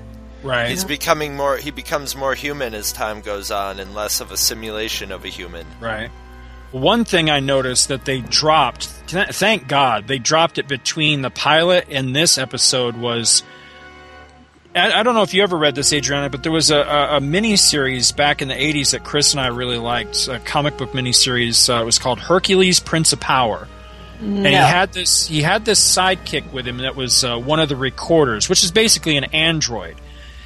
right. 0.44 0.70
he's 0.70 0.84
becoming 0.84 1.38
more 1.38 1.56
he 1.56 1.72
becomes 1.72 2.16
more 2.16 2.36
human 2.36 2.74
as 2.74 2.92
time 2.92 3.22
goes 3.22 3.50
on 3.50 3.80
and 3.80 3.96
less 3.96 4.20
of 4.20 4.32
a 4.32 4.38
simulation 4.38 5.12
of 5.12 5.24
a 5.24 5.30
human 5.30 5.66
Right. 5.80 6.10
One 6.72 7.04
thing 7.04 7.32
I 7.32 7.40
noticed 7.40 7.88
that 7.88 8.06
they 8.06 8.22
dropped, 8.22 8.86
thank 8.86 9.68
God, 9.68 10.08
they 10.08 10.20
dropped 10.20 10.60
it 10.60 10.68
between 10.68 11.24
the 11.24 11.32
pilot 11.32 11.88
and 11.90 12.16
this 12.16 12.38
episode 12.38 12.96
was. 12.96 13.42
I, 14.80 15.00
I 15.00 15.04
don't 15.04 15.16
know 15.16 15.24
if 15.24 15.34
you 15.34 15.44
ever 15.44 15.58
read 15.58 15.76
this, 15.76 15.92
Adriana, 15.94 16.30
but 16.30 16.44
there 16.44 16.52
was 16.52 16.72
a, 16.72 16.78
a, 16.78 17.18
a 17.18 17.22
mini 17.22 17.56
series 17.56 18.12
back 18.12 18.42
in 18.42 18.48
the 18.48 18.54
80s 18.56 18.92
that 18.92 19.04
Chris 19.04 19.34
and 19.34 19.42
I 19.42 19.48
really 19.48 19.78
liked, 19.78 20.28
a 20.28 20.40
comic 20.40 20.78
book 20.78 20.94
mini 20.94 21.12
series. 21.12 21.70
Uh, 21.70 21.82
it 21.82 21.86
was 21.86 22.00
called 22.00 22.20
Hercules, 22.20 22.80
Prince 22.80 23.14
of 23.14 23.20
Power. 23.20 23.68
And 24.22 24.48
he 24.48 24.54
had 24.54 24.92
this 24.92 25.28
he 25.28 25.42
had 25.42 25.64
this 25.64 25.80
sidekick 25.80 26.52
with 26.52 26.68
him 26.68 26.80
that 26.80 26.98
was 26.98 27.24
uh, 27.24 27.38
one 27.38 27.62
of 27.62 27.70
the 27.70 27.78
recorders, 27.78 28.50
which 28.50 28.66
is 28.66 28.72
basically 28.72 29.16
an 29.16 29.24
android. 29.26 29.96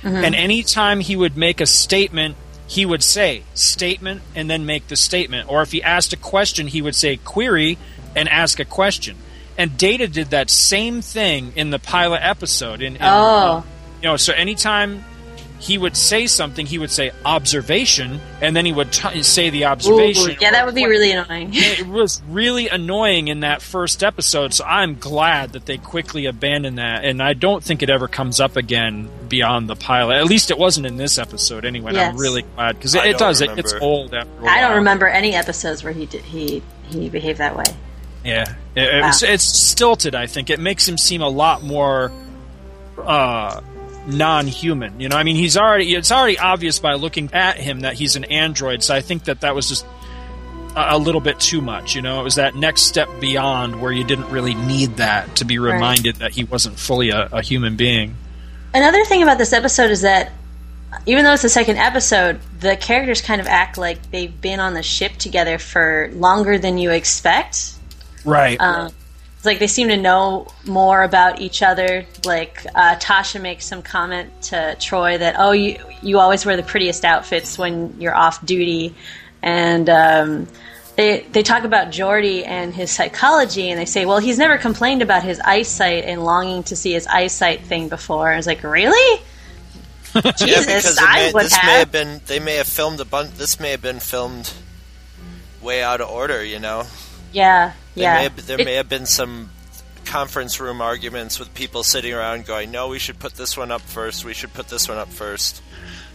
And 0.03 0.35
anytime 0.35 0.99
he 0.99 1.15
would 1.15 1.35
make 1.37 1.59
a 1.59 1.65
statement, 1.65 2.35
he 2.67 2.85
would 2.85 3.01
say 3.01 3.43
statement 3.55 4.21
and 4.35 4.47
then 4.49 4.65
make 4.67 4.89
the 4.89 4.95
statement. 4.95 5.49
Or 5.49 5.61
if 5.63 5.71
he 5.71 5.81
asked 5.81 6.13
a 6.13 6.17
question, 6.17 6.67
he 6.67 6.81
would 6.83 6.93
say 6.93 7.17
query 7.17 7.77
and 8.15 8.29
ask 8.29 8.59
a 8.59 8.65
question. 8.65 9.15
And 9.57 9.75
Data 9.77 10.07
did 10.07 10.31
that 10.31 10.49
same 10.51 11.01
thing 11.01 11.53
in 11.55 11.69
the 11.69 11.79
pilot 11.79 12.19
episode. 12.21 12.81
In, 12.81 12.95
in 12.97 13.01
Oh. 13.01 13.63
You 14.03 14.09
know, 14.09 14.17
so 14.17 14.33
anytime 14.33 15.05
he 15.59 15.77
would 15.77 15.95
say 15.95 16.27
something, 16.27 16.65
he 16.65 16.77
would 16.77 16.91
say 16.91 17.11
observation, 17.23 18.19
and 18.41 18.53
then 18.53 18.65
he 18.65 18.73
would 18.73 18.91
t- 18.91 19.23
say 19.23 19.49
the 19.49 19.63
observation. 19.63 20.31
Ooh, 20.31 20.35
yeah 20.41 20.51
that 20.51 20.65
would 20.65 20.75
be 20.75 20.85
really 20.85 21.11
annoying 21.13 21.51
it 21.53 21.87
was 21.87 22.21
really 22.27 22.67
annoying 22.67 23.29
in 23.29 23.39
that 23.39 23.61
first 23.61 24.03
episode, 24.03 24.53
so 24.53 24.65
I'm 24.65 24.99
glad 24.99 25.53
that 25.53 25.65
they 25.65 25.77
quickly 25.77 26.25
abandoned 26.25 26.79
that, 26.79 27.05
and 27.05 27.23
I 27.23 27.31
don't 27.31 27.63
think 27.63 27.81
it 27.81 27.89
ever 27.89 28.09
comes 28.09 28.41
up 28.41 28.57
again 28.57 29.09
beyond 29.29 29.69
the 29.69 29.77
pilot. 29.77 30.17
At 30.17 30.25
least 30.25 30.51
it 30.51 30.57
wasn't 30.57 30.85
in 30.85 30.97
this 30.97 31.17
episode 31.17 31.63
anyway. 31.63 31.91
and 31.91 31.97
I'm 31.97 32.17
really 32.17 32.41
glad 32.41 32.75
because 32.75 32.95
it, 32.95 33.05
it 33.05 33.11
don't 33.11 33.19
does. 33.19 33.39
It 33.39 33.55
gets 33.55 33.73
old 33.73 34.13
after. 34.13 34.45
a 34.45 34.49
i 34.49 34.59
don't 34.59 34.75
remember 34.75 35.07
any 35.07 35.33
episodes 35.33 35.81
where 35.81 35.93
he 35.93 36.05
did 36.07 36.23
he 36.25 36.61
he 36.89 37.07
behaved 37.07 37.39
that 37.39 37.55
way 37.55 37.63
Yeah, 38.25 38.53
it, 38.75 39.05
it's, 39.05 39.23
it's 39.23 39.43
stilted. 39.45 40.13
I 40.13 40.27
think 40.27 40.49
it 40.49 40.59
makes 40.59 40.85
him 40.85 40.97
seem 40.97 41.21
a 41.21 41.29
lot 41.29 41.63
more 41.63 42.11
uh, 42.97 43.61
non-human. 44.07 44.99
You 44.99 45.09
know, 45.09 45.15
I 45.15 45.23
mean, 45.23 45.35
he's 45.35 45.57
already 45.57 45.93
it's 45.95 46.11
already 46.11 46.37
obvious 46.37 46.79
by 46.79 46.93
looking 46.95 47.29
at 47.33 47.57
him 47.57 47.81
that 47.81 47.93
he's 47.95 48.15
an 48.15 48.25
android. 48.25 48.83
So 48.83 48.95
I 48.95 49.01
think 49.01 49.25
that 49.25 49.41
that 49.41 49.55
was 49.55 49.69
just 49.69 49.85
a, 50.75 50.95
a 50.95 50.97
little 50.97 51.21
bit 51.21 51.39
too 51.39 51.61
much. 51.61 51.95
You 51.95 52.01
know, 52.01 52.19
it 52.19 52.23
was 52.23 52.35
that 52.35 52.55
next 52.55 52.83
step 52.83 53.09
beyond 53.19 53.81
where 53.81 53.91
you 53.91 54.03
didn't 54.03 54.29
really 54.29 54.53
need 54.55 54.97
that 54.97 55.35
to 55.37 55.45
be 55.45 55.59
Right. 55.59 55.73
reminded 55.73 56.17
that 56.17 56.31
he 56.31 56.43
wasn't 56.43 56.77
fully 56.79 57.09
a, 57.09 57.29
a 57.31 57.41
human 57.41 57.75
being. 57.75 58.15
Another 58.73 59.05
thing 59.05 59.21
about 59.23 59.37
this 59.37 59.53
episode 59.53 59.91
is 59.91 60.01
that 60.01 60.31
even 61.05 61.23
though 61.23 61.33
it's 61.33 61.41
the 61.41 61.49
second 61.49 61.77
episode, 61.77 62.39
the 62.59 62.75
characters 62.75 63.21
kind 63.21 63.41
of 63.41 63.47
act 63.47 63.77
like 63.77 64.11
they've 64.11 64.39
been 64.41 64.59
on 64.59 64.73
the 64.73 64.83
ship 64.83 65.13
together 65.17 65.57
for 65.57 66.09
longer 66.13 66.57
than 66.57 66.77
you 66.77 66.91
expect. 66.91 67.73
Right. 68.25 68.59
Um, 68.61 68.91
it's 69.43 69.45
like 69.45 69.59
they 69.59 69.67
seem 69.67 69.89
to 69.89 69.97
know 69.97 70.47
more 70.65 71.03
about 71.03 71.41
each 71.41 71.61
other. 71.61 72.05
Like 72.23 72.65
uh, 72.73 72.95
Tasha 72.95 73.41
makes 73.41 73.65
some 73.65 73.81
comment 73.81 74.29
to 74.43 74.77
Troi 74.79 75.19
that, 75.19 75.35
"Oh, 75.37 75.51
you 75.51 75.79
you 76.01 76.19
always 76.19 76.45
wear 76.45 76.55
the 76.55 76.63
prettiest 76.63 77.03
outfits 77.03 77.57
when 77.57 77.99
you're 77.99 78.15
off 78.15 78.45
duty," 78.45 78.95
and 79.41 79.89
um, 79.89 80.47
they 80.95 81.25
they 81.33 81.43
talk 81.43 81.65
about 81.65 81.89
Geordi 81.89 82.47
and 82.47 82.73
his 82.73 82.89
psychology, 82.89 83.69
and 83.69 83.77
they 83.77 83.83
say, 83.83 84.05
"Well, 84.05 84.19
he's 84.19 84.37
never 84.37 84.57
complained 84.57 85.01
about 85.01 85.23
his 85.23 85.41
eyesight 85.41 86.05
and 86.05 86.23
longing 86.23 86.63
to 86.63 86.77
see 86.77 86.93
his 86.93 87.05
eyesight 87.07 87.63
thing 87.65 87.89
before." 87.89 88.29
And 88.29 88.37
was 88.37 88.47
like, 88.47 88.63
really? 88.63 89.21
Jesus, 90.13 90.39
yeah, 90.47 90.77
because 90.77 90.97
I 91.01 91.15
may, 91.15 91.31
would 91.33 91.43
this 91.43 91.51
may 91.51 91.57
have. 91.57 91.79
have 91.79 91.91
been 91.91 92.21
they 92.27 92.39
may 92.39 92.55
have 92.55 92.67
filmed 92.67 93.01
a 93.01 93.05
bunch. 93.05 93.31
This 93.31 93.59
may 93.59 93.71
have 93.71 93.81
been 93.81 93.99
filmed 93.99 94.53
way 95.61 95.83
out 95.83 95.99
of 95.99 96.09
order. 96.09 96.41
You 96.45 96.59
know, 96.59 96.85
Yeah, 97.33 97.73
There 97.73 97.82
yeah. 97.95 98.15
may 98.15 98.23
have, 98.23 98.47
there 98.47 98.59
It- 98.59 98.65
may 98.65 98.73
have 98.75 98.89
been 98.89 99.05
some 99.05 99.49
conference 100.05 100.59
room 100.59 100.81
arguments 100.81 101.39
with 101.39 101.53
people 101.53 101.81
sitting 101.83 102.13
around 102.13 102.45
going, 102.45 102.71
"No, 102.71 102.89
we 102.89 102.99
should 102.99 103.19
put 103.19 103.35
this 103.35 103.55
one 103.57 103.71
up 103.71 103.81
first. 103.81 104.25
We 104.25 104.33
should 104.33 104.53
put 104.53 104.67
this 104.67 104.89
one 104.89 104.97
up 104.97 105.09
first. 105.09 105.61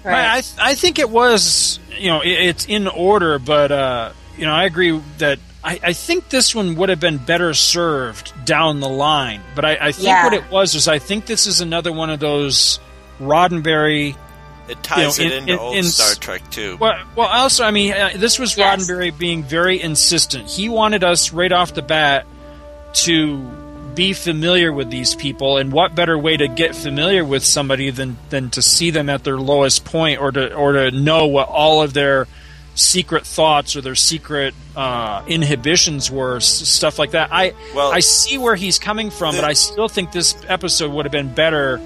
Right. 0.04 0.42
I, 0.60 0.70
I 0.70 0.74
think 0.74 0.98
it 0.98 1.10
was, 1.10 1.80
you 1.98 2.08
know, 2.08 2.20
it, 2.20 2.28
it's 2.30 2.66
in 2.66 2.86
order, 2.86 3.38
but, 3.38 3.72
uh, 3.72 4.12
you 4.36 4.44
know, 4.46 4.52
I 4.52 4.64
agree 4.64 5.00
that 5.18 5.38
I, 5.64 5.80
I 5.82 5.92
think 5.92 6.28
this 6.28 6.54
one 6.54 6.76
would 6.76 6.88
have 6.88 7.00
been 7.00 7.18
better 7.18 7.52
served 7.54 8.32
down 8.44 8.78
the 8.80 8.88
line. 8.88 9.40
But 9.56 9.64
I, 9.64 9.78
I 9.88 9.92
think 9.92 10.06
Yeah. 10.06 10.24
what 10.24 10.34
it 10.34 10.48
was 10.50 10.74
is 10.76 10.86
I 10.86 10.98
think 11.00 11.26
this 11.26 11.46
is 11.48 11.60
another 11.60 11.92
one 11.92 12.10
of 12.10 12.20
those 12.20 12.78
Roddenberry. 13.20 14.16
It 14.68 14.82
ties 14.82 15.18
you 15.18 15.24
know, 15.24 15.30
it 15.30 15.36
in- 15.36 15.38
into 15.42 15.52
in- 15.54 15.58
old 15.58 15.76
in- 15.76 15.84
Star 15.84 16.14
Trek 16.14 16.50
too. 16.50 16.76
Well, 16.78 16.94
well, 17.16 17.28
also, 17.28 17.64
I 17.64 17.70
mean, 17.70 17.92
uh, 17.92 18.10
this 18.16 18.38
was 18.38 18.54
Roddenberry 18.56 19.16
being 19.16 19.42
very 19.42 19.80
insistent. 19.80 20.48
He 20.48 20.68
wanted 20.68 21.02
us 21.04 21.32
right 21.32 21.52
off 21.52 21.74
the 21.74 21.82
bat 21.82 22.26
to 22.94 23.38
be 23.94 24.12
familiar 24.12 24.72
with 24.72 24.90
these 24.90 25.14
people, 25.14 25.56
and 25.56 25.72
what 25.72 25.94
better 25.94 26.16
way 26.16 26.36
to 26.36 26.46
get 26.48 26.74
familiar 26.76 27.24
with 27.24 27.44
somebody 27.44 27.90
than 27.90 28.16
than 28.30 28.50
to 28.50 28.62
see 28.62 28.90
them 28.90 29.08
at 29.10 29.24
their 29.24 29.38
lowest 29.38 29.84
point, 29.84 30.20
or 30.20 30.30
to 30.30 30.54
or 30.54 30.72
to 30.72 30.90
know 30.90 31.26
what 31.26 31.48
all 31.48 31.82
of 31.82 31.94
their 31.94 32.26
secret 32.74 33.26
thoughts 33.26 33.74
or 33.74 33.80
their 33.80 33.96
secret 33.96 34.54
uh, 34.76 35.20
inhibitions 35.26 36.12
were, 36.12 36.36
s- 36.36 36.46
stuff 36.46 36.96
like 36.96 37.10
that. 37.10 37.30
I 37.32 37.54
I 37.76 37.98
see 38.00 38.38
where 38.38 38.54
he's 38.54 38.78
coming 38.78 39.10
from, 39.10 39.34
but 39.34 39.42
I 39.44 39.54
still 39.54 39.88
think 39.88 40.12
this 40.12 40.36
episode 40.46 40.92
would 40.92 41.04
have 41.04 41.10
been 41.12 41.34
better 41.34 41.80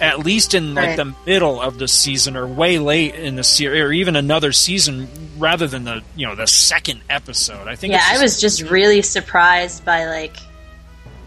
at 0.00 0.20
least 0.20 0.54
in 0.54 0.74
like 0.74 0.88
Right. 0.88 0.96
the 0.96 1.14
middle 1.26 1.60
of 1.60 1.78
the 1.78 1.88
season 1.88 2.36
or 2.36 2.46
way 2.46 2.78
late 2.78 3.14
in 3.14 3.36
the 3.36 3.44
series 3.44 3.82
or 3.82 3.92
even 3.92 4.16
another 4.16 4.52
season 4.52 5.08
rather 5.38 5.66
than 5.66 5.84
the 5.84 6.02
you 6.16 6.26
know 6.26 6.34
the 6.34 6.46
second 6.46 7.00
episode 7.08 7.68
i 7.68 7.76
think 7.76 7.92
yeah, 7.92 8.00
it's 8.10 8.18
I 8.18 8.22
was 8.22 8.40
just 8.40 8.62
really 8.62 9.02
surprised 9.02 9.84
by 9.84 10.06
like 10.06 10.36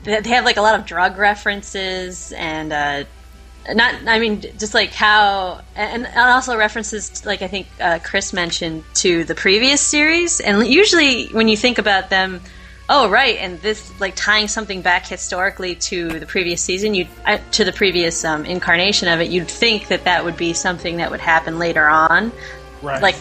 they 0.04 0.20
they 0.20 0.30
have 0.30 0.46
like 0.46 0.58
a 0.58 0.62
lot 0.62 0.80
of 0.80 0.86
drug 0.86 1.18
references 1.18 2.32
and 2.34 2.74
uh, 2.74 3.04
not 3.74 3.96
I 4.08 4.20
mean 4.20 4.42
just 4.42 4.74
like 4.74 4.92
how 4.92 5.62
and, 5.76 6.06
and 6.08 6.18
also 6.18 6.58
references 6.58 7.26
like 7.26 7.42
I 7.42 7.48
think 7.48 7.68
uh, 7.80 8.00
Chris 8.04 8.34
mentioned 8.34 8.84
to 8.96 9.24
the 9.24 9.36
previous 9.36 9.82
series 9.82 10.40
and 10.40 10.66
usually 10.66 11.28
when 11.28 11.48
you 11.48 11.56
think 11.56 11.78
about 11.78 12.10
them 12.10 12.42
oh 12.94 13.10
right 13.10 13.38
and 13.38 13.60
this 13.62 13.92
like 14.00 14.14
tying 14.16 14.48
something 14.48 14.82
back 14.82 15.08
historically 15.08 15.74
to 15.76 16.20
the 16.20 16.26
previous 16.26 16.62
season 16.62 16.94
you 16.94 17.08
uh, 17.26 17.38
to 17.52 17.64
the 17.64 17.72
previous 17.72 18.24
um, 18.26 18.46
incarnation 18.46 19.08
of 19.08 19.20
it 19.22 19.30
you'd 19.32 19.48
think 19.48 19.88
that 19.88 20.04
that 20.04 20.24
would 20.26 20.38
be 20.38 20.54
something 20.54 20.98
that 20.98 21.10
would 21.10 21.22
happen 21.22 21.58
later 21.58 21.88
on 21.88 22.32
Right. 22.84 23.02
like 23.02 23.16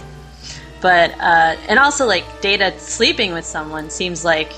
but 0.82 1.10
uh, 1.12 1.56
and 1.68 1.78
also 1.78 2.06
like 2.06 2.24
data 2.40 2.78
sleeping 2.78 3.32
with 3.32 3.44
someone 3.44 3.90
seems 3.90 4.24
like 4.24 4.52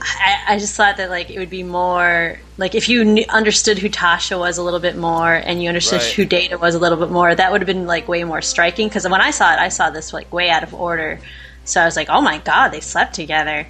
I, 0.00 0.54
I 0.54 0.58
just 0.58 0.74
thought 0.76 0.96
that 0.98 1.10
like 1.10 1.30
it 1.30 1.38
would 1.38 1.50
be 1.50 1.62
more 1.62 2.38
like 2.58 2.74
if 2.74 2.88
you 2.88 3.04
knew, 3.04 3.24
understood 3.28 3.78
who 3.78 3.88
Tasha 3.88 4.38
was 4.38 4.56
a 4.58 4.62
little 4.62 4.80
bit 4.80 4.96
more 4.96 5.32
and 5.34 5.62
you 5.62 5.68
understood 5.68 6.00
Right. 6.00 6.12
who 6.12 6.24
Data 6.24 6.56
was 6.58 6.74
a 6.74 6.78
little 6.78 6.96
bit 6.98 7.10
more, 7.10 7.34
that 7.34 7.50
would 7.52 7.60
have 7.60 7.66
been 7.66 7.86
like 7.86 8.08
way 8.08 8.22
more 8.24 8.40
striking. 8.40 8.88
Because 8.88 9.06
when 9.08 9.20
I 9.20 9.30
saw 9.32 9.52
it, 9.52 9.58
I 9.58 9.68
saw 9.68 9.90
this 9.90 10.12
like 10.12 10.32
way 10.32 10.48
out 10.48 10.62
of 10.62 10.72
order. 10.74 11.18
So 11.66 11.80
I 11.80 11.84
was 11.84 11.96
like, 11.96 12.08
oh 12.08 12.20
my 12.20 12.38
god, 12.38 12.68
they 12.70 12.80
slept 12.80 13.14
together. 13.14 13.66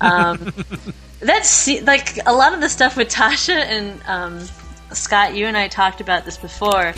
Um, 0.00 0.52
that's 1.20 1.68
like 1.82 2.18
a 2.26 2.32
lot 2.32 2.52
of 2.52 2.60
the 2.60 2.68
stuff 2.68 2.96
with 2.96 3.08
Tasha 3.08 3.56
and 3.56 4.00
um, 4.06 4.48
Scott. 4.92 5.34
You 5.34 5.46
and 5.46 5.56
I 5.56 5.68
talked 5.68 6.00
about 6.00 6.24
this 6.24 6.36
before. 6.36 6.94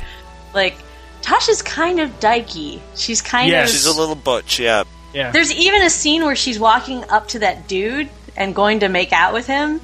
Like 0.55 0.75
Tasha's 1.23 1.63
kind 1.63 2.01
of 2.01 2.11
dykey. 2.21 2.81
She's 2.97 3.23
kind 3.23 3.49
of 3.49 3.53
Yeah, 3.53 3.67
she's 3.67 3.87
a 3.87 3.99
little 3.99 4.15
butch. 4.15 4.59
Yeah, 4.59 4.85
yeah. 5.15 5.31
there's 5.31 5.53
even 5.53 5.83
a 5.83 5.91
scene 5.91 6.25
where 6.25 6.37
she's 6.37 6.59
walking 6.59 7.05
up 7.11 7.29
to 7.29 7.41
that 7.41 7.69
dude 7.69 8.09
and 8.37 8.55
going 8.55 8.81
to 8.81 8.89
make 8.89 9.13
out 9.13 9.33
with 9.33 9.47
him 9.47 9.81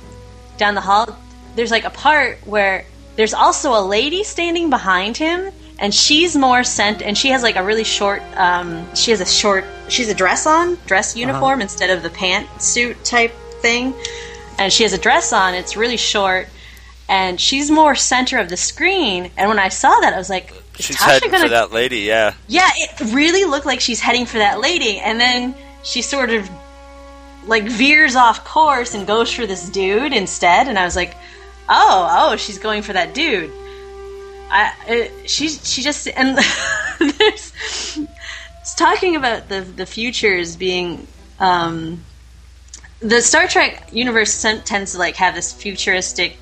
down 0.57 0.75
the 0.75 0.81
hall. 0.81 1.17
There's 1.55 1.71
like 1.71 1.85
a 1.85 1.91
part 1.91 2.39
where 2.47 2.85
there's 3.17 3.35
also 3.35 3.79
a 3.79 3.83
lady 3.85 4.25
standing 4.25 4.71
behind 4.71 5.17
him, 5.17 5.53
and 5.79 5.95
she's 5.95 6.37
more 6.37 6.65
sent, 6.65 7.03
and 7.03 7.17
she 7.17 7.29
has 7.29 7.43
like 7.43 7.57
a 7.57 7.65
really 7.65 7.85
short. 7.85 8.23
Um, 8.37 8.95
she 8.95 9.11
has 9.11 9.21
a 9.21 9.27
short. 9.27 9.65
She's 9.89 10.09
a 10.09 10.15
dress 10.15 10.47
on, 10.47 10.79
dress 10.87 11.17
uniform 11.17 11.61
instead 11.61 11.91
of 11.91 12.03
the 12.03 12.11
pantsuit 12.11 12.97
type 13.05 13.33
thing, 13.61 13.95
and 14.59 14.73
she 14.73 14.83
has 14.83 14.93
a 14.93 14.99
dress 14.99 15.33
on. 15.33 15.55
It's 15.55 15.77
really 15.77 15.97
short, 15.97 16.49
and 17.09 17.41
she's 17.41 17.71
more 17.71 17.95
center 17.95 18.39
of 18.39 18.49
the 18.49 18.57
screen. 18.57 19.31
And 19.37 19.49
when 19.49 19.59
I 19.59 19.69
saw 19.69 20.01
that, 20.01 20.15
I 20.15 20.19
was 20.19 20.31
like, 20.31 20.53
is 20.79 20.87
she's 20.87 20.97
Tasha 20.97 21.13
heading 21.13 21.31
gonna 21.31 21.45
for 21.45 21.51
that 21.51 21.73
lady. 21.73 22.01
Yeah, 22.01 22.35
yeah, 22.49 22.69
it 22.75 23.13
really 23.15 23.45
looked 23.45 23.67
like 23.67 23.81
she's 23.81 24.01
heading 24.01 24.27
for 24.27 24.39
that 24.39 24.61
lady, 24.61 24.99
and 24.99 25.21
then 25.21 25.55
she 25.83 26.03
sort 26.03 26.31
of 26.31 26.49
like 27.47 27.65
veers 27.65 28.17
off 28.17 28.45
course 28.45 28.95
and 28.95 29.07
goes 29.07 29.33
for 29.33 29.47
this 29.47 29.69
dude 29.69 30.13
instead. 30.13 30.69
And 30.69 30.79
I 30.79 30.85
was 30.85 30.97
like, 30.97 31.15
oh, 31.69 32.09
oh, 32.11 32.37
she's 32.37 32.59
going 32.59 32.83
for 32.83 32.93
that 32.93 33.15
dude. 33.15 33.53
I, 34.51 34.73
uh, 34.89 35.27
she's 35.27 35.69
she 35.69 35.83
just 35.83 36.07
and 36.09 36.39
there's 36.99 37.53
it's 38.61 38.75
talking 38.75 39.17
about 39.17 39.49
the 39.49 39.61
the 39.61 39.87
futures 39.87 40.57
being. 40.57 41.07
Um, 41.39 42.05
the 43.01 43.21
Star 43.21 43.47
Trek 43.47 43.89
universe 43.93 44.41
ten- 44.41 44.63
tends 44.63 44.93
to 44.93 44.99
like 44.99 45.17
have 45.17 45.35
this 45.35 45.53
futuristic, 45.53 46.39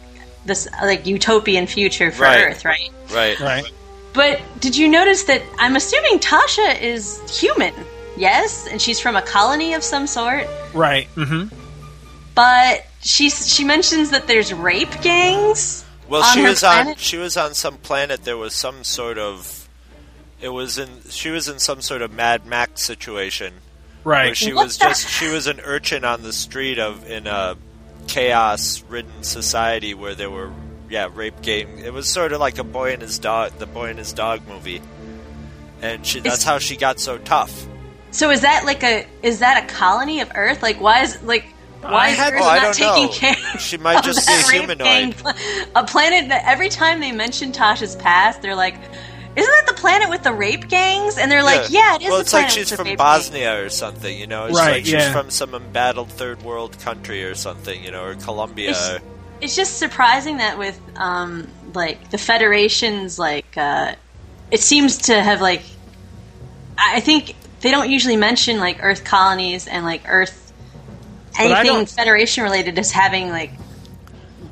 this 0.47 0.69
like 0.83 1.05
utopian 1.07 1.67
future 1.67 2.13
for 2.13 2.23
Right. 2.23 2.45
Earth, 2.45 2.65
right? 2.65 2.91
right. 3.13 3.39
Right. 3.41 3.73
But 4.13 4.41
did 4.61 4.77
you 4.77 4.87
notice 4.89 5.25
that 5.25 5.43
I'm 5.59 5.75
assuming 5.75 6.21
Tasha 6.21 6.81
is 6.81 7.21
human? 7.41 7.75
Yes, 8.17 8.69
and 8.71 8.81
she's 8.81 9.01
from 9.01 9.17
a 9.17 9.23
colony 9.23 9.75
of 9.75 9.83
some 9.83 10.07
sort. 10.07 10.47
right 10.73 11.09
mm-hmm. 11.17 11.53
But 12.37 12.87
she 13.01 13.31
she 13.31 13.65
mentions 13.65 14.11
that 14.11 14.27
there's 14.29 14.53
rape 14.53 15.01
gangs. 15.03 15.84
Well, 16.09 16.23
on 16.23 16.35
she 16.35 16.43
her 16.43 16.51
was 16.51 16.65
on 16.65 16.95
she 16.97 17.17
was 17.17 17.37
on 17.37 17.55
some 17.55 17.77
planet. 17.79 18.25
There 18.25 18.37
was 18.37 18.55
some 18.55 18.85
sort 18.85 19.19
of 19.19 19.69
it 20.41 20.49
was 20.51 20.79
in 20.79 20.89
she 21.11 21.31
was 21.31 21.49
in 21.49 21.59
some 21.59 21.81
sort 21.81 22.03
of 22.03 22.13
Mad 22.13 22.45
Max 22.47 22.83
situation. 22.83 23.55
Right. 24.05 24.27
Where 24.27 24.35
she 24.35 24.53
What 24.53 24.65
was 24.67 24.79
the- 24.79 24.85
just 24.87 25.09
she 25.09 25.29
was 25.29 25.47
an 25.47 25.61
urchin 25.61 26.05
on 26.05 26.23
the 26.23 26.33
street 26.33 26.79
of 26.79 27.11
in 27.11 27.27
a 27.27 27.57
chaos-ridden 28.07 29.23
society 29.23 29.95
where 29.95 30.15
there 30.15 30.31
were 30.31 30.51
yeah 30.91 31.09
rape 31.13 31.41
game. 31.43 31.79
It 31.79 31.93
was 31.93 32.09
sort 32.09 32.33
of 32.33 32.41
like 32.41 32.59
a 32.59 32.65
boy 32.65 32.93
and 32.93 33.01
his 33.03 33.19
dog, 33.19 33.53
the 33.59 33.67
boy 33.67 33.89
and 33.91 33.99
his 33.99 34.13
dog 34.13 34.47
movie, 34.47 34.83
and 35.81 36.05
she, 36.07 36.21
that's 36.21 36.39
Is- 36.39 36.45
how 36.45 36.59
she 36.59 36.77
got 36.77 37.01
so 37.01 37.19
tough. 37.19 37.67
So 38.11 38.31
is 38.31 38.43
that 38.43 38.65
like 38.65 38.83
a 38.85 39.07
is 39.23 39.39
that 39.41 39.65
a 39.65 39.67
colony 39.75 40.21
of 40.21 40.31
Earth? 40.35 40.63
Like 40.63 40.81
why 40.81 41.01
is 41.03 41.21
like 41.23 41.47
why 41.85 42.07
I 42.07 42.09
is 42.11 42.17
had- 42.19 42.33
Earth 42.35 42.41
oh, 42.43 42.49
I 42.49 42.57
not 42.57 42.63
don't 42.63 42.75
taking 42.75 43.05
know. 43.07 43.13
care? 43.35 43.59
She 43.59 43.77
might 43.77 43.99
of 43.99 44.05
just 44.05 44.27
be 44.27 44.33
that 44.33 44.45
a 44.47 44.49
rape 44.51 44.61
humanoid. 44.61 45.17
gang 45.25 45.35
A 45.77 45.85
planet 45.85 46.29
that 46.29 46.45
every 46.47 46.69
time 46.69 47.01
they 47.01 47.13
mention 47.13 47.53
Tasha's 47.53 47.95
past, 47.97 48.43
they're 48.43 48.55
like, 48.57 48.75
"Isn't 48.75 49.51
that 49.51 49.65
the 49.67 49.75
planet 49.81 50.09
with 50.11 50.23
the 50.23 50.33
rape 50.33 50.69
gangs?" 50.69 51.19
And 51.19 51.31
they're 51.31 51.43
like, 51.43 51.71
"Yeah, 51.71 51.95
it 51.97 52.03
is 52.03 52.09
Well, 52.09 52.17
the 52.19 52.23
it's 52.23 52.33
like 52.33 52.51
she's 52.51 52.73
from 52.73 52.87
rape 52.89 52.99
Bosnia 52.99 53.63
or 53.65 53.69
something, 53.69 54.19
you 54.19 54.27
know. 54.27 54.47
It's 54.47 54.57
Right, 54.59 54.73
like 54.73 54.85
she's 54.85 54.93
yeah. 54.95 55.13
from 55.13 55.31
some 55.31 55.55
embattled 55.55 56.11
third 56.11 56.43
world 56.43 56.79
country 56.81 57.25
or 57.25 57.35
something, 57.35 57.83
you 57.83 57.91
know, 57.91 58.03
or 58.05 58.15
Colombia. 58.17 58.71
It's- 58.71 59.01
it's 59.41 59.57
just 59.57 59.79
surprising 59.79 60.39
that 60.39 60.59
with 60.59 60.81
um, 60.97 61.49
like 61.75 62.11
the 62.11 62.19
federation's 62.19 63.19
like 63.19 63.57
uh, 63.59 63.95
it 64.51 64.61
seems 64.61 64.97
to 64.99 65.21
have 65.23 65.41
like 65.41 65.63
I 66.79 66.97
I 66.97 67.01
think 67.01 67.35
they 67.61 67.71
don't 67.71 67.91
usually 67.91 68.17
mention 68.17 68.59
like 68.61 68.79
Earth 68.83 69.05
colonies 69.05 69.67
and 69.67 69.85
like 69.85 70.03
Earth 70.07 70.41
But 70.43 70.43
I 70.43 70.44
anything 71.39 71.87
Federation 71.87 72.45
related 72.45 72.79
is 72.79 72.91
having 72.93 73.31
like. 73.31 73.53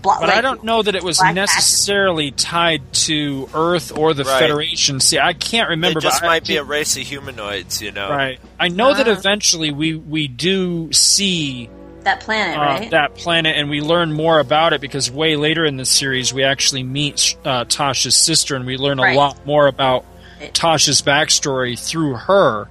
Blo- 0.03 0.15
But 0.19 0.29
like, 0.31 0.37
I 0.39 0.41
don't 0.41 0.65
know 0.65 0.83
that 0.83 0.97
it 0.97 1.05
was 1.05 1.19
black 1.19 1.33
necessarily 1.37 2.33
tied 2.33 2.93
to 2.93 3.49
Earth 3.55 3.97
or 3.97 4.15
the 4.15 4.25
Right. 4.25 4.41
Federation. 4.41 4.99
See, 4.99 5.17
I 5.19 5.33
can't 5.33 5.69
remember. 5.71 6.01
It 6.01 6.03
just 6.03 6.21
but 6.23 6.27
I- 6.27 6.31
might 6.33 6.47
be 6.47 6.57
a 6.57 6.65
race 6.65 6.97
of 6.97 7.05
humanoids, 7.05 7.81
you 7.81 7.93
know. 7.93 8.11
right. 8.11 8.41
I 8.59 8.67
know 8.69 8.93
that 8.95 9.07
Ah. 9.07 9.13
eventually 9.13 9.71
we 9.71 9.95
we 9.95 10.27
do 10.27 10.93
see 10.93 11.71
that 12.03 12.19
planet, 12.19 12.59
uh, 12.59 12.61
right? 12.61 12.91
that 12.91 13.15
planet, 13.15 13.57
and 13.57 13.71
we 13.71 13.81
learn 13.81 14.13
more 14.13 14.41
about 14.41 14.73
it 14.73 14.81
because 14.81 15.09
way 15.09 15.37
later 15.37 15.65
in 15.65 15.77
the 15.77 15.85
series 15.85 16.35
we 16.35 16.43
actually 16.43 16.83
meet 16.83 17.37
uh, 17.45 17.65
Tasha's 17.67 18.17
sister, 18.17 18.57
and 18.57 18.67
we 18.67 18.77
learn 18.77 18.99
a 18.99 19.15
lot 19.15 19.47
more 19.47 19.69
about 19.69 20.05
Tasha's 20.53 21.01
backstory 21.01 21.79
through 21.79 22.15
her. 22.15 22.67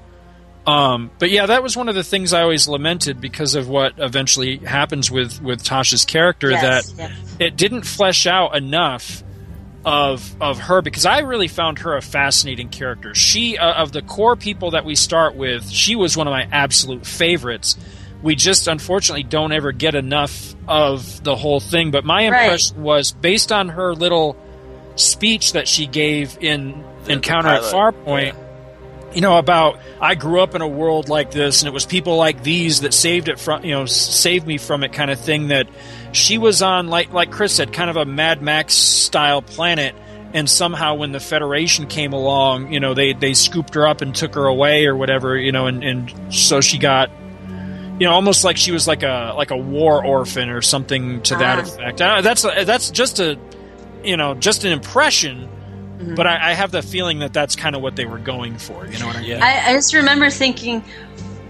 Um, 0.65 1.09
but 1.17 1.31
yeah, 1.31 1.47
that 1.47 1.63
was 1.63 1.75
one 1.75 1.89
of 1.89 1.95
the 1.95 2.03
things 2.03 2.33
I 2.33 2.41
always 2.41 2.67
lamented 2.67 3.19
because 3.19 3.55
of 3.55 3.67
what 3.67 3.93
eventually 3.97 4.57
happens 4.57 5.09
with 5.09 5.41
with 5.41 5.63
Tasha's 5.63 6.05
character 6.05 6.51
Yes, 6.51 6.91
that 6.91 6.97
yes. 7.09 7.35
it 7.39 7.55
didn't 7.57 7.81
flesh 7.83 8.27
out 8.27 8.55
enough 8.55 9.23
of 9.83 10.35
of 10.39 10.59
her 10.59 10.83
because 10.83 11.07
I 11.07 11.19
really 11.21 11.47
found 11.47 11.79
her 11.79 11.97
a 11.97 12.01
fascinating 12.01 12.69
character. 12.69 13.15
She 13.15 13.57
uh, 13.57 13.73
of 13.81 13.91
the 13.91 14.03
core 14.03 14.35
people 14.35 14.71
that 14.71 14.85
we 14.85 14.93
start 14.93 15.35
with, 15.35 15.67
she 15.69 15.95
was 15.95 16.15
one 16.15 16.27
of 16.27 16.31
my 16.31 16.47
absolute 16.51 17.07
favorites. 17.07 17.75
We 18.21 18.35
just 18.35 18.67
unfortunately 18.67 19.23
don't 19.23 19.51
ever 19.51 19.71
get 19.71 19.95
enough 19.95 20.53
of 20.67 21.23
the 21.23 21.35
whole 21.35 21.59
thing. 21.59 21.89
But 21.89 22.05
my 22.05 22.29
Right. 22.29 22.43
impression 22.43 22.83
was 22.83 23.11
based 23.13 23.51
on 23.51 23.69
her 23.69 23.95
little 23.95 24.37
speech 24.95 25.53
that 25.53 25.67
she 25.67 25.87
gave 25.87 26.37
in 26.39 26.83
The- 27.05 27.13
Encounter 27.13 27.49
the 27.49 27.55
at 27.65 27.71
pilot, 27.71 27.95
Farpoint 28.05 28.35
you 29.13 29.21
know 29.21 29.37
about 29.37 29.79
I 29.99 30.15
grew 30.15 30.41
up 30.41 30.55
in 30.55 30.61
a 30.61 30.67
world 30.67 31.09
like 31.09 31.31
this 31.31 31.61
and 31.61 31.67
it 31.67 31.73
was 31.73 31.85
people 31.85 32.17
like 32.17 32.43
these 32.43 32.81
that 32.81 32.93
saved 32.93 33.27
it 33.29 33.39
from 33.39 33.63
you 33.65 33.71
know 33.71 33.85
saved 33.85 34.47
me 34.47 34.57
from 34.57 34.83
it 34.83 34.93
kind 34.93 35.11
of 35.11 35.19
thing 35.19 35.49
that 35.49 35.67
she 36.13 36.37
was 36.37 36.61
on 36.61 36.87
like 36.87 37.11
like 37.11 37.31
Chris 37.31 37.53
said 37.55 37.73
kind 37.73 37.89
of 37.89 37.97
a 37.97 38.05
Mad 38.05 38.41
Max 38.41 38.73
style 38.73 39.41
planet 39.41 39.95
and 40.33 40.49
somehow 40.49 40.95
when 40.95 41.11
the 41.11 41.19
Federation 41.19 41.87
came 41.87 42.13
along 42.13 42.71
you 42.71 42.79
know 42.79 42.93
they 42.93 43.13
they 43.13 43.33
scooped 43.33 43.73
her 43.73 43.85
up 43.87 44.01
and 44.01 44.15
took 44.15 44.35
her 44.35 44.45
away 44.45 44.85
or 44.85 44.95
whatever 44.95 45.37
you 45.37 45.51
know 45.51 45.67
and 45.67 45.83
and 45.83 46.33
so 46.33 46.61
she 46.61 46.77
got 46.77 47.09
you 47.99 48.07
know 48.07 48.11
almost 48.13 48.43
like 48.43 48.55
she 48.57 48.71
was 48.71 48.87
like 48.87 49.03
a 49.03 49.33
like 49.35 49.51
a 49.51 49.57
war 49.57 50.03
orphan 50.05 50.49
or 50.49 50.61
something 50.61 51.21
to 51.23 51.35
that 51.35 51.59
Ah. 51.59 51.61
effect 51.61 52.01
I, 52.01 52.21
that's 52.21 52.43
that's 52.43 52.89
just 52.91 53.19
a 53.19 53.37
you 54.03 54.15
know 54.17 54.33
just 54.35 54.63
an 54.63 54.71
impression 54.71 55.49
Mm-hmm. 56.01 56.15
but 56.15 56.27
I, 56.27 56.51
I 56.51 56.53
have 56.53 56.71
the 56.71 56.81
feeling 56.81 57.19
that 57.19 57.31
that's 57.33 57.55
kind 57.55 57.75
of 57.75 57.81
what 57.81 57.95
they 57.95 58.05
were 58.05 58.17
going 58.19 58.57
for. 58.57 58.85
You 58.87 58.99
know 58.99 59.07
what 59.07 59.15
I 59.17 59.21
mean? 59.21 59.41
I, 59.41 59.69
I 59.69 59.73
just 59.73 59.93
remember 59.93 60.29
thinking, 60.29 60.83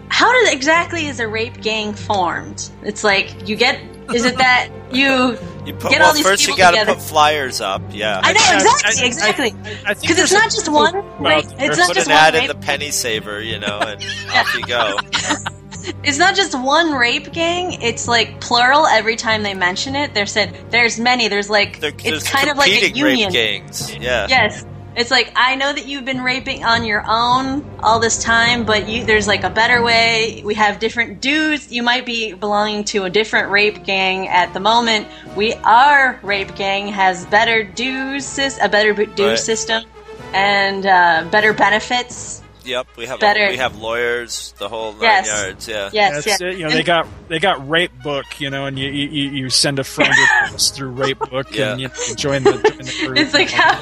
how 0.10 0.32
did 0.34 0.53
exactly 0.53 1.06
is 1.07 1.19
a 1.19 1.28
rape 1.28 1.61
gang 1.61 1.94
formed? 1.94 2.69
It's 2.84 3.03
like 3.03 3.48
you 3.48 3.56
get. 3.56 3.80
Is 4.14 4.26
it 4.26 4.38
that 4.40 4.69
you, 4.91 5.38
You 5.65 5.73
put, 5.73 5.91
get 5.91 5.99
well, 5.99 6.10
all 6.10 6.14
these 6.14 6.23
first 6.26 6.41
you 6.41 6.48
people 6.48 6.57
got 6.57 6.72
to 6.72 6.78
together? 6.80 6.95
put 6.95 7.03
flyers 7.03 7.61
up. 7.61 7.82
Yeah. 7.91 8.19
I 8.22 8.34
know 8.34 8.40
exactly, 8.56 9.03
I- 9.03 9.06
exactly. 9.06 9.45
I 9.86 9.94
think 9.94 10.02
Because 10.02 10.19
it's 10.19 10.34
not 10.34 10.52
just 10.52 10.68
one. 10.69 10.95
Well, 10.95 11.03
Rape, 11.19 11.45
it's 11.60 11.78
not 11.78 11.88
put 11.88 11.95
just 11.95 12.07
an 12.10 12.14
one 12.14 12.23
ad 12.23 12.36
in 12.36 12.48
the 12.48 12.56
penny 12.56 12.91
saver, 12.91 13.40
you 13.41 13.60
know, 13.60 13.80
and 13.80 14.03
off 14.34 14.53
you 14.53 14.65
go. 14.65 14.98
It's 16.03 16.18
not 16.18 16.36
just 16.36 16.58
one 16.58 16.91
rape 16.94 17.32
gang. 17.32 17.82
It's 17.82 18.08
like 18.08 18.40
plural 18.41 18.86
every 18.88 19.16
time 19.16 19.44
they 19.44 19.53
mention 19.53 19.95
it. 19.95 20.14
They're 20.14 20.26
said 20.26 20.56
there's 20.70 20.99
many. 20.99 21.28
There's 21.28 21.49
like 21.49 21.80
There- 21.80 21.90
it's 21.91 22.03
there's 22.03 22.24
kind 22.30 22.49
of 22.49 22.58
like 22.58 22.72
a 22.72 22.90
union. 22.90 23.32
gangs. 23.32 23.95
Yeah. 23.95 24.28
Yes. 24.30 24.66
It's 24.94 25.10
like 25.10 25.32
I 25.38 25.56
know 25.56 25.72
that 25.72 25.88
you've 25.88 26.03
been 26.03 26.22
raping 26.22 26.66
on 26.66 26.84
your 26.84 27.02
own 27.08 27.64
all 27.82 27.99
this 27.99 28.22
time, 28.22 28.66
but 28.66 28.90
you 28.90 29.06
there's 29.06 29.26
like 29.26 29.45
a 29.45 29.49
better 29.49 29.82
way. 29.82 30.41
We 30.44 30.53
have 30.56 30.80
different 30.80 31.22
dudes. 31.22 31.72
You 31.72 31.82
might 31.82 32.06
be 32.06 32.34
belonging 32.34 32.84
to 32.86 33.06
a 33.06 33.10
different 33.10 33.52
rape 33.52 33.86
gang 33.86 34.28
at 34.28 34.53
the 34.53 34.60
moment. 34.60 35.08
We 35.38 35.53
our 35.64 36.20
rape 36.24 36.56
gang 36.56 36.90
has 36.90 37.26
better 37.28 37.64
dues, 37.64 38.38
a 38.62 38.68
better 38.68 38.94
dues 38.94 39.20
Right. 39.20 39.40
system, 39.40 39.86
and 40.34 40.86
uh, 40.86 41.26
better 41.32 41.53
benefits. 41.53 42.40
Yep. 42.63 42.88
We 42.97 43.05
have 43.07 43.19
Better. 43.19 43.47
we 43.49 43.57
have 43.57 43.77
lawyers, 43.77 44.53
the 44.57 44.69
whole 44.69 44.93
nine 44.93 45.01
Yes. 45.01 45.27
yards. 45.27 45.67
Yeah. 45.67 45.89
Yes, 45.93 46.13
That's 46.13 46.27
yes. 46.27 46.41
it. 46.41 46.57
You 46.57 46.65
know, 46.65 46.71
they 46.71 46.83
got 46.83 47.07
they 47.27 47.39
got 47.39 47.67
rape 47.69 47.91
book. 48.03 48.39
You 48.39 48.49
know, 48.49 48.65
and 48.65 48.77
you 48.77 48.89
you, 48.89 49.29
you 49.31 49.49
send 49.49 49.79
a 49.79 49.83
friend 49.83 50.13
through 50.59 50.89
rape 50.91 51.19
book, 51.19 51.55
Yeah. 51.55 51.71
and 51.71 51.81
you 51.81 51.88
know, 51.88 51.93
join 52.15 52.43
the, 52.43 52.51
join 52.53 52.61
the 52.61 52.95
group. 53.05 53.17
It's 53.17 53.33
like 53.33 53.49
how 53.49 53.79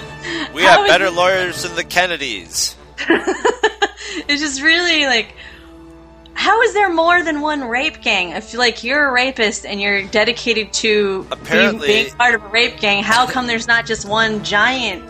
We 0.53 0.63
how 0.63 0.79
have 0.79 0.87
better 0.87 1.05
it- 1.05 1.13
lawyers 1.13 1.63
than 1.63 1.75
the 1.75 1.83
Kennedys. 1.83 2.75
It's 4.27 4.41
just 4.41 4.61
really 4.61 5.05
like, 5.05 5.33
how 6.33 6.61
is 6.61 6.73
there 6.73 6.89
more 6.89 7.23
than 7.23 7.41
one 7.41 7.63
rape 7.63 8.01
gang? 8.01 8.29
If 8.31 8.45
feel 8.51 8.59
like 8.59 8.83
you're 8.83 9.07
a 9.07 9.11
rapist 9.11 9.65
and 9.65 9.79
you're 9.81 10.03
dedicated 10.03 10.71
to 10.73 11.23
being, 11.23 11.31
Apparently- 11.31 11.87
being 11.87 12.09
part 12.11 12.35
of 12.35 12.43
a 12.43 12.47
rape 12.49 12.79
gang. 12.79 13.03
How 13.03 13.25
come 13.27 13.47
there's 13.47 13.67
not 13.67 13.85
just 13.85 14.07
one 14.07 14.43
giant 14.43 15.03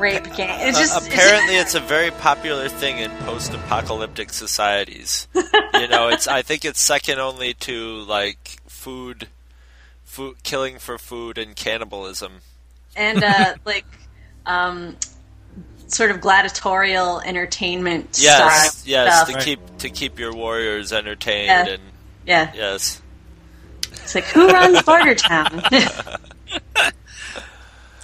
rape 0.00 0.24
gang? 0.36 0.68
It's 0.68 0.76
Uh, 0.76 0.80
just 0.80 1.06
apparently 1.08 1.56
it's 1.56 1.74
a 1.74 1.80
very 1.80 2.10
popular 2.10 2.68
thing 2.68 2.98
in 2.98 3.10
post-apocalyptic 3.24 4.32
societies. 4.32 5.28
you 5.34 5.88
know, 5.88 6.08
it's 6.08 6.26
I 6.28 6.42
think 6.42 6.64
it's 6.64 6.80
second 6.80 7.18
only 7.20 7.54
to 7.54 7.98
like 8.02 8.58
food, 8.66 9.28
food 10.04 10.42
killing 10.42 10.78
for 10.78 10.98
food 10.98 11.38
and 11.38 11.54
cannibalism. 11.56 12.40
and 12.96 13.22
uh, 13.24 13.54
like 13.64 13.86
um, 14.46 14.96
sort 15.88 16.10
of 16.10 16.20
gladiatorial 16.20 17.20
entertainment 17.20 18.18
Yes, 18.20 18.74
style 18.76 18.82
yes, 18.88 19.28
stuff. 19.28 19.38
to 19.38 19.44
keep 19.44 19.60
to 19.78 19.90
keep 19.90 20.18
your 20.18 20.34
warriors 20.34 20.92
entertained 20.92 21.46
Yeah. 21.46 21.66
and 21.68 21.82
Yeah, 22.26 22.52
yes. 22.54 23.00
it's 23.92 24.14
like 24.14 24.24
who 24.24 24.48
runs 24.48 24.78
Bartertown? 24.82 25.62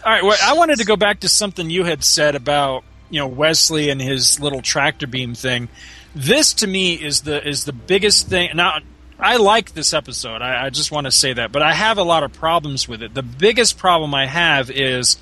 All 0.04 0.12
right, 0.12 0.24
well, 0.24 0.38
I 0.42 0.54
wanted 0.54 0.78
to 0.78 0.84
go 0.84 0.96
back 0.96 1.20
to 1.20 1.28
something 1.28 1.68
you 1.68 1.84
had 1.84 2.02
said 2.02 2.34
about 2.34 2.84
you 3.10 3.20
know 3.20 3.26
Wesley 3.26 3.90
and 3.90 4.00
his 4.00 4.40
little 4.40 4.62
tractor 4.62 5.06
beam 5.06 5.34
thing. 5.34 5.68
This 6.14 6.54
to 6.54 6.66
me 6.66 6.94
is 6.94 7.22
the 7.22 7.46
is 7.46 7.64
the 7.64 7.72
biggest 7.72 8.28
thing. 8.28 8.50
Now, 8.54 8.78
I 9.18 9.36
like 9.36 9.74
this 9.74 9.92
episode. 9.92 10.40
I, 10.40 10.66
I 10.66 10.70
just 10.70 10.90
want 10.90 11.06
to 11.06 11.10
say 11.10 11.34
that, 11.34 11.52
but 11.52 11.62
I 11.62 11.74
have 11.74 11.98
a 11.98 12.02
lot 12.02 12.22
of 12.22 12.32
problems 12.32 12.88
with 12.88 13.02
it. 13.02 13.12
The 13.12 13.22
biggest 13.22 13.76
problem 13.76 14.14
I 14.14 14.26
have 14.26 14.70
is, 14.70 15.18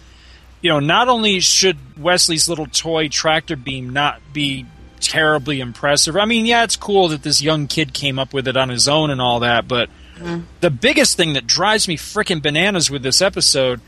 you 0.61 0.71
know, 0.71 0.81
not 0.81 1.09
only 1.09 1.41
should 1.41 1.77
Wesley's 1.99 2.49
little 2.49 2.67
toy 2.67 3.09
tractor 3.09 3.57
beam 3.57 3.91
not 3.91 4.21
be 4.33 4.65
terribly 5.01 5.61
impressive. 5.61 6.17
I 6.17 6.25
mean, 6.25 6.47
yeah, 6.47 6.63
it's 6.63 6.77
cool 6.77 7.09
that 7.09 7.23
this 7.23 7.43
young 7.43 7.67
kid 7.67 7.93
came 7.93 8.19
up 8.19 8.33
with 8.33 8.47
it 8.47 8.57
on 8.57 8.69
his 8.69 8.89
own 8.89 9.11
and 9.11 9.21
all 9.21 9.41
that, 9.41 9.67
but 9.67 9.89
mm-hmm. 10.17 10.43
the 10.61 10.71
biggest 10.71 11.17
thing 11.17 11.33
that 11.33 11.47
drives 11.47 11.89
me 11.89 11.97
freaking 11.97 12.43
bananas 12.43 12.91
with 12.91 13.03
this 13.03 13.21
episode 13.21 13.81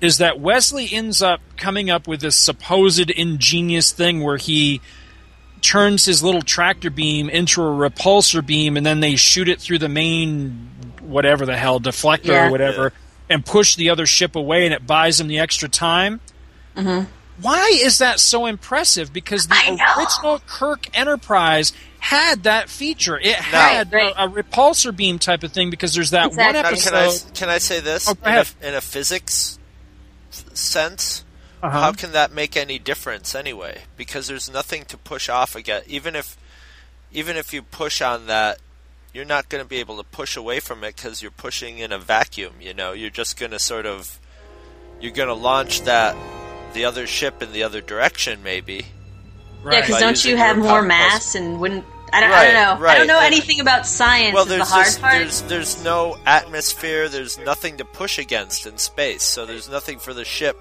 is 0.00 0.18
that 0.18 0.38
Wesley 0.40 0.88
ends 0.92 1.22
up 1.22 1.40
coming 1.56 1.88
up 1.90 2.06
with 2.06 2.20
this 2.20 2.36
supposed 2.36 3.10
ingenious 3.10 3.92
thing 3.92 4.22
where 4.22 4.36
he 4.36 4.80
turns 5.62 6.04
his 6.04 6.22
little 6.22 6.42
tractor 6.42 6.90
beam 6.90 7.28
into 7.30 7.62
a 7.62 7.64
repulsor 7.64 8.44
beam 8.44 8.76
and 8.76 8.84
then 8.84 9.00
they 9.00 9.16
shoot 9.16 9.48
it 9.48 9.60
through 9.60 9.78
the 9.78 9.88
main 9.88 10.70
whatever 11.00 11.46
the 11.46 11.56
hell 11.56 11.80
deflector 11.80 12.26
Yeah. 12.26 12.48
or 12.48 12.50
whatever 12.50 12.92
and 13.30 13.44
push 13.44 13.74
the 13.76 13.90
other 13.90 14.06
ship 14.06 14.36
away 14.36 14.64
and 14.66 14.74
it 14.74 14.86
buys 14.86 15.18
him 15.20 15.28
the 15.28 15.38
extra 15.38 15.68
time. 15.68 16.20
Mhm. 16.76 17.06
Why 17.40 17.70
is 17.82 17.98
that 17.98 18.18
so 18.20 18.46
impressive? 18.46 19.12
Because 19.12 19.46
the 19.48 19.54
original 19.98 20.40
Kirk 20.46 20.86
Enterprise 20.96 21.72
had 21.98 22.44
that 22.44 22.70
feature. 22.70 23.18
It 23.18 23.34
had 23.34 23.92
a, 23.92 24.24
a 24.24 24.28
repulsor 24.28 24.94
beam 24.96 25.18
type 25.18 25.42
of 25.42 25.52
thing 25.52 25.68
because 25.70 25.92
there's 25.94 26.10
that 26.10 26.30
one 26.30 26.52
Now, 26.54 26.60
episode. 26.60 26.90
can 26.90 26.94
I 26.94 27.10
can 27.34 27.48
I 27.50 27.58
say 27.58 27.80
this 27.80 28.08
Oh, 28.08 28.14
go 28.14 28.30
in, 28.30 28.36
a, 28.36 28.68
in 28.68 28.74
a 28.74 28.80
physics 28.80 29.55
f- 29.55 29.55
sense? 30.56 31.24
Uh-huh. 31.62 31.80
How 31.80 31.92
can 31.92 32.12
that 32.12 32.32
make 32.32 32.56
any 32.56 32.78
difference 32.78 33.34
anyway? 33.34 33.82
Because 33.96 34.28
there's 34.28 34.50
nothing 34.50 34.84
to 34.86 34.98
push 34.98 35.28
off 35.28 35.56
again. 35.56 35.82
Even 35.86 36.14
if 36.14 36.36
even 37.12 37.36
if 37.36 37.52
you 37.52 37.62
push 37.62 38.02
on 38.02 38.26
that, 38.26 38.58
you're 39.14 39.24
not 39.24 39.48
going 39.48 39.62
to 39.62 39.68
be 39.68 39.78
able 39.78 39.96
to 39.96 40.04
push 40.04 40.36
away 40.36 40.60
from 40.60 40.84
it 40.84 40.96
because 40.96 41.22
you're 41.22 41.30
pushing 41.30 41.78
in 41.78 41.92
a 41.92 41.98
vacuum. 41.98 42.54
You 42.60 42.74
know, 42.74 42.92
you're 42.92 43.10
just 43.10 43.38
going 43.38 43.52
to 43.52 43.58
sort 43.58 43.86
of 43.86 44.20
you're 45.00 45.12
going 45.12 45.28
to 45.28 45.34
launch 45.34 45.82
that 45.82 46.16
the 46.74 46.84
other 46.84 47.06
ship 47.06 47.42
in 47.42 47.52
the 47.52 47.62
other 47.62 47.80
direction, 47.80 48.42
maybe. 48.42 48.86
Yeah, 49.64 49.80
because 49.80 50.00
don't 50.00 50.24
you 50.24 50.36
have 50.36 50.58
more 50.58 50.68
power 50.68 50.82
mass 50.82 51.34
and 51.34 51.58
wouldn't? 51.58 51.84
I 52.12 52.20
don't, 52.20 52.30
I 52.30 52.44
don't 52.44 52.80
know. 52.80 52.86
I 52.86 52.98
don't 52.98 53.06
know 53.06 53.20
anything 53.20 53.60
about 53.60 53.86
science. 53.86 54.34
Well, 54.34 54.44
is 54.44 54.48
the 54.48 54.56
there's 54.56 54.70
hard 54.70 54.86
just, 54.86 55.00
part. 55.00 55.12
there's 55.14 55.42
there's 55.42 55.84
no 55.84 56.16
atmosphere. 56.24 57.08
There's 57.08 57.38
nothing 57.38 57.78
to 57.78 57.84
push 57.84 58.18
against 58.18 58.66
in 58.66 58.78
space. 58.78 59.22
So 59.22 59.44
there's 59.44 59.68
nothing 59.68 59.98
for 59.98 60.14
the 60.14 60.24
ship 60.24 60.56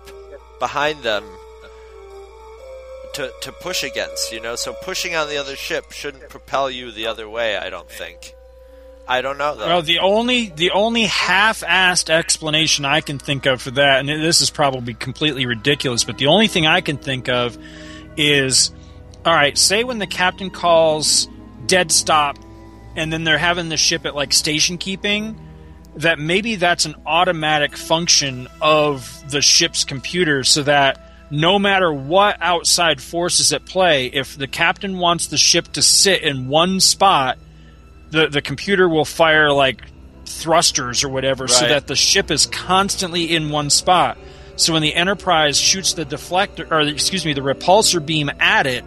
behind 0.59 1.03
them 1.03 1.23
to 3.13 3.31
to 3.41 3.51
push 3.51 3.84
against. 3.84 4.31
You 4.31 4.41
know, 4.41 4.55
so 4.55 4.73
pushing 4.73 5.15
on 5.15 5.30
the 5.30 5.38
other 5.38 5.55
ship 5.55 5.91
shouldn't 5.91 6.30
propel 6.30 6.69
you 6.69 6.91
the 6.91 7.07
other 7.07 7.30
way. 7.30 7.57
I 7.57 7.69
don't 7.69 7.89
think. 7.89 8.35
I 9.07 9.22
don't 9.22 9.38
know 9.38 9.55
though. 9.55 9.67
Well, 9.67 9.81
the 9.84 9.99
only 9.99 10.49
the 10.49 10.72
only 10.72 11.03
half-assed 11.03 12.09
explanation 12.09 12.85
I 12.85 13.01
can 13.01 13.19
think 13.19 13.45
of 13.45 13.61
for 13.61 13.72
that, 13.72 13.99
and 13.99 14.09
this 14.09 14.41
is 14.41 14.49
probably 14.49 14.95
completely 14.95 15.45
ridiculous, 15.45 16.03
but 16.03 16.17
the 16.17 16.27
only 16.27 16.47
thing 16.47 16.65
I 16.65 16.81
can 16.81 16.97
think 16.97 17.30
of 17.30 17.55
is, 18.17 18.72
all 19.23 19.34
right, 19.34 19.55
say 19.57 19.84
when 19.84 19.99
the 19.99 20.07
captain 20.07 20.49
calls 20.49 21.27
dead 21.67 21.91
stop, 21.91 22.37
and 22.95 23.11
then 23.11 23.23
they're 23.23 23.37
having 23.37 23.69
the 23.69 23.77
ship 23.77 24.05
at 24.05 24.15
like 24.15 24.33
station 24.33 24.77
keeping, 24.77 25.39
that 25.97 26.19
maybe 26.19 26.55
that's 26.55 26.85
an 26.85 26.95
automatic 27.05 27.77
function 27.77 28.47
of 28.61 29.23
the 29.29 29.41
ship's 29.41 29.83
computer, 29.83 30.43
so 30.43 30.63
that 30.63 31.01
no 31.31 31.57
matter 31.57 31.91
what 31.91 32.37
outside 32.39 33.01
force 33.01 33.39
is 33.39 33.51
at 33.51 33.65
play, 33.65 34.07
if 34.07 34.37
the 34.37 34.47
captain 34.47 34.97
wants 34.97 35.27
the 35.27 35.37
ship 35.37 35.71
to 35.73 35.81
sit 35.81 36.21
in 36.21 36.47
one 36.47 36.79
spot 36.79 37.37
the 38.15 38.27
the 38.27 38.41
computer 38.41 38.87
will 38.87 39.05
fire 39.05 39.51
like 39.51 39.81
thrusters 40.25 41.03
or 41.03 41.09
whatever 41.09 41.47
so 41.47 41.67
that 41.67 41.85
the 41.85 41.95
ship 41.95 42.31
is 42.31 42.47
constantly 42.47 43.35
in 43.35 43.51
one 43.51 43.69
spot. 43.69 44.17
So 44.55 44.73
when 44.73 44.81
the 44.81 44.93
Enterprise 44.93 45.59
shoots 45.59 45.93
the 45.93 46.05
deflector 46.05 46.69
or 46.71 46.81
excuse 46.81 47.25
me 47.25 47.33
the 47.33 47.41
repulsor 47.41 48.03
beam 48.03 48.31
at 48.39 48.65
it 48.65 48.83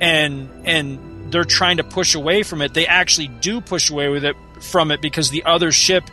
and 0.00 0.48
and 0.64 1.07
they're 1.30 1.44
trying 1.44 1.76
to 1.78 1.84
push 1.84 2.14
away 2.14 2.42
from 2.42 2.62
it, 2.62 2.74
they 2.74 2.86
actually 2.86 3.28
do 3.28 3.60
push 3.60 3.90
away 3.90 4.08
with 4.08 4.24
it 4.24 4.36
from 4.60 4.90
it 4.90 5.00
because 5.00 5.30
the 5.30 5.44
other 5.44 5.72
ship 5.72 6.04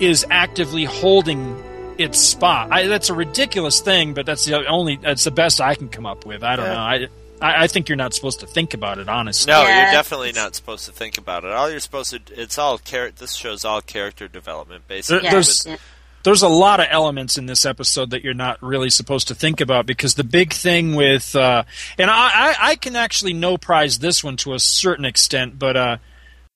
is 0.00 0.24
actively 0.30 0.84
holding 0.84 1.62
its 1.98 2.18
spot. 2.18 2.72
I, 2.72 2.86
that's 2.86 3.10
a 3.10 3.14
ridiculous 3.14 3.80
thing, 3.80 4.14
but 4.14 4.24
that's 4.26 4.44
the 4.44 4.66
only 4.66 4.96
that's 4.96 5.24
the 5.24 5.30
best 5.30 5.60
I 5.60 5.74
can 5.74 5.88
come 5.88 6.06
up 6.06 6.24
with. 6.24 6.42
I 6.42 6.56
don't 6.56 6.66
Yeah. 6.66 6.72
know. 6.72 6.78
I, 6.80 6.94
I 7.40 7.64
I 7.64 7.66
think 7.66 7.88
you're 7.88 7.96
not 7.96 8.14
supposed 8.14 8.40
to 8.40 8.46
think 8.46 8.72
about 8.74 8.98
it, 8.98 9.08
honestly. 9.08 9.52
No, 9.52 9.62
Yeah, 9.62 9.82
you're 9.84 9.92
definitely 9.92 10.32
not 10.32 10.54
supposed 10.54 10.86
to 10.86 10.92
think 10.92 11.18
about 11.18 11.44
it. 11.44 11.50
All 11.52 11.70
you're 11.70 11.80
supposed 11.80 12.10
to 12.12 12.20
it's 12.40 12.56
all 12.56 12.78
char- 12.78 13.10
this 13.10 13.34
shows 13.34 13.64
all 13.64 13.80
character 13.82 14.26
development 14.28 14.84
There- 14.88 14.96
basically. 14.98 15.28
there's 15.30 15.64
with- 15.66 15.80
there's 16.24 16.42
a 16.42 16.48
lot 16.48 16.80
of 16.80 16.86
elements 16.90 17.36
in 17.36 17.46
this 17.46 17.64
episode 17.66 18.10
that 18.10 18.22
you're 18.22 18.34
not 18.34 18.62
really 18.62 18.90
supposed 18.90 19.28
to 19.28 19.34
think 19.34 19.60
about 19.60 19.86
because 19.86 20.14
the 20.14 20.24
big 20.24 20.52
thing 20.52 20.94
with 20.94 21.34
uh, 21.34 21.64
and 21.98 22.10
I, 22.10 22.54
I 22.58 22.76
can 22.76 22.96
actually 22.96 23.32
no 23.32 23.56
prize 23.56 23.98
this 23.98 24.22
one 24.22 24.36
to 24.38 24.54
a 24.54 24.60
certain 24.60 25.04
extent, 25.04 25.58
but 25.58 25.76
uh, 25.76 25.96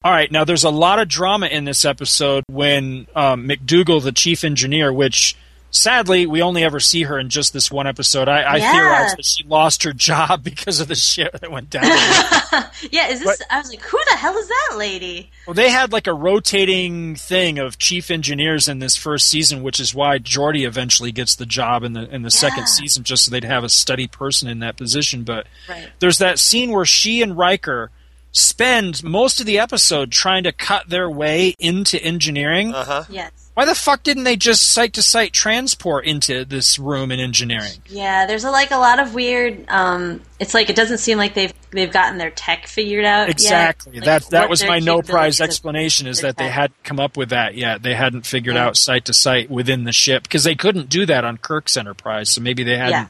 all 0.05 0.13
right, 0.13 0.31
now 0.31 0.45
there's 0.45 0.65
a 0.65 0.71
lot 0.71 1.01
of 1.01 1.09
drama 1.09 1.47
in 1.47 1.65
this 1.65 1.85
episode 1.85 2.45
when 2.49 3.07
um, 3.17 3.49
MacDougal, 3.49 4.03
the 4.03 4.13
chief 4.13 4.45
engineer, 4.45 4.93
which 4.93 5.37
sadly 5.77 6.27
we 6.27 6.43
only 6.43 6.65
ever 6.65 6.81
see 6.81 7.03
her 7.05 7.19
in 7.19 7.29
just 7.29 7.53
this 7.53 7.71
one 7.71 7.87
episode. 7.87 8.29
I, 8.29 8.41
I 8.43 8.57
Yeah. 8.57 8.73
theorize 8.73 9.15
that 9.15 9.25
she 9.25 9.45
lost 9.45 9.83
her 9.85 9.93
job 9.93 10.43
because 10.45 10.81
of 10.81 10.89
the 10.89 10.95
shit 10.95 11.33
that 11.33 11.51
went 11.51 11.71
down. 11.71 11.85
Yeah, 12.91 13.09
is 13.09 13.21
this? 13.21 13.41
I 13.51 13.59
was 13.59 13.71
like, 13.71 13.81
who 13.81 13.99
the 14.11 14.17
hell 14.17 14.37
is 14.37 14.49
that 14.49 14.77
lady? 14.77 15.31
Well, 15.47 15.55
they 15.55 15.71
had 15.71 15.93
like 15.93 16.07
a 16.07 16.13
rotating 16.13 17.17
thing 17.17 17.59
of 17.59 17.79
chief 17.79 18.11
engineers 18.11 18.69
in 18.69 18.79
this 18.81 18.97
first 18.97 19.29
season, 19.29 19.63
which 19.63 19.81
is 19.81 19.95
why 19.95 20.19
Geordi 20.19 20.67
eventually 20.67 21.11
gets 21.11 21.35
the 21.37 21.47
job 21.47 21.83
in 21.85 21.95
the 21.95 22.09
in 22.15 22.23
the 22.23 22.31
second 22.31 22.69
season, 22.69 23.03
just 23.03 23.25
so 23.25 23.31
they'd 23.31 23.45
have 23.45 23.65
a 23.65 23.69
steady 23.69 24.07
person 24.07 24.49
in 24.49 24.59
that 24.61 24.77
position. 24.77 25.23
But 25.25 25.47
Right. 25.69 25.89
there's 26.01 26.19
that 26.19 26.39
scene 26.39 26.71
where 26.71 26.85
she 26.85 27.23
and 27.23 27.37
Riker 27.37 27.91
spend 28.37 29.03
most 29.03 29.41
of 29.41 29.47
the 29.47 29.59
episode 29.59 30.13
trying 30.13 30.45
to 30.45 30.53
cut 30.53 30.89
their 30.89 31.09
way 31.11 31.55
into 31.59 32.01
engineering. 32.03 32.75
Uh-huh. 32.75 33.05
Yes. 33.09 33.31
Why 33.55 33.65
the 33.65 33.75
fuck 33.75 34.03
didn't 34.03 34.25
they 34.25 34.37
just 34.37 34.71
site 34.71 34.93
to 34.95 35.03
site 35.03 35.33
transport 35.33 36.05
into 36.05 36.45
this 36.45 36.79
room 36.79 37.11
in 37.11 37.19
engineering? 37.19 37.73
Yeah, 37.89 38.27
there's 38.27 38.45
a, 38.45 38.51
like 38.51 38.71
a 38.71 38.77
lot 38.77 38.99
of 38.99 39.15
weird. 39.15 39.65
Um, 39.69 40.21
it's 40.39 40.53
like 40.53 40.69
it 40.69 40.77
doesn't 40.77 40.99
seem 40.99 41.17
like 41.17 41.33
they've 41.33 41.55
they've 41.71 41.91
gotten 41.91 42.19
their 42.19 42.31
tech 42.31 42.67
figured 42.67 43.07
out. 43.07 43.29
yet. 43.29 43.31
Exactly. 43.31 43.95
Like, 43.95 44.05
that 44.05 44.31
that 44.31 44.51
was 44.51 44.63
my 44.63 44.79
no 44.81 45.01
prize 45.01 45.41
explanation 45.41 46.07
is 46.07 46.21
their 46.21 46.33
that 46.33 46.37
they 46.37 46.51
hadn't 46.51 46.85
come 46.85 47.01
up 47.01 47.17
with 47.17 47.31
that 47.31 47.55
yet. 47.55 47.83
They 47.83 47.95
hadn't 47.95 48.27
figured 48.27 48.57
Yeah. 48.57 48.67
out 48.67 48.77
site 48.77 49.07
to 49.07 49.15
site 49.15 49.51
within 49.51 49.85
the 49.85 49.93
ship 49.93 50.25
because 50.25 50.45
they 50.45 50.55
couldn't 50.55 50.91
do 50.91 51.07
that 51.07 51.25
on 51.25 51.39
Kirk's 51.39 51.79
Enterprise. 51.79 52.29
So 52.29 52.43
maybe 52.43 52.63
they 52.63 52.77
hadn't 52.77 52.91
Yeah. 52.93 53.07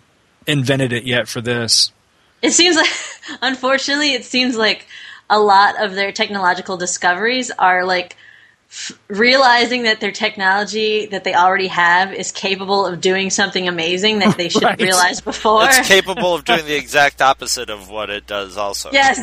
invented 0.46 0.92
it 0.92 1.02
yet 1.02 1.26
for 1.26 1.40
this. 1.40 1.90
It 2.40 2.52
seems 2.52 2.76
like, 2.76 2.90
unfortunately, 3.42 4.12
it 4.12 4.24
seems 4.24 4.56
like 4.56 4.86
a 5.28 5.38
lot 5.40 5.82
of 5.82 5.94
their 5.94 6.12
technological 6.12 6.76
discoveries 6.76 7.50
are 7.58 7.84
like 7.84 8.16
f- 8.68 8.92
realizing 9.08 9.84
that 9.84 10.00
their 10.00 10.12
technology 10.12 11.06
that 11.06 11.24
they 11.24 11.34
already 11.34 11.66
have 11.68 12.12
is 12.12 12.30
capable 12.32 12.86
of 12.86 13.00
doing 13.00 13.30
something 13.30 13.66
amazing 13.68 14.18
that 14.20 14.36
they 14.36 14.48
should 14.50 14.62
Right. 14.62 14.80
realize 14.80 15.20
before. 15.20 15.64
It's 15.66 15.88
capable 15.96 16.34
of 16.34 16.44
doing 16.44 16.64
the 16.66 16.76
exact 16.76 17.20
opposite 17.22 17.70
of 17.70 17.88
what 17.90 18.10
it 18.10 18.26
does. 18.26 18.56
Also, 18.56 18.90
Yes. 18.92 19.18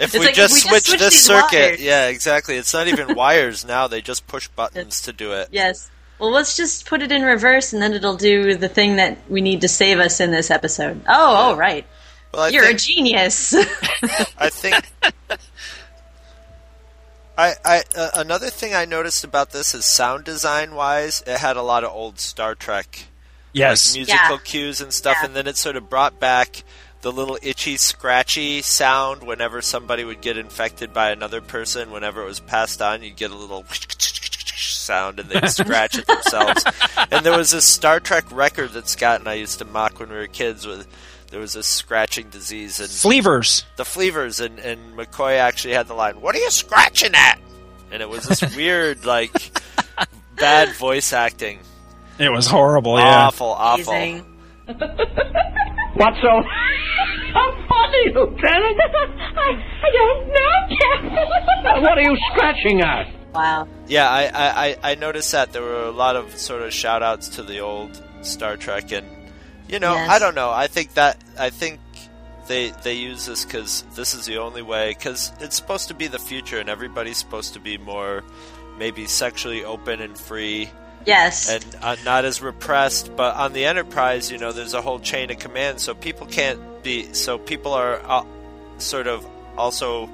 If 0.00 0.12
we, 0.14 0.20
like, 0.20 0.34
just 0.34 0.56
if 0.58 0.64
we 0.64 0.70
just 0.70 0.70
switch 0.70 0.84
switch 0.86 0.98
this 1.00 1.24
circuit, 1.24 1.56
wires. 1.72 1.82
yeah, 1.82 2.08
exactly. 2.08 2.56
It's 2.56 2.72
not 2.74 2.88
even 2.88 3.14
wires 3.14 3.64
now; 3.64 3.86
they 3.88 4.00
just 4.02 4.26
push 4.26 4.48
buttons 4.48 5.00
to 5.02 5.12
do 5.12 5.32
it. 5.32 5.48
yes. 5.52 5.90
Well, 6.18 6.30
let's 6.30 6.56
just 6.56 6.86
put 6.86 7.02
it 7.02 7.12
in 7.12 7.20
reverse, 7.20 7.74
and 7.74 7.82
then 7.82 7.92
it'll 7.92 8.16
do 8.16 8.54
the 8.56 8.70
thing 8.70 8.96
that 8.96 9.18
we 9.30 9.42
need 9.42 9.60
to 9.60 9.68
save 9.68 9.98
us 9.98 10.18
in 10.18 10.30
this 10.30 10.50
episode. 10.50 11.02
Oh, 11.06 11.50
oh, 11.52 11.56
right. 11.56 11.84
Well, 12.36 12.44
I 12.44 12.48
You're 12.50 12.64
think- 12.64 12.78
a 12.78 12.82
genius. 12.82 13.54
I 14.38 14.50
think. 14.50 14.76
I, 17.38 17.54
I 17.64 17.82
uh, 17.96 18.10
another 18.16 18.50
thing 18.50 18.74
I 18.74 18.84
noticed 18.84 19.24
about 19.24 19.50
this 19.50 19.74
is 19.74 19.84
sound 19.86 20.24
design 20.24 20.74
wise, 20.74 21.22
it 21.26 21.38
had 21.38 21.56
a 21.56 21.62
lot 21.62 21.82
of 21.84 21.92
old 21.92 22.18
Star 22.18 22.54
Trek, 22.54 23.06
Yes. 23.52 23.90
like 23.92 23.98
musical 24.00 24.36
Yeah. 24.36 24.42
cues 24.44 24.80
and 24.82 24.92
stuff, 24.92 25.16
and 25.22 25.34
then 25.34 25.46
it 25.46 25.56
sort 25.56 25.76
of 25.76 25.88
brought 25.90 26.18
back 26.20 26.62
the 27.02 27.12
little 27.12 27.38
itchy, 27.42 27.76
scratchy 27.76 28.62
sound 28.62 29.22
whenever 29.22 29.60
somebody 29.62 30.02
would 30.04 30.20
get 30.20 30.36
infected 30.38 30.92
by 30.92 31.10
another 31.10 31.40
person. 31.40 31.90
Whenever 31.90 32.22
it 32.22 32.26
was 32.26 32.40
passed 32.40 32.80
on, 32.82 33.02
you'd 33.02 33.16
get 33.16 33.30
a 33.30 33.36
little 33.36 33.64
sound, 33.70 35.20
and 35.20 35.28
they'd 35.28 35.48
scratch 35.50 35.98
at 35.98 36.06
themselves. 36.06 36.64
and 37.10 37.24
there 37.24 37.36
was 37.36 37.50
this 37.50 37.66
Star 37.66 38.00
Trek 38.00 38.24
record 38.30 38.72
that 38.72 38.88
Scott 38.88 39.20
and 39.20 39.28
I 39.28 39.34
used 39.34 39.58
to 39.58 39.64
mock 39.66 40.00
when 40.00 40.08
we 40.10 40.16
were 40.16 40.26
kids 40.26 40.66
with. 40.66 40.86
There 41.30 41.40
was 41.40 41.56
a 41.56 41.62
scratching 41.62 42.28
disease 42.30 42.78
and 42.80 42.88
Fleavers. 42.88 43.64
the 43.76 43.82
Fleavers, 43.84 44.44
and, 44.44 44.58
and 44.58 44.96
McCoy 44.96 45.36
actually 45.38 45.74
had 45.74 45.88
the 45.88 45.94
line, 45.94 46.20
"What 46.20 46.34
are 46.34 46.38
you 46.38 46.50
scratching 46.50 47.14
at?" 47.14 47.38
And 47.90 48.00
it 48.02 48.08
was 48.08 48.24
this 48.24 48.42
weird, 48.56 49.04
like, 49.04 49.32
bad 50.36 50.74
voice 50.76 51.12
acting. 51.12 51.58
It 52.18 52.30
was 52.32 52.46
horrible. 52.46 52.98
Yeah. 52.98 53.26
Awful, 53.26 53.48
awful. 53.48 53.92
What's 54.66 56.20
so 56.20 56.42
so 57.32 57.42
funny, 57.68 58.12
Lieutenant? 58.12 58.80
I, 59.36 59.64
I 59.82 59.90
don't 59.92 60.28
know, 60.28 60.76
Captain. 60.82 61.82
what 61.82 61.98
are 61.98 62.02
you 62.02 62.16
scratching 62.32 62.80
at? 62.82 63.08
wow. 63.34 63.66
Yeah, 63.86 64.08
I, 64.08 64.24
I, 64.26 64.66
I- 64.68 64.76
I 64.92 64.94
noticed 64.94 65.32
that 65.32 65.52
there 65.52 65.62
were 65.62 65.84
a 65.84 65.90
lot 65.90 66.16
of 66.16 66.36
sort 66.38 66.62
of 66.62 66.72
shout 66.72 67.02
outs 67.02 67.28
to 67.30 67.42
the 67.42 67.60
old 67.60 68.00
Star 68.22 68.56
Trek, 68.56 68.92
and 68.92 69.06
you 69.68 69.78
know, 69.78 69.94
Yes. 69.94 70.10
I 70.10 70.18
don't 70.18 70.34
know. 70.34 70.50
I 70.50 70.66
think 70.66 70.94
that 70.94 71.18
I 71.38 71.50
think 71.50 71.80
they 72.46 72.70
they 72.82 72.94
use 72.94 73.26
this 73.26 73.44
because 73.44 73.82
this 73.94 74.14
is 74.14 74.26
the 74.26 74.38
only 74.38 74.62
way. 74.62 74.90
Because 74.90 75.32
it's 75.40 75.56
supposed 75.56 75.88
to 75.88 75.94
be 75.94 76.06
the 76.06 76.18
future, 76.18 76.58
and 76.58 76.68
everybody's 76.68 77.18
supposed 77.18 77.54
to 77.54 77.60
be 77.60 77.78
more 77.78 78.22
maybe 78.78 79.06
sexually 79.06 79.64
open 79.64 80.00
and 80.00 80.18
free. 80.18 80.70
Yes. 81.06 81.48
and 81.48 81.64
uh, 81.82 81.96
not 82.04 82.24
as 82.24 82.42
repressed. 82.42 83.14
But 83.16 83.36
on 83.36 83.52
the 83.52 83.64
Enterprise, 83.64 84.30
you 84.30 84.38
know, 84.38 84.50
there's 84.50 84.74
a 84.74 84.82
whole 84.82 84.98
chain 84.98 85.30
of 85.30 85.38
command, 85.38 85.80
so 85.80 85.94
people 85.94 86.26
can't 86.26 86.82
be. 86.82 87.12
So 87.12 87.38
people 87.38 87.74
are 87.74 88.00
uh, 88.04 88.24
sort 88.78 89.06
of 89.06 89.24
also 89.56 90.10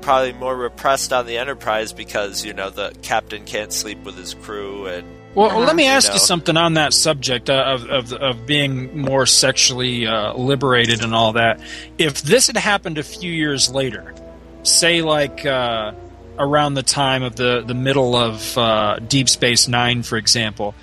probably 0.00 0.32
more 0.32 0.56
repressed 0.56 1.12
on 1.12 1.26
the 1.26 1.38
Enterprise 1.38 1.92
because 1.92 2.44
you 2.44 2.52
know 2.54 2.70
the 2.70 2.94
captain 3.02 3.44
can't 3.44 3.72
sleep 3.72 4.02
with 4.04 4.16
his 4.16 4.34
crew 4.34 4.86
and. 4.86 5.06
Well, 5.34 5.60
let 5.60 5.76
me 5.76 5.86
ask 5.86 6.08
know. 6.08 6.14
you 6.14 6.20
something 6.20 6.56
on 6.56 6.74
that 6.74 6.92
subject 6.92 7.48
uh, 7.48 7.62
of, 7.66 7.88
of 7.88 8.12
of 8.12 8.46
being 8.46 8.98
more 8.98 9.26
sexually 9.26 10.06
uh, 10.06 10.34
liberated 10.34 11.04
and 11.04 11.14
all 11.14 11.34
that. 11.34 11.60
If 11.98 12.22
this 12.22 12.48
had 12.48 12.56
happened 12.56 12.98
a 12.98 13.04
few 13.04 13.32
years 13.32 13.70
later, 13.70 14.12
say 14.64 15.02
like 15.02 15.46
uh, 15.46 15.92
around 16.38 16.74
the 16.74 16.82
time 16.82 17.22
of 17.22 17.36
the 17.36 17.62
the 17.64 17.74
middle 17.74 18.16
of 18.16 18.58
uh, 18.58 18.98
Deep 18.98 19.28
Space 19.28 19.68
Nine, 19.68 20.02
for 20.02 20.16
example, 20.16 20.74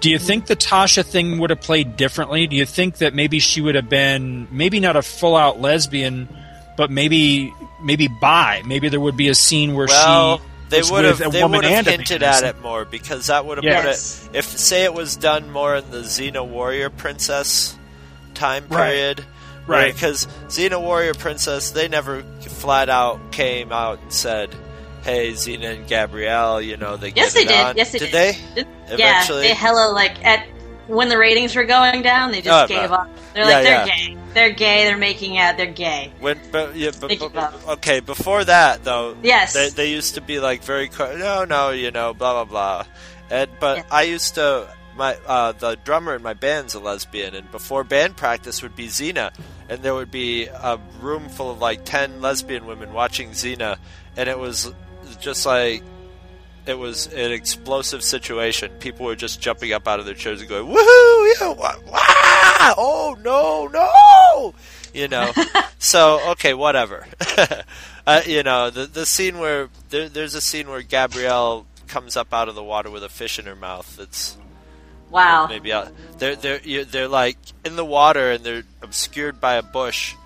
do 0.00 0.08
you 0.08 0.20
think 0.20 0.46
the 0.46 0.56
Tasha 0.56 1.04
thing 1.04 1.38
would 1.38 1.50
have 1.50 1.60
played 1.60 1.96
differently? 1.96 2.46
Do 2.46 2.54
you 2.54 2.66
think 2.66 2.98
that 2.98 3.12
maybe 3.12 3.40
she 3.40 3.60
would 3.60 3.74
have 3.74 3.88
been 3.88 4.46
maybe 4.52 4.78
not 4.78 4.94
a 4.94 5.02
full 5.02 5.34
out 5.34 5.60
lesbian, 5.60 6.28
but 6.76 6.92
maybe 6.92 7.52
maybe 7.82 8.06
bi? 8.06 8.62
Maybe 8.64 8.88
there 8.88 9.00
would 9.00 9.16
be 9.16 9.28
a 9.28 9.34
scene 9.34 9.74
where 9.74 9.88
Well, 9.88 10.38
she 10.38 10.44
they 10.68 10.82
would 10.82 11.04
have 11.04 11.18
they 11.32 11.44
would 11.44 11.64
have 11.64 11.86
hinted 11.86 12.22
at 12.22 12.42
it 12.42 12.60
more 12.60 12.84
because 12.84 13.26
that 13.28 13.46
would 13.46 13.58
have 13.58 13.64
Yes. 13.64 14.20
put 14.26 14.34
it. 14.34 14.38
If 14.38 14.44
say 14.46 14.84
it 14.84 14.94
was 14.94 15.16
done 15.16 15.50
more 15.50 15.76
in 15.76 15.90
the 15.90 15.98
Xena 15.98 16.44
Warrior 16.46 16.90
Princess 16.90 17.76
time 18.34 18.64
period, 18.68 19.24
Right. 19.66 19.92
Because 19.92 20.28
Xena 20.46 20.80
Warrior 20.80 21.14
Princess, 21.14 21.70
they 21.72 21.88
never 21.88 22.22
flat 22.42 22.88
out 22.88 23.32
came 23.32 23.72
out 23.72 23.98
and 24.00 24.12
said, 24.12 24.54
"Hey, 25.02 25.32
Xena 25.32 25.74
and 25.74 25.88
Gabrielle, 25.88 26.60
you 26.62 26.76
know 26.76 26.96
they 26.96 27.08
Yes, 27.08 27.34
get 27.34 27.34
they 27.34 27.52
it 27.52 27.56
did. 27.56 27.64
on." 27.66 27.76
Yes, 27.76 27.90
they 27.92 27.98
did. 27.98 28.12
did. 28.12 28.14
they? 28.14 28.62
Yeah, 28.94 28.94
Eventually? 29.18 29.42
they 29.42 29.54
hella 29.54 29.90
like 29.92 30.24
at 30.24 30.46
when 30.86 31.08
the 31.08 31.18
ratings 31.18 31.54
were 31.56 31.64
going 31.64 32.02
down, 32.02 32.30
they 32.30 32.40
just 32.40 32.64
Oh, 32.64 32.66
gave 32.74 32.90
up. 32.92 33.08
They're 33.34 33.44
Yeah, 33.44 33.50
like, 33.54 33.64
they're 33.64 33.86
yeah. 33.86 33.86
gay, 33.86 34.16
they're 34.34 34.50
gay, 34.50 34.84
they're 34.84 34.96
making 34.96 35.38
out, 35.38 35.56
they're 35.56 35.66
gay. 35.66 36.12
When, 36.20 36.40
but, 36.52 36.74
yeah, 36.76 36.90
but, 37.00 37.12
but- 37.32 37.68
okay, 37.68 38.00
before 38.00 38.44
that 38.44 38.84
though, 38.84 39.16
Yes. 39.22 39.52
they, 39.52 39.68
they 39.70 39.90
used 39.90 40.14
to 40.14 40.20
be 40.20 40.38
like 40.40 40.62
very 40.62 40.90
no, 40.98 41.44
no, 41.44 41.70
you 41.70 41.90
know, 41.90 42.14
blah 42.14 42.32
blah 42.32 42.44
blah. 42.44 42.84
And 43.30 43.50
but 43.60 43.84
I 43.90 44.02
used 44.02 44.36
to 44.36 44.68
my 44.96 45.16
uh, 45.26 45.52
the 45.52 45.76
drummer 45.84 46.14
in 46.14 46.22
my 46.22 46.34
band's 46.34 46.74
a 46.74 46.80
lesbian, 46.80 47.34
and 47.34 47.50
before 47.50 47.84
band 47.84 48.16
practice 48.16 48.62
would 48.62 48.74
be 48.76 48.86
Xena, 48.86 49.32
and 49.68 49.82
there 49.82 49.94
would 49.94 50.10
be 50.10 50.46
a 50.46 50.78
room 51.02 51.28
full 51.28 51.50
of 51.50 51.58
like 51.58 51.84
ten 51.84 52.22
lesbian 52.22 52.64
women 52.66 52.92
watching 52.92 53.30
Xena, 53.32 53.76
and 54.16 54.28
it 54.28 54.38
was 54.38 54.72
just 55.20 55.44
like 55.44 55.82
it 56.66 56.78
was 56.78 57.06
an 57.08 57.32
explosive 57.32 58.02
situation. 58.02 58.70
People 58.80 59.06
were 59.06 59.16
just 59.16 59.40
jumping 59.40 59.72
up 59.72 59.86
out 59.86 60.00
of 60.00 60.06
their 60.06 60.14
chairs 60.14 60.40
and 60.40 60.48
going, 60.48 60.66
"Woohoo! 60.66 61.34
Yeah, 61.40 61.48
wah, 61.52 61.74
wah! 61.86 62.74
Oh 62.76 63.16
no, 63.22 63.66
no!" 63.68 64.54
You 64.92 65.08
know. 65.08 65.32
so 65.78 66.20
okay, 66.32 66.54
whatever. 66.54 67.06
uh, 68.06 68.22
you 68.26 68.42
know, 68.42 68.70
the 68.70 68.86
the 68.86 69.06
scene 69.06 69.38
where 69.38 69.68
there, 69.90 70.08
there's 70.08 70.34
a 70.34 70.40
scene 70.40 70.68
where 70.68 70.82
Gabrielle 70.82 71.66
comes 71.88 72.16
up 72.16 72.32
out 72.34 72.48
of 72.48 72.54
the 72.54 72.64
water 72.64 72.90
with 72.90 73.04
a 73.04 73.08
fish 73.08 73.38
in 73.38 73.46
her 73.46 73.56
mouth. 73.56 73.96
That's 73.96 74.36
Wow. 75.08 75.46
maybe 75.46 75.72
out, 75.72 75.92
they're 76.18 76.34
they're 76.34 76.58
they're 76.84 77.06
like 77.08 77.38
in 77.64 77.76
the 77.76 77.84
water 77.84 78.32
and 78.32 78.42
they're 78.42 78.64
obscured 78.82 79.40
by 79.40 79.54
a 79.54 79.62
bush, 79.62 80.16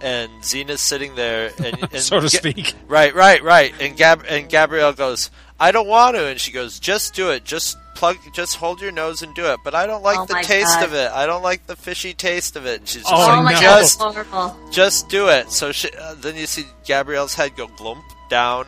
and 0.00 0.30
Xena's 0.42 0.80
sitting 0.80 1.16
there, 1.16 1.50
and, 1.58 1.76
and 1.92 2.00
So 2.00 2.20
to 2.20 2.30
speak. 2.30 2.74
Right, 2.86 3.12
right, 3.14 3.42
right. 3.42 3.74
And 3.80 3.96
Gab 3.96 4.24
and 4.28 4.48
Gabrielle 4.48 4.92
goes, 4.92 5.30
"I 5.60 5.72
don't 5.72 5.88
want 5.88 6.16
to," 6.16 6.26
and 6.26 6.40
she 6.40 6.52
goes, 6.52 6.78
"Just 6.78 7.14
do 7.14 7.30
it. 7.30 7.44
Just 7.44 7.76
plug. 7.94 8.16
Just 8.32 8.56
hold 8.56 8.80
your 8.80 8.92
nose 8.92 9.22
and 9.22 9.34
do 9.34 9.46
it." 9.46 9.60
But 9.64 9.74
I 9.74 9.86
don't 9.86 10.02
like 10.02 10.18
Oh 10.18 10.26
the 10.26 10.34
taste 10.42 10.76
God. 10.80 10.84
of 10.84 10.94
it. 10.94 11.10
I 11.12 11.26
don't 11.26 11.42
like 11.42 11.66
the 11.66 11.76
fishy 11.76 12.14
taste 12.14 12.56
of 12.56 12.66
it. 12.66 12.80
And 12.80 12.88
she's 12.88 13.02
just 13.02 13.12
Oh, 13.12 13.18
like, 13.42 13.56
Oh 13.56 13.60
no. 13.60 13.60
just 13.60 14.00
horrible. 14.00 14.56
just 14.70 15.08
do 15.08 15.28
it. 15.28 15.50
So 15.50 15.72
she, 15.72 15.90
uh, 15.90 16.14
then 16.16 16.36
you 16.36 16.46
see 16.46 16.66
Gabrielle's 16.84 17.34
head 17.34 17.56
go 17.56 17.66
glump 17.66 18.02
down, 18.30 18.66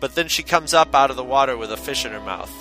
but 0.00 0.14
then 0.14 0.28
she 0.28 0.42
comes 0.42 0.74
up 0.74 0.94
out 0.94 1.10
of 1.10 1.16
the 1.16 1.24
water 1.24 1.56
with 1.56 1.72
a 1.72 1.76
fish 1.76 2.04
in 2.04 2.12
her 2.12 2.20
mouth. 2.20 2.52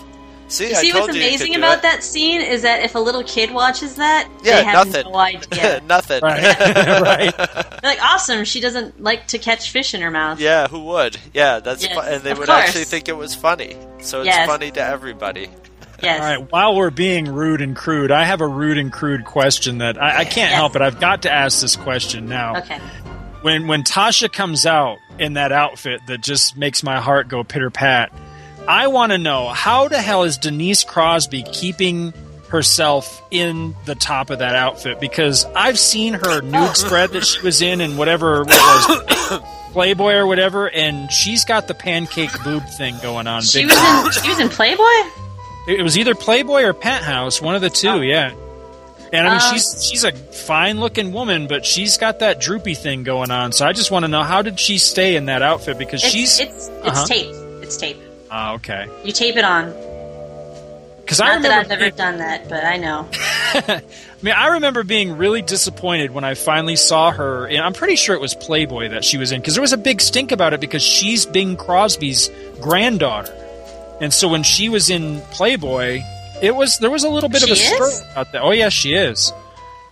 See, 0.47 0.69
You 0.69 0.75
I 0.75 0.81
see 0.81 0.91
told 0.91 1.03
what's 1.05 1.15
you 1.15 1.21
you 1.23 1.27
amazing 1.27 1.55
about 1.55 1.77
it. 1.77 1.81
that 1.81 2.03
scene 2.03 2.39
is 2.39 2.61
that 2.61 2.83
if 2.83 2.93
a 2.95 2.99
little 2.99 3.23
kid 3.23 3.51
watches 3.51 3.95
that, 3.95 4.29
Yeah, 4.43 4.57
they 4.57 4.63
have 4.65 4.87
nothing. 4.87 5.11
no 5.11 5.17
idea. 5.17 5.81
Nothing. 5.87 6.21
Right. 6.21 6.43
right. 7.01 7.37
They're 7.37 7.79
like, 7.83 8.03
awesome, 8.03 8.45
she 8.45 8.59
doesn't 8.61 9.01
like 9.01 9.27
to 9.29 9.39
catch 9.39 9.71
fish 9.71 9.93
in 9.95 10.01
her 10.01 10.11
mouth. 10.11 10.39
Yeah, 10.39 10.67
who 10.67 10.83
would? 10.85 11.17
Yeah, 11.33 11.59
that's 11.61 11.83
Yes, 11.83 11.93
fu- 11.93 11.99
and 12.01 12.21
they 12.23 12.33
would 12.33 12.47
course. 12.47 12.59
actually 12.59 12.83
think 12.83 13.09
it 13.09 13.17
was 13.17 13.33
funny. 13.33 13.75
So 14.01 14.19
it's 14.19 14.27
Yes. 14.27 14.47
funny 14.47 14.69
to 14.71 14.81
everybody. 14.83 15.49
Yes. 16.03 16.21
All 16.21 16.27
right. 16.27 16.51
While 16.51 16.75
we're 16.75 16.89
being 16.91 17.25
rude 17.33 17.61
and 17.61 17.75
crude, 17.75 18.11
I 18.11 18.25
have 18.25 18.41
a 18.41 18.47
rude 18.47 18.77
and 18.77 18.91
crude 18.93 19.25
question 19.25 19.79
that 19.79 19.99
I, 20.01 20.19
I 20.19 20.23
can't 20.25 20.51
Yes. 20.51 20.53
help 20.53 20.75
it. 20.75 20.81
I've 20.83 20.99
got 20.99 21.23
to 21.23 21.31
ask 21.31 21.61
this 21.61 21.75
question 21.75 22.27
now. 22.27 22.57
Okay. 22.57 22.79
When 23.41 23.67
when 23.67 23.83
Tasha 23.83 24.31
comes 24.31 24.65
out 24.65 24.97
in 25.19 25.33
that 25.33 25.51
outfit 25.51 26.01
that 26.07 26.21
just 26.21 26.57
makes 26.57 26.83
my 26.83 26.99
heart 26.99 27.27
go 27.29 27.43
pitter 27.43 27.69
pat, 27.69 28.11
I 28.67 28.87
want 28.87 29.11
to 29.11 29.17
know 29.17 29.49
how 29.49 29.87
the 29.87 30.01
hell 30.01 30.23
is 30.23 30.37
Denise 30.37 30.83
Crosby 30.83 31.43
keeping 31.43 32.13
herself 32.49 33.21
in 33.31 33.75
the 33.85 33.95
top 33.95 34.29
of 34.29 34.39
that 34.39 34.55
outfit? 34.55 34.99
Because 34.99 35.45
I've 35.55 35.77
seen 35.79 36.13
her 36.13 36.41
nude 36.41 36.75
spread 36.77 37.11
that 37.11 37.25
she 37.25 37.41
was 37.41 37.61
in 37.61 37.81
and 37.81 37.97
whatever 37.97 38.43
what 38.43 38.47
was 38.49 39.41
Playboy 39.73 40.13
or 40.13 40.25
whatever, 40.27 40.69
and 40.69 41.11
she's 41.11 41.43
got 41.45 41.67
the 41.67 41.73
pancake 41.73 42.31
boob 42.43 42.63
thing 42.77 42.95
going 43.01 43.27
on. 43.27 43.41
She 43.41 43.65
was 43.65 43.75
time. 43.75 44.05
in 44.05 44.11
she 44.13 44.29
was 44.29 44.39
in 44.39 44.49
Playboy? 44.49 44.83
It 45.67 45.81
was 45.83 45.97
either 45.97 46.15
Playboy 46.15 46.61
or 46.63 46.73
Penthouse, 46.73 47.41
one 47.41 47.55
of 47.55 47.61
the 47.61 47.69
two. 47.69 48.01
Yeah. 48.03 48.33
And 49.11 49.27
I 49.27 49.31
mean, 49.31 49.41
Um, 49.41 49.53
she's 49.53 49.85
she's 49.85 50.03
a 50.03 50.11
fine 50.13 50.79
looking 50.79 51.11
woman, 51.11 51.47
but 51.47 51.65
she's 51.65 51.97
got 51.97 52.19
that 52.19 52.39
droopy 52.39 52.73
thing 52.75 53.03
going 53.03 53.31
on. 53.31 53.51
So 53.51 53.65
I 53.65 53.73
just 53.73 53.91
want 53.91 54.03
to 54.03 54.07
know 54.07 54.23
how 54.23 54.41
did 54.41 54.59
she 54.59 54.77
stay 54.77 55.15
in 55.15 55.25
that 55.25 55.41
outfit 55.41 55.77
because 55.77 56.03
It's 56.03 56.13
she's 56.13 56.39
it's 56.39 56.67
it's 56.69 56.87
Uh-huh. 56.87 57.05
tape. 57.07 57.35
It's 57.63 57.77
tape. 57.77 57.97
Oh, 58.37 58.55
okay. 58.55 58.87
You 59.05 59.13
tape 59.13 59.37
it 59.37 59.45
on. 59.45 59.73
Because 61.01 61.21
I 61.21 61.27
remember 61.35 61.49
that 61.49 61.59
I've 61.61 61.69
never 61.69 61.81
being- 61.83 61.95
done 61.95 62.17
that, 62.17 62.49
but 62.49 62.65
I 62.65 62.77
know. 62.77 63.07
I 63.13 63.81
mean, 64.23 64.33
I 64.33 64.47
remember 64.53 64.83
being 64.83 65.17
really 65.17 65.41
disappointed 65.43 66.11
when 66.11 66.23
I 66.23 66.33
finally 66.33 66.75
saw 66.75 67.11
her. 67.11 67.45
And 67.45 67.59
I'm 67.59 67.73
pretty 67.73 67.95
sure 67.95 68.15
it 68.15 68.21
was 68.21 68.33
Playboy 68.33 68.89
that 68.89 69.05
she 69.05 69.17
was 69.17 69.31
in 69.31 69.39
because 69.39 69.53
there 69.53 69.61
was 69.61 69.71
a 69.71 69.77
big 69.77 70.01
stink 70.01 70.31
about 70.31 70.53
it 70.53 70.59
because 70.59 70.81
she's 70.81 71.25
Bing 71.25 71.55
Crosby's 71.57 72.29
granddaughter, 72.59 73.31
and 74.01 74.11
so 74.13 74.27
when 74.27 74.41
she 74.43 74.67
was 74.67 74.89
in 74.89 75.21
Playboy, 75.31 76.01
it 76.41 76.55
was 76.55 76.79
there 76.79 76.89
was 76.91 77.03
a 77.03 77.09
little 77.09 77.29
bit 77.29 77.43
of 77.43 77.49
a 77.49 77.53
is? 77.53 77.63
stir 77.63 78.11
about 78.11 78.31
that. 78.31 78.41
Oh 78.41 78.51
yes, 78.51 78.73
she 78.73 78.95
is. 78.95 79.31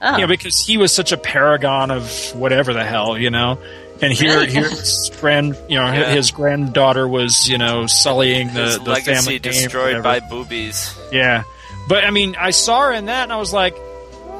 Oh. 0.01 0.17
Yeah, 0.17 0.25
because 0.25 0.59
he 0.59 0.77
was 0.77 0.91
such 0.91 1.11
a 1.13 1.17
paragon 1.17 1.91
of 1.91 2.11
whatever 2.35 2.73
the 2.73 2.83
hell, 2.83 3.17
you 3.17 3.29
know. 3.29 3.57
And 4.03 4.13
here, 4.13 4.33
Really? 4.39 4.51
here, 4.51 4.69
his 4.69 5.11
grand, 5.19 5.55
you 5.69 5.77
know, 5.77 5.85
Yeah. 5.91 6.11
his 6.11 6.31
granddaughter 6.31 7.07
was, 7.07 7.47
you 7.47 7.57
know, 7.57 7.87
sullying 7.87 8.53
the, 8.53 8.63
His 8.65 8.79
the 8.79 8.89
legacy 8.91 9.13
family 9.13 9.39
destroyed 9.39 10.03
by 10.03 10.19
boobies. 10.19 10.93
Yeah, 11.11 11.43
but 11.87 12.03
I 12.03 12.09
mean, 12.11 12.35
I 12.39 12.51
saw 12.51 12.81
her 12.81 12.91
in 12.93 13.05
that, 13.05 13.23
and 13.23 13.31
I 13.33 13.37
was 13.37 13.53
like, 13.53 13.75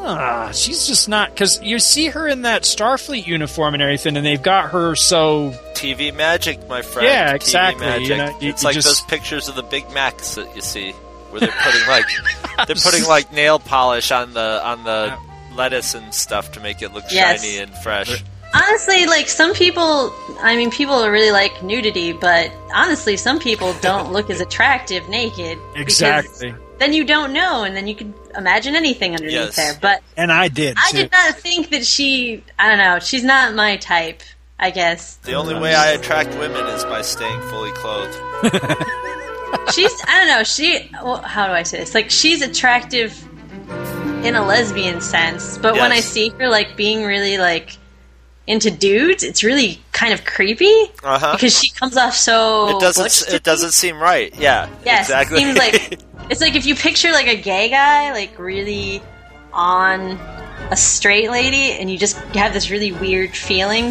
ah, 0.05 0.51
she's 0.51 0.85
just 0.87 1.07
not 1.07 1.29
because 1.29 1.61
you 1.61 1.79
see 1.79 2.07
her 2.07 2.27
in 2.27 2.41
that 2.43 2.63
Starfleet 2.63 3.25
uniform 3.25 3.73
and 3.73 3.81
everything, 3.83 4.17
and 4.17 4.25
they've 4.25 4.41
got 4.41 4.71
her 4.71 4.95
so 4.95 5.51
TV 5.75 6.13
magic, 6.13 6.67
my 6.67 6.81
friend. 6.81 7.07
Yeah, 7.07 7.31
TV 7.31 7.35
exactly. 7.35 7.85
magic. 7.85 8.07
You 8.09 8.17
know, 8.17 8.37
you- 8.41 8.49
it's 8.49 8.63
you 8.63 8.67
like 8.67 8.73
just- 8.73 8.87
those 8.87 9.01
pictures 9.01 9.47
of 9.47 9.55
the 9.55 9.63
Big 9.63 9.89
Macs 9.91 10.35
that 10.35 10.53
you 10.55 10.61
see, 10.61 10.91
where 11.31 11.39
they're 11.39 11.49
putting 11.63 11.87
like 11.87 12.05
they're 12.67 12.75
putting 12.75 13.05
like 13.05 13.31
nail 13.31 13.59
polish 13.59 14.11
on 14.11 14.33
the 14.33 14.61
on 14.65 14.83
the 14.83 15.13
lettuce 15.55 15.93
and 15.93 16.13
stuff 16.13 16.51
to 16.53 16.59
make 16.59 16.81
it 16.81 16.93
look 16.93 17.03
Yes. 17.11 17.41
shiny 17.43 17.59
and 17.59 17.73
fresh. 17.77 18.23
Honestly, 18.53 19.05
like 19.07 19.27
some 19.29 19.53
people, 19.53 20.13
I 20.41 20.55
mean, 20.55 20.69
people 20.69 21.07
really 21.09 21.31
like 21.31 21.63
nudity, 21.63 22.13
but 22.13 22.51
honestly, 22.73 23.17
some 23.17 23.39
people 23.39 23.73
don't 23.81 24.11
look 24.11 24.29
as 24.29 24.41
attractive 24.41 25.07
naked. 25.09 25.57
exactly. 25.75 26.53
Then 26.79 26.91
you 26.93 27.03
don't 27.05 27.33
know, 27.33 27.63
and 27.63 27.75
then 27.75 27.87
you 27.87 27.95
can 27.95 28.13
imagine 28.35 28.75
anything 28.75 29.13
underneath 29.13 29.33
Yes. 29.33 29.55
there. 29.55 29.77
But 29.81 30.01
And 30.17 30.31
I 30.31 30.47
did. 30.49 30.75
I 30.77 30.91
too. 30.91 30.97
did 30.97 31.11
not 31.11 31.35
think 31.37 31.69
that 31.69 31.85
she. 31.85 32.43
I 32.59 32.67
don't 32.69 32.77
know. 32.79 32.99
She's 32.99 33.23
not 33.23 33.53
my 33.55 33.77
type. 33.77 34.21
I 34.59 34.69
guess 34.69 35.15
The 35.17 35.33
only 35.33 35.55
way 35.55 35.75
I 35.75 35.87
attract 35.91 36.29
women 36.37 36.65
is 36.67 36.83
by 36.85 37.01
staying 37.01 37.41
fully 37.49 37.71
clothed. 37.71 38.13
she's. 39.73 39.91
I 40.07 40.17
don't 40.19 40.27
know. 40.27 40.43
She. 40.43 40.89
Well, 41.03 41.17
how 41.21 41.47
do 41.47 41.53
I 41.53 41.63
say 41.63 41.79
this? 41.79 41.93
Like 41.93 42.09
she's 42.09 42.41
attractive 42.41 43.13
in 44.25 44.35
a 44.35 44.45
lesbian 44.45 45.01
sense, 45.01 45.57
but 45.57 45.73
when 45.73 45.91
I 45.91 45.99
see 45.99 46.29
her 46.39 46.49
like 46.49 46.75
being 46.77 47.03
really 47.03 47.37
like 47.37 47.77
into 48.47 48.69
dudes, 48.71 49.23
it's 49.23 49.43
really 49.43 49.81
kind 49.93 50.13
of 50.13 50.25
creepy 50.25 50.91
Uh 51.03 51.17
huh. 51.19 51.33
because 51.33 51.57
she 51.57 51.69
comes 51.71 51.95
off 51.97 52.13
so. 52.15 52.75
It 52.77 52.79
doesn't. 52.81 53.33
It 53.33 53.43
doesn't 53.43 53.71
seem 53.71 53.99
right. 53.99 54.33
Yeah. 54.37 54.67
Yes, 54.85 55.05
Exactly. 55.07 55.37
it 55.41 55.45
seems 55.45 55.57
like 55.57 56.03
it's 56.29 56.41
like 56.41 56.55
if 56.55 56.65
you 56.65 56.75
picture 56.75 57.11
like 57.11 57.27
a 57.27 57.41
gay 57.41 57.69
guy, 57.69 58.11
like 58.11 58.37
really 58.37 59.01
on 59.53 60.17
a 60.71 60.75
straight 60.75 61.29
lady, 61.31 61.71
and 61.73 61.89
you 61.91 61.97
just 61.97 62.17
have 62.35 62.53
this 62.53 62.69
really 62.71 62.91
weird 62.91 63.35
feeling. 63.35 63.85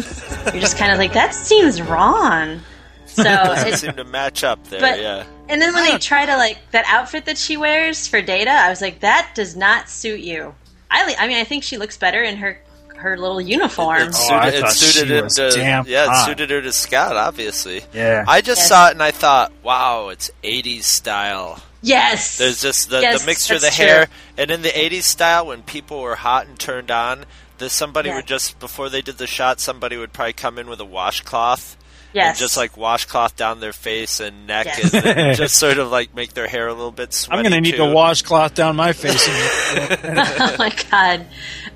You're 0.51 0.61
just 0.61 0.77
kind 0.77 0.91
of 0.91 0.97
like 0.97 1.13
that 1.13 1.33
seems 1.33 1.81
wrong. 1.81 2.59
So, 3.05 3.21
it 3.21 3.25
doesn't 3.27 3.77
seem 3.77 3.93
to 3.97 4.05
match 4.05 4.43
up 4.43 4.63
there. 4.69 4.79
but- 4.81 4.99
yeah. 4.99 5.23
and 5.47 5.61
then 5.61 5.71
when 5.75 5.83
they 5.85 5.99
try 5.99 6.25
to 6.25 6.35
like 6.35 6.57
that 6.71 6.83
outfit 6.87 7.25
that 7.25 7.37
she 7.37 7.57
wears 7.57 8.07
for 8.07 8.23
Data, 8.23 8.49
I 8.49 8.71
was 8.71 8.81
like, 8.81 9.01
that 9.01 9.33
does 9.35 9.55
not 9.55 9.87
suit 9.87 10.21
you. 10.21 10.55
I, 10.89 11.13
I 11.19 11.27
mean, 11.27 11.37
I 11.37 11.43
think 11.43 11.63
she 11.63 11.77
looks 11.77 11.95
better 11.95 12.23
in 12.23 12.37
her 12.37 12.59
her 12.97 13.17
little 13.17 13.41
uniform. 13.41 14.01
It 14.01 14.15
Oh, 14.15 14.33
I 14.33 14.45
suited, 14.49 14.57
it 14.57 14.61
thought 14.61 14.71
suited 14.73 15.07
she 15.15 15.21
was 15.21 15.35
to 15.35 15.49
damn 15.51 15.85
yeah, 15.87 16.03
it 16.03 16.09
hot. 16.09 16.25
suited 16.25 16.49
her 16.49 16.61
to 16.61 16.71
Scott, 16.71 17.15
obviously. 17.15 17.83
Yeah. 17.93 18.23
I 18.27 18.41
just 18.41 18.59
Yes. 18.61 18.67
saw 18.69 18.87
it 18.87 18.91
and 18.91 19.03
I 19.03 19.11
thought, 19.11 19.51
wow, 19.63 20.09
it's 20.09 20.29
'80s 20.43 20.83
style. 20.85 21.61
yes, 21.81 22.37
There's 22.37 22.61
just 22.61 22.89
the, 22.89 23.01
Yes, 23.01 23.21
the 23.21 23.25
mixture 23.25 23.55
of 23.55 23.61
the 23.61 23.69
hair, 23.69 24.05
true. 24.05 24.15
and 24.37 24.51
in 24.51 24.61
the 24.61 24.69
'80s 24.77 25.03
style, 25.03 25.47
when 25.47 25.63
people 25.63 25.99
were 26.01 26.15
hot 26.15 26.47
and 26.47 26.57
turned 26.57 26.91
on, 26.91 27.25
the 27.57 27.69
somebody 27.69 28.09
Yeah. 28.09 28.15
would 28.17 28.27
just 28.27 28.59
before 28.59 28.89
they 28.89 29.01
did 29.01 29.17
the 29.17 29.27
shot, 29.27 29.59
somebody 29.59 29.97
would 29.97 30.13
probably 30.13 30.33
come 30.33 30.57
in 30.57 30.67
with 30.69 30.79
a 30.79 30.85
washcloth. 30.85 31.75
Yes. 32.13 32.35
And 32.35 32.37
just 32.39 32.57
like 32.57 32.77
washcloth 32.77 33.35
down 33.35 33.59
their 33.59 33.73
face 33.73 34.19
and 34.19 34.45
neck, 34.47 34.65
Yes. 34.67 34.93
and 34.93 35.35
just 35.43 35.55
sort 35.55 35.77
of 35.79 35.89
like 35.91 36.13
make 36.13 36.33
their 36.33 36.47
hair 36.47 36.67
a 36.67 36.73
little 36.73 36.91
bit 36.91 37.11
sweaty. 37.13 37.37
I'm 37.39 37.43
going 37.43 37.53
to 37.53 37.61
need 37.61 37.77
too. 37.77 37.85
the 37.87 37.93
washcloth 37.93 38.53
down 38.53 38.75
my 38.75 38.93
face. 38.93 39.27
and- 39.27 40.19
oh 40.39 40.55
my 40.59 40.69
god 40.91 41.25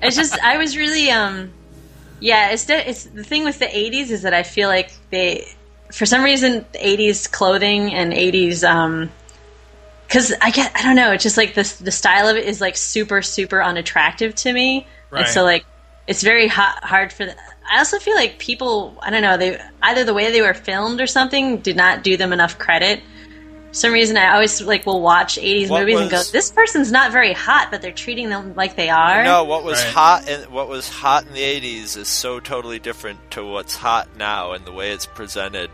it's 0.00 0.14
just 0.14 0.38
i 0.44 0.56
was 0.58 0.76
really 0.76 1.10
um 1.10 1.50
yeah 2.20 2.50
it's, 2.50 2.66
de- 2.66 2.88
it's 2.88 3.04
the 3.04 3.24
thing 3.24 3.42
with 3.44 3.58
the 3.58 3.66
80s 3.66 4.10
is 4.10 4.22
that 4.22 4.32
i 4.32 4.44
feel 4.44 4.68
like 4.68 4.92
they 5.10 5.48
for 5.92 6.06
some 6.06 6.22
reason 6.22 6.64
80s 6.74 7.28
clothing 7.30 7.92
and 7.92 8.12
80s 8.12 8.62
um 8.68 9.10
because 10.06 10.32
i 10.40 10.50
get 10.50 10.70
i 10.76 10.82
don't 10.82 10.94
know 10.94 11.10
it's 11.12 11.24
just 11.24 11.36
like 11.36 11.54
this 11.54 11.76
the 11.78 11.90
style 11.90 12.28
of 12.28 12.36
it 12.36 12.44
is 12.46 12.60
like 12.60 12.76
super 12.76 13.22
super 13.22 13.60
unattractive 13.62 14.34
to 14.36 14.52
me 14.52 14.86
Right. 15.10 15.22
and 15.24 15.28
so 15.28 15.42
like 15.42 15.64
it's 16.06 16.22
very 16.22 16.46
hot, 16.48 16.82
hard 16.84 17.12
for 17.12 17.26
the, 17.26 17.34
i 17.70 17.78
also 17.78 17.98
feel 17.98 18.14
like 18.14 18.38
people 18.38 18.96
i 19.02 19.10
don't 19.10 19.22
know 19.22 19.36
they 19.36 19.60
either 19.82 20.04
the 20.04 20.14
way 20.14 20.30
they 20.30 20.42
were 20.42 20.54
filmed 20.54 21.00
or 21.00 21.06
something 21.06 21.58
did 21.58 21.76
not 21.76 22.02
do 22.02 22.16
them 22.16 22.32
enough 22.32 22.58
credit 22.58 23.00
for 23.68 23.74
some 23.74 23.92
reason 23.92 24.16
I 24.16 24.32
always 24.32 24.62
like 24.62 24.86
will 24.86 25.02
watch 25.02 25.36
80s 25.36 25.68
What 25.68 25.80
movies 25.80 26.00
and 26.00 26.10
go 26.10 26.22
this 26.22 26.50
person's 26.50 26.90
not 26.90 27.12
very 27.12 27.34
hot 27.34 27.68
but 27.70 27.82
they're 27.82 27.92
treating 27.92 28.30
them 28.30 28.54
like 28.54 28.76
they 28.76 28.88
are 28.88 29.22
No, 29.24 29.44
what 29.44 29.62
was 29.62 29.78
Right. 29.84 29.92
hot 29.92 30.28
and 30.28 30.46
what 30.50 30.68
was 30.68 30.88
hot 30.88 31.26
in 31.26 31.34
the 31.34 31.42
'80s 31.42 31.94
is 31.98 32.08
so 32.08 32.40
totally 32.40 32.78
different 32.78 33.30
to 33.32 33.44
what's 33.44 33.76
hot 33.76 34.08
now, 34.16 34.52
and 34.52 34.64
the 34.64 34.72
way 34.72 34.90
it's 34.92 35.04
presented 35.04 35.68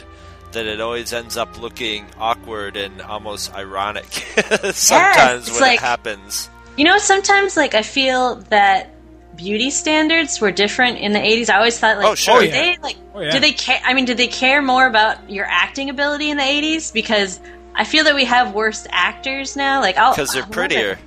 that 0.51 0.67
it 0.67 0.81
always 0.81 1.13
ends 1.13 1.37
up 1.37 1.61
looking 1.61 2.07
awkward 2.19 2.77
and 2.77 3.01
almost 3.01 3.55
ironic. 3.55 4.07
Sometimes 4.73 5.47
it's 5.47 5.53
when 5.53 5.61
like- 5.61 5.79
it 5.79 5.81
happens. 5.81 6.51
You 6.77 6.85
know, 6.85 6.99
sometimes 6.99 7.57
like 7.57 7.75
I 7.77 7.83
feel 7.83 8.37
that 8.51 8.94
beauty 9.37 9.71
standards 9.71 10.41
were 10.41 10.51
different 10.51 10.99
in 10.99 11.13
the 11.13 11.19
80s. 11.19 11.51
I 11.51 11.57
always 11.57 11.79
thought 11.79 11.97
like 11.99 12.07
Oh, 12.07 12.15
sure. 12.15 12.41
did 12.41 12.53
Oh, 12.53 12.57
yeah. 12.57 12.63
they 12.75 12.79
like 12.83 12.97
Oh, 13.15 13.21
yeah. 13.21 13.31
did 13.33 13.43
they 13.43 13.53
care 13.53 13.81
I 13.85 13.95
mean 13.95 14.05
did 14.05 14.17
they 14.17 14.27
care 14.29 14.61
more 14.63 14.87
about 14.87 15.29
your 15.31 15.47
acting 15.49 15.91
ability 15.91 16.31
in 16.31 16.37
the 16.37 16.43
80s 16.43 16.93
because 16.93 17.41
I 17.75 17.85
feel 17.85 18.05
that 18.05 18.15
we 18.15 18.25
have 18.25 18.55
worse 18.55 18.87
actors 18.91 19.57
now 19.57 19.81
like 19.81 19.97
I'll 19.99 20.13
Because 20.13 20.33
they're 20.33 20.43
what 20.43 20.49
was 20.51 20.57
it? 20.57 20.59
prettier. 20.69 20.99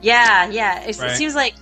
Yeah, 0.00 0.48
yeah. 0.50 0.80
It's, 0.84 0.98
Right. 0.98 1.10
It 1.12 1.16
seems 1.16 1.34
like 1.34 1.54
I, 1.54 1.61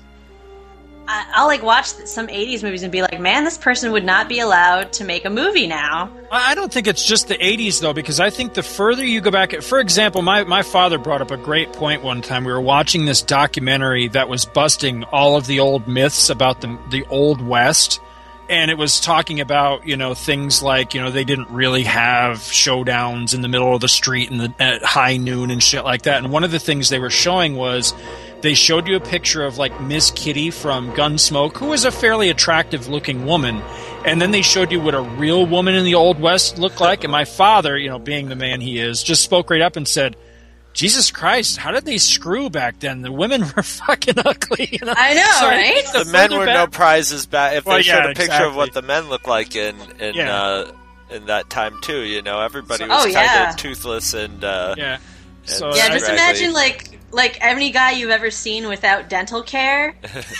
I'll 1.34 1.46
like 1.46 1.62
watch 1.62 1.86
some 1.86 2.28
80s 2.28 2.62
movies 2.62 2.82
and 2.82 2.92
be 2.92 3.02
like, 3.02 3.18
"Man, 3.20 3.44
this 3.44 3.58
person 3.58 3.92
would 3.92 4.04
not 4.04 4.28
be 4.28 4.40
allowed 4.40 4.92
to 4.94 5.04
make 5.04 5.24
a 5.24 5.30
movie 5.30 5.66
now." 5.66 6.10
I 6.30 6.54
don't 6.54 6.72
think 6.72 6.86
it's 6.86 7.04
just 7.04 7.26
the 7.28 7.36
80s, 7.38 7.80
though, 7.80 7.92
because 7.92 8.20
I 8.20 8.30
think 8.30 8.54
the 8.54 8.62
further 8.62 9.04
you 9.04 9.20
go 9.20 9.30
back, 9.32 9.52
for 9.62 9.80
example, 9.80 10.22
my, 10.22 10.44
my 10.44 10.62
father 10.62 10.96
brought 10.98 11.20
up 11.20 11.32
a 11.32 11.36
great 11.36 11.72
point 11.72 12.02
one 12.04 12.22
time. 12.22 12.44
We 12.44 12.52
were 12.52 12.60
watching 12.60 13.04
this 13.04 13.20
documentary 13.22 14.06
that 14.08 14.28
was 14.28 14.44
busting 14.44 15.02
all 15.04 15.36
of 15.36 15.46
the 15.46 15.58
old 15.60 15.88
myths 15.88 16.30
about 16.30 16.60
the, 16.60 16.78
the 16.90 17.04
Old 17.10 17.40
West. 17.40 18.00
and 18.48 18.70
it 18.70 18.76
was 18.76 19.00
talking 19.00 19.40
about 19.40 19.86
you 19.86 19.96
know 19.96 20.12
things 20.12 20.60
like 20.62 20.92
you 20.92 21.00
know 21.00 21.10
they 21.10 21.24
didn't 21.24 21.48
really 21.50 21.84
have 21.84 22.38
showdowns 22.38 23.32
in 23.34 23.42
the 23.42 23.48
middle 23.48 23.74
of 23.74 23.80
the 23.80 23.88
street 23.88 24.30
in 24.30 24.38
the 24.38 24.52
at 24.58 24.82
high 24.82 25.16
noon 25.16 25.50
and 25.50 25.62
shit 25.62 25.84
like 25.84 26.02
that. 26.02 26.18
And 26.18 26.32
one 26.32 26.44
of 26.44 26.50
the 26.50 26.58
things 26.58 26.88
they 26.88 26.98
were 26.98 27.10
showing 27.10 27.54
was 27.56 27.94
they 28.42 28.54
showed 28.54 28.86
you 28.88 28.96
a 28.96 29.00
picture 29.00 29.44
of 29.44 29.58
like 29.58 29.80
Miss 29.80 30.10
Kitty 30.10 30.50
from 30.50 30.92
Gunsmoke, 30.92 31.56
who 31.56 31.66
was 31.66 31.84
a 31.84 31.90
fairly 31.90 32.30
attractive 32.30 32.88
looking 32.88 33.26
woman, 33.26 33.62
and 34.04 34.20
then 34.20 34.30
they 34.30 34.42
showed 34.42 34.72
you 34.72 34.80
what 34.80 34.94
a 34.94 35.02
real 35.02 35.44
woman 35.46 35.74
in 35.74 35.84
the 35.84 35.94
Old 35.94 36.20
West 36.20 36.58
looked 36.58 36.80
like. 36.80 37.04
And 37.04 37.12
my 37.12 37.24
father, 37.24 37.76
you 37.76 37.88
know, 37.88 37.98
being 37.98 38.28
the 38.28 38.36
man 38.36 38.60
he 38.60 38.78
is, 38.78 39.02
just 39.02 39.22
spoke 39.22 39.50
right 39.50 39.60
up 39.62 39.76
and 39.76 39.86
said. 39.86 40.16
Jesus 40.72 41.10
Christ, 41.10 41.56
how 41.56 41.72
did 41.72 41.84
they 41.84 41.98
screw 41.98 42.48
back 42.48 42.78
then? 42.78 43.02
The 43.02 43.10
women 43.10 43.40
were 43.56 43.62
fucking 43.64 44.14
ugly. 44.24 44.68
You 44.70 44.86
know? 44.86 44.94
I 44.96 45.14
know, 45.14 45.24
So 45.40 45.48
right? 45.48 45.74
think 45.84 46.04
The 46.06 46.12
men 46.12 46.32
were 46.32 46.46
back- 46.46 46.54
no 46.54 46.66
prizes 46.68 47.26
back. 47.26 47.56
If 47.56 47.66
Well, 47.66 47.78
they 47.78 47.82
showed 47.82 47.96
yeah, 47.96 48.04
a 48.04 48.08
picture 48.10 48.22
exactly. 48.22 48.48
of 48.50 48.54
what 48.54 48.72
the 48.72 48.82
men 48.82 49.08
looked 49.08 49.26
like 49.26 49.56
in 49.56 49.74
in 49.98 50.14
Yeah. 50.14 50.32
uh, 50.32 50.72
in 51.10 51.26
that 51.26 51.50
time 51.50 51.76
too, 51.82 52.02
you 52.02 52.22
know, 52.22 52.40
everybody 52.40 52.84
So- 52.84 52.88
was 52.88 53.00
Oh, 53.00 53.02
kind 53.12 53.14
yeah. 53.14 53.50
of 53.50 53.56
toothless 53.56 54.14
and 54.14 54.44
uh, 54.44 54.76
Yeah. 54.78 54.94
and 54.94 55.50
So 55.50 55.74
yeah, 55.74 55.88
just 55.88 56.08
imagine 56.08 56.52
like 56.52 56.99
like 57.12 57.38
any 57.44 57.70
guy 57.70 57.92
you've 57.92 58.10
ever 58.10 58.30
seen 58.30 58.68
without 58.68 59.08
dental 59.08 59.42
care, 59.42 59.94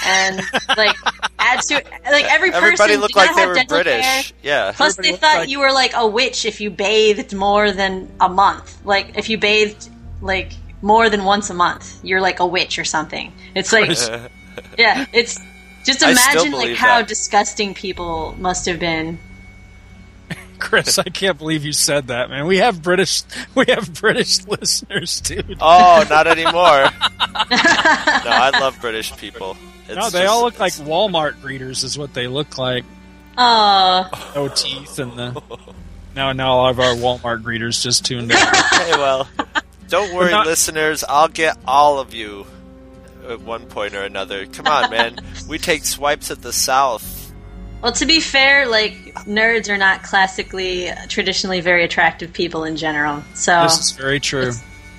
and 0.06 0.40
like 0.76 0.96
adds 1.38 1.66
to 1.68 1.74
like 1.74 2.24
every 2.30 2.50
person 2.50 2.64
Everybody 2.64 2.96
looked 2.96 3.16
like 3.16 3.34
they 3.34 3.46
were 3.46 3.64
British. 3.68 4.04
care. 4.04 4.22
Yeah. 4.42 4.72
Plus, 4.72 4.96
they 4.96 5.12
thought 5.12 5.48
you 5.48 5.60
were 5.60 5.72
like 5.72 5.92
a 5.94 6.06
witch 6.06 6.44
if 6.44 6.60
you 6.60 6.70
bathed 6.70 7.34
more 7.34 7.72
than 7.72 8.10
a 8.20 8.28
month. 8.28 8.84
Like 8.84 9.16
if 9.16 9.28
you 9.28 9.38
bathed 9.38 9.88
like 10.20 10.52
more 10.82 11.10
than 11.10 11.24
once 11.24 11.50
a 11.50 11.54
month, 11.54 11.98
you're 12.04 12.20
like 12.20 12.40
a 12.40 12.46
witch 12.46 12.78
or 12.78 12.84
something. 12.84 13.32
It's 13.54 13.72
like 13.72 13.90
yeah, 14.78 15.06
it's 15.12 15.40
just 15.84 16.02
imagine 16.02 16.52
like 16.52 16.76
how 16.76 16.98
that. 16.98 17.08
disgusting 17.08 17.74
people 17.74 18.34
must 18.38 18.66
have 18.66 18.78
been. 18.78 19.18
Chris, 20.60 20.98
I 20.98 21.04
can't 21.04 21.38
believe 21.38 21.64
you 21.64 21.72
said 21.72 22.08
that, 22.08 22.30
man. 22.30 22.46
We 22.46 22.58
have 22.58 22.82
British, 22.82 23.22
we 23.54 23.64
have 23.68 23.92
British 23.94 24.46
listeners, 24.46 25.20
dude. 25.20 25.56
Oh, 25.60 26.04
not 26.08 26.26
anymore. 26.28 26.52
no, 26.52 26.90
I 28.30 28.50
love 28.60 28.78
British 28.80 29.16
people. 29.16 29.56
It's 29.88 29.96
no, 29.96 30.10
they 30.10 30.20
just- 30.22 30.32
all 30.32 30.42
look 30.44 30.58
like 30.60 30.74
Walmart 30.74 31.40
greeters, 31.40 31.82
is 31.84 31.98
what 31.98 32.14
they 32.14 32.26
look 32.28 32.58
like. 32.58 32.84
Oh, 33.38 34.08
No 34.34 34.48
teeth 34.48 34.98
and 34.98 35.12
the. 35.12 35.42
Now, 36.14 36.32
now 36.32 36.50
all 36.52 36.68
of 36.68 36.78
our 36.80 36.94
Walmart 36.94 37.42
greeters 37.42 37.82
just 37.82 38.04
tuned 38.04 38.30
in. 38.30 38.36
hey, 38.36 38.90
well, 38.92 39.28
don't 39.88 40.14
worry, 40.14 40.30
not- 40.32 40.46
listeners. 40.46 41.04
I'll 41.08 41.28
get 41.28 41.56
all 41.66 41.98
of 42.00 42.12
you 42.14 42.46
at 43.28 43.40
one 43.40 43.66
point 43.66 43.94
or 43.94 44.02
another. 44.02 44.46
Come 44.46 44.66
on, 44.66 44.90
man. 44.90 45.18
we 45.48 45.58
take 45.58 45.84
swipes 45.84 46.30
at 46.30 46.42
the 46.42 46.52
South. 46.52 47.19
Well, 47.82 47.92
to 47.92 48.06
be 48.06 48.20
fair, 48.20 48.66
like 48.68 49.14
nerds 49.24 49.68
are 49.68 49.78
not 49.78 50.02
classically, 50.02 50.90
traditionally 51.08 51.60
very 51.60 51.84
attractive 51.84 52.32
people 52.32 52.64
in 52.64 52.76
general. 52.76 53.22
So, 53.34 53.62
This 53.62 53.78
is 53.78 53.92
very 53.92 54.20
true. 54.20 54.52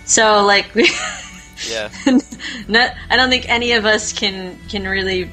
so 0.05 0.43
like 0.45 0.73
we, 0.73 0.89
Yeah. 1.69 1.89
not, 2.67 2.95
I 3.09 3.15
don't 3.17 3.29
think 3.29 3.47
any 3.47 3.73
of 3.73 3.85
us 3.85 4.13
can 4.13 4.57
can 4.67 4.87
really 4.87 5.29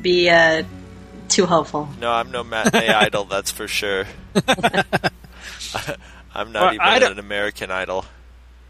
be 0.00 0.28
uh, 0.30 0.62
too 1.28 1.46
hopeful. 1.46 1.88
No, 2.00 2.12
I'm 2.12 2.30
no 2.30 2.44
matinee 2.44 2.88
idol, 2.94 3.24
that's 3.24 3.50
for 3.50 3.66
sure. 3.66 4.04
I'm 6.32 6.52
not 6.52 6.76
Well, 6.78 6.96
even 6.96 7.12
an 7.12 7.18
American 7.18 7.70
idol. 7.72 8.04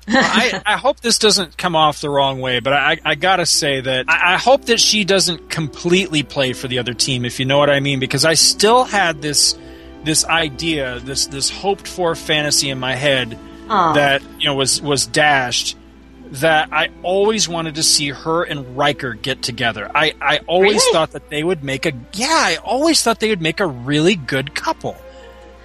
I, 0.08 0.62
I 0.66 0.76
hope 0.76 1.00
this 1.00 1.18
doesn't 1.18 1.56
come 1.56 1.74
off 1.76 2.00
the 2.00 2.10
wrong 2.10 2.40
way, 2.40 2.60
but 2.60 2.72
I, 2.72 2.98
I 3.04 3.14
gotta 3.14 3.46
say 3.46 3.80
that 3.80 4.06
I, 4.08 4.34
I 4.34 4.38
hope 4.38 4.66
that 4.66 4.78
she 4.80 5.04
doesn't 5.04 5.48
completely 5.50 6.22
play 6.22 6.52
for 6.52 6.68
the 6.68 6.78
other 6.78 6.94
team, 6.94 7.24
if 7.24 7.40
you 7.40 7.46
know 7.46 7.58
what 7.58 7.70
I 7.70 7.80
mean, 7.80 8.00
because 8.00 8.24
I 8.24 8.34
still 8.34 8.84
had 8.84 9.22
this 9.22 9.56
this 10.04 10.24
idea, 10.26 11.00
this 11.00 11.26
this 11.26 11.48
hoped 11.48 11.88
for 11.88 12.14
fantasy 12.14 12.68
in 12.70 12.78
my 12.78 12.94
head 12.94 13.38
Aw. 13.70 13.94
that 13.94 14.22
you 14.38 14.46
know 14.46 14.54
was 14.54 14.80
was 14.82 15.06
dashed. 15.06 15.76
That 16.40 16.70
I 16.72 16.88
always 17.04 17.48
wanted 17.48 17.76
to 17.76 17.82
see 17.84 18.08
her 18.08 18.42
and 18.42 18.76
Riker 18.76 19.14
get 19.14 19.40
together. 19.42 19.88
I, 19.94 20.14
I 20.20 20.38
always 20.48 20.74
Really? 20.76 20.92
thought 20.92 21.12
that 21.12 21.30
they 21.30 21.44
would 21.44 21.62
make 21.62 21.86
a 21.86 21.92
yeah. 22.14 22.26
I 22.28 22.56
always 22.56 23.02
thought 23.02 23.20
they 23.20 23.28
would 23.28 23.42
make 23.42 23.60
a 23.60 23.66
really 23.66 24.16
good 24.16 24.52
couple. 24.54 24.96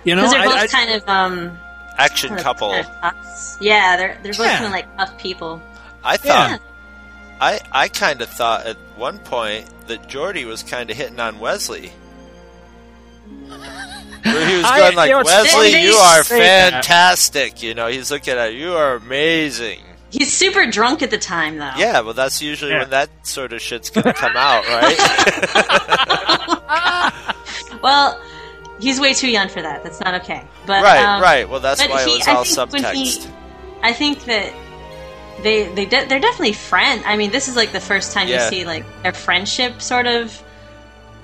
You 0.03 0.15
know, 0.15 0.21
Because 0.29 0.33
they're 0.33 0.61
both 0.61 0.71
kind 0.71 0.91
of 0.91 1.09
um, 1.09 1.59
Action 1.99 2.30
kind 2.30 2.39
of- 2.39 2.43
couple. 2.45 2.71
kind 2.71 2.88
of. 3.03 3.57
Yeah, 3.61 3.95
they're 3.97 4.17
they're 4.23 4.34
both 4.34 4.45
Yeah. 4.47 4.53
kind 4.55 4.65
of 4.65 4.71
like 4.71 4.97
tough 4.97 5.17
people. 5.17 5.61
I 6.03 6.17
thought, 6.17 6.59
I 7.41 7.59
I 7.71 7.88
kind 7.89 8.21
of 8.21 8.30
thought 8.30 8.65
at 8.65 8.77
one 8.95 9.19
point 9.19 9.67
that 9.88 10.07
Geordi 10.07 10.45
was 10.45 10.63
kind 10.63 10.89
of 10.89 10.97
hitting 10.97 11.19
on 11.19 11.39
Wesley. 11.39 11.91
Where 13.47 14.45
he 14.47 14.55
was 14.57 14.65
I- 14.65 14.80
going 14.80 14.95
like, 14.95 15.09
you 15.09 15.15
know, 15.17 15.23
Wesley, 15.23 15.69
you 15.71 15.89
you 15.91 15.95
are 15.95 16.23
say 16.23 16.39
that." 16.39 16.71
fantastic. 16.85 17.61
You 17.63 17.73
know, 17.73 17.88
he's 17.88 18.11
looking 18.11 18.35
at 18.38 18.53
you 18.53 18.73
are 18.73 18.95
amazing. 18.95 19.81
He's 20.11 20.34
super 20.34 20.65
drunk 20.65 21.03
at 21.03 21.11
the 21.11 21.17
time, 21.19 21.57
though. 21.59 21.69
Yeah, 21.77 21.99
well, 22.01 22.13
that's 22.15 22.41
usually 22.41 22.71
Yeah. 22.71 22.80
when 22.80 22.89
that 22.89 23.09
sort 23.23 23.53
of 23.53 23.61
shit's 23.61 23.89
gonna 23.91 24.11
come 24.13 24.35
out, 24.35 24.65
right? 24.67 24.97
Well, 27.81 28.19
he's 28.80 28.99
way 28.99 29.14
too 29.14 29.30
young 29.30 29.49
for 29.49 29.61
that. 29.61 29.84
That's 29.84 29.99
not 29.99 30.15
okay. 30.22 30.43
But 30.65 30.84
right, 30.84 30.99
um, 31.03 31.22
right. 31.22 31.49
Well, 31.49 31.60
that's 31.60 31.80
why 31.88 32.03
he- 32.06 32.11
it 32.11 32.18
was 32.19 32.27
all 32.27 32.43
think 32.45 32.72
when 32.73 32.95
he- 32.95 33.06
subtext. 33.11 33.27
I 33.81 33.93
think 33.93 34.26
that 34.26 34.51
they 35.43 35.64
they 35.73 35.85
de- 35.85 36.06
they're 36.06 36.19
definitely 36.19 36.53
friends. 36.53 37.03
I 37.06 37.15
mean, 37.15 37.31
this 37.31 37.47
is 37.47 37.56
like 37.56 37.72
the 37.72 37.80
first 37.80 38.14
time 38.14 38.27
Yeah. 38.27 38.43
you 38.45 38.49
see 38.49 38.65
like 38.65 38.85
their 39.03 39.14
friendship 39.14 39.81
sort 39.81 40.06
of 40.07 40.41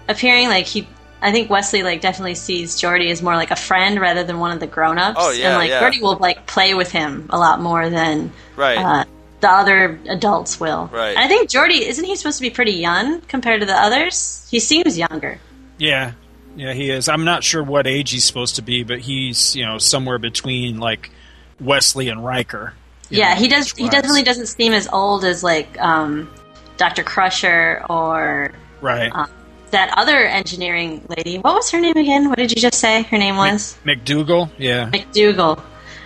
appearing. 0.07 0.47
Like 0.47 0.65
he, 0.65 0.87
I 1.21 1.31
think 1.31 1.49
Wesley 1.49 1.83
like 1.83 2.01
definitely 2.01 2.35
sees 2.35 2.75
Geordi 2.79 3.11
as 3.11 3.21
more 3.21 3.35
like 3.35 3.51
a 3.51 3.55
friend 3.55 3.99
rather 3.99 4.23
than 4.23 4.39
one 4.39 4.51
of 4.51 4.59
the 4.59 4.67
grown 4.67 4.97
ups. 4.97 5.17
Oh, 5.19 5.31
yeah, 5.31 5.49
and 5.49 5.57
like 5.57 5.69
yeah. 5.69 5.81
Geordi 5.81 6.01
will 6.01 6.15
like 6.17 6.45
play 6.47 6.73
with 6.73 6.91
him 6.91 7.27
a 7.29 7.37
lot 7.37 7.59
more 7.61 7.89
than 7.89 8.31
Right. 8.55 8.77
uh, 8.77 9.03
the 9.41 9.49
other 9.49 9.99
adults 10.09 10.59
will. 10.59 10.89
Right. 10.93 11.17
I 11.17 11.27
think 11.27 11.49
Geordi 11.49 11.81
isn't 11.81 12.05
he 12.05 12.15
supposed 12.15 12.37
to 12.37 12.41
be 12.41 12.49
pretty 12.49 12.73
young 12.73 13.19
compared 13.21 13.59
to 13.59 13.65
the 13.65 13.75
others? 13.75 14.47
He 14.49 14.59
seems 14.59 14.97
younger. 14.97 15.39
Yeah, 15.77 16.13
yeah, 16.55 16.73
he 16.73 16.89
is. 16.89 17.07
I'm 17.09 17.23
not 17.25 17.43
sure 17.43 17.63
what 17.63 17.87
age 17.87 18.11
he's 18.11 18.23
supposed 18.25 18.55
to 18.55 18.61
be, 18.61 18.83
but 18.83 18.99
he's 18.99 19.55
you 19.55 19.65
know 19.65 19.77
somewhere 19.77 20.17
between 20.17 20.79
like 20.79 21.11
Wesley 21.59 22.09
and 22.09 22.23
Riker. 22.23 22.73
Yeah, 23.09 23.33
know, 23.33 23.39
he 23.41 23.47
does. 23.47 23.71
He 23.71 23.83
age-wise. 23.85 23.91
definitely 23.91 24.23
doesn't 24.23 24.47
seem 24.47 24.73
as 24.73 24.87
old 24.91 25.23
as 25.25 25.43
like 25.43 25.79
um, 25.79 26.29
Doctor 26.77 27.03
Crusher 27.03 27.85
or 27.89 28.51
Right. 28.81 29.11
uh, 29.13 29.27
that 29.71 29.93
other 29.97 30.25
engineering 30.25 31.05
lady. 31.15 31.37
What 31.37 31.55
was 31.55 31.69
her 31.71 31.79
name 31.79 31.97
again? 31.97 32.29
What 32.29 32.37
did 32.37 32.51
you 32.51 32.61
just 32.61 32.79
say 32.79 33.03
her 33.03 33.17
name 33.17 33.35
was? 33.35 33.77
MacDougal. 33.85 34.49
Yeah. 34.57 34.89
MacDougal. 34.89 35.61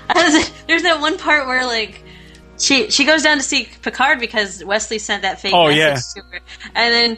There's 0.68 0.84
that 0.84 1.00
one 1.02 1.18
part 1.18 1.46
where 1.48 1.66
like 1.66 2.04
she 2.58 2.90
she 2.90 3.06
goes 3.06 3.24
down 3.24 3.38
to 3.38 3.44
see 3.44 3.68
Picard 3.82 4.20
because 4.20 4.64
Wesley 4.64 4.98
sent 5.00 5.22
that 5.22 5.40
fake 5.40 5.54
Oh, 5.54 5.68
message 5.68 5.78
yeah. 6.16 6.22
to 6.22 6.28
her, 6.30 6.40
and 6.76 6.94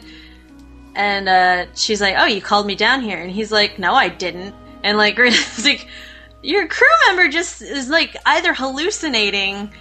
and 0.94 1.28
uh, 1.28 1.66
she's 1.74 2.00
like, 2.00 2.14
"Oh, 2.18 2.26
you 2.26 2.40
called 2.40 2.66
me 2.66 2.74
down 2.74 3.00
here," 3.02 3.18
and 3.18 3.30
he's 3.30 3.50
like, 3.52 3.78
"No, 3.78 3.94
I 3.94 4.08
didn't," 4.08 4.54
and 4.82 4.96
like, 4.98 5.18
like 5.64 5.86
your 6.42 6.66
crew 6.66 6.88
member 7.06 7.28
just 7.28 7.62
is 7.62 7.88
like 7.88 8.16
either 8.26 8.52
hallucinating 8.54 9.72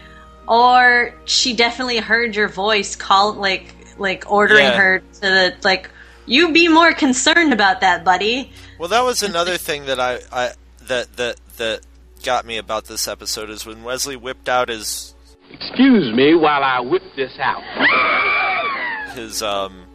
or 0.47 1.13
she 1.25 1.53
definitely 1.55 1.97
heard 1.97 2.35
your 2.35 2.47
voice 2.47 2.95
call 2.95 3.33
like 3.33 3.73
like 3.97 4.29
ordering 4.31 4.65
Yeah. 4.65 4.77
her 4.77 4.99
to 4.99 5.19
the 5.21 5.55
like 5.63 5.89
you 6.25 6.51
be 6.53 6.67
more 6.67 6.93
concerned 6.93 7.51
about 7.53 7.81
that 7.81 8.03
buddy 8.05 8.51
Well, 8.77 8.89
that 8.89 9.03
was 9.03 9.23
another 9.31 9.57
thing 9.57 9.85
that 9.85 9.99
I, 9.99 10.19
I 10.31 10.51
that 10.87 11.15
that 11.17 11.39
that 11.57 11.81
got 12.23 12.45
me 12.45 12.57
about 12.57 12.85
this 12.85 13.07
episode 13.07 13.49
is 13.49 13.65
when 13.65 13.83
Wesley 13.83 14.15
whipped 14.15 14.47
out 14.49 14.69
his 14.69 15.15
Excuse 15.51 16.15
me 16.15 16.33
while 16.35 16.63
I 16.63 16.79
whip 16.79 17.03
this 17.15 17.31
out. 17.39 17.61
his 19.15 19.41
um 19.41 19.85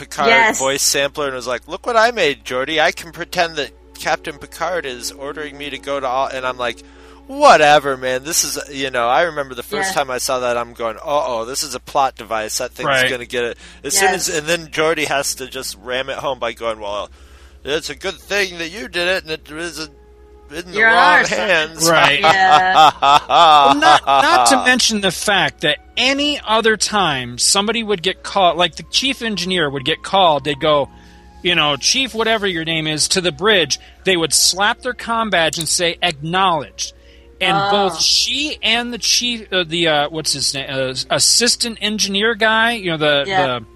Picard 0.00 0.28
Yes. 0.28 0.58
voice 0.58 0.82
sampler 0.82 1.26
and 1.26 1.34
was 1.36 1.46
like, 1.46 1.68
"Look 1.68 1.86
what 1.86 1.96
I 1.96 2.10
made, 2.10 2.44
Geordi. 2.44 2.80
I 2.80 2.90
can 2.90 3.12
pretend 3.12 3.56
that 3.56 3.70
Captain 3.94 4.38
Picard 4.38 4.86
is 4.86 5.12
ordering 5.12 5.56
me 5.58 5.68
to 5.70 5.78
go 5.78 6.00
to 6.00 6.06
all." 6.08 6.26
And 6.26 6.46
I'm 6.46 6.56
like, 6.56 6.80
"Whatever, 7.26 7.96
man. 7.96 8.24
This 8.24 8.42
is 8.44 8.58
you 8.70 8.90
know." 8.90 9.06
I 9.08 9.22
remember 9.22 9.54
the 9.54 9.62
first 9.62 9.90
Yeah. 9.90 9.94
time 10.00 10.10
I 10.10 10.18
saw 10.18 10.40
that, 10.40 10.56
I'm 10.56 10.72
going, 10.72 10.96
"Uh 10.96 11.00
oh, 11.04 11.44
this 11.44 11.62
is 11.62 11.74
a 11.74 11.80
plot 11.80 12.16
device. 12.16 12.58
That 12.58 12.72
thing's 12.72 12.86
Right. 12.86 13.10
gonna 13.10 13.26
get 13.26 13.44
it." 13.44 13.58
As 13.84 13.96
soon 13.96 14.14
as 14.14 14.28
and 14.28 14.46
then 14.46 14.68
Geordi 14.68 15.06
has 15.06 15.34
to 15.36 15.46
just 15.46 15.76
ram 15.82 16.08
it 16.10 16.16
home 16.18 16.38
by 16.38 16.52
going, 16.52 16.80
"Well, 16.80 17.10
it's 17.62 17.90
a 17.90 17.94
good 17.94 18.18
thing 18.18 18.58
that 18.58 18.70
you 18.70 18.88
did 18.88 19.06
it, 19.06 19.22
and 19.24 19.30
it 19.32 19.50
is 19.50 19.78
a, 19.78 19.88
in 20.52 20.70
the 20.70 20.78
You're 20.78 20.88
on 20.88 20.94
wrong 21.20 21.26
hands." 21.26 21.88
Right. 21.90 22.20
Yeah. 22.20 22.90
Well, 23.30 23.74
not, 23.76 24.04
not 24.06 24.46
to 24.48 24.64
mention 24.64 25.00
the 25.00 25.10
fact 25.12 25.60
that 25.60 25.78
any 25.96 26.40
other 26.40 26.76
time 26.76 27.38
somebody 27.38 27.82
would 27.82 28.02
get 28.02 28.22
called, 28.22 28.56
like 28.56 28.76
the 28.76 28.82
chief 28.84 29.22
engineer 29.22 29.68
would 29.70 29.84
get 29.84 30.02
called, 30.02 30.44
they'd 30.44 30.58
go, 30.60 30.88
you 31.42 31.54
know, 31.54 31.76
chief, 31.76 32.14
whatever 32.14 32.46
your 32.46 32.64
name 32.64 32.86
is, 32.86 33.08
to 33.08 33.20
the 33.20 33.32
bridge. 33.32 33.78
They 34.04 34.16
would 34.16 34.32
slap 34.34 34.80
their 34.80 34.92
com 34.94 35.30
badge 35.30 35.58
and 35.58 35.68
say 35.68 35.96
acknowledged. 36.02 36.92
And 37.40 37.56
Oh. 37.56 37.70
both 37.70 38.00
she 38.00 38.58
and 38.62 38.92
the 38.92 38.98
chief, 38.98 39.50
uh, 39.52 39.64
the 39.64 39.88
uh, 39.88 40.08
what's 40.10 40.32
his 40.32 40.52
name, 40.52 40.66
uh, 40.68 40.94
assistant 41.10 41.78
engineer 41.80 42.34
guy, 42.34 42.72
you 42.72 42.90
know, 42.90 42.96
the 42.98 43.24
Yeah. 43.26 43.46
the 43.46 43.66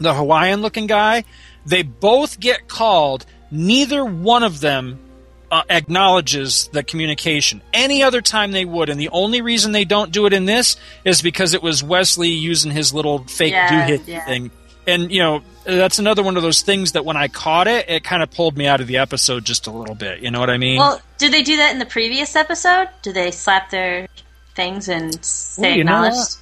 the 0.00 0.14
Hawaiian 0.14 0.60
looking 0.62 0.86
guy, 0.86 1.24
They 1.66 1.82
both 1.82 2.38
get 2.40 2.66
called. 2.68 3.26
Neither 3.50 4.04
one 4.04 4.42
of 4.42 4.60
them 4.60 4.98
uh, 5.50 5.62
acknowledges 5.68 6.68
the 6.68 6.82
communication. 6.82 7.62
Any 7.72 8.02
other 8.02 8.20
time 8.20 8.52
they 8.52 8.64
would, 8.64 8.88
and 8.88 9.00
the 9.00 9.08
only 9.10 9.40
reason 9.40 9.72
they 9.72 9.84
don't 9.84 10.12
do 10.12 10.26
it 10.26 10.32
in 10.32 10.44
this 10.44 10.76
is 11.04 11.22
because 11.22 11.54
it 11.54 11.62
was 11.62 11.82
Wesley 11.82 12.28
using 12.28 12.70
his 12.70 12.92
little 12.92 13.20
fake 13.24 13.52
Yeah, 13.52 13.86
do 13.86 13.92
hit 13.92 14.08
yeah. 14.08 14.24
thing. 14.24 14.50
And 14.86 15.12
you 15.12 15.20
know 15.20 15.42
that's 15.64 15.98
another 15.98 16.22
one 16.22 16.36
of 16.38 16.42
those 16.42 16.62
things 16.62 16.92
that 16.92 17.04
when 17.04 17.16
I 17.16 17.28
caught 17.28 17.68
it, 17.68 17.88
it 17.90 18.04
kind 18.04 18.22
of 18.22 18.30
pulled 18.30 18.56
me 18.56 18.66
out 18.66 18.80
of 18.80 18.86
the 18.86 18.96
episode 18.98 19.44
just 19.44 19.66
a 19.66 19.70
little 19.70 19.94
bit. 19.94 20.20
You 20.20 20.30
know 20.30 20.40
what 20.40 20.48
I 20.48 20.56
mean? 20.56 20.78
Well, 20.78 21.00
did 21.18 21.32
they 21.32 21.42
do 21.42 21.58
that 21.58 21.72
in 21.72 21.78
the 21.78 21.86
previous 21.86 22.34
episode? 22.34 22.88
Do 23.02 23.12
they 23.12 23.30
slap 23.30 23.70
their 23.70 24.08
things 24.54 24.88
and 24.88 25.22
say 25.24 25.76
Ooh, 25.76 25.80
acknowledged? 25.80 26.38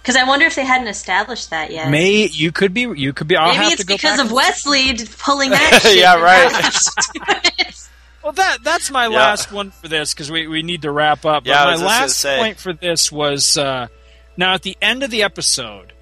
Because 0.00 0.16
I 0.16 0.24
wonder 0.24 0.46
if 0.46 0.54
they 0.56 0.64
hadn't 0.64 0.88
established 0.88 1.50
that 1.50 1.70
yet. 1.70 1.90
May 1.90 2.26
you 2.26 2.50
could 2.52 2.74
be 2.74 2.82
you 2.82 3.12
could 3.12 3.28
be. 3.28 3.36
I'll 3.36 3.48
Maybe 3.48 3.56
have 3.64 3.72
it's 3.72 3.82
to 3.82 3.86
go 3.86 3.94
because 3.94 4.18
of 4.20 4.32
Wesley 4.32 4.94
pulling 5.18 5.50
that 5.52 5.80
shit. 5.82 5.98
Yeah, 5.98 6.20
right. 6.20 7.72
Well, 8.22 8.32
that 8.32 8.58
that's 8.62 8.90
my 8.90 9.04
Yeah. 9.08 9.16
last 9.16 9.50
one 9.52 9.70
for 9.70 9.88
this 9.88 10.14
because 10.14 10.30
we, 10.30 10.46
we 10.46 10.62
need 10.62 10.82
to 10.82 10.90
wrap 10.92 11.24
up. 11.24 11.46
Yeah, 11.46 11.64
but 11.64 11.72
was 11.72 11.80
my 11.80 11.86
last 11.86 12.24
point 12.24 12.58
for 12.58 12.72
this 12.72 13.10
was 13.10 13.56
uh, 13.58 13.88
now 14.36 14.54
at 14.54 14.62
the 14.62 14.76
end 14.80 15.02
of 15.02 15.10
the 15.10 15.22
episode, 15.24 15.92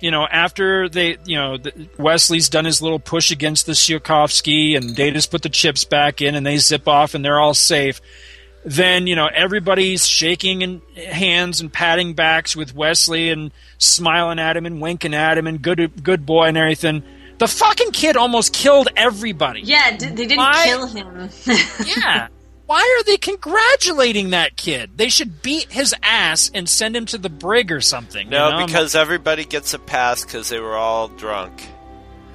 you 0.00 0.10
know, 0.10 0.26
after 0.26 0.88
they, 0.88 1.18
you 1.24 1.36
know, 1.36 1.58
the, 1.58 1.88
Wesley's 1.98 2.48
done 2.48 2.64
his 2.64 2.80
little 2.82 2.98
push 2.98 3.30
against 3.30 3.66
the 3.66 3.72
Tsiolkovsky 3.72 4.76
and 4.76 4.96
Data's 4.96 5.26
put 5.26 5.42
the 5.42 5.48
chips 5.48 5.84
back 5.84 6.20
in 6.20 6.34
and 6.34 6.44
they 6.46 6.56
zip 6.56 6.88
off 6.88 7.14
and 7.14 7.24
they're 7.24 7.38
all 7.38 7.54
safe. 7.54 8.00
Then 8.62 9.06
you 9.06 9.16
know 9.16 9.26
everybody's 9.26 10.06
shaking 10.06 10.62
and 10.62 10.82
hands 10.98 11.62
and 11.62 11.72
patting 11.72 12.12
backs 12.12 12.54
with 12.54 12.74
Wesley 12.74 13.30
and 13.30 13.52
smiling 13.78 14.38
at 14.38 14.54
him 14.54 14.66
and 14.66 14.82
winking 14.82 15.14
at 15.14 15.38
him 15.38 15.46
and 15.46 15.62
good 15.62 16.02
good 16.02 16.26
boy 16.26 16.44
and 16.48 16.58
everything. 16.58 17.02
The 17.40 17.48
fucking 17.48 17.90
kid 17.92 18.16
almost 18.16 18.52
killed 18.52 18.88
everybody. 18.96 19.62
Yeah, 19.62 19.96
d- 19.96 20.06
they 20.06 20.26
didn't 20.26 20.36
Why- 20.38 20.64
kill 20.66 20.86
him. 20.86 21.30
yeah. 21.86 22.28
Why 22.66 22.78
are 23.00 23.02
they 23.04 23.16
congratulating 23.16 24.30
that 24.30 24.56
kid? 24.56 24.90
They 24.96 25.08
should 25.08 25.42
beat 25.42 25.72
his 25.72 25.92
ass 26.04 26.50
and 26.54 26.68
send 26.68 26.94
him 26.94 27.06
to 27.06 27.18
the 27.18 27.28
brig 27.30 27.72
or 27.72 27.80
something. 27.80 28.26
you 28.26 28.30
No, 28.30 28.50
know? 28.60 28.66
because 28.66 28.94
everybody 28.94 29.44
gets 29.44 29.74
a 29.74 29.78
pass 29.80 30.24
because 30.24 30.48
they 30.50 30.60
were 30.60 30.76
all 30.76 31.08
drunk. 31.08 31.66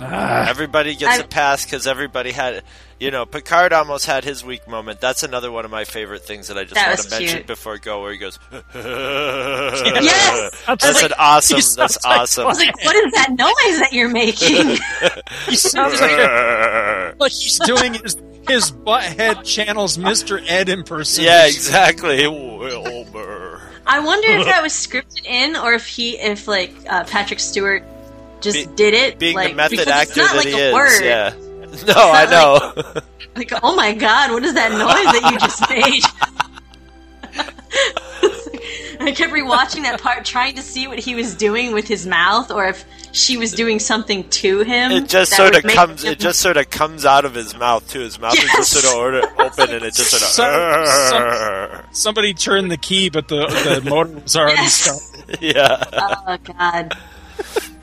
Ah. 0.01 0.49
everybody 0.49 0.93
gets 0.95 1.19
I- 1.19 1.23
a 1.23 1.27
pass 1.27 1.63
because 1.63 1.87
everybody 1.87 2.31
had, 2.31 2.63
you 2.99 3.11
know, 3.11 3.25
Picard 3.25 3.73
almost 3.73 4.05
had 4.05 4.23
his 4.23 4.43
weak 4.43 4.67
moment. 4.67 5.01
That's 5.01 5.23
another 5.23 5.51
one 5.51 5.65
of 5.65 5.71
my 5.71 5.83
favorite 5.83 6.23
things 6.23 6.47
that 6.47 6.57
I 6.57 6.63
just 6.63 6.75
That 6.75 6.87
want 6.89 6.99
to 7.01 7.09
mention 7.09 7.37
cute. 7.39 7.47
before 7.47 7.73
I 7.75 7.77
go, 7.77 8.01
where 8.01 8.11
he 8.13 8.17
goes, 8.17 8.39
Yes! 8.75 10.63
That's, 10.65 10.83
I 10.85 10.87
was 10.89 11.03
an 11.03 11.11
awesome. 11.17 11.55
he 11.57 11.61
That's 11.75 12.03
like- 12.05 12.17
awesome. 12.19 12.43
I 12.45 12.47
was 12.47 12.59
like, 12.59 12.85
what 12.85 12.95
is 12.95 13.11
that 13.13 13.29
noise 13.31 13.79
that 13.79 13.89
you're 13.93 14.09
making? 14.09 14.77
he 15.49 15.55
sounds 15.55 15.99
like 15.99 16.11
a, 16.11 17.13
what 17.17 17.31
he's 17.31 17.59
doing 17.59 17.95
is 17.95 18.17
his 18.47 18.71
butt 18.71 19.03
head 19.03 19.43
channels 19.43 19.97
Mr. 19.97 20.43
Ed 20.47 20.69
impersonation. 20.69 21.31
yeah, 21.33 21.47
exactly. 21.47 22.27
Wilbur. 22.27 23.61
I 23.87 23.99
wonder 23.99 24.29
if 24.29 24.45
that 24.45 24.61
was 24.63 24.73
scripted 24.73 25.25
in, 25.25 25.55
or 25.55 25.73
if 25.73 25.85
he, 25.87 26.17
if 26.19 26.47
like 26.47 26.73
uh, 26.89 27.03
Patrick 27.05 27.39
Stewart 27.39 27.83
just 28.41 28.69
Be- 28.69 28.75
did 28.75 28.93
it, 28.93 29.19
Being 29.19 29.35
like 29.35 29.49
the 29.51 29.55
method 29.55 29.87
actor 29.87 30.09
it's 30.11 30.17
not 30.17 30.31
that 30.31 30.37
like 30.37 30.47
he 30.47 30.59
a 30.59 30.67
is, 30.69 30.73
word. 30.73 31.03
yeah. 31.03 31.33
No, 31.87 31.93
I 31.95 32.25
not 32.25 32.75
know. 32.95 33.01
Like, 33.35 33.51
oh 33.63 33.75
my 33.75 33.93
god, 33.93 34.31
what 34.31 34.43
is 34.43 34.53
that 34.53 34.71
noise 34.71 34.79
that 35.21 35.31
you 35.31 35.37
just 35.39 35.69
made? 35.69 36.03
I 39.01 39.11
kept 39.11 39.33
rewatching 39.33 39.81
that 39.83 39.99
part, 40.01 40.23
trying 40.23 40.55
to 40.55 40.61
see 40.61 40.87
what 40.87 40.99
he 40.99 41.15
was 41.15 41.35
doing 41.35 41.73
with 41.73 41.85
his 41.87 42.07
mouth, 42.07 42.49
or 42.49 42.65
if 42.65 42.85
she 43.11 43.35
was 43.35 43.51
doing 43.51 43.77
something 43.79 44.27
to 44.29 44.61
him. 44.61 44.91
It 44.91 45.09
just 45.09 45.33
sort 45.35 45.55
of 45.55 45.63
comes. 45.63 46.03
him- 46.05 46.13
It 46.13 46.19
just 46.19 46.39
sort 46.39 46.55
of 46.57 46.69
comes 46.69 47.05
out 47.05 47.25
of 47.25 47.33
his 47.35 47.55
mouth 47.57 47.87
too. 47.89 47.99
His 47.99 48.17
mouth 48.19 48.35
is 48.41 48.49
just 48.51 48.71
sort 48.71 48.85
of 48.85 48.93
order, 48.99 49.21
open, 49.37 49.69
and 49.75 49.83
it 49.83 49.93
just 49.93 50.11
sort 50.11 50.23
of. 50.23 50.87
some- 50.87 51.83
somebody 51.91 52.33
turned 52.33 52.71
the 52.71 52.77
key, 52.77 53.09
but 53.09 53.27
the, 53.27 53.45
the 53.81 53.89
motor 53.89 54.13
was 54.19 54.35
already 54.37 54.61
Yes. 54.61 54.75
started. 54.75 55.37
yeah. 55.41 55.83
Oh 55.93 56.37
god, 56.37 56.93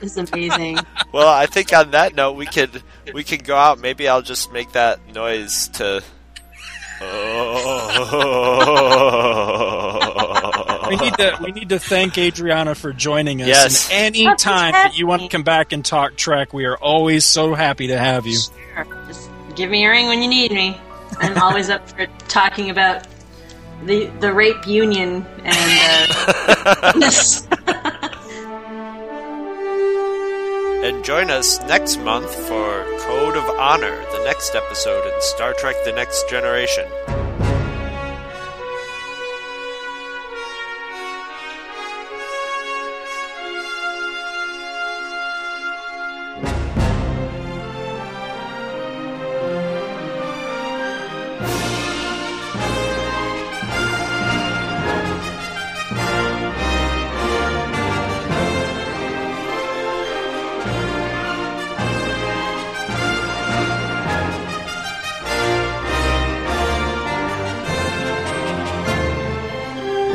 it's 0.01 0.17
amazing. 0.17 0.79
Well, 1.13 1.29
I 1.29 1.45
think 1.47 1.73
on 1.75 1.91
that 1.91 2.15
note, 2.15 2.33
we 2.37 2.47
could 2.47 2.83
we 3.15 3.25
can 3.25 3.41
go 3.41 3.57
out. 3.57 3.79
Maybe 3.79 4.09
I'll 4.09 4.23
just 4.23 4.53
make 4.53 4.73
that 4.73 5.01
noise 5.13 5.69
to. 5.69 6.03
We 10.93 10.97
need 10.97 11.15
to 11.15 11.39
we 11.43 11.53
need 11.53 11.69
to 11.71 11.79
thank 11.79 12.19
Adriana 12.19 12.75
for 12.75 12.93
joining 12.93 13.41
us. 13.41 13.49
Yes. 13.49 13.91
And 13.91 14.15
any 14.15 14.27
That's 14.27 14.43
time 14.43 14.73
that 14.73 14.99
you 14.99 15.07
want 15.07 15.23
to 15.23 15.29
come 15.29 15.43
back 15.43 15.73
and 15.73 15.83
talk 15.83 16.17
Trek, 16.17 16.53
we 16.53 16.67
are 16.67 16.77
always 16.77 17.25
so 17.25 17.55
happy 17.55 17.87
to 17.87 17.99
have 17.99 18.27
you. 18.27 18.39
Sure. 18.75 18.87
Just 19.07 19.31
give 19.57 19.71
me 19.71 19.87
a 19.87 19.91
ring 19.91 20.09
when 20.09 20.23
you 20.23 20.29
need 20.29 20.53
me. 20.53 20.79
I'm 21.19 21.39
always 21.39 21.71
up 21.71 21.89
for 21.89 22.07
talking 22.29 22.69
about 22.69 23.07
the 23.85 24.07
the 24.21 24.33
rape 24.33 24.67
union 24.67 25.25
and 25.45 26.13
uh, 26.15 26.93
this. 26.99 27.47
and 30.83 31.05
join 31.05 31.31
us 31.31 31.61
next 31.63 31.99
month 31.99 32.35
for 32.35 32.85
Code 32.99 33.37
of 33.37 33.49
Honor, 33.59 33.97
the 34.13 34.25
next 34.25 34.55
episode 34.55 35.07
in 35.07 35.21
Star 35.21 35.55
Trek: 35.55 35.77
The 35.85 35.93
Next 35.93 36.29
Generation. 36.29 36.89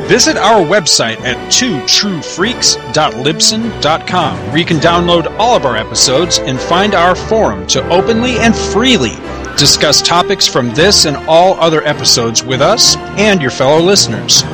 Visit 0.08 0.36
our 0.38 0.64
website 0.64 1.20
at 1.20 1.36
twotruefreaks.libsyn.com 1.52 4.38
where 4.46 4.56
you 4.56 4.64
can 4.64 4.78
download 4.78 5.26
all 5.38 5.54
of 5.54 5.66
our 5.66 5.76
episodes 5.76 6.38
and 6.38 6.58
find 6.58 6.94
our 6.94 7.14
forum 7.14 7.66
to 7.66 7.86
openly 7.90 8.38
and 8.38 8.56
freely 8.56 9.14
discuss 9.58 10.00
topics 10.00 10.46
from 10.46 10.72
this 10.72 11.04
and 11.04 11.18
all 11.28 11.60
other 11.60 11.84
episodes 11.84 12.42
with 12.42 12.62
us 12.62 12.96
and 13.18 13.42
your 13.42 13.50
fellow 13.50 13.80
listeners. 13.80 14.44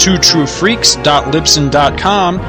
twotruefreaks.libsyn.com 0.00 2.40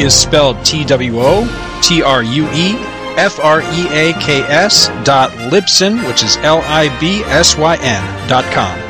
is 0.00 0.14
spelled 0.14 0.64
T 0.64 0.84
W 0.84 1.20
O 1.20 1.80
T 1.82 2.02
R 2.02 2.22
U 2.22 2.48
E 2.52 2.76
F 3.18 3.38
R 3.40 3.60
E 3.60 3.88
A 3.90 4.14
K 4.14 4.40
S 4.44 4.88
dot 5.04 5.30
Libsyn, 5.50 6.06
which 6.06 6.22
is 6.22 6.38
L 6.38 6.62
I 6.64 6.88
B 6.98 7.22
S 7.24 7.58
Y 7.58 7.76
N 7.82 8.28
dot 8.28 8.44
com. 8.54 8.87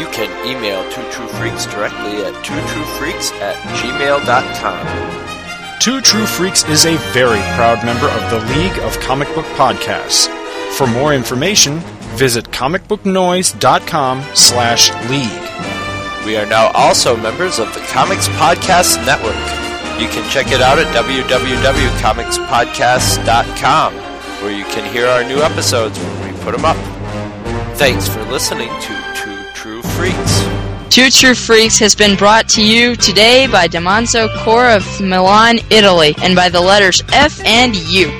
You 0.00 0.06
can 0.06 0.32
email 0.46 0.82
Two 0.90 1.02
True 1.10 1.28
Freaks 1.28 1.66
directly 1.66 2.24
at 2.24 2.32
twotruefreaks 2.42 3.32
at 3.42 3.56
gmail.com. 3.76 4.86
Two 5.78 6.00
True 6.00 6.24
Freaks 6.24 6.64
is 6.70 6.86
a 6.86 6.96
very 7.12 7.42
proud 7.54 7.84
member 7.84 8.08
of 8.08 8.30
the 8.30 8.40
League 8.54 8.78
of 8.78 8.98
Comic 9.00 9.28
Book 9.34 9.44
Podcasts. 9.56 10.26
For 10.78 10.86
more 10.86 11.12
information, 11.12 11.80
visit 12.16 12.46
comicbooknoise.com 12.46 14.24
slash 14.32 14.90
league. 15.10 16.24
We 16.24 16.38
are 16.38 16.46
now 16.46 16.70
also 16.72 17.14
members 17.18 17.58
of 17.58 17.74
the 17.74 17.80
Comics 17.80 18.28
Podcast 18.28 19.04
Network. 19.04 19.36
You 20.00 20.08
can 20.08 20.26
check 20.30 20.50
it 20.50 20.62
out 20.62 20.78
at 20.78 20.86
www.comicspodcast.com, 20.96 23.94
where 24.42 24.56
you 24.56 24.64
can 24.64 24.90
hear 24.94 25.08
our 25.08 25.24
new 25.24 25.42
episodes 25.42 25.98
when 25.98 26.32
we 26.32 26.38
put 26.40 26.52
them 26.56 26.64
up. 26.64 26.78
Thanks 27.76 28.08
for 28.08 28.24
listening 28.24 28.70
to 28.70 29.09
Freaks. 30.00 30.40
Two 30.88 31.10
True 31.10 31.34
Freaks 31.34 31.78
has 31.78 31.94
been 31.94 32.16
brought 32.16 32.48
to 32.48 32.64
you 32.64 32.96
today 32.96 33.46
by 33.46 33.68
Damanzo 33.68 34.34
Corps 34.42 34.70
of 34.70 34.82
Milan, 34.98 35.58
Italy, 35.68 36.14
and 36.22 36.34
by 36.34 36.48
the 36.48 36.60
letters 36.60 37.02
F 37.12 37.38
and 37.44 37.76
U. 37.76 38.19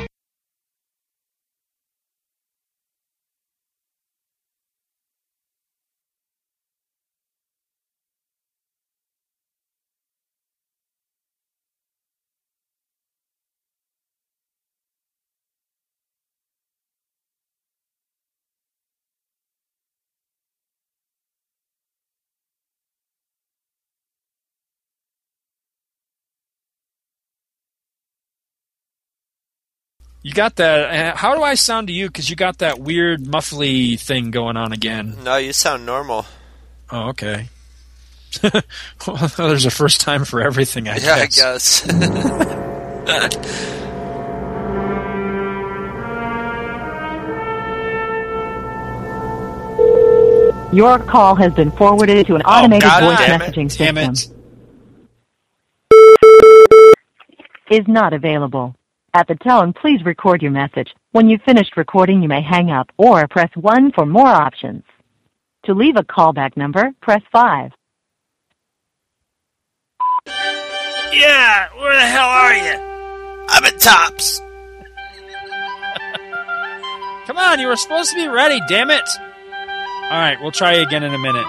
You 30.23 30.33
got 30.35 30.57
that. 30.57 31.15
uh, 31.15 31.17
How 31.17 31.35
do 31.35 31.43
I 31.43 31.55
sound 31.55 31.87
to 31.87 31.93
you? 31.93 32.07
Because 32.09 32.29
you 32.29 32.37
got 32.37 32.59
that 32.59 32.79
weird 32.79 33.23
muffly 33.25 33.99
thing 33.99 34.31
going 34.31 34.57
on 34.57 34.73
again. 34.73 35.17
No, 35.25 35.37
you 35.37 35.53
sound 35.53 35.87
normal. 35.87 36.27
Oh, 36.91 37.09
okay. 37.11 37.49
well, 38.43 39.29
there's 39.39 39.65
a 39.67 39.71
first 39.71 40.01
time 40.01 40.25
for 40.25 40.41
everything, 40.43 40.89
I 40.89 40.97
yeah, 40.99 41.27
guess. 41.27 41.85
I 41.89 41.99
guess. 41.99 43.41
Your 50.73 51.01
call 51.01 51.35
has 51.35 51.53
been 51.53 51.73
forwarded 51.73 52.27
to 52.29 52.37
an 52.37 52.43
Oh, 52.45 52.51
automated 52.51 52.83
God 52.89 53.03
voice 53.03 53.19
it. 53.29 53.41
messaging 53.41 53.77
Damn 53.77 53.97
system. 54.15 54.37
it. 57.69 57.77
Is 57.81 57.89
not 57.89 58.13
available. 58.13 58.77
At 59.13 59.27
the 59.27 59.35
tone, 59.35 59.73
please 59.73 60.05
record 60.05 60.41
your 60.41 60.53
message. 60.53 60.95
When 61.11 61.29
you've 61.29 61.43
finished 61.43 61.77
recording, 61.77 62.23
you 62.23 62.29
may 62.29 62.43
hang 62.43 62.71
up 62.71 62.93
or 62.97 63.27
press 63.27 63.51
1 63.57 63.91
for 63.93 64.07
more 64.07 64.29
options. 64.29 64.85
To 65.65 65.75
leave 65.75 65.97
a 65.97 66.05
callback 66.05 66.57
number, 66.57 66.93
press 67.03 67.21
5. 67.33 67.73
Yeah, 71.13 71.69
where 71.77 71.95
the 71.95 72.07
hell 72.07 72.29
are 72.29 72.55
you? 72.55 72.79
I'm 73.49 73.65
at 73.65 73.81
Tops. 73.81 74.39
Come 77.27 77.37
on, 77.37 77.59
you 77.59 77.67
were 77.67 77.75
supposed 77.77 78.11
to 78.11 78.17
be 78.17 78.29
ready, 78.29 78.61
damn 78.69 78.91
it! 78.91 79.09
Alright, 80.05 80.41
we'll 80.41 80.53
try 80.53 80.75
again 80.75 81.03
in 81.03 81.13
a 81.13 81.19
minute. 81.19 81.47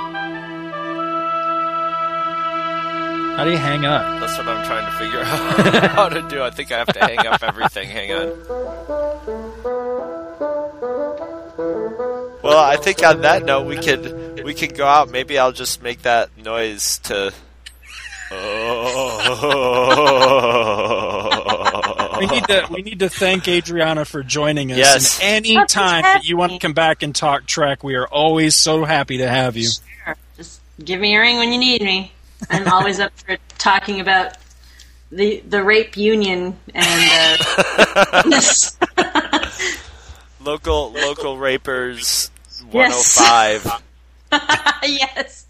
How 3.35 3.43
do 3.45 3.51
you 3.51 3.57
hang 3.57 3.85
up? 3.85 4.19
That's 4.19 4.37
what 4.37 4.47
I'm 4.47 4.65
trying 4.65 4.85
to 4.85 4.97
figure 4.97 5.19
out 5.23 5.91
how 5.91 6.09
to 6.09 6.21
do. 6.27 6.43
I 6.43 6.51
think 6.51 6.71
I 6.71 6.77
have 6.79 6.93
to 6.93 6.99
hang 6.99 7.25
up 7.25 7.41
everything. 7.41 7.89
Hang 7.89 8.11
on. 8.11 8.27
Well, 12.43 12.57
I 12.57 12.77
think 12.77 13.05
on 13.05 13.21
that 13.21 13.45
note, 13.45 13.67
we 13.67 13.77
could 13.77 14.43
we 14.43 14.53
could 14.53 14.75
go 14.75 14.85
out. 14.85 15.09
Maybe 15.09 15.37
I'll 15.37 15.51
just 15.51 15.81
make 15.81 16.01
that 16.03 16.35
noise 16.37 16.99
to. 16.99 17.33
We 22.19 22.27
need 22.27 22.45
to 22.45 22.67
we 22.69 22.81
need 22.81 22.99
to 22.99 23.09
thank 23.09 23.47
Adriana 23.47 24.05
for 24.05 24.23
joining 24.23 24.71
us. 24.71 24.77
Yes. 24.77 25.19
And 25.21 25.45
any 25.45 25.65
time 25.65 26.03
that 26.03 26.25
you 26.25 26.37
want 26.37 26.51
to 26.51 26.59
come 26.59 26.73
back 26.73 27.03
and 27.03 27.15
talk 27.15 27.45
Trek, 27.45 27.83
we 27.83 27.95
are 27.95 28.07
always 28.07 28.55
so 28.55 28.85
happy 28.85 29.17
to 29.17 29.27
have 29.27 29.57
you. 29.57 29.69
Just 30.37 30.61
give 30.83 30.99
me 30.99 31.15
a 31.15 31.19
ring 31.19 31.37
when 31.37 31.51
you 31.51 31.59
need 31.59 31.81
me. 31.81 32.11
I'm 32.49 32.67
always 32.67 32.99
up 32.99 33.11
for 33.19 33.37
talking 33.57 33.99
about 33.99 34.33
the 35.11 35.41
the 35.47 35.63
rape 35.63 35.97
union 35.97 36.57
and 36.73 37.41
uh, 37.77 39.41
local 40.39 40.91
local 40.91 41.37
rapers 41.37 42.31
105. 42.71 43.83
yes, 44.83 45.45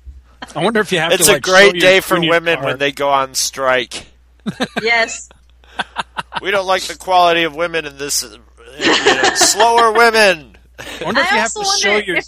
I 0.56 0.64
wonder 0.64 0.80
if 0.80 0.92
you 0.92 1.00
have 1.00 1.12
it's 1.12 1.26
to. 1.28 1.34
a 1.34 1.36
like, 1.36 1.44
great 1.44 1.80
day 1.80 2.00
for 2.00 2.20
women 2.20 2.56
card. 2.56 2.66
when 2.66 2.78
they 2.80 2.92
go 2.92 3.10
on 3.10 3.34
strike. 3.36 4.08
yes. 4.82 5.30
We 6.42 6.52
don't 6.52 6.66
like 6.68 6.84
the 6.84 6.98
quality 6.98 7.44
of 7.44 7.56
women 7.56 7.86
in 7.86 7.98
this. 7.98 8.24
You 8.24 8.86
know, 8.88 9.22
slower 9.36 9.92
women. 9.94 10.58
I 10.80 11.04
wonder 11.04 11.22
if 11.22 11.32
I 11.32 11.36
you 11.36 11.42
have 11.42 11.52
also 11.56 11.62
to 11.62 11.80
show 11.80 11.92
wonder 11.94 12.06
your. 12.08 12.18
if, 12.18 12.26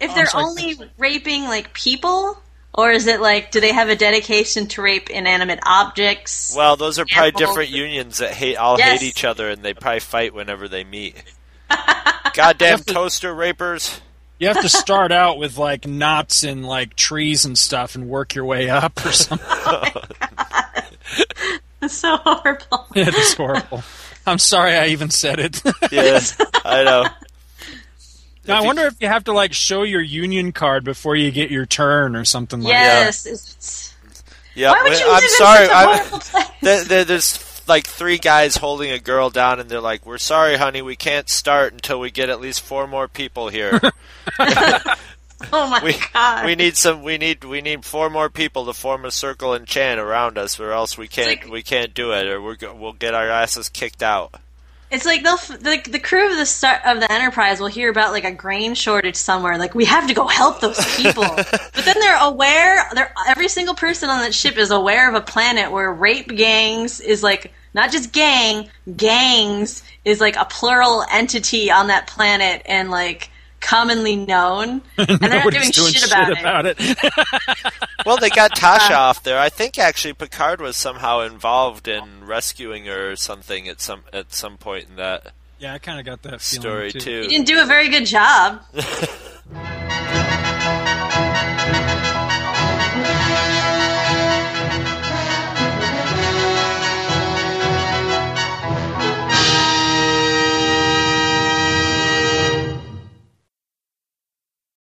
if 0.00 0.10
Oh, 0.10 0.14
they're 0.14 0.26
I'm 0.34 0.44
only 0.46 0.76
raping 0.98 1.44
like 1.44 1.72
people, 1.72 2.40
or 2.74 2.90
is 2.90 3.06
it 3.06 3.20
like 3.20 3.50
do 3.50 3.60
they 3.60 3.72
have 3.72 3.88
a 3.88 3.96
dedication 3.96 4.66
to 4.68 4.82
rape 4.82 5.08
inanimate 5.10 5.60
objects? 5.64 6.54
Well, 6.56 6.76
those 6.76 6.98
are 6.98 7.06
probably 7.06 7.28
Animals. 7.28 7.40
different 7.50 7.70
unions 7.70 8.18
that 8.18 8.32
hate 8.32 8.56
all 8.56 8.78
Yes. 8.78 9.00
hate 9.00 9.08
each 9.08 9.24
other, 9.24 9.48
and 9.50 9.62
they 9.62 9.74
probably 9.74 10.00
fight 10.00 10.34
whenever 10.34 10.68
they 10.68 10.84
meet. 10.84 11.16
Goddamn 12.34 12.80
toaster 12.80 13.32
rapers. 13.34 14.00
You 14.38 14.48
have 14.48 14.60
to 14.62 14.68
start 14.84 15.12
out 15.12 15.38
with 15.38 15.56
like 15.56 15.86
knots 15.86 16.42
and 16.42 16.66
like 16.66 16.96
trees 16.96 17.44
and 17.44 17.56
stuff, 17.56 17.94
and 17.94 18.08
work 18.08 18.34
your 18.34 18.44
way 18.44 18.68
up 18.68 19.04
or 19.06 19.12
something. 19.12 19.46
That's 21.80 21.94
so 21.94 22.16
horrible. 22.16 22.86
it 22.94 23.14
is 23.14 23.34
horrible. 23.34 23.82
I'm 24.26 24.38
sorry 24.38 24.72
I 24.74 24.86
even 24.88 25.10
said 25.10 25.38
it. 25.38 25.60
Yeah, 25.92 26.18
I 26.64 26.82
know. 26.82 27.04
Now, 28.46 28.60
I 28.62 28.66
wonder 28.66 28.82
if 28.86 28.94
you 29.00 29.08
have 29.08 29.24
to 29.24 29.32
like 29.32 29.52
show 29.52 29.82
your 29.82 30.02
union 30.02 30.52
card 30.52 30.84
before 30.84 31.16
you 31.16 31.30
get 31.30 31.50
your 31.50 31.66
turn 31.66 32.14
or 32.16 32.24
something 32.24 32.60
like 32.60 32.72
that. 32.72 33.04
Yes. 33.06 33.26
it's- 33.26 33.94
Yeah, 34.54 34.70
Why 34.72 34.82
would 34.84 34.98
you 34.98 35.06
I'm 35.06 35.12
live 35.14 35.22
in 35.24 35.30
sorry. 35.30 35.66
such 35.66 35.70
a 35.70 35.76
I'm- 35.76 36.08
place? 36.20 36.50
there, 36.62 36.84
there- 36.84 37.04
there's 37.04 37.62
like 37.66 37.86
three 37.86 38.18
guys 38.18 38.56
holding 38.56 38.90
a 38.90 38.98
girl 38.98 39.30
down, 39.30 39.58
and 39.58 39.70
they're 39.70 39.80
like, 39.80 40.04
"We're 40.04 40.18
sorry, 40.18 40.56
honey, 40.56 40.82
we 40.82 40.96
can't 40.96 41.28
start 41.30 41.72
until 41.72 41.98
we 41.98 42.10
get 42.10 42.28
at 42.28 42.38
least 42.40 42.60
four 42.60 42.86
more 42.86 43.08
people 43.08 43.48
here. 43.48 43.80
Oh 45.52 45.68
my 45.68 45.82
we 45.84 45.94
god. 46.14 46.46
we 46.46 46.54
need 46.54 46.74
some. 46.76 47.02
We 47.02 47.18
need 47.18 47.44
we 47.44 47.60
need 47.60 47.84
four 47.84 48.08
more 48.08 48.30
people 48.30 48.64
to 48.66 48.72
form 48.72 49.04
a 49.04 49.10
circle 49.10 49.52
and 49.52 49.66
chant 49.66 50.00
around 50.00 50.38
us, 50.38 50.58
or 50.58 50.72
else 50.72 50.96
we 50.96 51.06
can't 51.08 51.50
we 51.50 51.62
can't 51.62 51.92
do 51.92 52.12
it, 52.12 52.26
or 52.26 52.40
we're 52.40 52.56
we'll 52.72 52.92
get 52.94 53.12
our 53.14 53.28
asses 53.28 53.68
kicked 53.68 54.02
out." 54.02 54.34
It's 54.94 55.04
like 55.04 55.24
they'll 55.24 55.38
like 55.62 55.90
the 55.90 55.98
crew 55.98 56.30
of 56.30 56.36
the 56.36 56.46
star- 56.46 56.80
of 56.86 57.00
the 57.00 57.10
Enterprise 57.10 57.58
will 57.58 57.66
hear 57.66 57.90
about 57.90 58.12
like 58.12 58.24
a 58.24 58.30
grain 58.32 58.74
shortage 58.74 59.16
somewhere. 59.16 59.58
Like 59.58 59.74
we 59.74 59.84
have 59.86 60.06
to 60.06 60.14
go 60.14 60.28
help 60.28 60.60
those 60.60 60.78
people, 60.96 61.24
but 61.36 61.84
then 61.84 61.96
they're 61.98 62.22
aware. 62.22 62.88
They're 62.94 63.12
every 63.26 63.48
single 63.48 63.74
person 63.74 64.08
on 64.08 64.20
that 64.20 64.32
ship 64.32 64.56
is 64.56 64.70
aware 64.70 65.08
of 65.08 65.16
a 65.16 65.20
planet 65.20 65.72
where 65.72 65.92
rape 65.92 66.28
gangs 66.28 67.00
is 67.00 67.24
like 67.24 67.52
not 67.74 67.90
just 67.90 68.12
gang 68.12 68.68
gangs 68.96 69.82
is 70.04 70.20
like 70.20 70.36
a 70.36 70.44
plural 70.44 71.04
entity 71.10 71.72
on 71.72 71.88
that 71.88 72.06
planet 72.06 72.62
and 72.66 72.90
like 72.90 73.30
commonly 73.64 74.14
known, 74.16 74.82
and 74.98 75.08
they're 75.08 75.16
not 75.18 75.20
doing, 75.20 75.30
Nobody's 75.44 75.70
doing 75.70 75.92
shit 75.92 76.10
about 76.10 76.66
it. 76.66 76.76
it. 76.78 76.98
Well, 78.06 78.18
they 78.18 78.28
got 78.28 78.50
Tasha 78.56 78.90
off 78.94 79.22
there. 79.22 79.38
I 79.38 79.48
think 79.48 79.78
actually 79.78 80.12
Picard 80.12 80.60
was 80.60 80.76
somehow 80.76 81.20
involved 81.20 81.88
in 81.88 82.24
rescuing 82.26 82.84
her 82.84 83.12
or 83.12 83.16
something 83.16 83.66
at 83.66 83.80
some 83.80 84.02
at 84.12 84.32
some 84.34 84.58
point 84.58 84.88
in 84.90 84.96
that 84.96 85.32
Yeah, 85.58 85.72
I 85.72 85.78
kind 85.78 85.98
of 85.98 86.04
got 86.04 86.20
that 86.30 86.42
story 86.42 86.92
too. 86.92 87.00
too. 87.00 87.22
You 87.22 87.28
didn't 87.30 87.46
do 87.46 87.62
a 87.62 87.64
very 87.66 87.88
good 87.88 88.04
job. 88.04 88.60